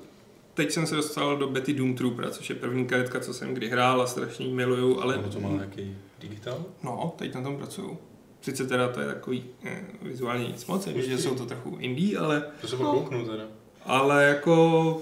Teď 0.61 0.71
jsem 0.71 0.87
se 0.87 0.95
dostal 0.95 1.37
do 1.37 1.47
Betty 1.47 1.73
Doom 1.73 1.95
Troopera, 1.95 2.29
což 2.29 2.49
je 2.49 2.55
první 2.55 2.85
karetka, 2.85 3.19
co 3.19 3.33
jsem 3.33 3.53
kdy 3.53 3.69
hrál 3.69 4.01
a 4.01 4.07
strašně 4.07 4.45
ji 4.45 4.53
miluju, 4.53 5.01
ale 5.01 5.15
Nebo 5.17 5.29
to 5.29 5.39
má 5.39 5.49
nějaký 5.49 5.95
digitál? 6.19 6.65
no, 6.83 7.13
teď 7.17 7.35
na 7.35 7.41
tom 7.41 7.57
pracuju. 7.57 7.97
Sice 8.41 8.65
teda 8.67 8.87
to 8.87 8.99
je 8.99 9.05
takový 9.07 9.43
eh, 9.65 9.81
vizuálně 10.01 10.47
nic 10.47 10.65
moc, 10.65 10.87
je, 10.87 11.01
že 11.01 11.17
jsou 11.17 11.35
to 11.35 11.45
trochu 11.45 11.77
indie, 11.79 12.17
ale, 12.17 12.43
To 12.61 12.67
se 12.67 12.75
pak 12.77 12.87
kouknu 12.87 13.25
teda. 13.25 13.43
ale 13.85 14.23
jako 14.23 15.01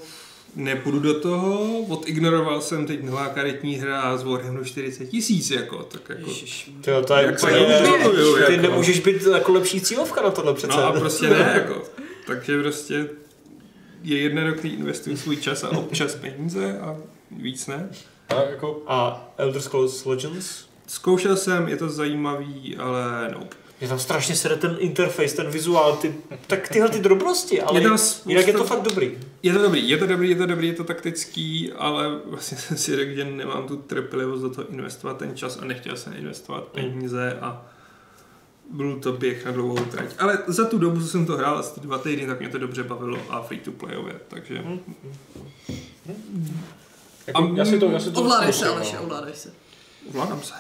nepůjdu 0.56 1.00
do 1.00 1.20
toho, 1.20 1.80
odignoroval 1.82 2.62
jsem 2.62 2.86
teď 2.86 3.04
nová 3.04 3.28
karetní 3.28 3.76
hra 3.76 4.18
z 4.18 4.24
Warhammeru 4.24 4.66
40 4.66 5.06
tisíc, 5.06 5.52
jako, 5.52 5.78
tak 5.84 6.10
jako... 6.10 6.30
Ježiš. 6.30 6.72
Tyjo, 6.82 7.02
to 7.02 7.14
je 7.16 7.26
Jak 7.26 7.38
úplně... 7.38 7.56
neuvědomuju, 7.60 8.36
Ty 8.36 8.42
jako. 8.54 8.62
nemůžeš 8.68 9.00
být 9.00 9.22
jako 9.22 9.52
lepší 9.52 9.82
cílovka 9.82 10.22
na 10.22 10.32
tohle 10.32 10.54
přece. 10.54 10.78
No 10.78 10.84
a 10.86 10.92
prostě 10.92 11.30
ne, 11.30 11.52
jako. 11.56 11.82
Takže 12.28 12.62
prostě 12.62 13.10
je 14.02 14.18
jednoduchý, 14.18 14.68
investuju 14.68 15.18
svůj 15.18 15.38
čas 15.38 15.64
a 15.64 15.70
občas 15.70 16.16
peníze 16.16 16.80
a 16.80 16.98
víc 17.32 17.68
ne. 17.68 17.90
A 18.30 18.36
jako, 18.44 18.84
A 18.88 19.28
Elder 19.38 19.62
Scrolls 19.62 20.06
Legends? 20.06 20.66
Zkoušel 20.88 21.38
jsem, 21.38 21.68
je 21.68 21.78
to 21.78 21.90
zajímavý, 21.90 22.78
ale 22.78 23.30
no. 23.34 23.40
Je 23.82 23.88
tam 23.88 24.00
strašně 24.00 24.36
sede 24.36 24.56
ten 24.56 24.78
interface, 24.80 25.36
ten 25.36 25.50
vizuál, 25.52 25.96
ty, 25.96 26.16
tak 26.48 26.68
tyhle 26.70 26.90
ty 26.90 27.00
drobnosti, 27.00 27.62
ale 27.62 27.80
Je 27.80 27.88
tam 27.90 27.98
jinak 28.26 28.48
je 28.48 28.54
to 28.54 28.60
spousta- 28.60 28.76
fakt 28.76 28.84
dobrý. 28.90 29.18
Je 29.44 29.54
to 29.54 29.62
dobrý, 29.62 29.90
je 29.90 29.98
to 29.98 30.08
dobrý, 30.08 30.30
je 30.30 30.36
to 30.36 30.46
dobrý, 30.46 30.68
je 30.68 30.74
to 30.74 30.84
taktický, 30.84 31.72
ale 31.74 32.20
vlastně 32.26 32.58
jsem 32.68 32.78
si 32.78 32.96
řekl, 32.96 33.16
že 33.16 33.26
nemám 33.26 33.68
tu 33.68 33.76
trpělivost 33.78 34.42
do 34.42 34.50
toho 34.50 34.68
investovat 34.70 35.18
ten 35.18 35.38
čas 35.38 35.60
a 35.62 35.66
nechtěl 35.66 35.96
jsem 35.98 36.14
investovat 36.14 36.64
peníze 36.64 37.38
a 37.42 37.66
byl 38.72 39.00
to 39.00 39.14
běh 39.14 39.46
na 39.46 39.52
dlouhou 39.52 39.86
trať. 39.86 40.16
Ale 40.20 40.38
za 40.48 40.66
tu 40.66 40.78
dobu, 40.78 41.02
co 41.02 41.08
jsem 41.08 41.26
to 41.26 41.38
hrál, 41.38 41.58
asi 41.58 41.74
ty 41.74 41.80
dva 41.80 41.98
týdny, 41.98 42.28
tak 42.28 42.40
mě 42.40 42.50
to 42.50 42.58
dobře 42.58 42.84
bavilo 42.84 43.18
a 43.30 43.42
free 43.42 43.60
to 43.60 43.72
playově, 43.72 44.16
takže 44.28 44.64
jako 47.28 47.44
A 47.44 47.52
já 47.56 47.66
si 47.66 47.80
to, 47.80 47.86
já 47.92 48.00
si 48.00 48.12
to 48.12 48.20
Ovládej 48.22 48.54
se, 48.54 48.66
no. 48.66 48.74
ovládej 49.04 49.34
se. 49.34 49.54
ovládám 50.10 50.42
se. 50.42 50.54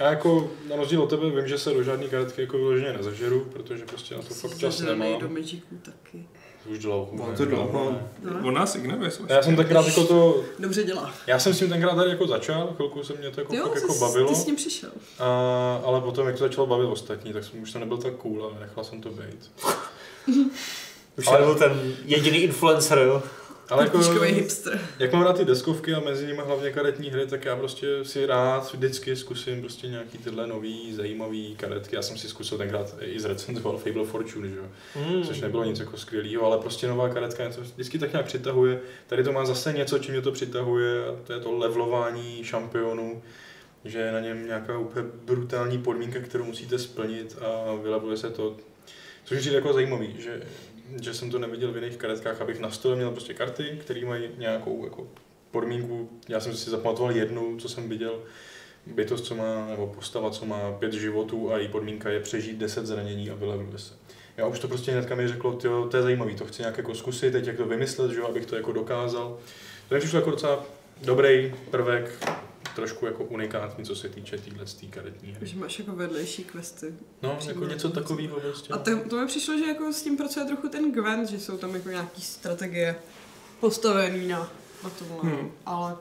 Já 0.00 0.10
jako 0.10 0.50
na 0.68 0.76
rozdíl 0.76 1.02
od 1.02 1.10
tebe 1.10 1.30
vím, 1.30 1.48
že 1.48 1.58
se 1.58 1.70
do 1.74 1.82
žádný 1.82 2.08
karetky 2.08 2.40
jako 2.40 2.56
vyloženě 2.56 2.92
nezažeru, 2.92 3.40
protože 3.52 3.84
prostě 3.86 4.14
na 4.14 4.22
to 4.22 4.34
fakt 4.34 4.58
čas 4.58 4.80
nemám. 4.80 5.20
do 5.20 5.28
Magiců 5.28 5.76
taky. 5.82 6.26
Už 6.66 6.78
dlouho. 6.78 7.08
Bylo 7.16 7.30
ne, 7.30 7.36
to 7.36 7.44
dlouho, 7.44 7.68
dlouho. 7.70 7.90
ne. 7.90 8.08
No. 8.40 8.48
On 8.48 8.54
nás 8.54 8.74
ignoruje. 8.76 9.10
Já 9.28 9.42
jsem 9.42 9.56
tenkrát 9.56 9.86
jako 9.86 10.04
to, 10.04 10.44
Dobře 10.58 10.84
dělá. 10.84 11.10
já 11.26 11.38
jsem 11.38 11.54
s 11.54 11.58
tím 11.58 11.68
tenkrát 11.68 11.94
tady 11.94 12.10
jako 12.10 12.26
začal, 12.26 12.72
chvilku 12.76 13.04
se 13.04 13.12
mě 13.12 13.30
to 13.30 13.40
jako, 13.40 13.54
Jo, 13.56 13.66
fakt 13.66 13.74
jako 13.76 13.92
jsi, 13.92 14.00
bavilo, 14.00 14.28
ty 14.28 14.34
s 14.34 14.46
ním 14.46 14.56
přišel. 14.56 14.90
a, 15.18 15.80
ale 15.84 16.00
potom 16.00 16.26
jak 16.26 16.36
to 16.36 16.44
začalo 16.44 16.66
bavit 16.66 16.86
ostatní, 16.86 17.32
tak 17.32 17.44
jsem, 17.44 17.62
už 17.62 17.70
jsem 17.70 17.80
nebyl 17.80 17.96
tak 17.98 18.14
cool 18.14 18.52
a 18.56 18.60
nechal 18.60 18.84
jsem 18.84 19.00
to 19.00 19.08
být. 19.10 19.50
Už 21.18 21.26
Ale- 21.26 21.36
ale... 21.36 21.46
byl 21.46 21.54
ten 21.54 21.94
jediný 22.04 22.38
influencer, 22.38 22.98
jo. 22.98 23.22
Ale 23.70 23.84
jako, 23.84 23.98
hipster. 24.22 24.80
jak 24.98 25.12
mám 25.12 25.22
rád 25.22 25.36
ty 25.36 25.44
deskovky 25.44 25.94
a 25.94 26.00
mezi 26.00 26.26
nimi 26.26 26.42
hlavně 26.46 26.70
karetní 26.70 27.10
hry, 27.10 27.26
tak 27.26 27.44
já 27.44 27.56
prostě 27.56 27.86
si 28.04 28.26
rád 28.26 28.72
vždycky 28.72 29.16
zkusím 29.16 29.60
prostě 29.60 29.88
nějaký 29.88 30.18
tyhle 30.18 30.46
nový, 30.46 30.94
zajímavý 30.94 31.56
karetky. 31.56 31.96
Já 31.96 32.02
jsem 32.02 32.18
si 32.18 32.28
zkusil 32.28 32.58
tenkrát 32.58 32.96
i 33.00 33.20
zrecenzoval 33.20 33.78
Fable 33.78 34.04
Fortune, 34.04 34.48
že. 34.48 34.60
Mm. 34.96 35.24
což 35.24 35.40
nebylo 35.40 35.64
nic 35.64 35.80
jako 35.80 35.96
skvělého, 35.96 36.44
ale 36.44 36.58
prostě 36.58 36.88
nová 36.88 37.08
karetka 37.08 37.44
něco 37.44 37.60
vždycky 37.60 37.98
tak 37.98 38.12
nějak 38.12 38.26
přitahuje. 38.26 38.80
Tady 39.06 39.24
to 39.24 39.32
má 39.32 39.44
zase 39.44 39.72
něco, 39.72 39.98
čím 39.98 40.12
mě 40.12 40.22
to 40.22 40.32
přitahuje, 40.32 41.04
a 41.04 41.16
to 41.26 41.32
je 41.32 41.40
to 41.40 41.52
levelování 41.52 42.44
šampionů, 42.44 43.22
že 43.84 43.98
je 43.98 44.12
na 44.12 44.20
něm 44.20 44.46
nějaká 44.46 44.78
úplně 44.78 45.06
brutální 45.24 45.78
podmínka, 45.78 46.20
kterou 46.20 46.44
musíte 46.44 46.78
splnit 46.78 47.38
a 47.40 47.74
vylevuje 47.74 48.16
se 48.16 48.30
to. 48.30 48.56
Což 49.24 49.44
je 49.44 49.52
jako 49.52 49.72
zajímavý, 49.72 50.14
že, 50.18 50.42
že 51.02 51.14
jsem 51.14 51.30
to 51.30 51.38
neviděl 51.38 51.72
v 51.72 51.76
jiných 51.76 51.96
karetkách, 51.96 52.40
abych 52.40 52.60
na 52.60 52.70
stole 52.70 52.96
měl 52.96 53.10
prostě 53.10 53.34
karty, 53.34 53.78
které 53.80 54.06
mají 54.06 54.28
nějakou 54.38 54.84
jako 54.84 55.06
podmínku. 55.50 56.08
Já 56.28 56.40
jsem 56.40 56.54
si 56.54 56.70
zapamatoval 56.70 57.16
jednu, 57.16 57.56
co 57.58 57.68
jsem 57.68 57.88
viděl, 57.88 58.22
bytost, 58.86 59.24
co 59.24 59.34
má, 59.34 59.66
nebo 59.70 59.86
postava, 59.86 60.30
co 60.30 60.44
má 60.44 60.72
pět 60.72 60.92
životů 60.92 61.52
a 61.52 61.58
její 61.58 61.68
podmínka 61.68 62.10
je 62.10 62.20
přežít 62.20 62.58
10 62.58 62.86
zranění 62.86 63.30
a 63.30 63.34
vylevuje 63.34 63.78
se. 63.78 63.94
Já 64.36 64.46
už 64.46 64.58
to 64.58 64.68
prostě 64.68 64.92
hnedka 64.92 65.14
mi 65.14 65.28
řeklo, 65.28 65.52
to 65.90 65.96
je 65.96 66.02
zajímavý, 66.02 66.34
to 66.34 66.44
chci 66.44 66.62
nějak 66.62 66.76
jako 66.76 66.94
zkusit, 66.94 67.30
teď 67.30 67.46
jak 67.46 67.56
to 67.56 67.64
vymyslet, 67.66 68.10
že 68.10 68.22
abych 68.22 68.46
to 68.46 68.56
jako 68.56 68.72
dokázal. 68.72 69.38
To 69.88 69.94
mi 69.94 70.00
přišlo 70.00 70.18
jako 70.18 70.30
docela 70.30 70.64
dobrý 71.02 71.54
prvek, 71.70 72.28
trošku 72.80 73.06
jako 73.06 73.24
unikátní, 73.24 73.84
co 73.84 73.96
se 73.96 74.08
týče 74.08 74.38
téhle 74.38 74.64
tý 74.64 74.88
karetní 74.88 75.32
hry. 75.32 75.46
Že 75.46 75.56
máš 75.56 75.78
jako 75.78 75.92
vedlejší 75.92 76.44
questy. 76.44 76.94
No, 77.22 77.36
Přímo 77.36 77.54
jako 77.54 77.64
něco 77.72 77.88
takového 77.90 78.40
prostě. 78.40 78.72
A 78.72 78.78
to, 78.78 78.90
to 79.08 79.16
mi 79.20 79.26
přišlo, 79.26 79.58
že 79.58 79.64
jako 79.64 79.92
s 79.92 80.02
tím 80.02 80.16
pracuje 80.16 80.46
trochu 80.46 80.68
ten 80.68 80.92
Gwent, 80.92 81.28
že 81.30 81.40
jsou 81.40 81.56
tam 81.58 81.74
jako 81.74 81.88
nějaký 81.88 82.22
strategie 82.22 82.96
postavený 83.60 84.28
na, 84.28 84.52
na 84.84 84.90
tomhle. 84.90 85.30
Hmm. 85.36 85.50
Ale 85.66 85.96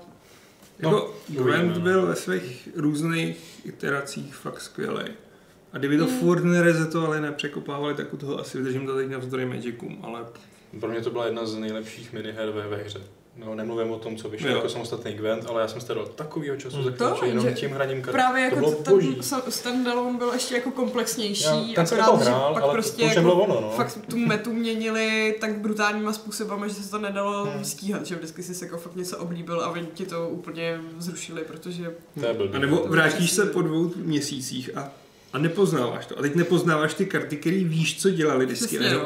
No, 0.82 0.90
Jako 0.90 1.16
uvidíme, 1.30 1.44
Gwent 1.46 1.76
no. 1.76 1.82
byl 1.82 2.06
ve 2.08 2.16
svých 2.16 2.70
různých 2.76 3.66
iteracích 3.66 4.36
fakt 4.36 4.62
skvělý. 4.62 5.04
A 5.74 5.78
kdyby 5.78 5.98
to 5.98 6.06
Mm. 6.06 6.20
furt 6.20 6.44
nerezetovali, 6.44 7.22
nepřekopávali, 7.22 7.96
tak 7.96 8.14
u 8.14 8.18
toho 8.18 8.40
asi 8.40 8.58
vydržím 8.58 8.86
to 8.86 8.96
teď 8.96 9.10
navzdory 9.10 9.46
Magicům, 9.46 10.00
ale 10.04 10.26
Pro 10.80 10.90
mě 10.90 11.02
to 11.02 11.10
byla 11.10 11.26
jedna 11.26 11.46
z 11.46 11.56
nejlepších 11.56 12.14
miniher 12.14 12.50
ve, 12.50 12.68
ve 12.68 12.78
hře. 12.84 13.02
No, 13.46 13.56
nemluvím 13.56 13.92
o 13.92 14.00
tom, 14.00 14.18
co 14.18 14.30
vyšlo 14.30 14.50
jako 14.50 14.70
samostatný 14.70 15.14
Gwent, 15.14 15.46
ale 15.50 15.62
já 15.62 15.68
jsem 15.68 15.82
strávil 15.82 16.06
takovýho 16.16 16.56
času 16.56 16.76
Hmm. 16.76 16.86
za 16.86 16.92
To, 16.92 17.16
chvíli, 17.16 17.30
jenom 17.32 17.46
že 17.50 17.52
tím 17.56 17.72
hraním 17.72 18.02
karet. 18.02 18.12
právě 18.14 18.50
to 18.50 18.56
jako 18.56 18.70
bylo 18.70 18.82
ten 18.84 18.94
boží. 18.94 19.18
standalone 19.50 20.18
byl 20.18 20.32
ještě 20.34 20.56
jako 20.56 20.72
komplexnější, 20.72 21.44
Já, 21.70 21.76
ten 21.76 21.88
jsem 21.88 22.00
akorát, 22.00 22.14
jako 22.14 22.24
že 22.24 22.30
hrál, 22.30 22.54
pak 22.54 22.64
ale 22.64 22.74
prostě 22.74 23.02
to 23.04 23.08
už 23.10 23.16
jako 23.16 23.34
ono, 23.34 23.62
no. 23.62 23.70
fakt 23.70 24.00
tu 24.10 24.18
metu 24.18 24.54
měnili 24.54 25.36
tak 25.42 25.60
brutálníma 25.60 26.14
způsobama, 26.14 26.68
že 26.68 26.74
se 26.74 26.92
to 26.92 27.00
nedalo 27.00 27.46
Hmm. 27.46 27.66
stíhat, 27.66 28.06
že 28.06 28.16
vždycky 28.16 28.44
si 28.44 28.64
jako 28.66 28.78
fakt 28.78 28.96
něco 28.96 29.18
oblíbil 29.18 29.62
a 29.62 29.70
oni 29.70 29.88
ti 29.94 30.06
to 30.06 30.30
úplně 30.30 30.82
zrušili, 30.98 31.42
protože 31.42 31.94
To 32.20 32.26
je 32.26 32.34
blbý. 32.34 32.54
A 32.56 32.60
nebo 32.60 32.78
to 32.78 32.88
vrátíš 32.90 33.32
se 33.32 33.46
po 33.46 33.62
dvou 33.62 33.92
měsících 33.96 34.70
a, 34.78 34.92
a 35.34 35.38
nepoznáváš 35.38 36.06
to. 36.06 36.20
A 36.20 36.22
teď 36.22 36.36
nepoznáváš 36.36 36.94
ty 36.94 37.06
karty, 37.06 37.38
které 37.38 37.64
víš, 37.64 38.02
co 38.02 38.10
dělali 38.10 38.46
vždycky. 38.46 38.78
Přesně, 38.80 38.98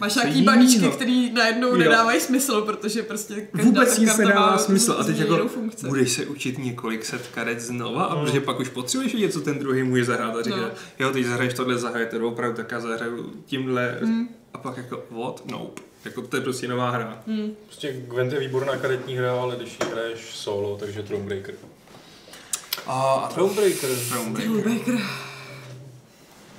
máš 0.00 0.14
něco 0.14 0.26
nějaký 0.26 0.42
balíčky, 0.42 0.88
který 0.90 1.32
najednou 1.32 1.68
Jo. 1.68 1.76
nedávají 1.76 2.20
smysl, 2.20 2.60
protože 2.62 3.02
prostě 3.02 3.34
každá 3.34 3.64
Vůbec 3.64 3.94
ta 3.94 4.00
nic 4.00 4.16
nedává 4.16 4.50
má 4.50 4.58
smysl. 4.58 4.96
A 4.98 5.04
teď 5.04 5.18
jako 5.18 5.48
funkci. 5.48 5.86
budeš 5.86 6.12
se 6.12 6.26
učit 6.26 6.58
několik 6.58 7.04
set 7.04 7.26
karet 7.34 7.60
znova, 7.60 8.04
a 8.04 8.14
Hmm. 8.14 8.24
protože 8.24 8.40
pak 8.40 8.60
už 8.60 8.68
potřebuješ 8.68 9.12
vědět, 9.14 9.32
co 9.32 9.40
ten 9.40 9.58
druhý 9.58 9.82
může 9.82 10.04
zahrát 10.04 10.36
a 10.36 10.42
říká, 10.42 10.56
No. 10.56 10.70
jo, 10.98 11.12
teď 11.12 11.26
zahraješ 11.26 11.54
tohle, 11.54 11.78
zahrajete 11.78 12.18
opravdu, 12.18 12.56
tak 12.56 12.72
já 12.72 12.80
zahraju 12.80 13.32
tímhle. 13.46 13.98
Hmm. 14.02 14.28
A 14.54 14.58
pak 14.58 14.76
jako, 14.76 15.02
what? 15.10 15.42
Nope. 15.50 15.82
Jako 16.04 16.22
to 16.22 16.36
je 16.36 16.42
prostě 16.42 16.68
nová 16.68 16.90
hra. 16.90 17.22
Hmm. 17.26 17.54
Prostě 17.66 17.92
Gwent 17.92 18.32
je 18.32 18.40
výborná 18.40 18.76
karetní 18.76 19.16
hra, 19.16 19.32
ale 19.40 19.56
když 19.56 19.78
ji 19.84 19.90
hraješ 19.92 20.20
solo, 20.34 20.76
takže 20.76 21.02
Thronebreaker. 21.02 21.54
A, 22.86 23.02
a 23.12 23.28
Thronebreaker. 23.28 23.90
Thronebreaker. 24.08 24.72
Baker. 24.78 24.98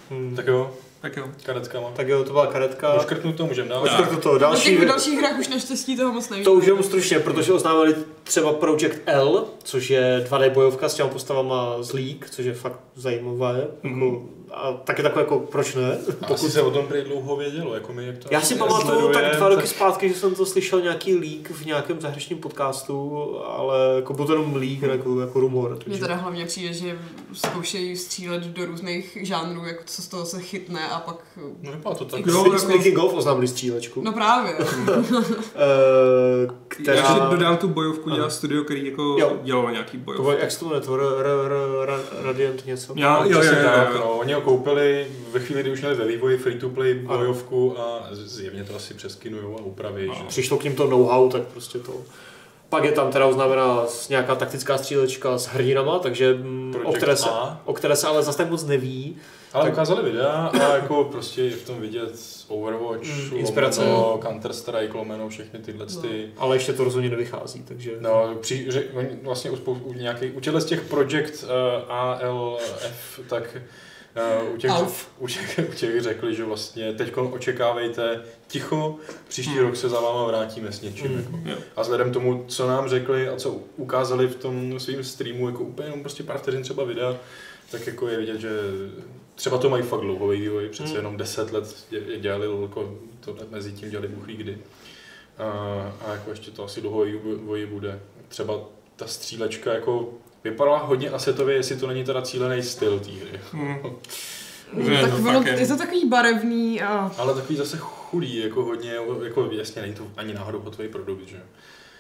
Hmm. 0.10 0.36
Tak 0.36 0.48
jo, 0.48 0.74
Tak 1.02 1.18
jo. 1.18 1.28
karetkama. 1.44 1.92
Tak 1.96 2.08
jo, 2.08 2.24
to 2.24 2.32
byla 2.32 2.48
karetka. 2.48 2.92
Poškrtnu 2.96 3.34
to, 3.34 3.46
můžeme 3.46 3.70
dál. 3.70 3.82
Počkej, 3.82 4.18
to, 4.22 4.38
další, 4.38 4.78
těch 4.78 4.88
dalších 4.88 5.20
hrách 5.20 5.40
už 5.40 5.48
naštěstí 5.48 5.98
toho 5.98 6.14
moc 6.14 6.30
nevím. 6.30 6.46
to 6.46 6.54
už 6.54 6.66
jenom 6.66 6.84
stručně, 6.84 7.20
protože 7.20 7.54
oznámili 7.54 7.96
třeba 8.24 8.54
Project 8.54 8.98
L, 9.06 9.46
což 9.64 9.90
je 9.90 10.26
2D 10.30 10.50
bojovka 10.50 10.90
s 10.90 10.96
těma 10.96 11.10
postavama 11.10 11.76
z 11.84 11.94
League, 11.94 12.26
což 12.30 12.46
je 12.46 12.54
fakt 12.54 12.80
zajímavé. 12.96 13.68
Mhm. 13.84 14.04
Jako, 14.04 14.22
a 14.54 14.74
taky 14.74 15.04
takové 15.04 15.22
jako, 15.22 15.40
proč 15.40 15.76
ne? 15.76 15.98
Pokud 16.28 16.52
se 16.52 16.62
o 16.62 16.72
tom 16.72 16.88
prý 16.88 17.02
dlouho 17.02 17.36
vědělo, 17.36 17.74
jako 17.74 17.94
my 17.94 18.06
jak 18.08 18.18
to 18.18 18.28
Já 18.32 18.42
si 18.42 18.46
asi 18.46 18.56
pamatuju 18.56 19.12
tak 19.14 19.36
dva 19.36 19.50
roky 19.50 19.68
zpátky, 19.68 20.10
že 20.10 20.16
jsem 20.16 20.36
to 20.36 20.46
slyšel 20.46 20.82
nějaký 20.82 21.16
leak 21.16 21.52
v 21.52 21.66
nějakém 21.66 22.02
zahraničním 22.02 22.38
podcastu, 22.40 23.12
ale 23.46 23.78
jako 23.96 24.14
byl 24.14 24.26
to 24.26 24.34
jenom 24.34 24.56
leak, 24.56 24.82
jako, 24.82 25.20
jako 25.22 25.40
rumor. 25.40 25.78
Mně 25.88 25.98
teda 25.98 26.16
hlavně 26.16 26.46
přijde, 26.46 26.74
že 26.74 27.00
zkoušejí 27.34 27.98
střílet 27.98 28.44
do 28.44 28.66
různých 28.66 29.18
žánrů, 29.22 29.66
jako 29.66 29.84
co 29.86 30.02
z 30.02 30.08
toho 30.08 30.26
se 30.26 30.42
chytne 30.42 30.90
a 30.90 31.00
pak... 31.00 31.16
No 31.62 31.72
vypadá 31.72 31.96
to 31.96 32.06
tak. 32.06 32.26
Jo, 32.26 32.44
jako- 32.46 32.60
Speaking 32.60 32.98
of 32.98 33.14
oznámili 33.14 33.48
střílečku, 33.48 34.02
No 34.02 34.12
právě. 34.14 34.54
eh, 34.60 36.48
Já 36.88 36.94
ještě 36.94 37.14
která... 37.14 37.30
dodám 37.30 37.58
tu 37.58 37.68
bojovku, 37.68 38.10
dělá 38.10 38.30
studio, 38.30 38.64
který 38.64 38.86
jako 38.86 39.18
dělalo 39.44 39.70
nějaký 39.70 39.98
To 39.98 40.04
bojovku. 40.04 40.24
bylo, 40.24 40.38
jak 40.38 40.52
se 40.52 40.60
to 40.60 40.66
jmenuje, 40.66 40.82
Radiant 42.24 42.66
něco? 42.66 42.94
Já, 42.96 43.20
No, 43.20 43.26
jo, 43.30 43.42
jo, 43.44 43.52
jo, 44.26 44.41
ho 44.42 44.52
koupili 44.58 45.08
ve 45.32 45.40
chvíli, 45.40 45.62
kdy 45.62 45.72
už 45.72 45.80
měli 45.82 45.96
ve 45.96 46.06
vývoji 46.08 46.38
free-to-play 46.38 46.94
bojovku 46.94 47.80
a 47.80 48.08
zjevně 48.12 48.64
to 48.64 48.76
asi 48.76 48.94
přeskinujou 48.94 49.58
a 49.60 49.62
upraví. 49.62 50.08
No. 50.08 50.14
Že? 50.16 50.24
Přišlo 50.28 50.58
k 50.58 50.64
ním 50.64 50.76
to 50.76 50.88
know-how, 50.88 51.30
tak 51.30 51.42
prostě 51.42 51.80
to... 51.80 51.94
Pak 52.70 52.84
je 52.84 52.92
tam 52.92 53.12
teda 53.12 53.26
oznámená 53.28 53.88
s- 53.88 54.10
nějaká 54.10 54.36
taktická 54.36 54.78
střílečka 54.78 55.38
s 55.38 55.48
hrdinama, 55.48 56.00
takže 56.00 56.34
mm, 56.34 56.76
o 56.84 56.94
které, 56.94 57.16
se, 57.16 57.30
A. 57.30 57.62
o 57.66 57.74
které 57.74 57.96
se 57.96 58.08
ale 58.08 58.24
zase 58.24 58.38
tak 58.38 58.50
moc 58.50 58.66
neví. 58.66 59.18
Ale 59.54 59.64
Tak- 59.66 59.74
ukázali 59.74 60.04
videa 60.12 60.52
a 60.54 60.76
jako 60.76 61.04
prostě 61.04 61.42
je 61.44 61.52
v 61.52 61.66
tom 61.66 61.82
vidět 61.82 62.12
Overwatch, 62.48 63.04
Mm, 63.32 63.38
inspirace. 63.38 63.82
lomeno, 63.82 64.20
Counter-Strike, 64.24 64.96
lomeno, 64.96 65.30
všechny 65.30 65.60
tyhle 65.60 65.86
No. 65.96 66.02
ty. 66.02 66.30
Ale 66.38 66.56
ještě 66.56 66.74
to 66.74 66.84
rozhodně 66.84 67.10
nevychází, 67.10 67.64
takže... 67.68 67.92
No, 68.00 68.36
při, 68.42 68.66
že, 68.72 68.84
vlastně 69.24 69.52
u, 69.52 69.56
spou- 69.56 69.82
u, 69.84 69.94
nějaký, 69.94 70.32
u 70.32 70.40
těchto 70.40 70.62
z 70.62 70.66
těch 70.66 70.82
Project 70.82 71.44
uh, 71.44 71.50
ALF, 71.92 73.20
tak 73.30 73.58
u, 74.54 74.58
těch, 74.58 74.72
u, 75.20 75.28
těch, 75.28 75.60
u 75.70 75.74
těch 75.74 76.02
řekli, 76.02 76.36
že 76.36 76.44
vlastně 76.44 76.94
teď 76.94 77.18
očekávejte 77.18 78.22
ticho, 78.48 78.96
příští 79.28 79.52
Hmm. 79.54 79.62
rok 79.66 79.76
se 79.76 79.90
za 79.90 80.00
váma 80.00 80.26
vrátíme 80.28 80.72
s 80.72 80.82
něčím. 80.82 81.08
Hmm. 81.08 81.18
Jako. 81.18 81.50
Jo. 81.50 81.66
A 81.76 81.82
vzhledem 81.82 82.10
k 82.10 82.14
tomu, 82.14 82.46
co 82.48 82.68
nám 82.68 82.90
řekli 82.90 83.30
a 83.30 83.36
co 83.36 83.56
ukázali 83.78 84.28
v 84.28 84.36
tom 84.36 84.80
svým 84.80 85.04
streamu, 85.04 85.50
jako 85.50 85.64
úplně 85.64 85.88
jenom 85.88 86.02
prostě 86.02 86.24
pár 86.24 86.38
vteřin 86.38 86.64
třeba 86.64 86.84
videa, 86.84 87.18
tak 87.72 87.88
jako 87.88 88.08
je 88.08 88.18
vidět, 88.18 88.40
že 88.40 88.50
třeba 89.36 89.58
to 89.58 89.70
mají 89.70 89.84
fakt 89.84 90.02
dlouhový 90.02 90.42
vývoj, 90.42 90.70
přece 90.70 90.88
Hmm. 90.90 90.98
jenom 90.98 91.18
10 91.18 91.52
let 91.52 91.76
dělali 92.20 92.48
lolko, 92.48 92.98
to 93.20 93.36
mezi 93.50 93.72
tím 93.72 93.90
dělali 93.90 94.08
buchlí 94.08 94.38
kdy. 94.38 94.58
A, 95.38 95.44
a 96.08 96.12
jako 96.12 96.30
ještě 96.30 96.52
to 96.52 96.64
asi 96.64 96.82
dlouhový 96.82 97.12
vývoj 97.12 97.66
bude. 97.66 98.00
Třeba 98.28 98.60
ta 98.96 99.08
střílečka 99.08 99.74
jako 99.74 100.14
vypadala 100.44 100.78
hodně 100.78 101.10
asetově, 101.10 101.56
jestli 101.56 101.76
to 101.76 101.88
není 101.88 102.04
teda 102.04 102.22
cílený 102.22 102.64
styl 102.64 103.00
té 103.00 103.12
hry. 103.12 103.40
Hmm. 103.54 103.78
No, 104.74 104.84
Že 104.86 105.02
tak 105.02 105.12
to 105.12 105.28
jen- 105.50 105.60
je 105.60 105.68
to 105.68 105.78
takový 105.78 106.06
barevný 106.10 106.82
a 106.82 107.12
Ale 107.18 107.34
takový 107.34 107.56
zase 107.58 107.78
chudý, 107.80 108.38
jako 108.44 108.64
hodně, 108.64 108.94
jako 109.24 109.50
jasně 109.52 109.82
není 109.82 109.94
to 109.94 110.04
ani 110.18 110.34
náhodou 110.34 110.60
hotový 110.60 110.88
produkt, 110.88 111.28
že? 111.28 111.38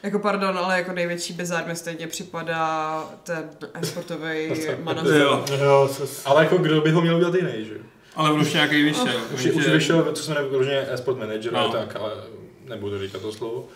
jako 0.04 0.20
pardon, 0.20 0.58
ale 0.58 0.78
jako 0.78 0.92
největší 0.92 1.34
bizár 1.34 1.66
mi 1.68 1.76
stejně 1.76 2.08
připadá 2.08 3.04
ten 3.24 3.50
e-sportový 3.74 4.50
manažer. 4.84 5.16
Jo. 5.22 5.46
Jo, 5.64 5.90
Ale 6.26 6.44
jako 6.44 6.58
kdo 6.58 6.82
by 6.82 6.92
ho 6.92 7.02
měl 7.02 7.16
udělat 7.16 7.36
jiný, 7.36 7.66
že? 7.66 7.74
Ale 8.16 8.32
už 8.34 8.54
nějaký 8.54 8.84
vyšel. 8.84 9.08
Už, 9.34 9.46
už 9.46 9.54
takže- 9.54 9.72
vyšel, 9.74 10.12
co 10.14 10.24
se 10.24 10.32
jmenuje 10.32 10.50
vyloženě 10.50 10.86
e-sport 10.90 11.18
manager, 11.18 11.54
No. 11.54 11.60
no. 11.68 11.72
tak, 11.74 11.96
ale 11.96 12.12
nebudu 12.66 13.00
říkat 13.00 13.22
to 13.22 13.32
slovo. 13.32 13.68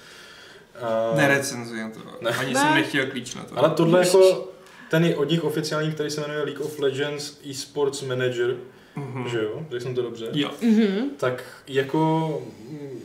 A, 0.82 1.16
Nerecenzujem 1.16 1.92
to. 1.92 2.00
Ne. 2.22 2.30
Ani 2.32 2.54
Ne. 2.54 2.60
jsem 2.60 2.74
nechtěl 2.74 3.06
klíč 3.06 3.36
na 3.36 3.44
to. 3.44 3.58
ale 3.60 3.70
tohle 3.70 4.00
jako, 4.06 4.48
ten 4.90 5.06
je 5.06 5.16
od 5.16 5.30
nich 5.30 5.44
oficiální, 5.44 5.92
který 5.92 6.10
se 6.10 6.22
jmenuje 6.22 6.42
League 6.44 6.62
of 6.62 6.80
Legends 6.80 7.40
eSports 7.52 8.02
Manager, 8.02 8.56
Mhm. 8.96 9.30
že 9.30 9.44
jo, 9.44 9.66
řekl 9.72 9.84
jsem 9.84 9.96
to 9.96 10.02
dobře, 10.02 10.28
Jo. 10.34 10.52
Mhm. 10.62 11.10
tak 11.18 11.44
jako, 11.68 12.42
mm, 12.70 13.00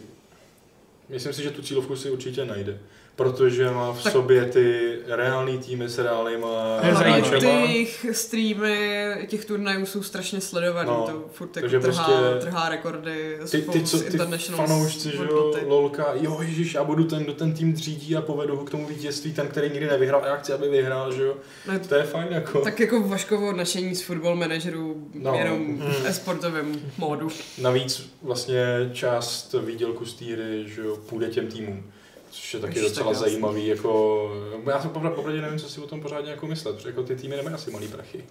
myslím 1.08 1.32
si, 1.32 1.42
že 1.42 1.50
tu 1.50 1.62
cílovku 1.62 1.96
si 1.96 2.10
určitě 2.10 2.44
najde. 2.44 2.78
Protože 3.24 3.70
má 3.70 3.92
v 3.92 4.02
Tak- 4.02 4.12
sobě 4.12 4.44
ty 4.44 4.96
reální 5.06 5.58
týmy 5.58 5.88
s 5.88 5.98
reálnýma 5.98 6.78
hráčema. 6.80 7.40
ty 7.40 7.46
jejich 7.46 8.06
streamy 8.12 9.16
těch 9.28 9.44
turnajů 9.44 9.86
jsou 9.86 10.02
strašně 10.02 10.40
sledovaný, 10.40 10.88
No, 10.90 11.06
to 11.06 11.24
furt 11.32 11.56
jako 11.56 11.68
trhá, 11.68 11.80
prostě 11.80 12.12
trhá 12.40 12.68
rekordy, 12.68 13.38
Ty, 13.50 13.62
ty, 13.62 13.82
co, 13.82 13.98
z 13.98 14.02
ty 14.02 14.12
international 14.12 14.66
fanoušci, 14.66 15.10
že 15.10 15.16
jo, 15.30 15.52
lolka, 15.66 16.06
jo 16.20 16.38
ježiš, 16.42 16.74
já 16.74 16.84
budu 16.84 17.04
ten, 17.04 17.24
kdo 17.24 17.32
ten 17.34 17.52
tým 17.52 17.76
řídí 17.76 18.16
a 18.16 18.22
povedu 18.22 18.56
ho 18.56 18.64
k 18.64 18.70
tomu 18.70 18.86
vítězství, 18.86 19.32
ten, 19.32 19.46
který 19.48 19.70
nikdy 19.70 19.86
nevyhrál, 19.86 20.24
a 20.24 20.26
já 20.26 20.36
chci, 20.36 20.52
aby 20.52 20.68
vyhrál, 20.68 21.12
že 21.12 21.22
jo. 21.22 21.36
No, 21.68 21.78
To 21.78 21.94
je 21.94 22.02
fajn, 22.02 22.28
jako. 22.30 22.60
tak 22.60 22.80
jako 22.80 23.00
Vaškovo 23.00 23.52
nadšení 23.52 23.94
z 23.94 24.02
football 24.02 24.36
manažerů 24.36 25.08
No. 25.14 25.34
jenom 25.34 25.58
Mm. 25.58 25.78
v 25.80 26.06
e-sportovém 26.06 26.80
módu. 26.98 27.28
Navíc 27.62 28.10
vlastně 28.22 28.90
část 28.92 29.54
výdělku 29.66 30.04
z 30.06 30.14
té 30.14 30.24
hry, 30.24 30.64
že 30.66 30.80
jo, 30.82 30.96
půjde 31.08 31.26
těm 31.28 31.46
týmům. 31.46 31.82
Což 32.30 32.54
je 32.54 32.60
taky 32.60 32.78
Ježiš, 32.78 32.88
docela 32.90 33.10
tak 33.12 33.20
zajímavý, 33.20 33.66
jako, 33.66 34.30
já 34.66 34.80
jsem 34.80 34.90
popravdě, 34.90 35.40
nevím, 35.40 35.58
co 35.58 35.68
si 35.68 35.80
o 35.80 35.86
tom 35.86 36.00
pořádně 36.00 36.30
jako 36.30 36.46
myslet, 36.46 36.76
protože 36.76 36.88
jako 36.88 37.02
ty 37.02 37.16
týmy 37.16 37.36
nemají 37.36 37.54
asi 37.54 37.70
malý 37.70 37.88
prachy. 37.88 38.24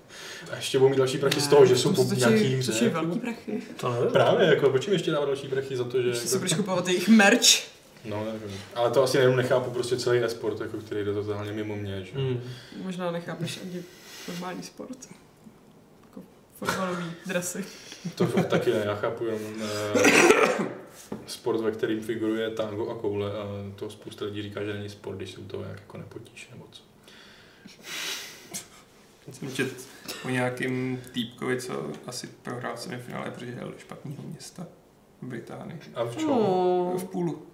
A 0.51 0.55
ještě 0.55 0.80
budou 0.80 0.89
mít 0.89 0.97
další 0.97 1.17
prachy 1.17 1.41
z 1.41 1.47
toho, 1.47 1.65
že 1.65 1.77
jsou 1.77 1.93
po 1.93 2.03
to 2.03 2.13
nějaký 2.15 2.65
To 2.65 2.71
hře. 2.71 2.85
je 2.85 2.89
velký 2.89 3.19
prachy. 3.19 3.61
To 3.77 3.93
nevím. 3.93 4.09
Právě, 4.11 4.47
jako, 4.47 4.69
proč 4.69 4.88
jim 4.88 4.93
ještě 4.93 5.11
dávat 5.11 5.26
další 5.26 5.47
prachy 5.47 5.76
za 5.77 5.84
to, 5.84 6.01
že... 6.01 6.09
Ještě 6.09 6.27
si 6.27 6.35
Jako, 6.35 6.39
budeš 6.39 6.53
kupovat 6.57 6.88
jejich 6.88 7.07
merch. 7.09 7.47
no, 8.05 8.26
nevím. 8.26 8.57
Ale 8.76 8.91
to 8.91 9.03
asi 9.03 9.17
jenom 9.17 9.35
nechápu 9.35 9.71
prostě 9.71 9.97
celý 9.97 10.23
e-sport, 10.23 10.61
jako, 10.61 10.77
který 10.77 11.05
jde 11.05 11.13
totálně 11.13 11.51
mimo 11.51 11.76
mě, 11.76 12.03
že? 12.05 12.11
Hmm. 12.19 12.41
Možná 12.84 13.11
nechápeš 13.11 13.59
ani 13.63 13.84
normální 14.27 14.63
sport. 14.63 14.97
Jako 16.09 16.21
fotbalový 16.59 17.11
dresy. 17.26 17.65
To 18.15 18.26
fakt 18.26 18.47
taky 18.47 18.71
ne, 18.73 18.81
já 18.85 18.95
chápu 18.95 19.26
jenom 19.26 19.41
uh, 19.61 20.65
sport, 21.27 21.61
ve 21.61 21.72
kterým 21.72 22.02
figuruje 22.02 22.49
tango 22.49 22.90
a 22.90 22.95
koule 22.95 23.31
a 23.31 23.45
to 23.76 23.90
spousta 23.90 24.26
lidí 24.26 24.41
říká, 24.41 24.64
že 24.64 24.73
není 24.73 24.90
sport, 24.90 25.15
když 25.15 25.31
se 25.31 25.38
u 25.40 25.44
toho 25.44 25.64
nějak 25.64 25.80
jako 25.80 25.98
nepotíš 25.98 26.49
nebo 26.52 26.65
co. 26.72 26.81
Jsem 29.31 29.52
čet 29.52 29.88
o 30.26 30.30
nějakým 30.30 31.02
týpkovi, 31.11 31.61
co 31.61 31.91
asi 32.07 32.27
prohrál 32.27 32.77
semifinále, 32.77 33.31
protože 33.31 33.52
jel 33.52 33.72
do 33.72 33.77
špatného 33.77 34.23
města 34.23 34.68
v 35.22 35.26
Británii. 35.26 35.80
A 35.95 36.03
v 36.03 36.18
čem? 36.18 36.30
Oh. 36.30 36.99
V 36.99 37.03
půlu. 37.03 37.45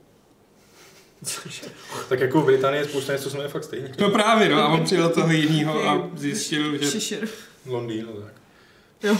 Tak 2.10 2.19
jako 2.19 2.41
v 2.41 2.45
Británii 2.45 2.82
je 2.82 2.86
spousta 2.86 3.14
něco, 3.14 3.30
co 3.30 3.38
jmenuje 3.38 3.49
fakt 3.49 3.64
stejně. 3.64 3.95
No 3.99 4.10
právě, 4.10 4.49
no, 4.49 4.57
a 4.57 4.68
on 4.68 4.84
přijel 4.84 5.10
toho 5.10 5.32
jiného 5.32 5.90
a 5.90 6.10
zjistil, 6.15 6.77
že... 6.77 6.91
Šišir. 6.91 7.27
Londýn, 7.65 8.06
no 8.06 8.22
tak. 8.22 8.34
Jo. 9.03 9.18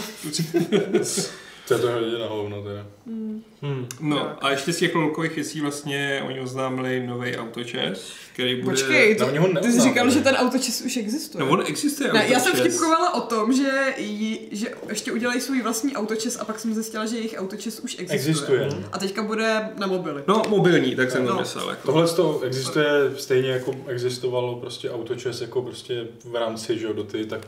To 1.68 1.74
je 1.74 1.80
to 1.80 1.90
hodně 1.90 2.18
na 2.18 2.26
hovno 2.26 2.62
teda. 2.62 2.86
Hmm. 3.06 3.42
Hmm. 3.62 3.86
No, 4.00 4.44
a 4.44 4.50
ještě 4.50 4.72
z 4.72 4.76
těch 4.78 4.94
lolkových 4.94 5.34
věcí 5.36 5.60
vlastně 5.60 6.22
oni 6.26 6.40
oznámili 6.40 7.06
nový 7.06 7.36
autočes, 7.36 8.12
který 8.32 8.54
bude... 8.62 8.76
Počkej, 8.76 9.12
No, 9.12 9.18
to, 9.18 9.26
oni 9.30 9.38
ho 9.38 9.48
ty 9.62 9.72
jsi 9.72 9.80
říkal, 9.80 10.10
že 10.10 10.20
ten 10.20 10.34
autočes 10.34 10.80
už 10.82 10.96
existuje. 10.96 11.44
No 11.44 11.50
on 11.50 11.62
existuje 11.66 12.12
ne, 12.12 12.24
já 12.28 12.40
jsem 12.40 12.52
vtipkovala 12.52 13.14
o 13.14 13.20
tom, 13.20 13.52
že, 13.52 13.94
jí, 13.96 14.48
že 14.52 14.68
ještě 14.88 15.12
udělají 15.12 15.40
svůj 15.40 15.62
vlastní 15.62 15.96
autočes 15.96 16.36
a 16.40 16.44
pak 16.44 16.58
jsem 16.58 16.74
zjistila, 16.74 17.06
že 17.06 17.16
jejich 17.16 17.34
autočes 17.38 17.80
už 17.80 17.96
existuje. 17.98 18.16
Existuje. 18.18 18.60
Hmm. 18.68 18.84
A 18.92 18.98
teďka 18.98 19.22
bude 19.22 19.68
na 19.78 19.86
mobily. 19.86 20.22
No, 20.26 20.42
mobilní, 20.48 20.96
tak 20.96 21.10
jsem 21.10 21.26
to 21.26 21.32
No. 21.34 21.40
myslel. 21.40 21.70
Jako. 21.70 21.86
Tohle 21.86 22.08
to 22.08 22.40
existuje 22.40 22.88
stejně 23.16 23.50
jako 23.50 23.74
existovalo 23.86 24.56
prostě 24.60 24.90
autočes 24.90 25.40
jako 25.40 25.62
prostě 25.62 26.06
v 26.24 26.34
rámci, 26.36 26.78
že 26.78 26.86
jo, 26.86 26.92
do 26.92 27.04
ty 27.04 27.26
tak 27.26 27.40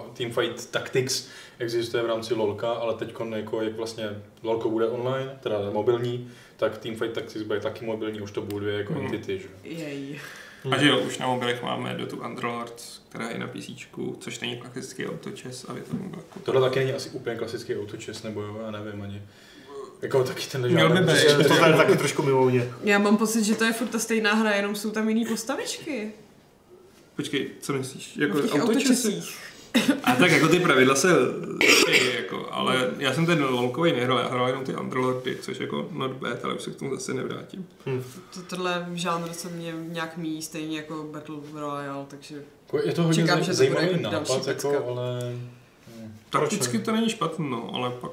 Teamfight 0.00 0.70
Tactics 0.70 1.28
existuje 1.58 2.02
v 2.02 2.06
rámci 2.06 2.34
LoLka, 2.34 2.70
ale 2.72 2.94
teď 2.94 3.14
jako 3.36 3.62
jak 3.62 3.76
vlastně 3.76 4.08
LoLko 4.42 4.70
bude 4.70 4.86
online, 4.88 5.38
teda 5.42 5.58
mobilní, 5.72 6.30
tak 6.56 6.78
Teamfight 6.78 7.14
Tactics 7.14 7.42
bude 7.44 7.60
taky 7.60 7.84
mobilní, 7.86 8.20
už 8.20 8.30
to 8.30 8.42
budou 8.42 8.58
dvě 8.58 8.74
jako 8.74 8.92
Mhm. 8.92 9.04
entity, 9.06 9.38
že. 9.38 9.48
Jej. 9.68 10.20
A 10.70 10.78
že 10.78 10.88
jo, 10.88 10.98
už 11.00 11.18
na 11.18 11.26
mobilech 11.26 11.62
máme 11.62 11.94
do 11.94 12.06
tu 12.06 12.16
Underlord, 12.16 12.82
která 13.08 13.28
je 13.30 13.38
na 13.38 13.46
PC, 13.46 13.86
což 14.20 14.40
není 14.40 14.56
klasický 14.56 15.06
autočes 15.06 15.64
a 15.68 15.74
je 15.76 15.82
to 15.82 15.96
jako... 16.04 16.40
Tohle 16.42 16.60
taky 16.60 16.78
není 16.78 16.92
asi 16.92 17.10
úplně 17.10 17.36
klasický 17.36 17.76
autočes, 17.76 18.22
nebo 18.22 18.42
jo, 18.42 18.58
já 18.64 18.70
nevím 18.70 19.02
ani. 19.02 19.22
Jako 20.02 20.24
taky 20.24 20.46
ten 20.46 20.68
Měl 20.72 20.88
by 20.90 20.98
být. 20.98 21.04
prostě- 21.04 21.44
To 21.58 21.66
je 21.66 21.76
taky 21.76 21.96
trošku 21.96 22.22
mimo 22.22 22.44
mě. 22.44 22.68
Já 22.84 22.98
mám 22.98 23.16
pocit, 23.16 23.44
že 23.44 23.54
to 23.54 23.64
je 23.64 23.72
furt 23.72 23.86
ta 23.88 23.98
stejná 23.98 24.34
hra, 24.34 24.50
jenom 24.50 24.74
jsou 24.76 24.90
tam 24.90 25.08
jiný 25.08 25.26
postavičky. 25.26 26.12
Počkej, 27.16 27.50
co 27.60 27.72
myslíš? 27.72 28.16
Jako 28.16 28.36
Jako 28.36 28.48
v 28.48 28.52
těch 28.52 28.62
autočesích. 28.62 29.38
A 30.04 30.14
tak 30.14 30.30
jako 30.30 30.48
ty 30.48 30.60
pravidla 30.60 30.94
se 30.94 31.08
jako, 32.16 32.48
ale 32.50 32.90
já 32.98 33.14
jsem 33.14 33.26
ten 33.26 33.44
lolkový 33.44 33.92
nehrál, 33.92 34.18
já 34.18 34.28
hrál 34.28 34.46
jenom 34.48 34.64
ty 34.64 34.74
Underlordy, 34.74 35.36
což 35.40 35.60
jako 35.60 35.88
not 35.92 36.10
bad, 36.12 36.44
ale 36.44 36.54
už 36.54 36.62
se 36.62 36.70
k 36.70 36.76
tomu 36.76 36.94
zase 36.94 37.14
nevrátím. 37.14 37.68
To, 38.34 38.42
tohle 38.42 38.86
žánr 38.94 39.32
se 39.32 39.48
mě 39.48 39.74
nějak 39.88 40.16
míjí, 40.16 40.42
stejně 40.42 40.76
jako 40.76 41.08
Battle 41.12 41.36
Royale, 41.54 42.04
takže 42.08 42.42
Jako 42.66 42.88
Je 42.88 42.94
to 42.94 43.02
hodně 43.02 43.22
Čekám, 43.22 43.38
zaj- 43.38 43.42
že 43.42 43.50
to 43.50 43.56
zajímavý 43.56 43.86
bude 43.86 44.02
další 44.02 44.32
nápad, 44.32 44.46
jako, 44.46 44.84
ale... 44.88 45.36
Takticky 46.30 46.78
ne? 46.78 46.84
to 46.84 46.92
není 46.92 47.10
špatné, 47.10 47.46
no, 47.50 47.70
ale 47.74 47.90
pak 47.90 48.12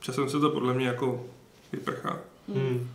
časem 0.00 0.30
se 0.30 0.40
to 0.40 0.50
podle 0.50 0.74
mě 0.74 0.86
jako 0.86 1.26
vyprchá. 1.72 2.18
Hmm. 2.54 2.90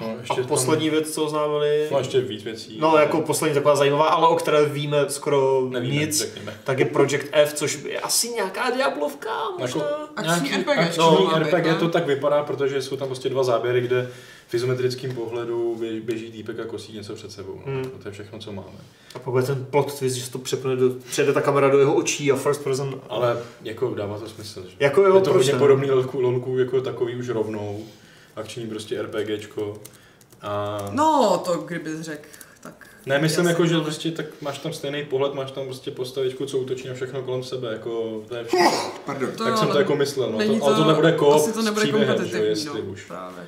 No, 0.00 0.06
A 0.06 0.20
ještě 0.20 0.42
poslední 0.42 0.90
věc, 0.90 1.14
co 1.14 1.24
oznámili, 1.24 1.80
Tam, 1.88 1.92
no, 1.92 1.98
ještě 1.98 2.20
víc 2.20 2.44
věcí. 2.44 2.78
no 2.80 2.96
jako 2.96 3.20
poslední 3.20 3.54
taková 3.54 3.76
zajímavá, 3.76 4.08
ale 4.08 4.28
o 4.28 4.36
které 4.36 4.64
víme 4.64 5.04
skoro 5.08 5.68
Nevíme, 5.70 5.94
nic, 5.94 6.18
řekněme. 6.18 6.54
tak 6.64 6.78
je 6.78 6.84
Project 6.84 7.26
F, 7.32 7.52
což 7.54 7.78
je 7.88 8.00
asi 8.00 8.28
nějaká 8.28 8.70
Diablovka, 8.70 9.30
možná. 9.58 9.84
Akční 10.16 10.48
Nějaký 10.48 10.62
RPG, 10.62 10.78
akční 10.78 10.98
no, 11.00 11.30
RPG 11.38 11.64
ne? 11.66 11.74
to 11.74 11.88
tak 11.88 12.06
vypadá, 12.06 12.42
protože 12.42 12.82
jsou 12.82 12.96
tam 12.96 13.08
prostě 13.08 13.28
dva 13.28 13.44
záběry, 13.44 13.80
kde 13.80 14.10
v 14.48 14.54
izometrickém 14.54 15.14
pohledu 15.14 15.80
běží, 16.04 16.32
týpek 16.32 16.60
a 16.60 16.64
kosí 16.64 16.92
něco 16.92 17.14
před 17.14 17.32
sebou. 17.32 17.60
No. 17.66 17.72
Hmm. 17.72 17.84
To 18.02 18.08
je 18.08 18.12
všechno, 18.12 18.38
co 18.38 18.52
máme. 18.52 18.68
A 19.14 19.18
pak 19.18 19.28
bude 19.32 19.42
ten 19.42 19.66
plot 19.70 19.98
twist, 19.98 20.14
že 20.16 20.24
se 20.24 20.32
to 20.32 20.38
přepne 20.38 20.76
do, 20.76 20.90
přijede 21.10 21.32
ta 21.32 21.40
kamera 21.40 21.68
do 21.68 21.78
jeho 21.78 21.94
očí 21.94 22.32
a 22.32 22.36
first 22.36 22.64
person. 22.64 23.00
Ale 23.08 23.38
jako 23.62 23.94
dává 23.94 24.18
to 24.18 24.28
smysl. 24.28 24.62
Že? 24.68 24.76
Jako 24.80 25.02
jo, 25.02 25.14
je 25.16 25.20
to 25.22 25.32
hodně 25.32 25.52
ne? 25.52 25.58
podobný 25.58 25.90
lolku, 25.90 26.20
lolku 26.20 26.58
jako 26.58 26.80
takový 26.80 27.16
už 27.16 27.28
rovnou. 27.28 27.84
Akční 28.36 28.66
prostě 28.66 29.02
RPGčko. 29.02 29.80
A... 30.42 30.78
No, 30.90 31.42
to 31.44 31.54
kdybys 31.54 32.00
řekl, 32.00 32.28
tak... 32.62 32.86
Ne, 33.06 33.18
myslím 33.18 33.46
jako, 33.46 33.66
že 33.66 33.80
prostě 33.80 34.10
tak 34.10 34.26
máš 34.40 34.58
tam 34.58 34.72
stejný 34.72 35.04
pohled, 35.04 35.34
máš 35.34 35.50
tam 35.50 35.64
prostě 35.64 35.90
postavičku, 35.90 36.46
co 36.46 36.58
útočí 36.58 36.88
na 36.88 36.94
všechno 36.94 37.22
kolem 37.22 37.42
sebe, 37.42 37.72
jako 37.72 38.22
to 38.28 38.34
je 38.34 38.44
všechno. 38.44 38.92
Pardon. 39.04 39.32
To 39.32 39.44
tak 39.44 39.52
jo, 39.52 39.56
jsem 39.56 39.68
to 39.68 39.78
jako 39.78 39.96
myslel, 39.96 40.30
no. 40.30 40.38
není 40.38 40.60
To, 40.60 40.66
ale 40.66 40.76
tohle 40.76 40.94
bude 40.94 41.12
koop 41.12 41.34
Asi 41.34 41.52
to 41.52 41.62
nebude 41.62 41.80
s 41.80 41.88
příběhem, 41.88 42.08
že, 42.08 42.14
kompetitivní, 42.14 42.48
jestli 42.48 42.82
no, 42.82 42.90
už. 42.90 43.04
právě. 43.04 43.44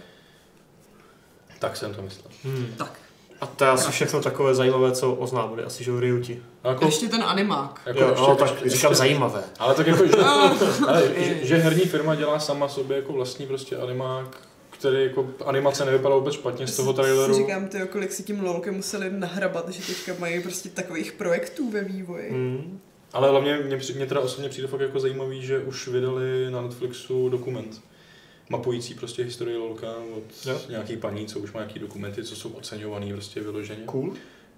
Tak 1.58 1.76
jsem 1.76 1.94
to 1.94 2.02
myslel. 2.02 2.32
Hmm. 2.44 2.74
Tak. 2.78 2.98
A 3.42 3.46
to 3.46 3.64
je 3.64 3.70
asi 3.70 3.92
všechno 3.92 4.22
takové 4.22 4.54
zajímavé, 4.54 4.92
co 4.92 5.14
oznámili, 5.14 5.64
asi 5.64 5.84
že 5.84 5.92
o 5.92 6.00
Ryuti. 6.00 6.42
A 6.64 6.68
jako, 6.68 6.84
Ještě 6.84 7.08
ten 7.08 7.22
animák. 7.22 7.80
jako 7.86 8.00
Jo, 8.00 8.08
ještě, 8.08 8.22
no, 8.22 8.36
tak 8.36 8.50
ještě, 8.50 8.70
říkám 8.70 8.90
ještě, 8.90 8.98
zajímavé. 8.98 9.42
Ale 9.58 9.74
tak 9.74 9.86
jako, 9.86 10.06
že, 10.06 10.12
ale, 10.88 11.02
že, 11.16 11.46
že, 11.46 11.56
herní 11.56 11.84
firma 11.84 12.14
dělá 12.14 12.38
sama 12.38 12.68
sobě 12.68 12.96
jako 12.96 13.12
vlastní 13.12 13.46
prostě 13.46 13.76
animák, 13.76 14.36
který 14.82 15.04
jako 15.04 15.30
animace 15.44 15.84
nevypadá 15.84 16.14
vůbec 16.16 16.34
špatně 16.34 16.66
z 16.66 16.76
toho 16.76 16.92
Si 16.92 16.96
traileru. 16.96 17.34
říkám, 17.34 17.68
ty, 17.68 17.78
kolik 17.90 18.12
si 18.12 18.22
tím 18.22 18.44
lolkem 18.44 18.74
museli 18.74 19.10
nahrabat, 19.10 19.68
že 19.68 19.86
teďka 19.86 20.12
mají 20.18 20.42
prostě 20.42 20.68
takových 20.68 21.12
projektů 21.12 21.70
ve 21.70 21.84
vývoji. 21.84 22.30
Hmm. 22.30 22.80
Ale 23.12 23.30
hlavně 23.30 23.56
mě, 23.56 23.78
mě 23.94 24.06
teda 24.06 24.20
osobně 24.20 24.48
přijde 24.48 24.68
fakt 24.68 24.80
jako 24.80 25.00
zajímavý, 25.00 25.42
že 25.46 25.58
už 25.58 25.88
vydali 25.88 26.50
na 26.50 26.62
Netflixu 26.62 27.28
dokument 27.28 27.80
mapující 28.48 28.94
prostě 28.94 29.24
historii 29.24 29.56
LOLka 29.56 29.86
od 30.16 30.46
Jo. 30.46 30.60
nějaký 30.68 30.96
paní, 30.96 31.26
co 31.26 31.38
už 31.38 31.52
má 31.52 31.60
nějaký 31.60 31.78
dokumenty, 31.78 32.24
co 32.24 32.36
jsou 32.36 32.48
oceňovaný 32.50 33.12
prostě 33.12 33.40
vyloženě. 33.40 33.82
Cool. 33.86 34.14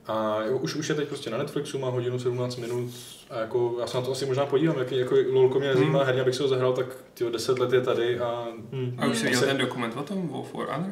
A 0.06 0.40
jo, 0.44 0.58
už, 0.58 0.74
už 0.74 0.88
je 0.88 0.94
teď 0.94 1.08
prostě 1.08 1.30
na 1.30 1.38
Netflixu, 1.38 1.78
má 1.78 1.88
hodinu 1.90 2.18
17 2.18 2.56
minut 2.56 2.90
a 3.30 3.38
jako 3.40 3.76
já 3.80 3.86
se 3.86 3.96
na 3.96 4.02
to 4.02 4.12
asi 4.12 4.26
možná 4.26 4.46
podívám, 4.46 4.78
jaký 4.78 4.98
jako 4.98 5.14
LOLko 5.32 5.58
mě 5.58 5.68
nezajímá 5.68 5.98
Hmm. 5.98 6.06
herně, 6.06 6.20
abych 6.22 6.34
si 6.34 6.42
ho 6.42 6.48
zahrál, 6.48 6.72
tak 6.72 6.86
tyjo, 7.14 7.30
10 7.30 7.58
let 7.58 7.72
je 7.72 7.80
tady 7.80 8.18
a 8.20 8.46
Hmm. 8.72 8.94
A 8.98 9.06
už 9.06 9.18
jsi 9.18 9.24
viděl 9.24 9.40
Se- 9.40 9.46
ten 9.46 9.56
dokument 9.58 9.96
o 9.96 10.02
tom, 10.02 10.30
o 10.30 10.42
For 10.42 10.66
Honor? 10.70 10.90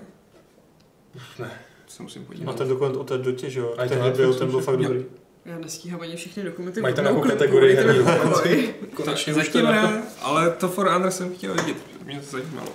Ne. 1.38 1.50
Se 1.88 2.02
musím 2.02 2.22
A 2.22 2.24
podívat. 2.26 2.56
ten 2.56 2.68
dokument 2.68 2.96
o 2.96 3.04
té 3.04 3.18
dotě, 3.18 3.50
že 3.50 3.60
jo? 3.60 3.74
A 3.78 3.86
Tehdy 3.86 3.96
na 4.02 4.10
byl, 4.10 4.34
ten 4.34 4.50
byl 4.50 4.60
fakt 4.60 4.76
dobrý. 4.76 5.04
Já 5.44 5.58
nestíhám 5.58 6.00
ani 6.00 6.16
všechny 6.16 6.42
dokumenty. 6.42 6.80
Mají 6.80 6.94
tam 6.94 7.04
nějakou 7.04 7.20
kategorii 7.28 7.76
herní 7.76 8.04
pokoj. 8.22 8.74
konečně 8.94 9.34
už 9.34 9.48
teda, 9.48 9.72
ne, 9.72 10.02
ale 10.22 10.50
to 10.50 10.68
For 10.68 10.88
Honor 10.88 11.10
jsem 11.10 11.34
chtěl 11.34 11.54
vidět, 11.54 11.76
mě 12.04 12.20
to 12.20 12.26
zajímalo. 12.26 12.68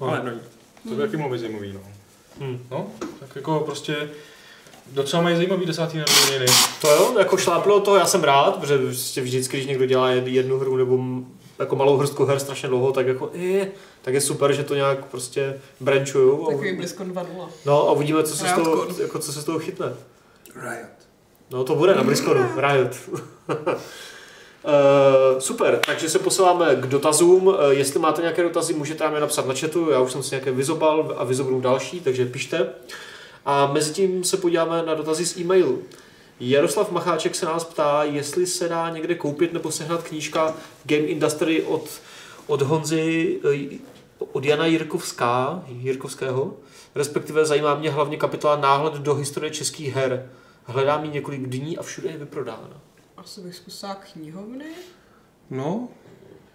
Ale 0.00 0.20
no 0.24 0.30
nic. 0.30 0.42
to 0.88 0.94
by 0.94 0.96
taky 1.02 1.16
mohlo 1.16 1.32
být 1.32 1.38
zajímavý, 1.40 1.72
no. 1.72 1.80
Hmm. 2.40 2.58
No, 2.70 2.86
tak 3.20 3.36
jako 3.36 3.60
prostě 3.60 4.10
docela 4.86 5.22
mají 5.22 5.36
zajímavý 5.36 5.66
desátý 5.66 5.98
narozeniny. 5.98 6.46
To 6.80 6.88
jo, 6.88 7.14
jako 7.18 7.36
šláplo 7.36 7.80
to, 7.80 7.96
já 7.96 8.06
jsem 8.06 8.24
rád, 8.24 8.56
protože 8.56 8.78
prostě 8.78 9.20
vždycky, 9.20 9.56
když 9.56 9.66
někdo 9.66 9.86
dělá 9.86 10.10
jed- 10.10 10.26
jednu 10.26 10.58
hru 10.58 10.76
nebo 10.76 10.98
jako 11.58 11.76
malou 11.76 11.96
hrstku 11.96 12.24
her 12.24 12.38
strašně 12.38 12.68
dlouho, 12.68 12.92
tak 12.92 13.06
jako 13.06 13.30
je, 13.32 13.70
tak 14.02 14.14
je 14.14 14.20
super, 14.20 14.52
že 14.52 14.64
to 14.64 14.74
nějak 14.74 15.04
prostě 15.04 15.60
branchujou. 15.80 16.46
Takový 16.46 16.76
BlizzCon 16.76 17.12
2.0. 17.12 17.48
no 17.66 17.88
a 17.88 17.92
uvidíme, 17.92 18.22
co 18.22 18.36
se, 18.36 18.48
z 18.48 18.52
toho, 18.52 18.86
jako, 19.02 19.18
co 19.18 19.32
se 19.32 19.40
z 19.40 19.44
toho 19.44 19.58
chytne. 19.58 19.94
Riot. 20.54 20.88
No 21.50 21.64
to 21.64 21.74
bude 21.74 21.94
na 21.94 22.02
BlizzConu, 22.02 22.40
Riot. 22.56 22.96
Uh, 23.48 23.56
super, 25.38 25.80
takže 25.86 26.10
se 26.10 26.18
posíláme 26.18 26.76
k 26.76 26.86
dotazům. 26.86 27.46
Uh, 27.46 27.54
jestli 27.70 28.00
máte 28.00 28.22
nějaké 28.22 28.42
dotazy, 28.42 28.74
můžete 28.74 29.04
nám 29.04 29.14
je 29.14 29.20
napsat 29.20 29.46
na 29.46 29.54
chatu. 29.54 29.90
Já 29.90 30.00
už 30.00 30.12
jsem 30.12 30.22
si 30.22 30.34
nějaké 30.34 30.50
vyzobal 30.50 31.14
a 31.18 31.24
vyzobnu 31.24 31.60
další, 31.60 32.00
takže 32.00 32.26
pište. 32.26 32.66
A 33.44 33.66
mezi 33.66 33.92
tím 33.92 34.24
se 34.24 34.36
podíváme 34.36 34.82
na 34.82 34.94
dotazy 34.94 35.26
z 35.26 35.36
e-mailu. 35.36 35.82
Jaroslav 36.40 36.90
Macháček 36.90 37.34
se 37.34 37.46
nás 37.46 37.64
ptá, 37.64 38.04
jestli 38.04 38.46
se 38.46 38.68
dá 38.68 38.90
někde 38.90 39.14
koupit 39.14 39.52
nebo 39.52 39.72
sehnat 39.72 40.02
knížka 40.02 40.54
Game 40.84 41.02
Industry 41.02 41.62
od, 41.62 41.88
od 42.46 42.62
Honzy, 42.62 43.40
eh, 43.54 43.78
od 44.32 44.44
Jana 44.44 44.66
Jirkovská, 44.66 45.64
Jirkovského. 45.68 46.56
Respektive 46.94 47.44
zajímá 47.44 47.74
mě 47.74 47.90
hlavně 47.90 48.16
kapitola 48.16 48.56
Náhled 48.56 48.94
do 48.94 49.14
historie 49.14 49.50
českých 49.50 49.94
her. 49.94 50.30
Hledám 50.64 51.04
ji 51.04 51.10
několik 51.10 51.48
dní 51.48 51.78
a 51.78 51.82
všude 51.82 52.10
je 52.10 52.18
vyprodána. 52.18 52.80
Asi 53.16 53.40
bych 53.40 53.54
zkusila 53.54 53.94
knihovny. 53.94 54.64
No, 55.50 55.88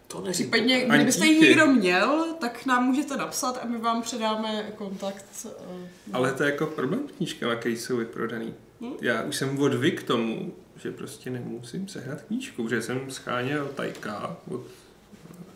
To 0.08 0.22
neříkám. 0.22 0.52
Případně, 0.52 0.86
kdybyste 0.86 1.26
ji 1.26 1.40
někdo 1.40 1.68
měl, 1.68 2.36
tak 2.40 2.66
nám 2.66 2.84
můžete 2.86 3.18
napsat 3.18 3.60
a 3.64 3.66
my 3.66 3.78
vám 3.78 4.02
předáme 4.02 4.72
kontakt. 4.76 5.26
eh, 5.46 5.88
ale 6.14 6.34
to 6.34 6.44
je 6.44 6.52
jako 6.52 6.66
problém 6.66 7.08
s 7.08 7.12
knížkama, 7.12 7.56
které 7.56 7.76
jsou 7.76 7.98
vyprodaný. 7.98 8.54
Hm? 8.82 8.92
Já 9.02 9.22
už 9.24 9.36
jsem 9.36 9.60
odvyk 9.60 10.02
k 10.02 10.08
tomu, 10.08 10.54
že 10.76 10.92
prostě 10.92 11.30
nemusím 11.30 11.88
sehnat 11.88 12.22
knížku, 12.22 12.64
protože 12.64 12.82
jsem 12.82 13.12
scháněl 13.12 13.68
Tajka 13.76 14.38
od 14.52 14.62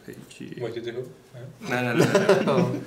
Heiji. 0.06 0.62
Ho? 0.62 1.02
Ne, 1.70 1.82
ne, 1.84 1.94
ne, 1.94 2.06
ne. 2.14 2.40
No. 2.46 2.76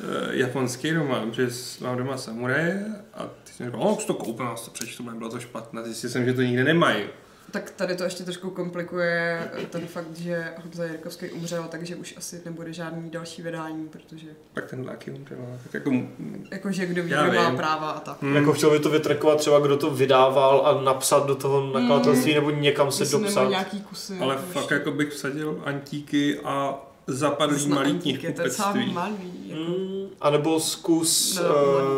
Eh, 0.00 0.36
japonský 0.36 0.92
román, 0.92 1.32
že 1.34 1.48
mám 1.80 1.96
doma 1.96 2.16
samuraje 2.16 2.86
a 3.14 3.26
ty 3.44 3.52
jsem 3.52 3.66
říkal, 3.66 3.82
o, 3.82 3.96
to 3.96 4.14
koupil, 4.14 4.46
já 4.46 4.54
to 4.64 4.70
přečtu, 4.70 5.02
bylo 5.02 5.30
to 5.30 5.40
špatné. 5.40 5.84
Zjistil 5.84 6.10
jsem, 6.10 6.24
že 6.24 6.34
to 6.34 6.42
nikde 6.42 6.64
nemají. 6.64 7.04
Tak 7.50 7.70
tady 7.70 7.96
to 7.96 8.04
ještě 8.04 8.24
trošku 8.24 8.50
komplikuje 8.50 9.50
ten 9.70 9.86
fakt, 9.86 10.16
že 10.16 10.52
Honza 10.62 10.84
Jirkovský 10.84 11.30
umřel, 11.30 11.64
takže 11.70 11.96
už 11.96 12.14
asi 12.16 12.42
nebude 12.44 12.72
žádný 12.72 13.10
další 13.10 13.42
vydání, 13.42 13.88
protože 13.88 14.26
Tak 14.52 14.70
ten 14.70 14.84
taky 14.84 15.10
umřel, 15.10 15.38
ale 15.48 15.58
tak 15.62 15.74
jako... 15.74 15.90
mm, 15.90 16.46
jakože 16.50 16.86
kdo 16.86 17.02
ví, 17.02 17.08
kdo 17.22 17.32
má 17.32 17.50
práva 17.56 17.90
a 17.90 18.00
tak. 18.00 18.16
hm, 18.22 18.36
Jako 18.36 18.52
chtěl 18.52 18.70
by 18.70 18.78
to 18.80 18.90
vytrekovat 18.90 19.38
třeba, 19.38 19.58
kdo 19.60 19.76
to 19.76 19.90
vydával 19.90 20.66
a 20.66 20.80
napsat 20.84 21.26
do 21.26 21.34
toho 21.34 21.66
nakladatelství 21.72 22.34
nebo 22.34 22.50
někam 22.50 22.92
se 22.92 23.02
Myslím, 23.02 23.22
dopsat. 23.22 23.48
nějaký 23.48 23.80
kusy. 23.80 24.18
ale 24.20 24.34
jako 24.34 24.46
fakt 24.46 24.56
ještě. 24.62 24.74
jako 24.74 24.90
bych 24.92 25.08
vsadil 25.12 25.62
antíky 25.64 26.40
a 26.44 26.74
zapadlý 27.06 27.58
Zna 27.58 27.76
malý 27.76 27.90
antíky, 27.90 28.32
to 28.32 28.42
je 28.42 28.86
malý. 28.92 29.14
Jako. 29.46 29.62
Mm, 29.62 30.08
a 30.20 30.30
nebo 30.30 30.60
zkus, 30.60 31.38
No, 31.42 31.42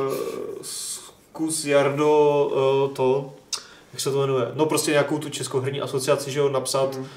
uh, 0.06 0.14
zkus 0.62 1.64
Jardo 1.64 2.44
uh, 2.89 2.94
to, 2.94 3.35
jak 3.92 4.00
se 4.00 4.10
to 4.10 4.20
jmenuje, 4.20 4.50
no 4.54 4.66
prostě 4.66 4.90
nějakou 4.90 5.18
tu 5.18 5.28
českou 5.30 5.60
herní 5.60 5.80
asociaci, 5.80 6.30
že 6.30 6.38
jo, 6.40 6.48
napsat, 6.48 6.96
Mm. 6.96 7.02
uh, 7.02 7.08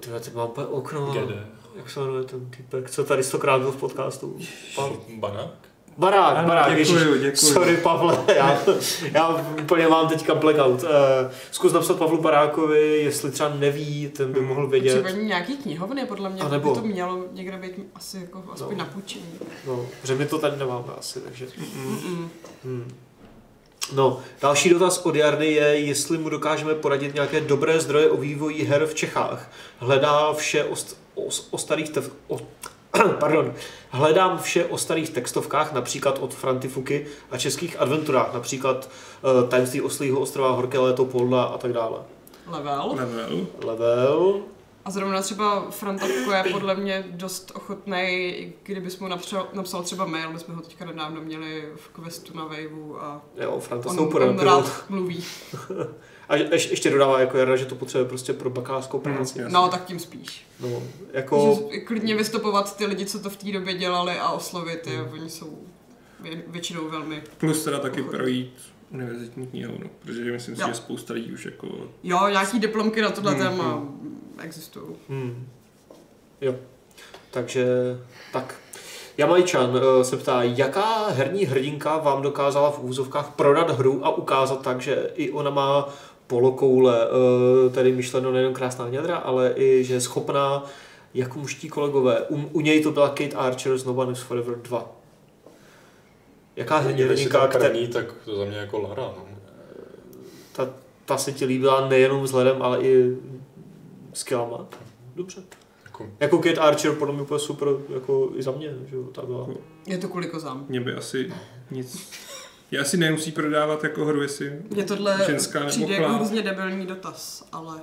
tyhle, 0.00 0.20
ty 0.20 0.30
mám 0.34 0.48
úplně 0.48 0.66
okno, 0.66 1.06
GD. 1.12 1.34
jak 1.76 1.90
se 1.90 2.00
jmenuje 2.00 2.24
ten 2.24 2.50
typek, 2.50 2.90
co 2.90 3.04
tady 3.04 3.22
stokrát 3.22 3.60
byl 3.60 3.72
v 3.72 3.76
podcastu? 3.76 4.38
Pa- 4.76 4.90
Banák? 5.18 5.46
barák, 5.98 6.36
Ano, 6.36 6.48
barák, 6.48 6.76
děkuju, 6.76 7.14
děkuju. 7.18 7.52
Sorry 7.52 7.76
Pavle, 7.76 8.18
já, 8.36 8.58
já 9.12 9.46
úplně 9.62 9.88
mám 9.88 10.08
teďka 10.08 10.34
blackout. 10.34 10.82
Uh, 10.82 10.88
zkus 11.50 11.72
napsat 11.72 11.98
Pavlu 11.98 12.22
Barákovi, 12.22 12.96
jestli 12.98 13.30
třeba 13.30 13.48
neví, 13.54 14.08
ten 14.08 14.32
by 14.32 14.38
Hmm. 14.38 14.48
mohl 14.48 14.66
vědět. 14.66 14.94
Případně 15.04 15.24
nějaký 15.24 15.56
knihovny, 15.56 16.06
podle 16.06 16.30
mě 16.30 16.42
A 16.42 16.48
nebo- 16.48 16.74
by 16.74 16.80
to 16.80 16.86
mělo 16.86 17.24
někde 17.32 17.58
být 17.58 17.72
asi 17.94 18.18
jako 18.18 18.42
aspoň 18.52 18.76
No. 18.76 18.84
na 18.84 18.90
půjčení. 18.90 19.24
No, 19.66 19.86
že 20.04 20.14
my 20.14 20.26
to 20.26 20.38
tady 20.38 20.56
nemáme 20.56 20.84
asi, 20.98 21.20
takže... 21.20 21.46
Mm. 21.58 21.96
Mm-mm. 21.96 22.28
Hmm. 22.64 22.94
No, 23.94 24.20
další 24.40 24.70
dotaz 24.70 24.98
od 24.98 25.14
Jardy 25.14 25.46
je, 25.52 25.64
jestli 25.64 26.18
mu 26.18 26.28
dokážeme 26.28 26.74
poradit 26.74 27.14
nějaké 27.14 27.40
dobré 27.40 27.80
zdroje 27.80 28.10
o 28.10 28.16
vývoji 28.16 28.64
her 28.64 28.86
v 28.86 28.94
Čechách. 28.94 29.50
Hledá 29.78 30.32
vše 30.32 30.64
o, 30.64 30.74
st- 30.74 30.94
o, 31.14 31.22
o 31.50 31.58
starých 31.58 31.90
tev- 31.90 32.10
o, 32.28 32.38
pardon, 33.20 33.54
hledám 33.90 34.38
vše 34.38 34.64
o 34.64 34.78
starých 34.78 35.10
textovkách, 35.10 35.72
například 35.72 36.18
od 36.18 36.34
Frantifuky 36.34 37.06
a 37.30 37.38
českých 37.38 37.80
adventurách, 37.80 38.34
například 38.34 38.88
uh, 39.42 39.48
Tajemství 39.48 39.80
oslího 39.80 40.20
ostrova, 40.20 40.50
Horké 40.50 40.78
léto, 40.78 41.04
Polda 41.04 41.42
a 41.42 41.58
tak 41.58 41.72
dále. 41.72 41.98
Level. 42.50 42.92
Level. 42.96 43.46
Level. 43.64 44.40
A 44.86 44.90
zrovna 44.90 45.22
třeba 45.22 45.70
Frantavko 45.70 46.32
je 46.32 46.44
podle 46.52 46.74
mě 46.74 47.04
dost 47.10 47.52
ochotný, 47.54 48.52
kdybys 48.62 48.98
mu 48.98 49.08
napsal, 49.08 49.48
napsal 49.52 49.82
třeba 49.82 50.06
mail, 50.06 50.32
my 50.32 50.38
jsme 50.38 50.54
ho 50.54 50.62
teďka 50.62 50.84
nedávno 50.84 51.20
měli 51.20 51.68
v 51.76 51.88
questu 51.88 52.36
na 52.36 52.44
Waveu 52.44 52.96
a 53.00 53.22
Jo, 53.42 53.60
Franta 53.60 53.90
on, 53.90 53.96
jsou 53.96 54.08
on 54.08 54.38
rád 54.38 54.84
mluví. 54.88 55.24
A 56.28 56.36
ješ, 56.36 56.70
ještě 56.70 56.90
dodává 56.90 57.20
jako 57.20 57.38
Jarda, 57.38 57.56
že 57.56 57.66
to 57.66 57.74
potřebuje 57.74 58.08
prostě 58.08 58.32
pro 58.32 58.50
bakalářskou 58.50 58.98
práci. 58.98 59.38
Jasně. 59.38 59.54
No, 59.54 59.68
tak 59.68 59.84
tím 59.84 59.98
spíš. 59.98 60.46
No, 60.60 60.82
jako... 61.12 61.68
Že 61.72 61.80
klidně 61.80 62.16
vystupovat 62.16 62.76
ty 62.76 62.86
lidi, 62.86 63.06
co 63.06 63.18
to 63.18 63.30
v 63.30 63.36
té 63.36 63.52
době 63.52 63.74
dělali 63.74 64.18
a 64.18 64.30
oslovit 64.30 64.86
je, 64.86 65.02
oni 65.02 65.30
jsou 65.30 65.58
vě- 66.22 66.42
většinou 66.46 66.88
velmi... 66.90 67.22
Plus 67.38 67.64
teda 67.64 67.78
taky 67.78 68.00
Ochotný. 68.00 68.18
projít 68.18 68.54
univerzitní 69.00 69.46
knihovnu, 69.46 69.90
protože 70.02 70.32
myslím 70.32 70.56
si, 70.56 70.62
Jo. 70.62 70.68
že 70.68 70.74
spousta 70.74 71.14
lidí 71.14 71.32
už 71.32 71.44
jako... 71.44 71.68
Jo, 72.02 72.28
nějaký 72.28 72.58
diplomky 72.60 73.02
na 73.02 73.10
tohle 73.10 73.32
Hmm, 73.34 73.42
téma 73.42 73.82
existují. 74.42 74.86
Hmm. 75.08 75.46
Jo. 76.40 76.54
Takže 77.30 77.66
tak. 78.32 78.54
Jamajčan 79.18 79.70
eh, 80.00 80.04
se 80.04 80.16
ptá, 80.16 80.42
jaká 80.42 81.06
herní 81.08 81.44
hrdinka 81.44 81.96
vám 81.98 82.22
dokázala 82.22 82.70
v 82.70 82.84
úzovkách 82.84 83.30
prodat 83.36 83.70
hru 83.78 84.06
a 84.06 84.16
ukázat 84.16 84.62
tak, 84.62 84.80
že 84.80 85.10
i 85.14 85.30
ona 85.30 85.50
má 85.50 85.88
polokoule, 86.26 86.98
eh, 87.06 87.70
tedy 87.70 87.92
myšleno 87.92 88.32
nejen 88.32 88.54
krásná 88.54 88.88
nědra, 88.88 89.16
ale 89.16 89.52
i 89.56 89.84
že 89.84 89.94
je 89.94 90.00
schopná 90.00 90.64
jako 91.14 91.38
muští 91.38 91.68
kolegové. 91.68 92.20
U, 92.22 92.36
u 92.52 92.60
něj 92.60 92.82
to 92.82 92.90
byla 92.90 93.08
Kate 93.08 93.36
Archer 93.36 93.78
z 93.78 93.84
No 93.84 93.94
One 93.94 94.14
Forever 94.14 94.54
2. 94.62 94.92
Jaká 96.56 96.78
hrdinka, 96.78 97.46
která, 97.48 97.68
krní, 97.68 97.88
tak 97.88 98.12
to 98.24 98.36
za 98.36 98.44
mě 98.44 98.56
jako 98.56 98.78
Lara, 98.78 99.02
no. 99.02 99.28
ta, 100.52 100.70
ta 101.04 101.16
se 101.18 101.32
ti 101.32 101.44
líbila 101.44 101.88
nejenom 101.88 102.22
vzhledem, 102.22 102.62
ale 102.62 102.82
i 102.82 103.16
skillama? 104.12 104.66
Dobře. 105.16 105.42
Jako, 105.84 106.10
Jako 106.20 106.38
Kate 106.38 106.60
Archer 106.60 106.92
podle 106.92 107.14
mě 107.14 107.22
úplně 107.22 107.40
super, 107.40 107.68
jako 107.94 108.30
i 108.34 108.42
za 108.42 108.50
mě, 108.50 108.74
že 108.90 108.96
jo, 108.96 109.02
ta 109.02 109.22
byla. 109.22 109.48
Je 109.86 109.98
to 109.98 110.08
kvůli 110.08 110.26
kozám. 110.26 110.66
Mě 110.68 110.80
by 110.80 110.94
asi 110.94 111.32
nic... 111.70 112.12
Já 112.70 112.84
si 112.84 112.96
nemusí 112.96 113.32
prodávat 113.32 113.84
jako 113.84 114.04
hru, 114.04 114.22
jestli 114.22 114.62
Mně 114.70 114.84
tohle 114.84 115.24
ženská 115.26 115.58
nebo 115.58 115.70
přijde 115.70 115.94
jako 115.94 116.12
hrozně 116.12 116.42
debilní 116.42 116.86
dotaz, 116.86 117.48
ale 117.52 117.80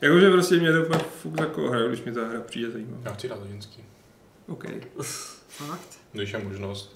Jakože 0.00 0.30
prostě 0.30 0.56
mě 0.56 0.72
to 0.72 0.82
úplně 0.82 0.98
fuk 1.22 1.40
jako 1.40 1.68
hra, 1.68 1.88
když 1.88 2.02
mi 2.02 2.12
ta 2.12 2.24
hra 2.28 2.40
přijde 2.40 2.70
zajímavá. 2.70 3.02
já 3.04 3.12
chci 3.12 3.28
dát 3.28 3.40
za 3.40 3.46
ženský. 3.46 3.84
OK. 4.48 4.64
fakt. 5.48 5.98
Když 6.12 6.32
je 6.32 6.38
možnost. 6.38 6.95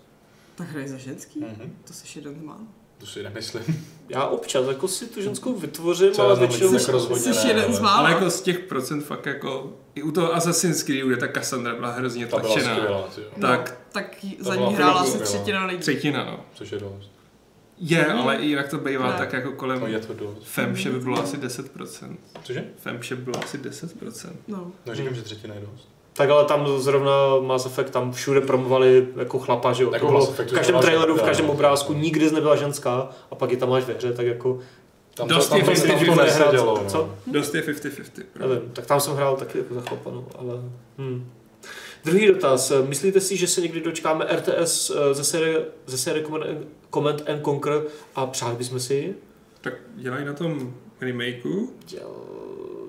Tak 0.60 0.70
hraje 0.72 0.88
za 0.88 0.96
ženský? 0.98 1.40
Mhm. 1.40 1.76
To 1.86 1.92
se 1.92 2.18
jeden 2.18 2.34
z 2.40 2.42
mála. 2.42 2.60
To 2.98 3.06
si 3.06 3.22
nemyslím. 3.22 3.86
Já 4.08 4.24
občas 4.26 4.66
jako 4.68 4.88
si 4.88 5.06
tu 5.06 5.22
ženskou 5.22 5.54
vytvořím, 5.54 6.12
Třeba 6.12 6.28
ale 6.28 6.38
většinou... 6.38 6.72
tak 6.78 6.88
rozhodně 6.88 7.34
Jsi 7.34 7.44
ne, 7.44 7.50
jeden 7.50 7.64
ale- 7.64 7.74
z 7.74 7.80
mála. 7.80 7.98
Ale 7.98 8.10
jako 8.12 8.30
z 8.30 8.40
těch 8.40 8.58
procent 8.58 9.00
fakt 9.04 9.26
jako... 9.26 9.72
I 9.94 10.02
u 10.02 10.10
toho 10.12 10.34
Assassin's 10.34 10.82
Creed, 10.82 11.06
kde 11.06 11.16
ta 11.16 11.28
Cassandra 11.28 11.74
byla 11.74 11.90
hrozně 11.92 12.26
Ta 12.26 12.38
byla 12.38 12.52
tlačená. 12.52 12.74
skvělá, 12.76 13.08
ty 13.14 13.20
jo. 13.20 13.26
No, 13.36 13.48
tak- 13.48 13.78
tak 13.92 14.16
za 14.40 14.54
byla 14.54 14.68
ní 14.70 14.74
hrála 14.76 14.92
fakt 14.94 15.02
asi 15.02 15.10
skvělá. 15.10 15.26
třetina 15.32 15.64
lidí. 15.66 15.80
Třetina, 15.80 16.24
no. 16.24 16.44
Což 16.54 16.72
je 16.72 16.78
dost. 16.78 17.10
Je, 17.78 18.06
ale 18.06 18.36
i 18.36 18.46
jinak 18.46 18.68
to 18.68 18.78
bývá 18.78 19.06
Ne. 19.12 19.18
tak 19.18 19.32
jako 19.32 19.52
kolem... 19.52 19.82
Je 19.86 19.98
to 19.98 20.14
dost. 20.14 20.42
Femše 20.44 20.90
by 20.90 21.00
bylo 21.00 21.22
asi 21.22 21.36
10%. 21.36 22.16
Cože? 22.42 22.64
Femše 22.78 23.16
by 23.16 23.22
bylo 23.22 23.44
asi 23.44 23.58
10%. 23.58 24.30
No. 24.48 24.72
No 24.86 24.94
říkám, 24.94 25.14
že 25.14 25.22
třetina 25.22 25.54
je 25.54 25.60
dost. 25.60 25.88
Tak 26.20 26.30
ale 26.30 26.44
tam 26.44 26.78
zrovna 26.78 27.12
Mass 27.40 27.66
Effect, 27.66 27.90
tam 27.92 28.12
všude 28.12 28.40
promovali 28.40 29.08
jako 29.16 29.38
chlapa, 29.38 29.72
že 29.72 29.82
jo. 29.82 29.92
Jako 29.92 30.06
To 30.06 30.12
bylo 30.12 30.28
Effectu 30.30 30.54
v 30.54 30.56
každém 30.56 30.78
traileru, 30.80 31.16
v 31.16 31.22
každém 31.22 31.50
obrázku, 31.50 31.92
nikdy 31.92 32.30
nebyla 32.30 32.56
ženská 32.56 33.08
a 33.30 33.34
pak 33.34 33.50
ji 33.50 33.56
tam 33.56 33.68
máš 33.70 33.84
ve 33.84 33.94
hře, 33.94 34.12
tak 34.12 34.26
jako... 34.26 34.58
Tam 35.14 35.28
Dost 35.28 35.48
to, 35.48 35.50
tam, 35.50 35.58
je 35.58 35.64
to, 35.64 35.70
fifty 35.70 35.88
tam 35.88 35.98
to 35.98 36.04
fifty 36.04 36.20
nesedělo. 36.20 36.74
hrát. 36.74 36.84
No. 36.84 36.90
Co? 36.90 37.14
Dost 37.26 37.54
je 37.54 37.62
50-50. 37.62 38.22
Nevím, 38.38 38.70
tak 38.72 38.86
tam 38.86 39.00
jsem 39.00 39.14
hrál 39.14 39.36
taky 39.36 39.58
jako 39.58 39.74
za 39.74 39.80
chlapa, 39.80 40.10
no, 40.10 40.26
ale... 40.38 40.54
Hmm. 40.98 41.30
Druhý 42.04 42.26
dotaz. 42.26 42.72
Myslíte 42.86 43.20
si, 43.20 43.36
že 43.36 43.46
se 43.46 43.60
někdy 43.60 43.80
dočkáme 43.80 44.26
RTS 44.36 44.90
eh, 44.90 45.14
ze 45.14 45.24
série, 45.24 45.64
ze 45.86 45.98
série 45.98 46.24
Command 46.94 47.22
and- 47.28 47.44
Conquer 47.44 47.82
a 48.14 48.26
přáli 48.26 48.56
bychom 48.56 48.80
si 48.80 48.94
ji? 48.94 49.14
Tak 49.60 49.74
dělají 49.96 50.24
na 50.24 50.32
tom 50.32 50.74
remakeu, 51.00 51.70
Děl- 51.86 52.29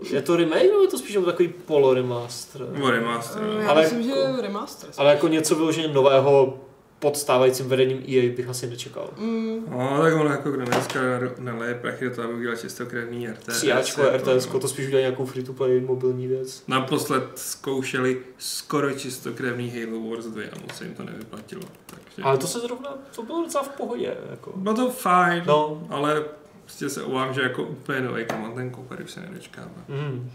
Je 0.10 0.22
to 0.22 0.36
remake 0.36 0.64
nebo 0.72 0.82
je 0.82 0.88
to 0.88 0.98
spíš 0.98 1.14
jako 1.15 1.26
takový 1.26 1.53
polo-remaster? 1.65 2.68
nebo 2.72 2.91
remaster. 2.91 3.41
Eh, 3.44 3.53
no. 3.56 3.61
Já 3.61 3.69
Ale 3.69 3.82
myslím, 3.82 4.02
jako- 4.02 4.36
že 4.36 4.41
remaster. 4.41 4.90
Ale 4.98 5.10
jako 5.11 5.28
něco 5.28 5.56
vyloženě 5.56 5.88
nového 5.88 6.57
pod 6.99 7.18
stávajícím 7.18 7.69
vedením 7.69 7.98
EA 8.07 8.36
bych 8.36 8.49
asi 8.49 8.68
nečekal. 8.68 9.10
Mm, 9.18 9.65
No, 9.72 9.99
tak 10.02 10.14
ono 10.14 10.30
jako 10.30 10.52
kdo 10.52 10.65
dneska 10.65 10.99
naleje 11.40 11.73
prachy 11.76 12.10
do 12.10 12.15
toho, 12.15 12.28
aby 12.28 12.38
udělal 12.38 12.57
čistokrevný 12.57 13.28
RTS. 13.28 13.57
Tříáčko, 13.57 14.02
jako, 14.02 14.18
RTS, 14.18 14.48
no. 14.53 14.60
to 14.60 14.68
spíš 14.68 14.86
udělají 14.88 15.03
nějakou 15.03 15.26
free-to-play 15.26 15.80
mobilní 15.82 16.28
věc. 16.28 16.64
Naposled 16.68 17.23
zkoušeli 17.36 18.22
skoro 18.38 18.91
čistokrevný 18.94 19.69
Halo 19.86 20.10
Wars 20.10 20.26
2 20.26 20.44
a 20.44 20.60
moc 20.61 20.73
se 20.78 20.84
jim 20.84 20.94
to 20.95 21.03
nevyplatilo. 21.03 21.61
Takže... 21.86 22.22
Ale 22.23 22.38
to 22.38 22.48
se 22.48 22.60
zrovna, 22.60 22.98
to 23.15 23.23
bylo 23.23 23.41
docela 23.44 23.64
v 23.64 23.69
pohodě. 23.69 24.18
Jako. 24.32 24.52
Bylo 24.56 24.76
to 24.76 24.90
fajn, 24.90 25.44
No, 25.48 25.88
ale 25.90 26.23
prostě 26.72 26.89
se 26.89 27.03
obávám, 27.03 27.34
že 27.34 27.41
jako 27.41 27.64
úplně 27.64 28.02
nový 28.02 28.26
Command 28.26 28.57
and 28.57 28.76
Conquer 28.76 29.02
už 29.03 29.11
se 29.11 29.19
nedočkáme. 29.19 29.72
mm. 29.88 30.31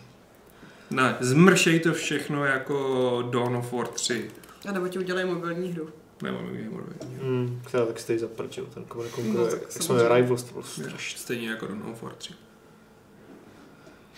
Ne, 0.91 1.17
zmršej 1.21 1.81
to 1.81 1.93
všechno 1.93 2.45
jako 2.45 3.29
Dawn 3.31 3.57
of 3.57 3.73
War 3.73 3.87
3. 3.87 4.31
a 4.69 4.73
nebo 4.73 4.89
ti 4.89 4.99
udělají 4.99 5.27
mobilní 5.27 5.73
hru. 5.73 5.89
Nemám 6.23 6.45
Warhammer. 6.45 7.23
Hmm, 7.23 7.63
která 7.65 7.87
tak 7.87 7.99
stojí 8.01 8.19
za 8.19 8.29
prč, 8.29 8.59
jo, 8.59 8.65
ten 8.75 8.85
Command 8.85 9.11
No, 9.19 9.23
Conquer, 9.23 9.51
tak 9.51 9.61
jak 9.63 9.83
jsme. 9.83 10.15
Rivals, 10.17 10.43
to 10.43 10.53
bylo 10.53 10.65
strašně. 10.65 11.19
Stejně 11.19 11.49
jako 11.51 11.67
Dawn 11.67 11.83
of 11.93 12.03
War 12.03 12.13
3. 12.13 12.35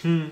Hmm. 0.02 0.22
Uh, 0.22 0.28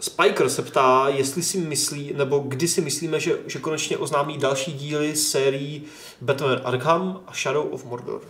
Spiker 0.00 0.48
se 0.48 0.62
ptá, 0.62 1.08
jestli 1.08 1.42
si 1.42 1.58
myslí, 1.58 2.12
nebo 2.16 2.38
kdy 2.38 2.68
si 2.68 2.80
myslíme, 2.80 3.20
že, 3.20 3.38
že 3.46 3.58
konečně 3.58 3.98
oznámí 3.98 4.38
další 4.38 4.72
díly 4.72 5.16
sérií 5.16 5.84
Batman 6.20 6.60
Arkham 6.64 7.20
a 7.26 7.32
Shadow 7.34 7.68
of 7.74 7.84
Mordor. 7.84 8.20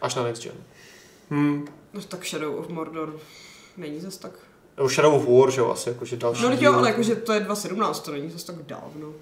Až 0.00 0.14
na 0.14 0.22
Next 0.22 0.42
Gen. 0.42 0.52
Hmm. 1.30 1.68
No 1.94 2.00
tak 2.02 2.24
Shadow 2.26 2.54
of 2.58 2.68
Mordor 2.68 3.16
není 3.76 4.00
zas 4.00 4.16
tak... 4.16 4.32
Nebo 4.76 4.88
Shadow 4.88 5.14
of 5.14 5.28
War, 5.28 5.50
že 5.50 5.60
jo, 5.60 5.70
asi, 5.70 5.88
jakože 5.88 6.16
další 6.16 6.42
No 6.42 6.48
teď 6.48 6.58
díl. 6.58 6.72
jo, 6.72 6.78
ale 6.78 6.88
jakože 6.88 7.16
to 7.16 7.32
je 7.32 7.40
2017, 7.40 8.00
to 8.00 8.12
není 8.12 8.30
zas 8.30 8.44
tak 8.44 8.56
dávno. 8.66 9.12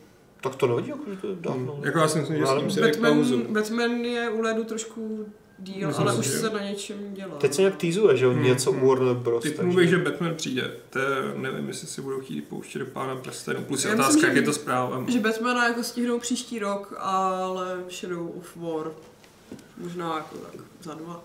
Tak 0.41 0.55
to 0.57 0.67
nevadí, 0.67 0.89
jakože 0.89 1.17
to 1.17 1.27
je 1.27 1.37
dávno. 1.41 1.75
Hmm. 1.75 1.85
Jako 1.85 1.99
já 1.99 2.09
si 2.09 2.19
myslím, 2.19 2.37
že 2.39 2.47
s 2.47 2.51
tím 2.59 2.71
si. 2.71 2.81
Batman, 2.81 3.43
Batman 3.49 3.91
je 3.91 4.31
u 4.31 4.41
ledu 4.41 4.65
trošku 4.65 5.27
díl, 5.59 5.89
Myslím 5.89 6.03
ale 6.09 6.13
si, 6.15 6.19
už 6.21 6.27
že 6.27 6.39
se 6.39 6.51
na 6.51 6.61
něčem 6.63 7.15
dělá. 7.15 7.37
Teď 7.39 7.55
se 7.55 7.63
nějak 7.63 7.77
týzuje, 7.77 8.17
že 8.17 8.25
jo, 8.25 8.31
Hmm, 8.31 8.43
něco 8.43 8.73
u 8.73 8.87
Warner 8.89 9.15
Bros. 9.17 9.45
Takže- 9.57 9.77
bych, 9.77 9.89
že 9.89 9.99
Batman 9.99 10.35
přijde. 10.35 10.71
To 10.91 10.99
je, 10.99 11.07
nevím, 11.37 11.69
jestli 11.69 11.87
si 11.87 12.01
budou 12.03 12.21
chtít 12.21 12.43
pouštět 12.49 12.79
do 12.79 12.87
pána 12.87 13.17
prstenů. 13.17 13.65
Plus 13.65 13.85
je 13.85 13.91
Já 13.91 13.97
myslím, 13.97 14.05
otázka, 14.07 14.21
že- 14.21 14.27
jak 14.27 14.37
je 14.37 14.43
to 14.43 14.53
zpráva. 14.53 15.05
Že 15.09 15.21
Batmana 15.21 15.69
jako 15.69 15.83
stihnou 15.83 16.19
příští 16.19 16.59
rok, 16.59 16.95
ale 16.99 17.85
Shadow 17.91 18.31
of 18.39 18.57
War 18.57 18.91
možná 19.81 20.15
jako 20.17 20.37
tak 20.39 20.61
za 20.83 20.95
dva. 20.95 21.21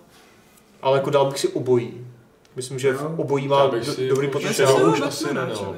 Ale 0.81 0.97
jako 0.97 1.09
dal 1.09 1.25
bych 1.25 1.39
si 1.39 1.47
obojí. 1.47 2.07
Myslím, 2.55 2.79
že 2.79 2.93
v 2.93 3.01
Jo. 3.01 3.13
obojí 3.17 3.47
má 3.47 3.67
do, 3.67 3.83
si 3.83 4.07
dobrý 4.07 4.27
jako- 4.27 4.39
potenciál. 4.39 4.79
Já 4.79 4.87
už 4.87 5.01
asi 5.01 5.33
ne, 5.33 5.47
no. 5.53 5.75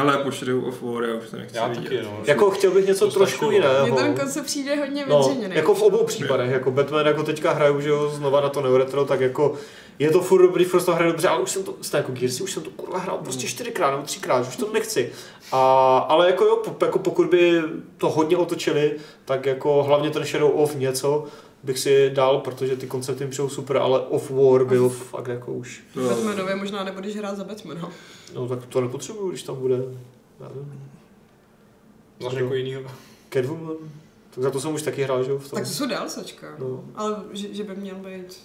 Ale 0.00 0.18
po 0.18 0.30
Shadow 0.30 0.64
of 0.68 0.82
War 0.82 1.02
já 1.04 1.14
už 1.14 1.30
to 1.30 1.36
nechci 1.36 1.56
Já 1.56 1.68
vidět. 1.68 1.82
taky, 1.82 2.02
no. 2.02 2.18
Jako 2.24 2.50
chtěl 2.50 2.70
bych 2.70 2.86
něco 2.86 3.06
To 3.06 3.12
trošku 3.14 3.36
stačilo. 3.36 3.50
jiného. 3.52 3.86
Mně 3.86 3.96
ten 3.96 4.14
koncept 4.14 4.44
přijde 4.46 4.76
hodně 4.76 5.06
No, 5.08 5.18
vytřeněný. 5.18 5.56
jako 5.56 5.74
v 5.74 5.82
obou 5.82 6.04
případech, 6.04 6.50
jako 6.50 6.70
Batman 6.70 7.06
jako 7.06 7.22
teďka 7.22 7.52
hraju, 7.52 7.80
že 7.80 7.88
jo, 7.88 8.08
znova 8.08 8.40
na 8.40 8.48
to 8.48 8.60
Neuretro, 8.62 9.04
tak 9.04 9.20
jako 9.20 9.54
je 9.98 10.10
to 10.10 10.20
furt 10.20 10.42
dobrý, 10.42 10.64
furt 10.64 10.84
to 10.84 10.94
hraje 10.94 11.10
dobře, 11.12 11.28
ale 11.28 11.42
už 11.42 11.50
jsem 11.50 11.62
to, 11.62 11.74
stejně 11.82 12.00
jako 12.02 12.12
Gearsy, 12.12 12.42
už 12.42 12.52
jsem 12.52 12.62
to 12.62 12.70
kurva 12.70 12.98
hrál 12.98 13.18
prostě 13.18 13.46
čtyřikrát 13.46 13.90
nebo 13.90 14.02
třikrát, 14.02 14.48
už 14.48 14.56
to 14.56 14.72
nechci. 14.72 15.12
A, 15.52 15.98
ale 15.98 16.26
jako 16.26 16.44
jo, 16.44 16.62
jako 16.82 16.98
pokud 16.98 17.26
by 17.26 17.62
to 17.96 18.10
hodně 18.10 18.36
otočili, 18.36 18.92
tak 19.24 19.46
jako 19.46 19.82
hlavně 19.82 20.10
ten 20.10 20.24
Shadow 20.24 20.50
of 20.60 20.74
něco 20.74 21.24
bych 21.64 21.78
si 21.78 22.10
dal, 22.10 22.40
protože 22.40 22.76
ty 22.76 22.86
koncepty 22.86 23.24
mi 23.24 23.30
přijou 23.30 23.48
super, 23.48 23.76
ale 23.76 24.00
Off 24.00 24.30
War 24.30 24.64
byl 24.64 24.88
fakt 24.88 25.26
jako 25.28 25.52
už, 25.52 25.82
To, 25.94 26.00
Batmanově 26.00 26.54
možná 26.56 26.84
nebudeš 26.84 27.16
hrát 27.16 27.36
za 27.36 27.44
Batmana. 27.44 27.90
no 28.34 28.48
tak 28.48 28.66
to 28.66 28.80
nepotřebuju, 28.80 29.28
když 29.30 29.42
tam 29.42 29.56
bude, 29.56 29.76
já 30.40 30.48
nevím, 30.48 30.80
Znáš 32.20 32.32
jako 32.32 32.54
jinýho? 32.54 32.82
Catwoman, 33.32 33.76
tak 34.30 34.44
za 34.44 34.50
to 34.50 34.60
jsem 34.60 34.74
už 34.74 34.82
taky 34.82 35.02
hrál, 35.02 35.24
že 35.24 35.30
jo, 35.30 35.38
v 35.38 35.50
tom. 35.50 35.56
Tak 35.58 35.68
to 35.68 35.74
jsou 35.74 35.86
DLCčka. 35.86 36.46
No. 36.58 36.84
Ale 36.94 37.16
že, 37.32 37.54
že 37.54 37.64
by 37.64 37.76
měl 37.76 37.94
být... 37.96 38.40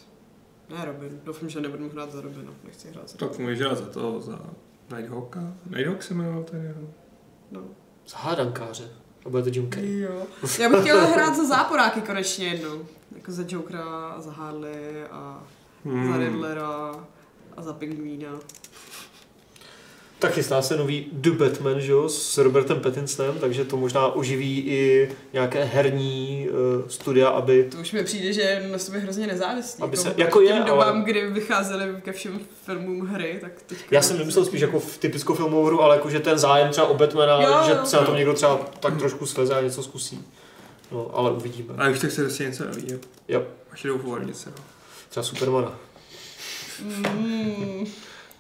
Ne 0.70 0.86
Robin, 0.86 1.22
doufám, 1.24 1.50
že 1.50 1.62
nebudu 1.62 1.90
hrát 1.90 2.12
za 2.12 2.22
Robina, 2.22 2.52
nechci 2.64 2.88
hrát 2.88 3.10
za 3.10 3.18
tak 3.18 3.30
Robina. 3.30 3.44
můžeš 3.44 3.60
dělat 3.60 3.78
za 3.78 3.86
to, 3.86 4.22
za 4.22 4.40
Nighthawka. 4.98 5.54
Nighthawk 5.70 6.04
se 6.04 6.14
jmenoval 6.14 6.44
ten 6.44 6.64
jeho. 6.64 6.82
No. 7.52 7.62
Zahádankáře. 8.08 8.84
A 9.26 9.30
bude 9.30 9.44
to 9.44 9.50
Jim 9.50 9.72
Carrey. 9.72 10.00
Jo. 10.00 10.22
Já 10.60 10.70
bych 10.70 10.80
chtěla 10.82 11.04
hrát 11.06 11.36
za 11.36 11.46
záporáky 11.48 12.02
konečně 12.02 12.48
jednou. 12.48 12.86
Jako 13.16 13.32
za 13.32 13.44
Jokera, 13.48 13.84
a 14.18 14.22
za 14.22 14.32
Harley 14.32 15.04
a 15.12 15.44
Hmm. 15.86 16.12
za 16.14 16.18
Riddlera 16.20 16.92
a 17.58 17.62
za 17.62 17.74
Pingvína. 17.74 18.30
Tak 20.20 20.34
chystá 20.34 20.62
se 20.62 20.78
nový 20.78 21.08
The 21.12 21.32
Batman, 21.32 21.82
že 21.82 21.92
jo, 21.92 22.10
s 22.10 22.38
Robertem 22.38 22.80
Pattinsonem, 22.80 23.36
takže 23.40 23.66
to 23.66 23.78
možná 23.78 24.08
oživí 24.08 24.60
i 24.68 25.10
nějaké 25.34 25.64
herní 25.64 26.48
uh, 26.82 26.88
studia, 26.88 27.30
aby... 27.30 27.64
To 27.72 27.78
už 27.78 27.92
mi 27.92 28.04
přijde, 28.04 28.34
že 28.34 28.42
je 28.42 28.68
na 28.72 28.78
sobě 28.78 29.00
hrozně 29.00 29.28
nezávislý. 29.28 29.84
Aby 29.84 29.98
se- 29.98 30.02
oproti 30.10 30.22
jako 30.22 30.42
je, 30.42 30.64
dobám, 30.68 30.96
ale- 30.96 31.04
kdy 31.06 31.28
vycházely 31.30 32.02
ke 32.02 32.12
všem 32.12 32.40
filmům 32.66 33.02
hry, 33.08 33.38
tak 33.42 33.52
teď... 33.68 33.78
Já 33.92 34.02
jsem 34.02 34.18
nemyslel 34.18 34.46
spíš 34.46 34.62
jako 34.62 34.80
v 34.80 34.98
typickou 34.98 35.34
filmovou 35.34 35.66
hru, 35.66 35.82
ale 35.82 35.96
jako, 35.96 36.10
že 36.10 36.20
ten 36.20 36.38
zájem 36.38 36.72
třeba 36.72 36.88
o 36.88 36.94
Batmana, 36.94 37.42
Jo, 37.42 37.58
že 37.68 37.76
se 37.90 37.96
na 37.98 38.04
tom 38.06 38.16
někdo 38.16 38.34
třeba 38.34 38.58
tak 38.80 38.98
trošku 38.98 39.26
sleze 39.26 39.56
a 39.56 39.62
něco 39.62 39.84
zkusí. 39.84 40.26
No, 40.92 41.12
ale 41.14 41.32
uvidíme. 41.32 41.74
Ale 41.78 41.90
už 41.92 42.00
tak 42.00 42.12
se 42.12 42.22
prostě 42.22 42.44
něco 42.44 42.66
neví. 42.66 42.88
Jo, 43.28 43.44
A 43.74 43.76
Shadow 43.76 44.00
of 44.00 44.06
War 44.12 44.26
něco. 44.26 44.50
no. 44.50 44.56
třeba 45.10 45.24
Supermana. 45.24 45.72
Mm, 46.82 47.86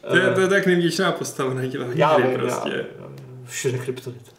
To 0.09 0.15
je, 0.15 0.29
Eh, 0.31 0.33
to 0.35 0.41
je 0.41 0.47
tak 0.47 0.65
nevděčná 0.65 1.11
postava 1.11 1.53
na 1.53 1.65
dělání 1.65 1.93
já 1.99 2.17
vím, 2.17 2.37
prostě. 2.39 2.69
já, 2.69 2.75
já 2.77 3.07
vím. 3.07 3.45
Všude 3.47 3.77
kryptonit. 3.77 4.33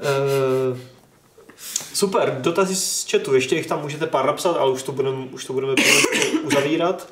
Uh, 0.00 0.78
super, 1.94 2.36
dotazy 2.40 2.74
z 2.76 3.10
chatu, 3.10 3.34
ještě 3.34 3.56
jich 3.56 3.66
tam 3.66 3.82
můžete 3.82 4.06
pár 4.06 4.26
napsat, 4.26 4.56
ale 4.56 4.70
už 4.70 4.82
to 4.82 4.92
budeme, 4.92 5.16
už 5.32 5.44
to 5.44 5.52
budeme 5.52 5.74
pomalu 5.74 6.00
uzavírat. 6.46 7.08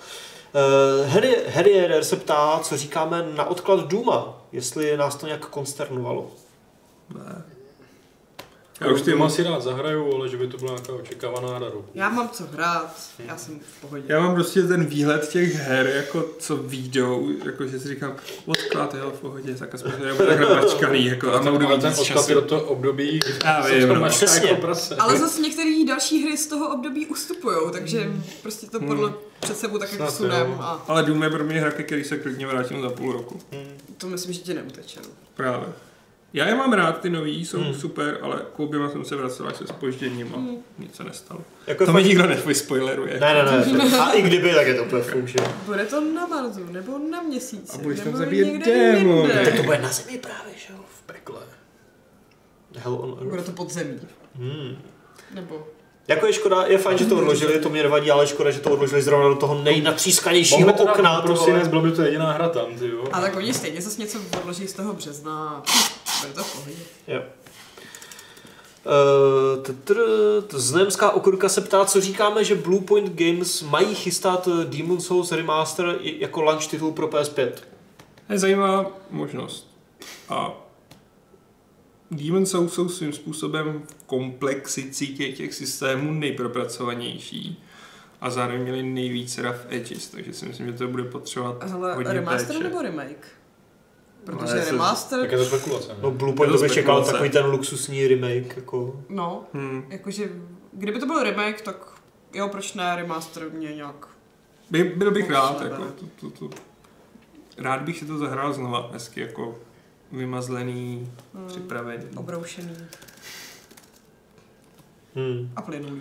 Uh, 1.03 1.07
Harry, 1.11 1.37
Harry 1.49 1.87
RR 1.87 2.05
se 2.05 2.17
ptá, 2.17 2.61
co 2.63 2.77
říkáme 2.77 3.27
na 3.37 3.45
odklad 3.45 3.89
Duma, 3.89 4.43
jestli 4.53 4.97
nás 4.97 5.17
to 5.17 5.27
nějak 5.27 5.47
konsternovalo. 5.47 6.31
Ne. 7.15 7.45
Já 8.81 8.93
už 8.93 9.03
ty 9.03 9.13
si 9.29 9.43
rád 9.43 9.63
zahraju, 9.63 10.15
ale 10.15 10.29
že 10.29 10.37
by 10.37 10.47
to 10.47 10.57
byla 10.57 10.71
nějaká 10.71 10.93
očekávaná 10.93 11.57
hra. 11.57 11.67
já 11.95 12.09
mám 12.09 12.29
co 12.29 12.45
hrát, 12.53 12.97
já 13.27 13.37
jsem 13.37 13.61
v 13.61 13.81
pohodě. 13.81 14.05
Já 14.09 14.21
mám 14.21 14.35
prostě 14.35 14.63
ten 14.63 14.85
výhled 14.85 15.29
těch 15.29 15.55
her, 15.55 15.87
jako 15.87 16.29
co 16.39 16.57
výjdou, 16.57 17.29
jako 17.45 17.67
že 17.67 17.81
si 17.81 17.89
říkám, 17.89 18.17
odklad, 18.47 18.95
jo, 18.95 19.13
v 19.17 19.21
pohodě, 19.21 19.55
tak 19.55 19.75
aspoň 19.75 19.93
to 19.93 20.05
nebude 20.05 20.27
takhle 20.27 20.57
mačkaný, 20.57 21.07
jako 21.07 21.33
a 21.33 21.51
budu 21.51 21.69
mít 21.69 21.81
ten 21.81 21.95
odklad 22.01 22.29
do 22.29 22.43
toho 22.43 22.63
období, 22.63 23.21
Já 23.45 23.67
vím, 23.67 23.89
to 23.89 23.95
no. 23.95 24.07
jako 24.35 24.61
prase. 24.61 24.97
Ale 24.97 25.19
zase 25.19 25.41
některé 25.41 25.71
další 25.89 26.25
hry 26.25 26.37
z 26.37 26.47
toho 26.47 26.75
období 26.75 27.07
ustupují, 27.07 27.57
takže 27.73 28.13
prostě 28.43 28.67
to 28.67 28.81
podle 28.81 29.13
před 29.41 29.59
sebou 29.59 29.79
taky 29.79 29.97
Snad 29.97 30.11
vsunem 30.11 30.51
jo. 30.51 30.57
a 30.61 30.85
Ale 30.89 31.03
Doom 31.03 31.23
je 31.23 31.31
pro 31.31 31.45
mě 31.45 31.61
hra, 31.61 31.71
který 31.71 32.05
se 32.05 32.19
klidně 32.19 32.47
vrátím 32.47 32.83
za 32.83 32.91
půl 32.91 33.13
roku. 33.13 33.41
to 33.99 34.07
myslím, 34.07 34.33
že 34.33 34.41
tě 34.41 34.55
neuteče. 34.55 35.01
No. 35.03 35.09
Právě. 35.35 35.69
Já 36.35 36.49
je 36.49 36.55
mám 36.55 36.73
rád, 36.73 37.01
ty 37.01 37.11
nový 37.11 37.45
jsou 37.45 37.59
Hmm. 37.59 37.75
super, 37.75 38.19
ale 38.23 38.41
k 38.57 38.61
oběma 38.61 38.91
jsem 38.91 39.05
se 39.05 39.17
vracel 39.17 39.49
až 39.49 39.57
se 39.57 39.67
spožděním 39.67 40.33
a 40.35 40.37
Hmm. 40.37 40.57
nic 40.79 40.95
se 40.97 41.05
nestalo. 41.05 41.41
Jako 41.67 41.87
To 41.87 41.93
fakt- 41.93 42.03
mi 42.03 42.09
nikdo 42.09 42.27
nevyspoileruje. 42.27 43.21
Ne, 43.21 43.35
ne, 43.35 43.45
ne. 43.73 43.99
A 43.99 44.13
i 44.13 44.23
kdyby, 44.23 44.55
tak 44.55 44.67
je 44.67 44.75
to 44.75 44.83
úplně 44.85 45.03
že? 45.27 45.39
Bude 45.67 45.85
to 45.85 46.01
na 46.01 46.27
Marsu, 46.27 46.67
nebo 46.71 46.99
na 47.11 47.23
měsíci, 47.23 47.79
A 47.79 47.83
budeš 47.83 48.01
tam 48.01 48.17
zabíjet 48.17 48.49
jinde. 48.49 49.05
Tak 49.45 49.57
to 49.57 49.63
bude 49.63 49.79
na 49.79 49.89
zemi 49.89 50.19
právě, 50.19 50.53
že 50.57 50.73
jo? 50.73 50.79
V 50.99 51.03
pekle. 51.03 51.41
Hell 52.77 52.95
on 52.95 53.11
Bude 53.25 53.37
Earth. 53.37 53.47
to 53.47 53.53
pod 53.53 53.71
zemí, 53.73 54.01
Hmm. 54.37 54.77
nebo... 55.35 55.67
Jako 56.09 56.27
je 56.27 56.33
škoda, 56.33 56.65
je 56.67 56.79
fajn, 56.79 56.99
že 56.99 57.05
to 57.07 57.17
odložili, 57.17 57.61
to 57.61 57.69
mě 57.69 57.83
nevadí, 57.83 58.11
ale 58.11 58.27
škoda, 58.27 58.51
že 58.51 58.61
to 58.61 58.71
odložili 58.71 59.03
zrovna 59.03 59.29
do 59.29 59.35
toho 59.35 59.63
nejnatřískanějšího 59.63 60.73
to 60.73 60.85
okna. 60.85 61.21
vole. 61.21 61.69
bylo 61.69 61.83
by 61.83 61.93
to 61.93 62.03
jediná 62.03 62.33
hra 62.33 62.49
tam, 62.49 62.67
ty 62.79 62.89
jo. 62.89 63.05
A 63.13 63.21
tak 63.21 63.37
oni 63.37 63.55
stejně 63.55 63.81
zase 63.83 64.01
něco 64.01 64.19
odloží 64.41 64.69
z 64.69 64.73
toho 64.73 64.93
března. 64.93 65.63
Bude 66.27 66.35
to 66.35 66.45
v 66.45 66.53
pohodě. 66.57 66.77
Jo. 67.09 67.23
Uh, 68.87 69.63
tr- 69.63 70.43
t- 70.43 70.59
Znemská 70.59 71.11
okurka 71.11 71.49
se 71.49 71.61
ptá, 71.61 71.85
co 71.85 72.01
říkáme, 72.01 72.45
že 72.45 72.55
Bluepoint 72.55 73.13
Games 73.15 73.63
mají 73.63 73.95
chystat 73.95 74.49
eh, 74.49 74.65
Demon 74.65 75.01
Souls 75.01 75.33
Remaster 75.33 75.99
jako 76.03 76.43
launch 76.43 76.67
titul 76.67 76.93
pro 76.93 77.07
PS5. 77.09 77.53
Je 78.31 78.39
zajímavá 78.39 78.91
možnost. 79.11 79.71
A 80.29 80.53
Demon 82.11 82.47
Souls 82.47 82.75
jsou 82.75 82.89
svým 82.89 83.13
způsobem 83.13 83.83
v 83.87 84.05
komplexicitě 84.07 85.33
těch 85.33 85.55
systémů 85.55 86.13
nejpropracovanější 86.13 87.63
a 88.21 88.31
zároveň 88.31 88.63
měli 88.63 88.83
nejvíce 88.83 89.43
rough 89.43 89.67
edges, 89.71 90.09
takže 90.09 90.33
si 90.33 90.47
myslím, 90.47 90.67
že 90.67 90.73
to 90.73 90.89
bude 90.89 91.05
potřebovat 91.05 91.63
Hele, 91.71 91.95
hodně 91.95 92.13
remaster 92.13 92.47
péče. 92.57 92.63
nebo 92.69 92.83
remake? 92.83 93.27
No, 94.33 94.39
Protože 94.39 94.63
se- 94.63 94.71
remaster, 94.71 95.21
Tak 95.21 95.33
je 95.33 95.39
to 95.39 95.45
spekulace, 95.45 95.89
ne? 95.89 95.95
No 96.03 96.11
Bluepoint 96.11 96.53
to 96.53 96.59
by 96.59 96.71
čekal 96.71 97.05
takový 97.05 97.31
ten 97.31 97.47
luxusní 97.47 98.07
remake, 98.09 98.57
jako... 98.57 99.01
no, 99.09 99.45
Hmm. 99.55 99.87
jakože, 99.91 100.29
kdyby 100.73 100.99
to 101.01 101.07
byl 101.07 101.23
remake, 101.23 101.61
tak 101.61 101.77
jo, 102.35 102.49
proč 102.49 102.75
ne, 102.75 102.97
remaster 102.97 103.51
mě 103.53 103.75
nějak... 103.75 104.07
By, 104.71 104.85
byl 104.85 105.11
bych 105.11 105.31
rád, 105.31 105.61
jako, 105.63 105.83
to, 106.21 106.31
to, 106.31 106.49
to. 106.49 106.57
rád 107.59 107.83
bych 107.83 107.99
si 107.99 108.07
to 108.07 108.19
zahrál 108.19 108.53
znova, 108.53 108.91
hezky 108.93 109.21
jako 109.21 109.59
vymazlený, 110.13 111.13
Hmm, 111.35 111.47
připravený. 111.49 112.05
obroušený 112.17 112.77
Hmm. 115.15 115.51
a 115.57 115.63
plynulý. 115.63 116.01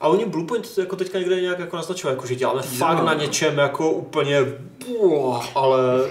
A 0.00 0.08
oni 0.08 0.24
Bluepoint 0.26 0.74
to 0.74 0.80
jako 0.80 0.96
teďka 0.96 1.18
někde 1.18 1.40
nějak 1.40 1.58
jako 1.58 1.76
naznačují, 1.76 2.12
jako 2.14 2.26
že 2.26 2.34
děláme 2.34 2.62
Jo. 2.64 2.78
fakt 2.78 3.04
na 3.04 3.14
něčem 3.14 3.58
jako 3.58 3.90
úplně, 3.92 4.38
buah, 4.86 5.56
ale 5.56 5.80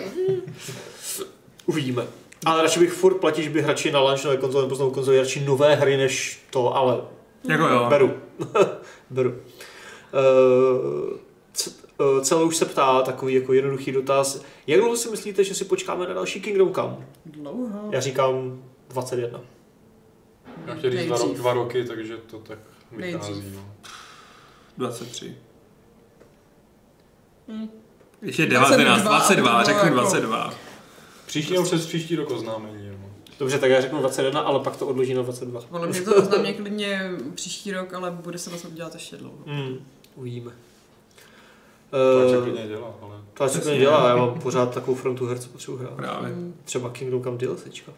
uvidíme. 1.70 2.04
Ale 2.46 2.62
radši 2.62 2.80
bych 2.80 2.94
furt 2.94 3.14
platil, 3.18 3.44
že 3.44 3.50
bych 3.50 3.66
radši 3.66 3.92
na 3.92 4.00
launch 4.00 4.24
nové 4.24 4.38
konzole 4.38 4.64
nebo 4.64 4.76
znovu 4.76 4.92
konzole 4.92 5.18
radši 5.18 5.46
nové 5.46 5.76
hry 5.76 5.98
než 5.98 6.42
to, 6.50 6.76
ale 6.76 7.02
Jako 7.50 7.64
jo. 7.68 7.86
beru. 7.90 8.14
beru. 9.10 9.30
Uh, 9.30 11.18
c- 11.54 11.72
uh, 12.00 12.22
celou 12.22 12.48
už 12.48 12.58
se 12.58 12.66
ptá 12.66 13.02
takový 13.02 13.34
jako 13.34 13.54
jednoduchý 13.54 13.92
dotaz. 13.92 14.42
Jak 14.68 14.80
dlouho 14.80 14.96
si 14.98 15.10
myslíte, 15.10 15.44
že 15.44 15.56
si 15.56 15.66
počkáme 15.66 16.08
na 16.08 16.14
další 16.14 16.42
Kingdom 16.42 16.74
Come? 16.74 16.96
Dlouho. 17.26 17.90
Já 17.92 18.00
říkám 18.00 18.64
21. 18.90 19.42
Já 20.66 20.76
chtěl 20.76 20.92
říct 20.92 21.06
dva, 21.06 21.18
ro- 21.18 21.34
dva 21.36 21.54
roky, 21.54 21.84
takže 21.84 22.18
to 22.18 22.40
tak 22.40 22.60
vychází. 22.92 23.44
No. 23.56 23.62
23. 24.78 25.36
Hm. 27.48 27.68
Ještě 28.22 28.46
22, 28.46 28.78
19, 28.78 29.02
22, 29.04 29.52
aby 29.52 29.64
bylo 29.64 29.64
řeknu 29.66 29.84
jako- 29.90 29.96
22. 30.10 30.54
Příští 31.30 31.54
nebo 31.54 31.66
přes 31.66 31.86
příští 31.86 32.16
rok 32.16 32.32
oznámení. 32.32 32.90
No. 32.90 33.10
Dobře, 33.40 33.60
tak 33.60 33.72
já 33.72 33.82
řeknu 33.82 34.00
21, 34.00 34.42
ale 34.42 34.60
pak 34.60 34.78
to 34.78 34.88
odloží 34.88 35.14
na 35.14 35.22
22. 35.22 35.62
Ale 35.72 35.88
mě 35.88 36.02
to 36.02 36.16
oznámí 36.16 36.54
klidně 36.54 37.12
příští 37.36 37.72
rok, 37.72 37.94
ale 37.94 38.12
bude 38.12 38.38
se 38.38 38.50
to 38.50 38.70
dělat 38.70 38.94
ještě 38.94 39.18
dlouho. 39.18 39.38
Hmm, 39.46 39.86
uvidíme. 40.16 40.52
To 41.90 42.30
se 42.30 42.38
Uh, 42.38 42.44
klidně 42.44 42.68
dělá, 42.68 42.94
ale... 43.02 43.16
se 43.18 43.46
Přesně. 43.46 43.62
klidně 43.62 43.80
dělá, 43.80 44.10
já 44.10 44.16
mám 44.16 44.40
pořád 44.40 44.74
takovou 44.74 44.98
frontu 44.98 45.26
her, 45.26 45.40
co 45.40 45.50
potřebuji 45.50 45.78
hrát. 45.78 45.94
Právě. 45.94 46.30
Mm. 46.30 46.56
Třeba 46.66 46.90
Kingdom 46.90 47.24
Come 47.24 47.38
DLCčka. 47.38 47.92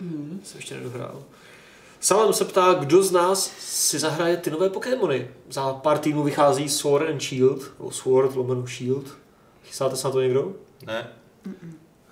Mm. 0.00 0.40
Jsem 0.44 0.58
ještě 0.58 0.74
nedohrál. 0.74 1.22
Salem 2.00 2.32
se 2.32 2.44
ptá, 2.44 2.74
kdo 2.74 3.02
z 3.02 3.10
nás 3.12 3.52
si 3.58 3.98
zahraje 3.98 4.36
ty 4.36 4.50
nové 4.50 4.70
Pokémony. 4.70 5.30
Za 5.50 5.72
pár 5.72 5.98
týdnů 5.98 6.22
vychází 6.22 6.68
Sword 6.68 7.08
and 7.08 7.22
Shield, 7.22 7.72
nebo 7.78 7.90
Sword 7.90 8.36
lomeno 8.36 8.66
Shield. 8.66 9.18
Chystáte 9.64 9.96
se 9.96 10.06
na 10.08 10.12
to 10.12 10.20
někdo? 10.20 10.52
Ne. 10.86 11.08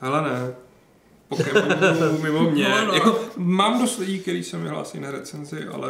Hele 0.02 0.22
ne. 0.22 0.54
Pokémonů 1.28 2.18
mimo 2.22 2.42
mě. 2.50 2.68
No, 2.68 2.84
no. 2.86 2.92
Jako, 2.94 3.18
mám 3.36 3.80
dost 3.80 3.98
lidí, 3.98 4.18
který 4.18 4.44
se 4.44 4.58
mi 4.58 4.68
hlásí 4.68 5.00
na 5.00 5.10
recenzi, 5.10 5.64
ale 5.72 5.88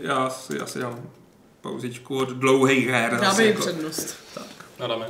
já 0.00 0.30
si 0.30 0.60
asi 0.60 0.78
dám 0.78 1.00
pauzičku 1.60 2.18
od 2.18 2.28
dlouhých 2.28 2.88
her. 2.88 3.18
Dáme 3.20 3.42
jim 3.42 3.50
jako. 3.52 3.60
přednost. 3.66 4.16
Adame. 4.80 5.06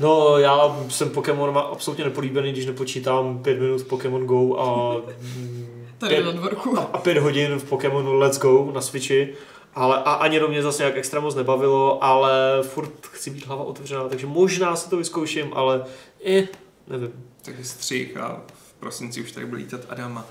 No, 0.00 0.38
já 0.38 0.76
jsem 0.88 1.10
Pokémon 1.10 1.54
má 1.54 1.60
absolutně 1.60 2.04
nepolíbený, 2.04 2.52
když 2.52 2.66
nepočítám 2.66 3.38
pět 3.38 3.60
minut 3.60 3.80
v 3.80 3.84
Pokémon 3.86 4.26
Go 4.26 4.58
a, 4.58 4.96
mm, 5.36 5.86
Tady 5.98 6.14
pět, 6.14 6.24
na 6.26 6.32
dvorku. 6.32 6.78
a, 6.78 6.82
a 6.92 6.98
pět 6.98 7.18
hodin 7.18 7.58
v 7.58 7.64
Pokémonu 7.64 8.12
Let's 8.18 8.38
Go 8.38 8.70
na 8.74 8.80
Switchi. 8.80 9.34
Ale 9.74 9.96
a 9.96 10.12
ani 10.12 10.40
do 10.40 10.48
mě 10.48 10.62
zase 10.62 10.82
nějak 10.82 10.96
extra 10.96 11.20
moc 11.20 11.34
nebavilo, 11.34 12.04
ale 12.04 12.58
furt 12.62 13.06
chci 13.06 13.30
být 13.30 13.46
hlava 13.46 13.64
otevřená, 13.64 14.08
takže 14.08 14.26
možná 14.26 14.76
se 14.76 14.90
to 14.90 14.96
vyzkouším, 14.96 15.50
ale 15.54 15.84
eh, 16.26 16.48
nevím. 16.90 17.12
Takže 17.42 17.64
střih 17.64 18.16
a 18.16 18.42
v 18.54 18.72
prosinci 18.72 19.22
už 19.22 19.32
tady 19.32 19.46
bude 19.46 19.58
lítat 19.58 19.80
Adama. 19.88 20.26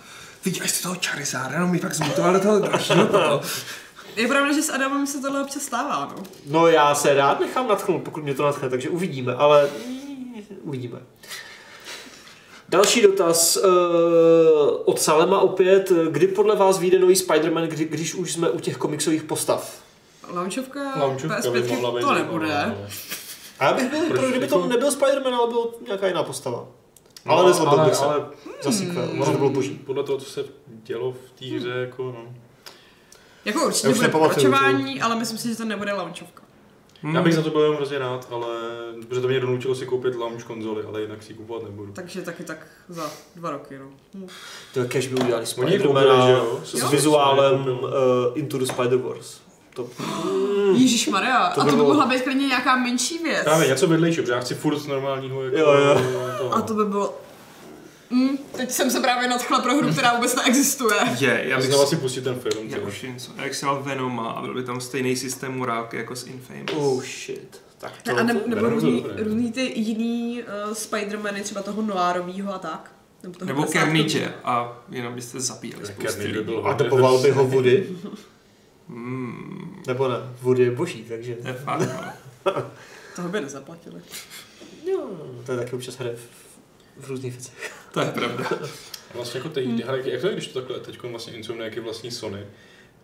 Viděli 0.45 0.69
jste 0.69 0.83
toho 0.83 0.95
Charizarda, 1.05 1.59
no 1.59 1.67
mi 1.67 1.79
pak 1.79 1.93
zmutoval 1.93 2.33
do 2.33 2.39
toho 2.39 2.59
dalšího 2.59 3.07
toho. 3.07 3.41
Je 4.15 4.27
pravda, 4.27 4.53
že 4.53 4.63
s 4.63 4.69
Adamem 4.69 5.07
se 5.07 5.21
tohle 5.21 5.43
občas 5.43 5.63
stává, 5.63 6.13
no. 6.17 6.23
No 6.45 6.67
já 6.67 6.95
se 6.95 7.13
rád 7.13 7.39
nechám 7.39 7.67
natchnout, 7.67 8.03
pokud 8.03 8.23
mě 8.23 8.33
to 8.33 8.43
natchne, 8.43 8.69
takže 8.69 8.89
uvidíme, 8.89 9.33
ale 9.35 9.69
uvidíme. 10.61 10.99
Další 12.69 13.01
dotaz 13.01 13.57
uh, 13.57 13.63
od 14.85 15.01
Salema 15.01 15.39
opět. 15.39 15.91
Kdy 16.11 16.27
podle 16.27 16.55
vás 16.55 16.79
vyjde 16.79 16.99
nový 16.99 17.15
Spider-Man, 17.15 17.67
kdy, 17.67 17.85
když 17.85 18.15
už 18.15 18.33
jsme 18.33 18.49
u 18.49 18.59
těch 18.59 18.77
komiksových 18.77 19.23
postav? 19.23 19.81
Launchovka, 20.33 20.93
Launchovka 20.99 21.51
by 21.51 21.61
mohla 21.63 21.91
PS5 21.91 21.95
být 21.95 22.01
to 22.01 22.13
nebude. 22.13 22.75
A 23.59 23.65
já 23.65 23.73
bych 23.73 23.89
byl 23.89 23.99
Proč? 24.07 24.19
pro, 24.19 24.29
kdyby 24.29 24.47
to 24.47 24.55
Jako- 24.55 24.67
nebyl 24.67 24.91
Spider-Man, 24.91 25.33
ale 25.35 25.47
byl 25.47 25.69
nějaká 25.85 26.07
jiná 26.07 26.23
postava. 26.23 26.67
No, 27.25 27.33
ale 27.33 27.47
nezlobil 27.49 27.79
ale, 27.79 27.89
bych 27.89 27.95
se. 27.97 28.05
ale 28.05 28.25
Za 28.63 28.71
sequel, 28.71 29.09
ono 29.13 29.25
to 29.31 29.37
bylo 29.37 29.49
boží. 29.49 29.81
podle 29.85 30.03
toho, 30.03 30.17
co 30.17 30.25
se 30.25 30.45
dělo 30.67 31.11
v 31.11 31.31
té 31.39 31.45
hře, 31.45 31.69
jako 31.69 32.03
no. 32.03 32.33
Jako 33.45 33.65
určitě 33.65 33.87
už 33.89 33.95
bude 33.97 34.07
pokračování, 34.09 35.01
ale 35.01 35.15
myslím 35.15 35.37
si, 35.39 35.49
že 35.49 35.55
to 35.55 35.65
nebude 35.65 35.93
launchovka. 35.93 36.43
Hmm. 37.01 37.15
Já 37.15 37.21
bych 37.21 37.33
za 37.33 37.41
to 37.41 37.49
byl 37.49 37.61
jenom 37.61 37.75
hrozně 37.75 37.99
rád, 37.99 38.27
ale 38.31 38.47
protože 39.07 39.21
to 39.21 39.27
mě 39.27 39.39
donutilo 39.39 39.75
si 39.75 39.85
koupit 39.85 40.15
launch 40.15 40.43
konzoli, 40.43 40.83
ale 40.83 41.01
jinak 41.01 41.23
si 41.23 41.31
ji 41.31 41.37
kupovat 41.37 41.63
nebudu. 41.63 41.91
Takže 41.93 42.21
taky 42.21 42.43
tak 42.43 42.67
za 42.89 43.11
dva 43.35 43.51
roky, 43.51 43.77
no. 43.77 43.85
Hm. 44.13 44.27
To 44.73 44.79
je 44.79 44.87
cash 44.87 45.07
by 45.07 45.21
udělali 45.21 45.45
Spider-Mana 45.45 46.29
jo? 46.29 46.59
s 46.63 46.73
Jo. 46.73 46.89
vizuálem 46.89 47.67
uh, 47.67 47.89
Into 48.35 48.57
the 48.57 48.63
Spider-Verse. 48.65 49.37
To, 49.77 49.89
Ježíš 50.73 51.07
Maria, 51.07 51.49
To 51.49 51.61
a 51.61 51.65
to 51.65 51.71
by 51.71 51.77
mohla 51.77 52.05
být 52.05 52.21
klidně 52.21 52.47
nějaká 52.47 52.75
menší 52.75 53.17
věc. 53.17 53.43
Právě 53.43 53.67
něco 53.67 53.87
vedlejšího, 53.87 54.23
protože 54.23 54.33
já 54.33 54.39
chci 54.39 54.55
furt 54.55 54.87
normálního 54.87 55.43
jako... 55.43 55.57
Jo, 55.57 55.73
jo. 55.73 56.51
A 56.51 56.61
to 56.61 56.73
by 56.73 56.85
bylo... 56.85 57.21
Mm, 58.09 58.37
teď 58.37 58.71
jsem 58.71 58.91
se 58.91 58.99
právě 58.99 59.29
nadchla 59.29 59.59
pro 59.59 59.75
hru, 59.75 59.91
která 59.91 60.15
vůbec 60.15 60.35
neexistuje. 60.35 60.95
Je, 61.19 61.41
já 61.47 61.57
bych 61.57 61.73
si 61.73 61.95
pustit 61.95 62.21
ten 62.21 62.35
film. 62.39 62.67
Já 62.67 62.77
ty. 62.77 62.83
už 62.83 63.01
něco. 63.01 63.31
Jak 63.37 63.55
si 63.55 63.65
dal 63.65 63.83
Venoma 63.83 64.31
a 64.31 64.41
byl 64.41 64.53
by 64.53 64.63
tam 64.63 64.81
stejný 64.81 65.15
systém 65.15 65.57
morálky 65.57 65.97
jako 65.97 66.15
s 66.15 66.27
Infamous. 66.27 66.71
oh 66.75 67.03
shit. 67.03 67.61
Tak 67.77 68.01
to, 68.03 68.13
Ne, 68.15 68.21
a 68.21 68.23
ne, 68.23 68.35
to, 68.35 68.49
nebo 68.49 68.69
různý, 68.69 69.01
to 69.01 69.23
různý 69.23 69.51
ty 69.51 69.73
jiný 69.75 70.43
uh, 70.43 70.73
Spider-Many, 70.73 71.41
třeba 71.41 71.61
toho 71.61 71.81
noirovýho 71.81 72.53
a 72.53 72.59
tak. 72.59 72.91
Nebo, 73.23 73.39
toho 73.39 73.47
Nebo 73.47 73.61
50. 73.61 73.79
Carnage 73.79 74.33
a 74.43 74.77
jenom 74.89 75.15
byste 75.15 75.39
zabíjeli 75.39 75.83
by 76.33 76.43
byl 76.43 76.67
A 76.67 76.73
dopoval 76.73 77.17
by 77.17 77.31
ho 77.31 77.45
Woody? 77.47 77.89
Hmm, 78.89 79.83
Nebo 79.87 80.07
ne, 80.07 80.15
Woody 80.41 80.63
je 80.63 80.71
boží, 80.71 81.03
takže... 81.03 81.35
to 81.35 81.47
je 81.47 81.53
fakt, 81.53 81.89
no. 82.45 82.53
Toho 83.15 83.29
by 83.29 83.41
nezaplatili. 83.41 84.01
Jo, 84.85 85.09
to 85.45 85.51
je 85.51 85.57
taky 85.57 85.75
občas 85.75 85.97
hraje 85.97 86.15
v, 86.15 86.27
v 86.97 87.07
různých 87.07 87.33
věcech. 87.33 87.73
To 87.91 87.99
je 88.01 88.11
pravda. 88.11 88.49
Vlastně 89.13 89.37
jako 89.37 89.49
teď, 89.49 89.85
hele, 89.85 90.09
jak 90.09 90.21
to 90.21 90.27
je, 90.27 90.33
když 90.33 90.47
to 90.47 90.59
takhle 90.61 90.79
teď 90.79 91.03
vlastně 91.03 91.33
Insomniac 91.33 91.73
je 91.75 91.81
vlastní 91.81 92.11
Sony 92.11 92.45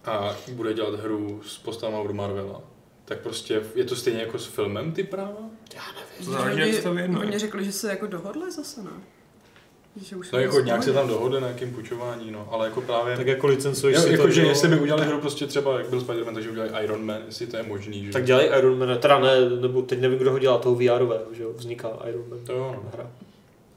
a 0.05 0.35
bude 0.51 0.73
dělat 0.73 0.99
hru 0.99 1.41
s 1.45 1.57
postavama 1.57 1.99
od 1.99 2.11
Marvela, 2.11 2.61
tak 3.05 3.19
prostě 3.19 3.61
je 3.75 3.83
to 3.83 3.95
stejně 3.95 4.19
jako 4.19 4.39
s 4.39 4.45
filmem 4.45 4.91
ty 4.91 5.03
práva? 5.03 5.39
Já 5.75 5.81
nevím. 5.91 6.25
To 6.25 6.31
záleží, 6.31 6.59
jak 6.59 6.73
se 6.73 6.81
to 6.81 6.93
věnuje. 6.93 7.27
Oni 7.27 7.39
řekli, 7.39 7.65
že 7.65 7.71
se 7.71 7.89
jako 7.89 8.07
dohodli 8.07 8.51
zase, 8.51 8.83
ne? 8.83 8.91
Že 9.95 10.15
už 10.15 10.31
No 10.31 10.39
jako 10.39 10.59
nějak 10.59 10.83
se 10.83 10.93
tam 10.93 11.07
dohodne 11.07 11.39
na 11.39 11.47
nějakém 11.47 11.71
půjčování, 11.71 12.31
no, 12.31 12.47
ale 12.51 12.67
jako 12.67 12.81
právě... 12.81 13.17
Tak 13.17 13.27
jako 13.27 13.47
licencuješ 13.47 13.97
si 13.97 14.11
jako, 14.11 14.23
to, 14.23 14.29
že 14.29 14.41
jo. 14.41 14.47
jestli 14.49 14.67
by 14.67 14.79
udělali 14.79 15.05
hru 15.05 15.19
prostě 15.21 15.47
třeba, 15.47 15.77
jak 15.77 15.89
byl 15.89 15.99
Spider-Man, 15.99 16.33
takže 16.33 16.49
udělali 16.49 16.83
Iron 16.83 17.05
Man, 17.05 17.17
jestli 17.25 17.47
to 17.47 17.57
je 17.57 17.63
možný, 17.63 18.05
že? 18.05 18.11
Tak 18.11 18.25
dělají 18.25 18.47
Iron 18.47 18.79
Man, 18.79 18.97
teda 18.99 19.19
ne, 19.19 19.49
nebo 19.61 19.81
teď 19.81 19.99
nevím, 20.01 20.19
kdo 20.19 20.31
ho 20.31 20.39
dělá, 20.39 20.57
toho 20.57 20.75
VRového, 20.75 21.33
že 21.33 21.43
jo, 21.43 21.53
vzniká 21.55 21.89
Iron 22.09 22.23
Man. 22.29 22.39
To 22.45 22.53
jo, 22.53 22.75
no. 22.83 22.89
Hra. 22.93 23.11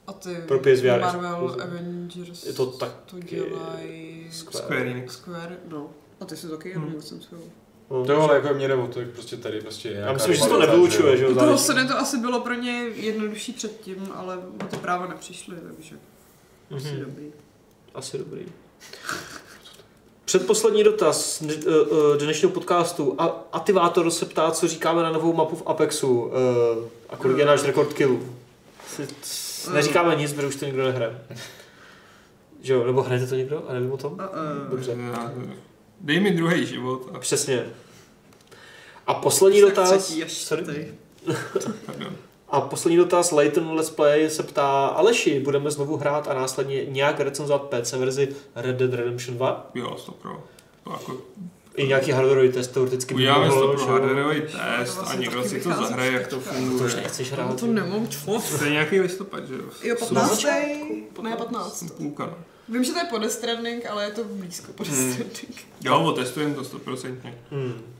A 0.06 0.12
ty 0.12 0.34
Pro 0.48 0.58
PSVR 0.58 1.00
Marvel. 1.00 1.56
Avengers 1.62 2.46
Je 2.46 2.52
to 2.52 2.66
taky 2.66 2.92
to 3.10 3.18
dělají 3.18 4.26
Square. 4.30 4.64
Square 4.64 4.90
Enix. 4.90 5.12
Square, 5.12 5.56
no. 5.68 5.90
A 6.20 6.24
ty 6.24 6.36
si 6.36 6.46
to 6.46 6.56
taky 6.56 6.68
jenom 6.68 6.84
Hmm. 6.88 6.96
licencují. 6.96 7.40
No, 7.90 8.04
To 8.06 8.12
jo, 8.12 8.20
ale 8.20 8.34
jako 8.34 8.54
mě 8.54 8.68
nebo 8.68 8.86
to 8.86 9.00
je 9.00 9.06
prostě 9.06 9.36
tady 9.36 9.60
prostě 9.60 9.88
Já 9.88 9.94
nějaká 9.94 10.12
myslím, 10.12 10.34
že 10.34 10.42
se 10.42 10.48
to 10.48 10.60
nevylučuje, 10.60 11.16
že 11.16 11.24
jo, 11.24 11.34
záleží. 11.34 11.58
Sony 11.64 11.88
to 11.88 11.98
asi 11.98 12.18
bylo 12.18 12.40
pro 12.40 12.54
ně 12.54 12.70
jednodušší 12.94 13.52
předtím, 13.52 14.08
ale 14.14 14.36
o 14.36 14.66
ty 14.66 14.76
práva 14.76 15.06
nepřišly, 15.06 15.56
takže 15.76 15.96
asi 16.76 16.88
Mhm. 16.92 17.00
dobrý. 17.00 17.32
Asi 17.94 18.18
dobrý. 18.18 18.46
Předposlední 20.24 20.84
dotaz 20.84 21.42
eh, 21.42 21.54
eh, 22.14 22.18
dnešního 22.18 22.50
podcastu. 22.52 23.14
A 23.18 23.44
Ativátor 23.52 24.10
se 24.10 24.26
ptá, 24.26 24.50
co 24.50 24.68
říkáme 24.68 25.02
na 25.02 25.10
novou 25.10 25.32
mapu 25.32 25.56
v 25.56 25.62
Apexu 25.66 26.30
eh, 26.32 26.88
a 27.08 27.16
kolik 27.16 27.38
je 27.38 27.44
náš 27.44 27.62
rekord 27.64 27.92
killů. 27.92 28.36
Neříkáme 29.72 30.16
nic, 30.16 30.32
protože 30.32 30.46
už 30.46 30.56
to 30.56 30.64
nikdo 30.66 30.84
nehraje. 30.84 31.18
Že 32.62 32.72
jo, 32.72 32.84
nebo 32.86 33.02
hrajete 33.02 33.26
to 33.26 33.34
někdo 33.34 33.64
a 33.68 33.72
nevím 33.72 33.92
o 33.92 33.96
tom? 33.96 34.18
Dobře. 34.70 34.96
Dej 36.00 36.20
mi 36.20 36.30
druhý 36.30 36.66
život 36.66 37.10
a 37.14 37.18
Přesně. 37.18 37.64
A 39.06 39.14
poslední 39.14 39.60
Tak 39.60 39.70
dotaz... 39.70 40.04
třetí 40.04 40.24
až 40.24 40.32
Sorry. 40.32 40.62
čtvrtý. 40.64 40.80
pardon. 41.86 42.16
A 42.48 42.60
poslední 42.60 42.96
dotaz, 42.96 43.32
Layton 43.32 43.70
Let's 43.74 43.90
Play 43.90 44.30
se 44.30 44.42
ptá, 44.42 44.86
Aleši, 44.86 45.40
budeme 45.40 45.70
znovu 45.70 45.96
hrát 45.96 46.28
a 46.28 46.34
následně 46.34 46.84
nějak 46.84 47.20
recenzovat 47.20 47.62
PC 47.62 47.92
verzi 47.92 48.28
Red 48.54 48.76
Dead 48.76 48.92
Redemption 48.94 49.36
2? 49.36 49.70
Jo, 49.74 49.96
to 50.06 50.12
pro. 50.12 50.44
To 50.84 50.90
jako 50.92 51.16
I 51.76 51.86
nějaký 51.86 52.10
hardwareový 52.10 52.52
test 52.52 52.68
teoreticky 52.68 53.14
by 53.14 53.20
Uděláme 53.20 53.48
mohlo, 53.48 53.66
to 53.66 53.72
pro 53.84 53.86
hardwareový 53.92 54.40
test 54.42 54.98
a 55.06 55.14
někdo 55.14 55.44
si 55.44 55.60
to 55.60 55.68
zahraje, 55.68 56.12
jak 56.12 56.26
to 56.26 56.36
teďka. 56.36 56.50
To 56.52 56.56
už 56.58 56.66
funguje. 56.68 56.96
nechceš 56.96 57.30
No 57.30 57.36
hrát. 57.36 57.60
to 57.60 57.66
nemám 57.66 58.08
čtvov. 58.08 58.58
To 58.58 58.64
je 58.64 58.70
nějaký 58.70 59.00
listopad, 59.00 59.48
že 59.48 59.54
jo? 59.54 59.60
Jo, 59.82 59.94
Suma- 59.94 60.20
15. 60.20 60.44
Ne, 61.22 61.36
15. 61.36 61.90
Půlka, 61.96 62.26
no. 62.26 62.36
Vím, 62.68 62.84
že 62.84 62.92
to 62.92 62.98
je 62.98 63.04
po 63.04 63.18
Death 63.18 63.32
Stranding, 63.32 63.86
ale 63.86 64.04
je 64.04 64.10
to 64.10 64.24
blízko 64.24 64.72
po 64.72 64.84
Death 64.84 64.96
Hmm. 64.98 65.30
Jo, 65.80 66.02
otestujeme 66.02 66.54
to 66.54 66.64
stoprocentně. 66.64 67.38
Hmm. 67.50 67.94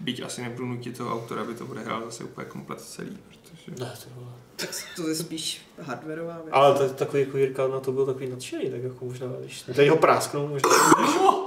Byť 0.00 0.22
asi 0.24 0.42
nebudu 0.42 0.66
nutit 0.66 0.96
toho 0.98 1.12
autora, 1.14 1.42
aby 1.42 1.54
to 1.54 1.64
bude 1.66 1.80
hrát 1.80 2.04
zase 2.04 2.24
úplně 2.24 2.46
komplet 2.46 2.80
celý, 2.80 3.18
protože... 3.28 3.70
Ne, 3.84 3.94
to 4.04 4.10
bylo... 4.20 4.32
Tak 4.56 4.70
to 4.96 5.08
je 5.08 5.14
spíš 5.14 5.62
hardwareová 5.80 6.34
věc. 6.34 6.48
Ale 6.52 6.74
to, 6.74 6.94
takový 6.94 7.22
jako 7.22 7.36
Jirka 7.38 7.68
na 7.68 7.80
to 7.80 7.92
byl 7.92 8.06
takový 8.06 8.28
nadšený, 8.28 8.70
tak 8.70 8.82
jako 8.82 9.04
možná, 9.04 9.26
když 9.40 9.62
tady 9.76 9.88
ho 9.88 9.96
prásknou, 9.96 10.48
možná 10.48 10.70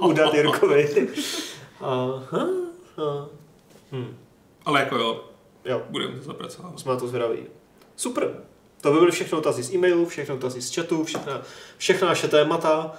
udat 0.00 0.34
Jirkovi. 0.34 1.08
Aha, 1.80 2.48
aha. 2.96 3.28
Hm. 3.92 4.16
Ale 4.64 4.80
jako 4.80 4.96
jo, 4.96 5.24
Jo, 5.64 5.82
budeme 5.90 6.18
to 6.18 6.24
zapracovat. 6.24 6.80
jsme 6.80 6.92
na 6.92 6.98
to 7.00 7.08
zvědaví. 7.08 7.38
Super. 7.96 8.44
To 8.82 8.92
by 8.92 8.98
byly 8.98 9.10
všechno 9.12 9.38
dotazy 9.38 9.62
z 9.62 9.74
e-mailu, 9.74 10.06
všechno 10.06 10.34
dotazy 10.36 10.62
z 10.62 10.74
chatu, 10.74 11.04
všechna, 11.04 11.42
všechna 11.78 12.08
naše 12.08 12.28
témata. 12.28 12.94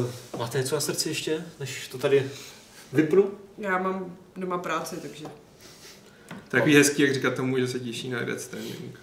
Uh, 0.00 0.06
máte 0.38 0.58
něco 0.58 0.74
na 0.74 0.80
srdci 0.80 1.08
ještě, 1.08 1.44
než 1.60 1.88
to 1.88 1.98
tady 1.98 2.30
vypnu? 2.92 3.30
Já 3.58 3.78
mám 3.78 4.16
doma 4.36 4.58
práci, 4.58 4.96
takže... 4.96 5.24
Takový 6.48 6.74
hezký, 6.76 7.02
jak 7.02 7.14
říkat 7.14 7.34
tomu, 7.34 7.58
že 7.58 7.68
se 7.68 7.80
těší 7.80 8.08
na 8.08 8.24
Death 8.24 8.40
Stranding. 8.40 9.00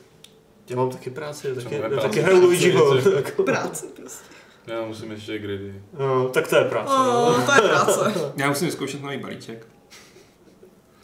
Já 0.70 0.76
mám 0.76 0.90
taky 0.90 1.10
práci, 1.10 1.48
taky, 1.56 1.64
taky 1.80 1.96
práci? 1.96 2.22
hraju 2.22 2.42
Luigiho. 2.42 2.98
Jako- 3.16 3.44
Práci 3.44 3.86
prostě. 3.96 4.34
Já 4.68 4.82
musím 4.82 5.12
ještě 5.12 5.40
gridy. 5.40 5.82
No, 6.00 6.30
tak 6.30 6.48
to 6.48 6.56
je 6.56 6.64
práce. 6.64 6.94
Oh, 6.94 7.46
to 7.46 7.54
je 7.54 7.70
práce. 7.70 8.14
Já 8.38 8.50
musím 8.50 8.72
zkoušet 8.72 9.02
nový 9.02 9.18
balíček. 9.18 9.68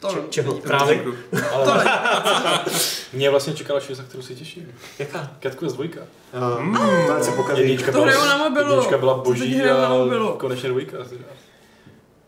To 0.00 0.08
Če- 0.08 0.22
čeho? 0.30 0.50
není 0.52 0.62
Právě? 0.62 1.04
Ale 1.52 1.84
To 2.64 2.70
mě 3.12 3.30
vlastně 3.30 3.54
čekala 3.54 3.80
šest, 3.80 3.96
za 3.98 4.02
kterou 4.04 4.22
se 4.22 4.34
těším. 4.34 4.74
Jaká? 4.98 5.30
Cat 5.42 5.54
Quest 5.54 5.76
2. 5.76 5.84
Uh, 5.86 7.18
to 7.18 7.24
se 7.24 7.30
pokazí. 7.32 7.60
Jednička 7.60 7.92
To 7.92 7.98
byla, 7.98 8.04
hraju 8.12 8.26
na 8.28 8.48
mobilu. 8.48 8.70
jednička 8.70 8.98
byla 8.98 9.14
boží 9.14 9.58
na 9.58 9.86
a 9.86 10.36
konečně 10.38 10.68
dvojka. 10.68 10.96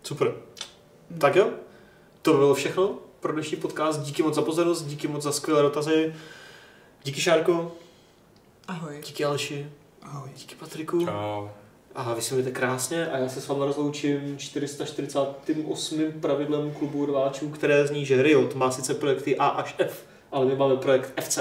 Super. 0.03 0.33
Tak 1.19 1.37
jo, 1.37 1.49
to 2.23 2.33
bylo 2.35 2.55
všechno 2.55 2.95
pro 3.21 3.33
dnešní 3.33 3.57
podcast. 3.57 4.01
Díky 4.01 4.23
moc 4.23 4.35
za 4.35 4.43
pozornost, 4.43 4.83
díky 4.83 5.09
moc 5.09 5.23
za 5.23 5.33
skvělé 5.33 5.63
dotazy. 5.63 6.15
Díky 7.05 7.21
Šárko, 7.21 7.73
Ahoj. 8.69 9.01
díky 9.07 9.25
Aleši, 9.25 9.71
Ahoj. 10.03 10.31
díky 10.37 10.55
Patriku. 10.55 11.05
Čau. 11.05 11.49
A 11.97 12.15
vy 12.15 12.23
se 12.23 12.35
mějte 12.35 12.51
krásně 12.51 13.07
a 13.07 13.19
já 13.19 13.29
se 13.29 13.41
s 13.41 13.49
vámi 13.49 13.65
rozloučím 13.65 14.39
448. 14.39 16.13
pravidlem 16.21 16.73
klubu 16.73 17.07
rváčů, 17.07 17.49
které 17.49 17.87
zní, 17.87 18.07
že 18.07 18.23
Riot 18.23 18.55
má 18.55 18.71
sice 18.71 18.95
projekty 18.95 19.37
A 19.37 19.47
až 19.47 19.75
F, 19.79 20.05
ale 20.33 20.47
my 20.47 20.57
máme 20.57 20.77
projekt 20.77 21.13
FC. 21.21 21.39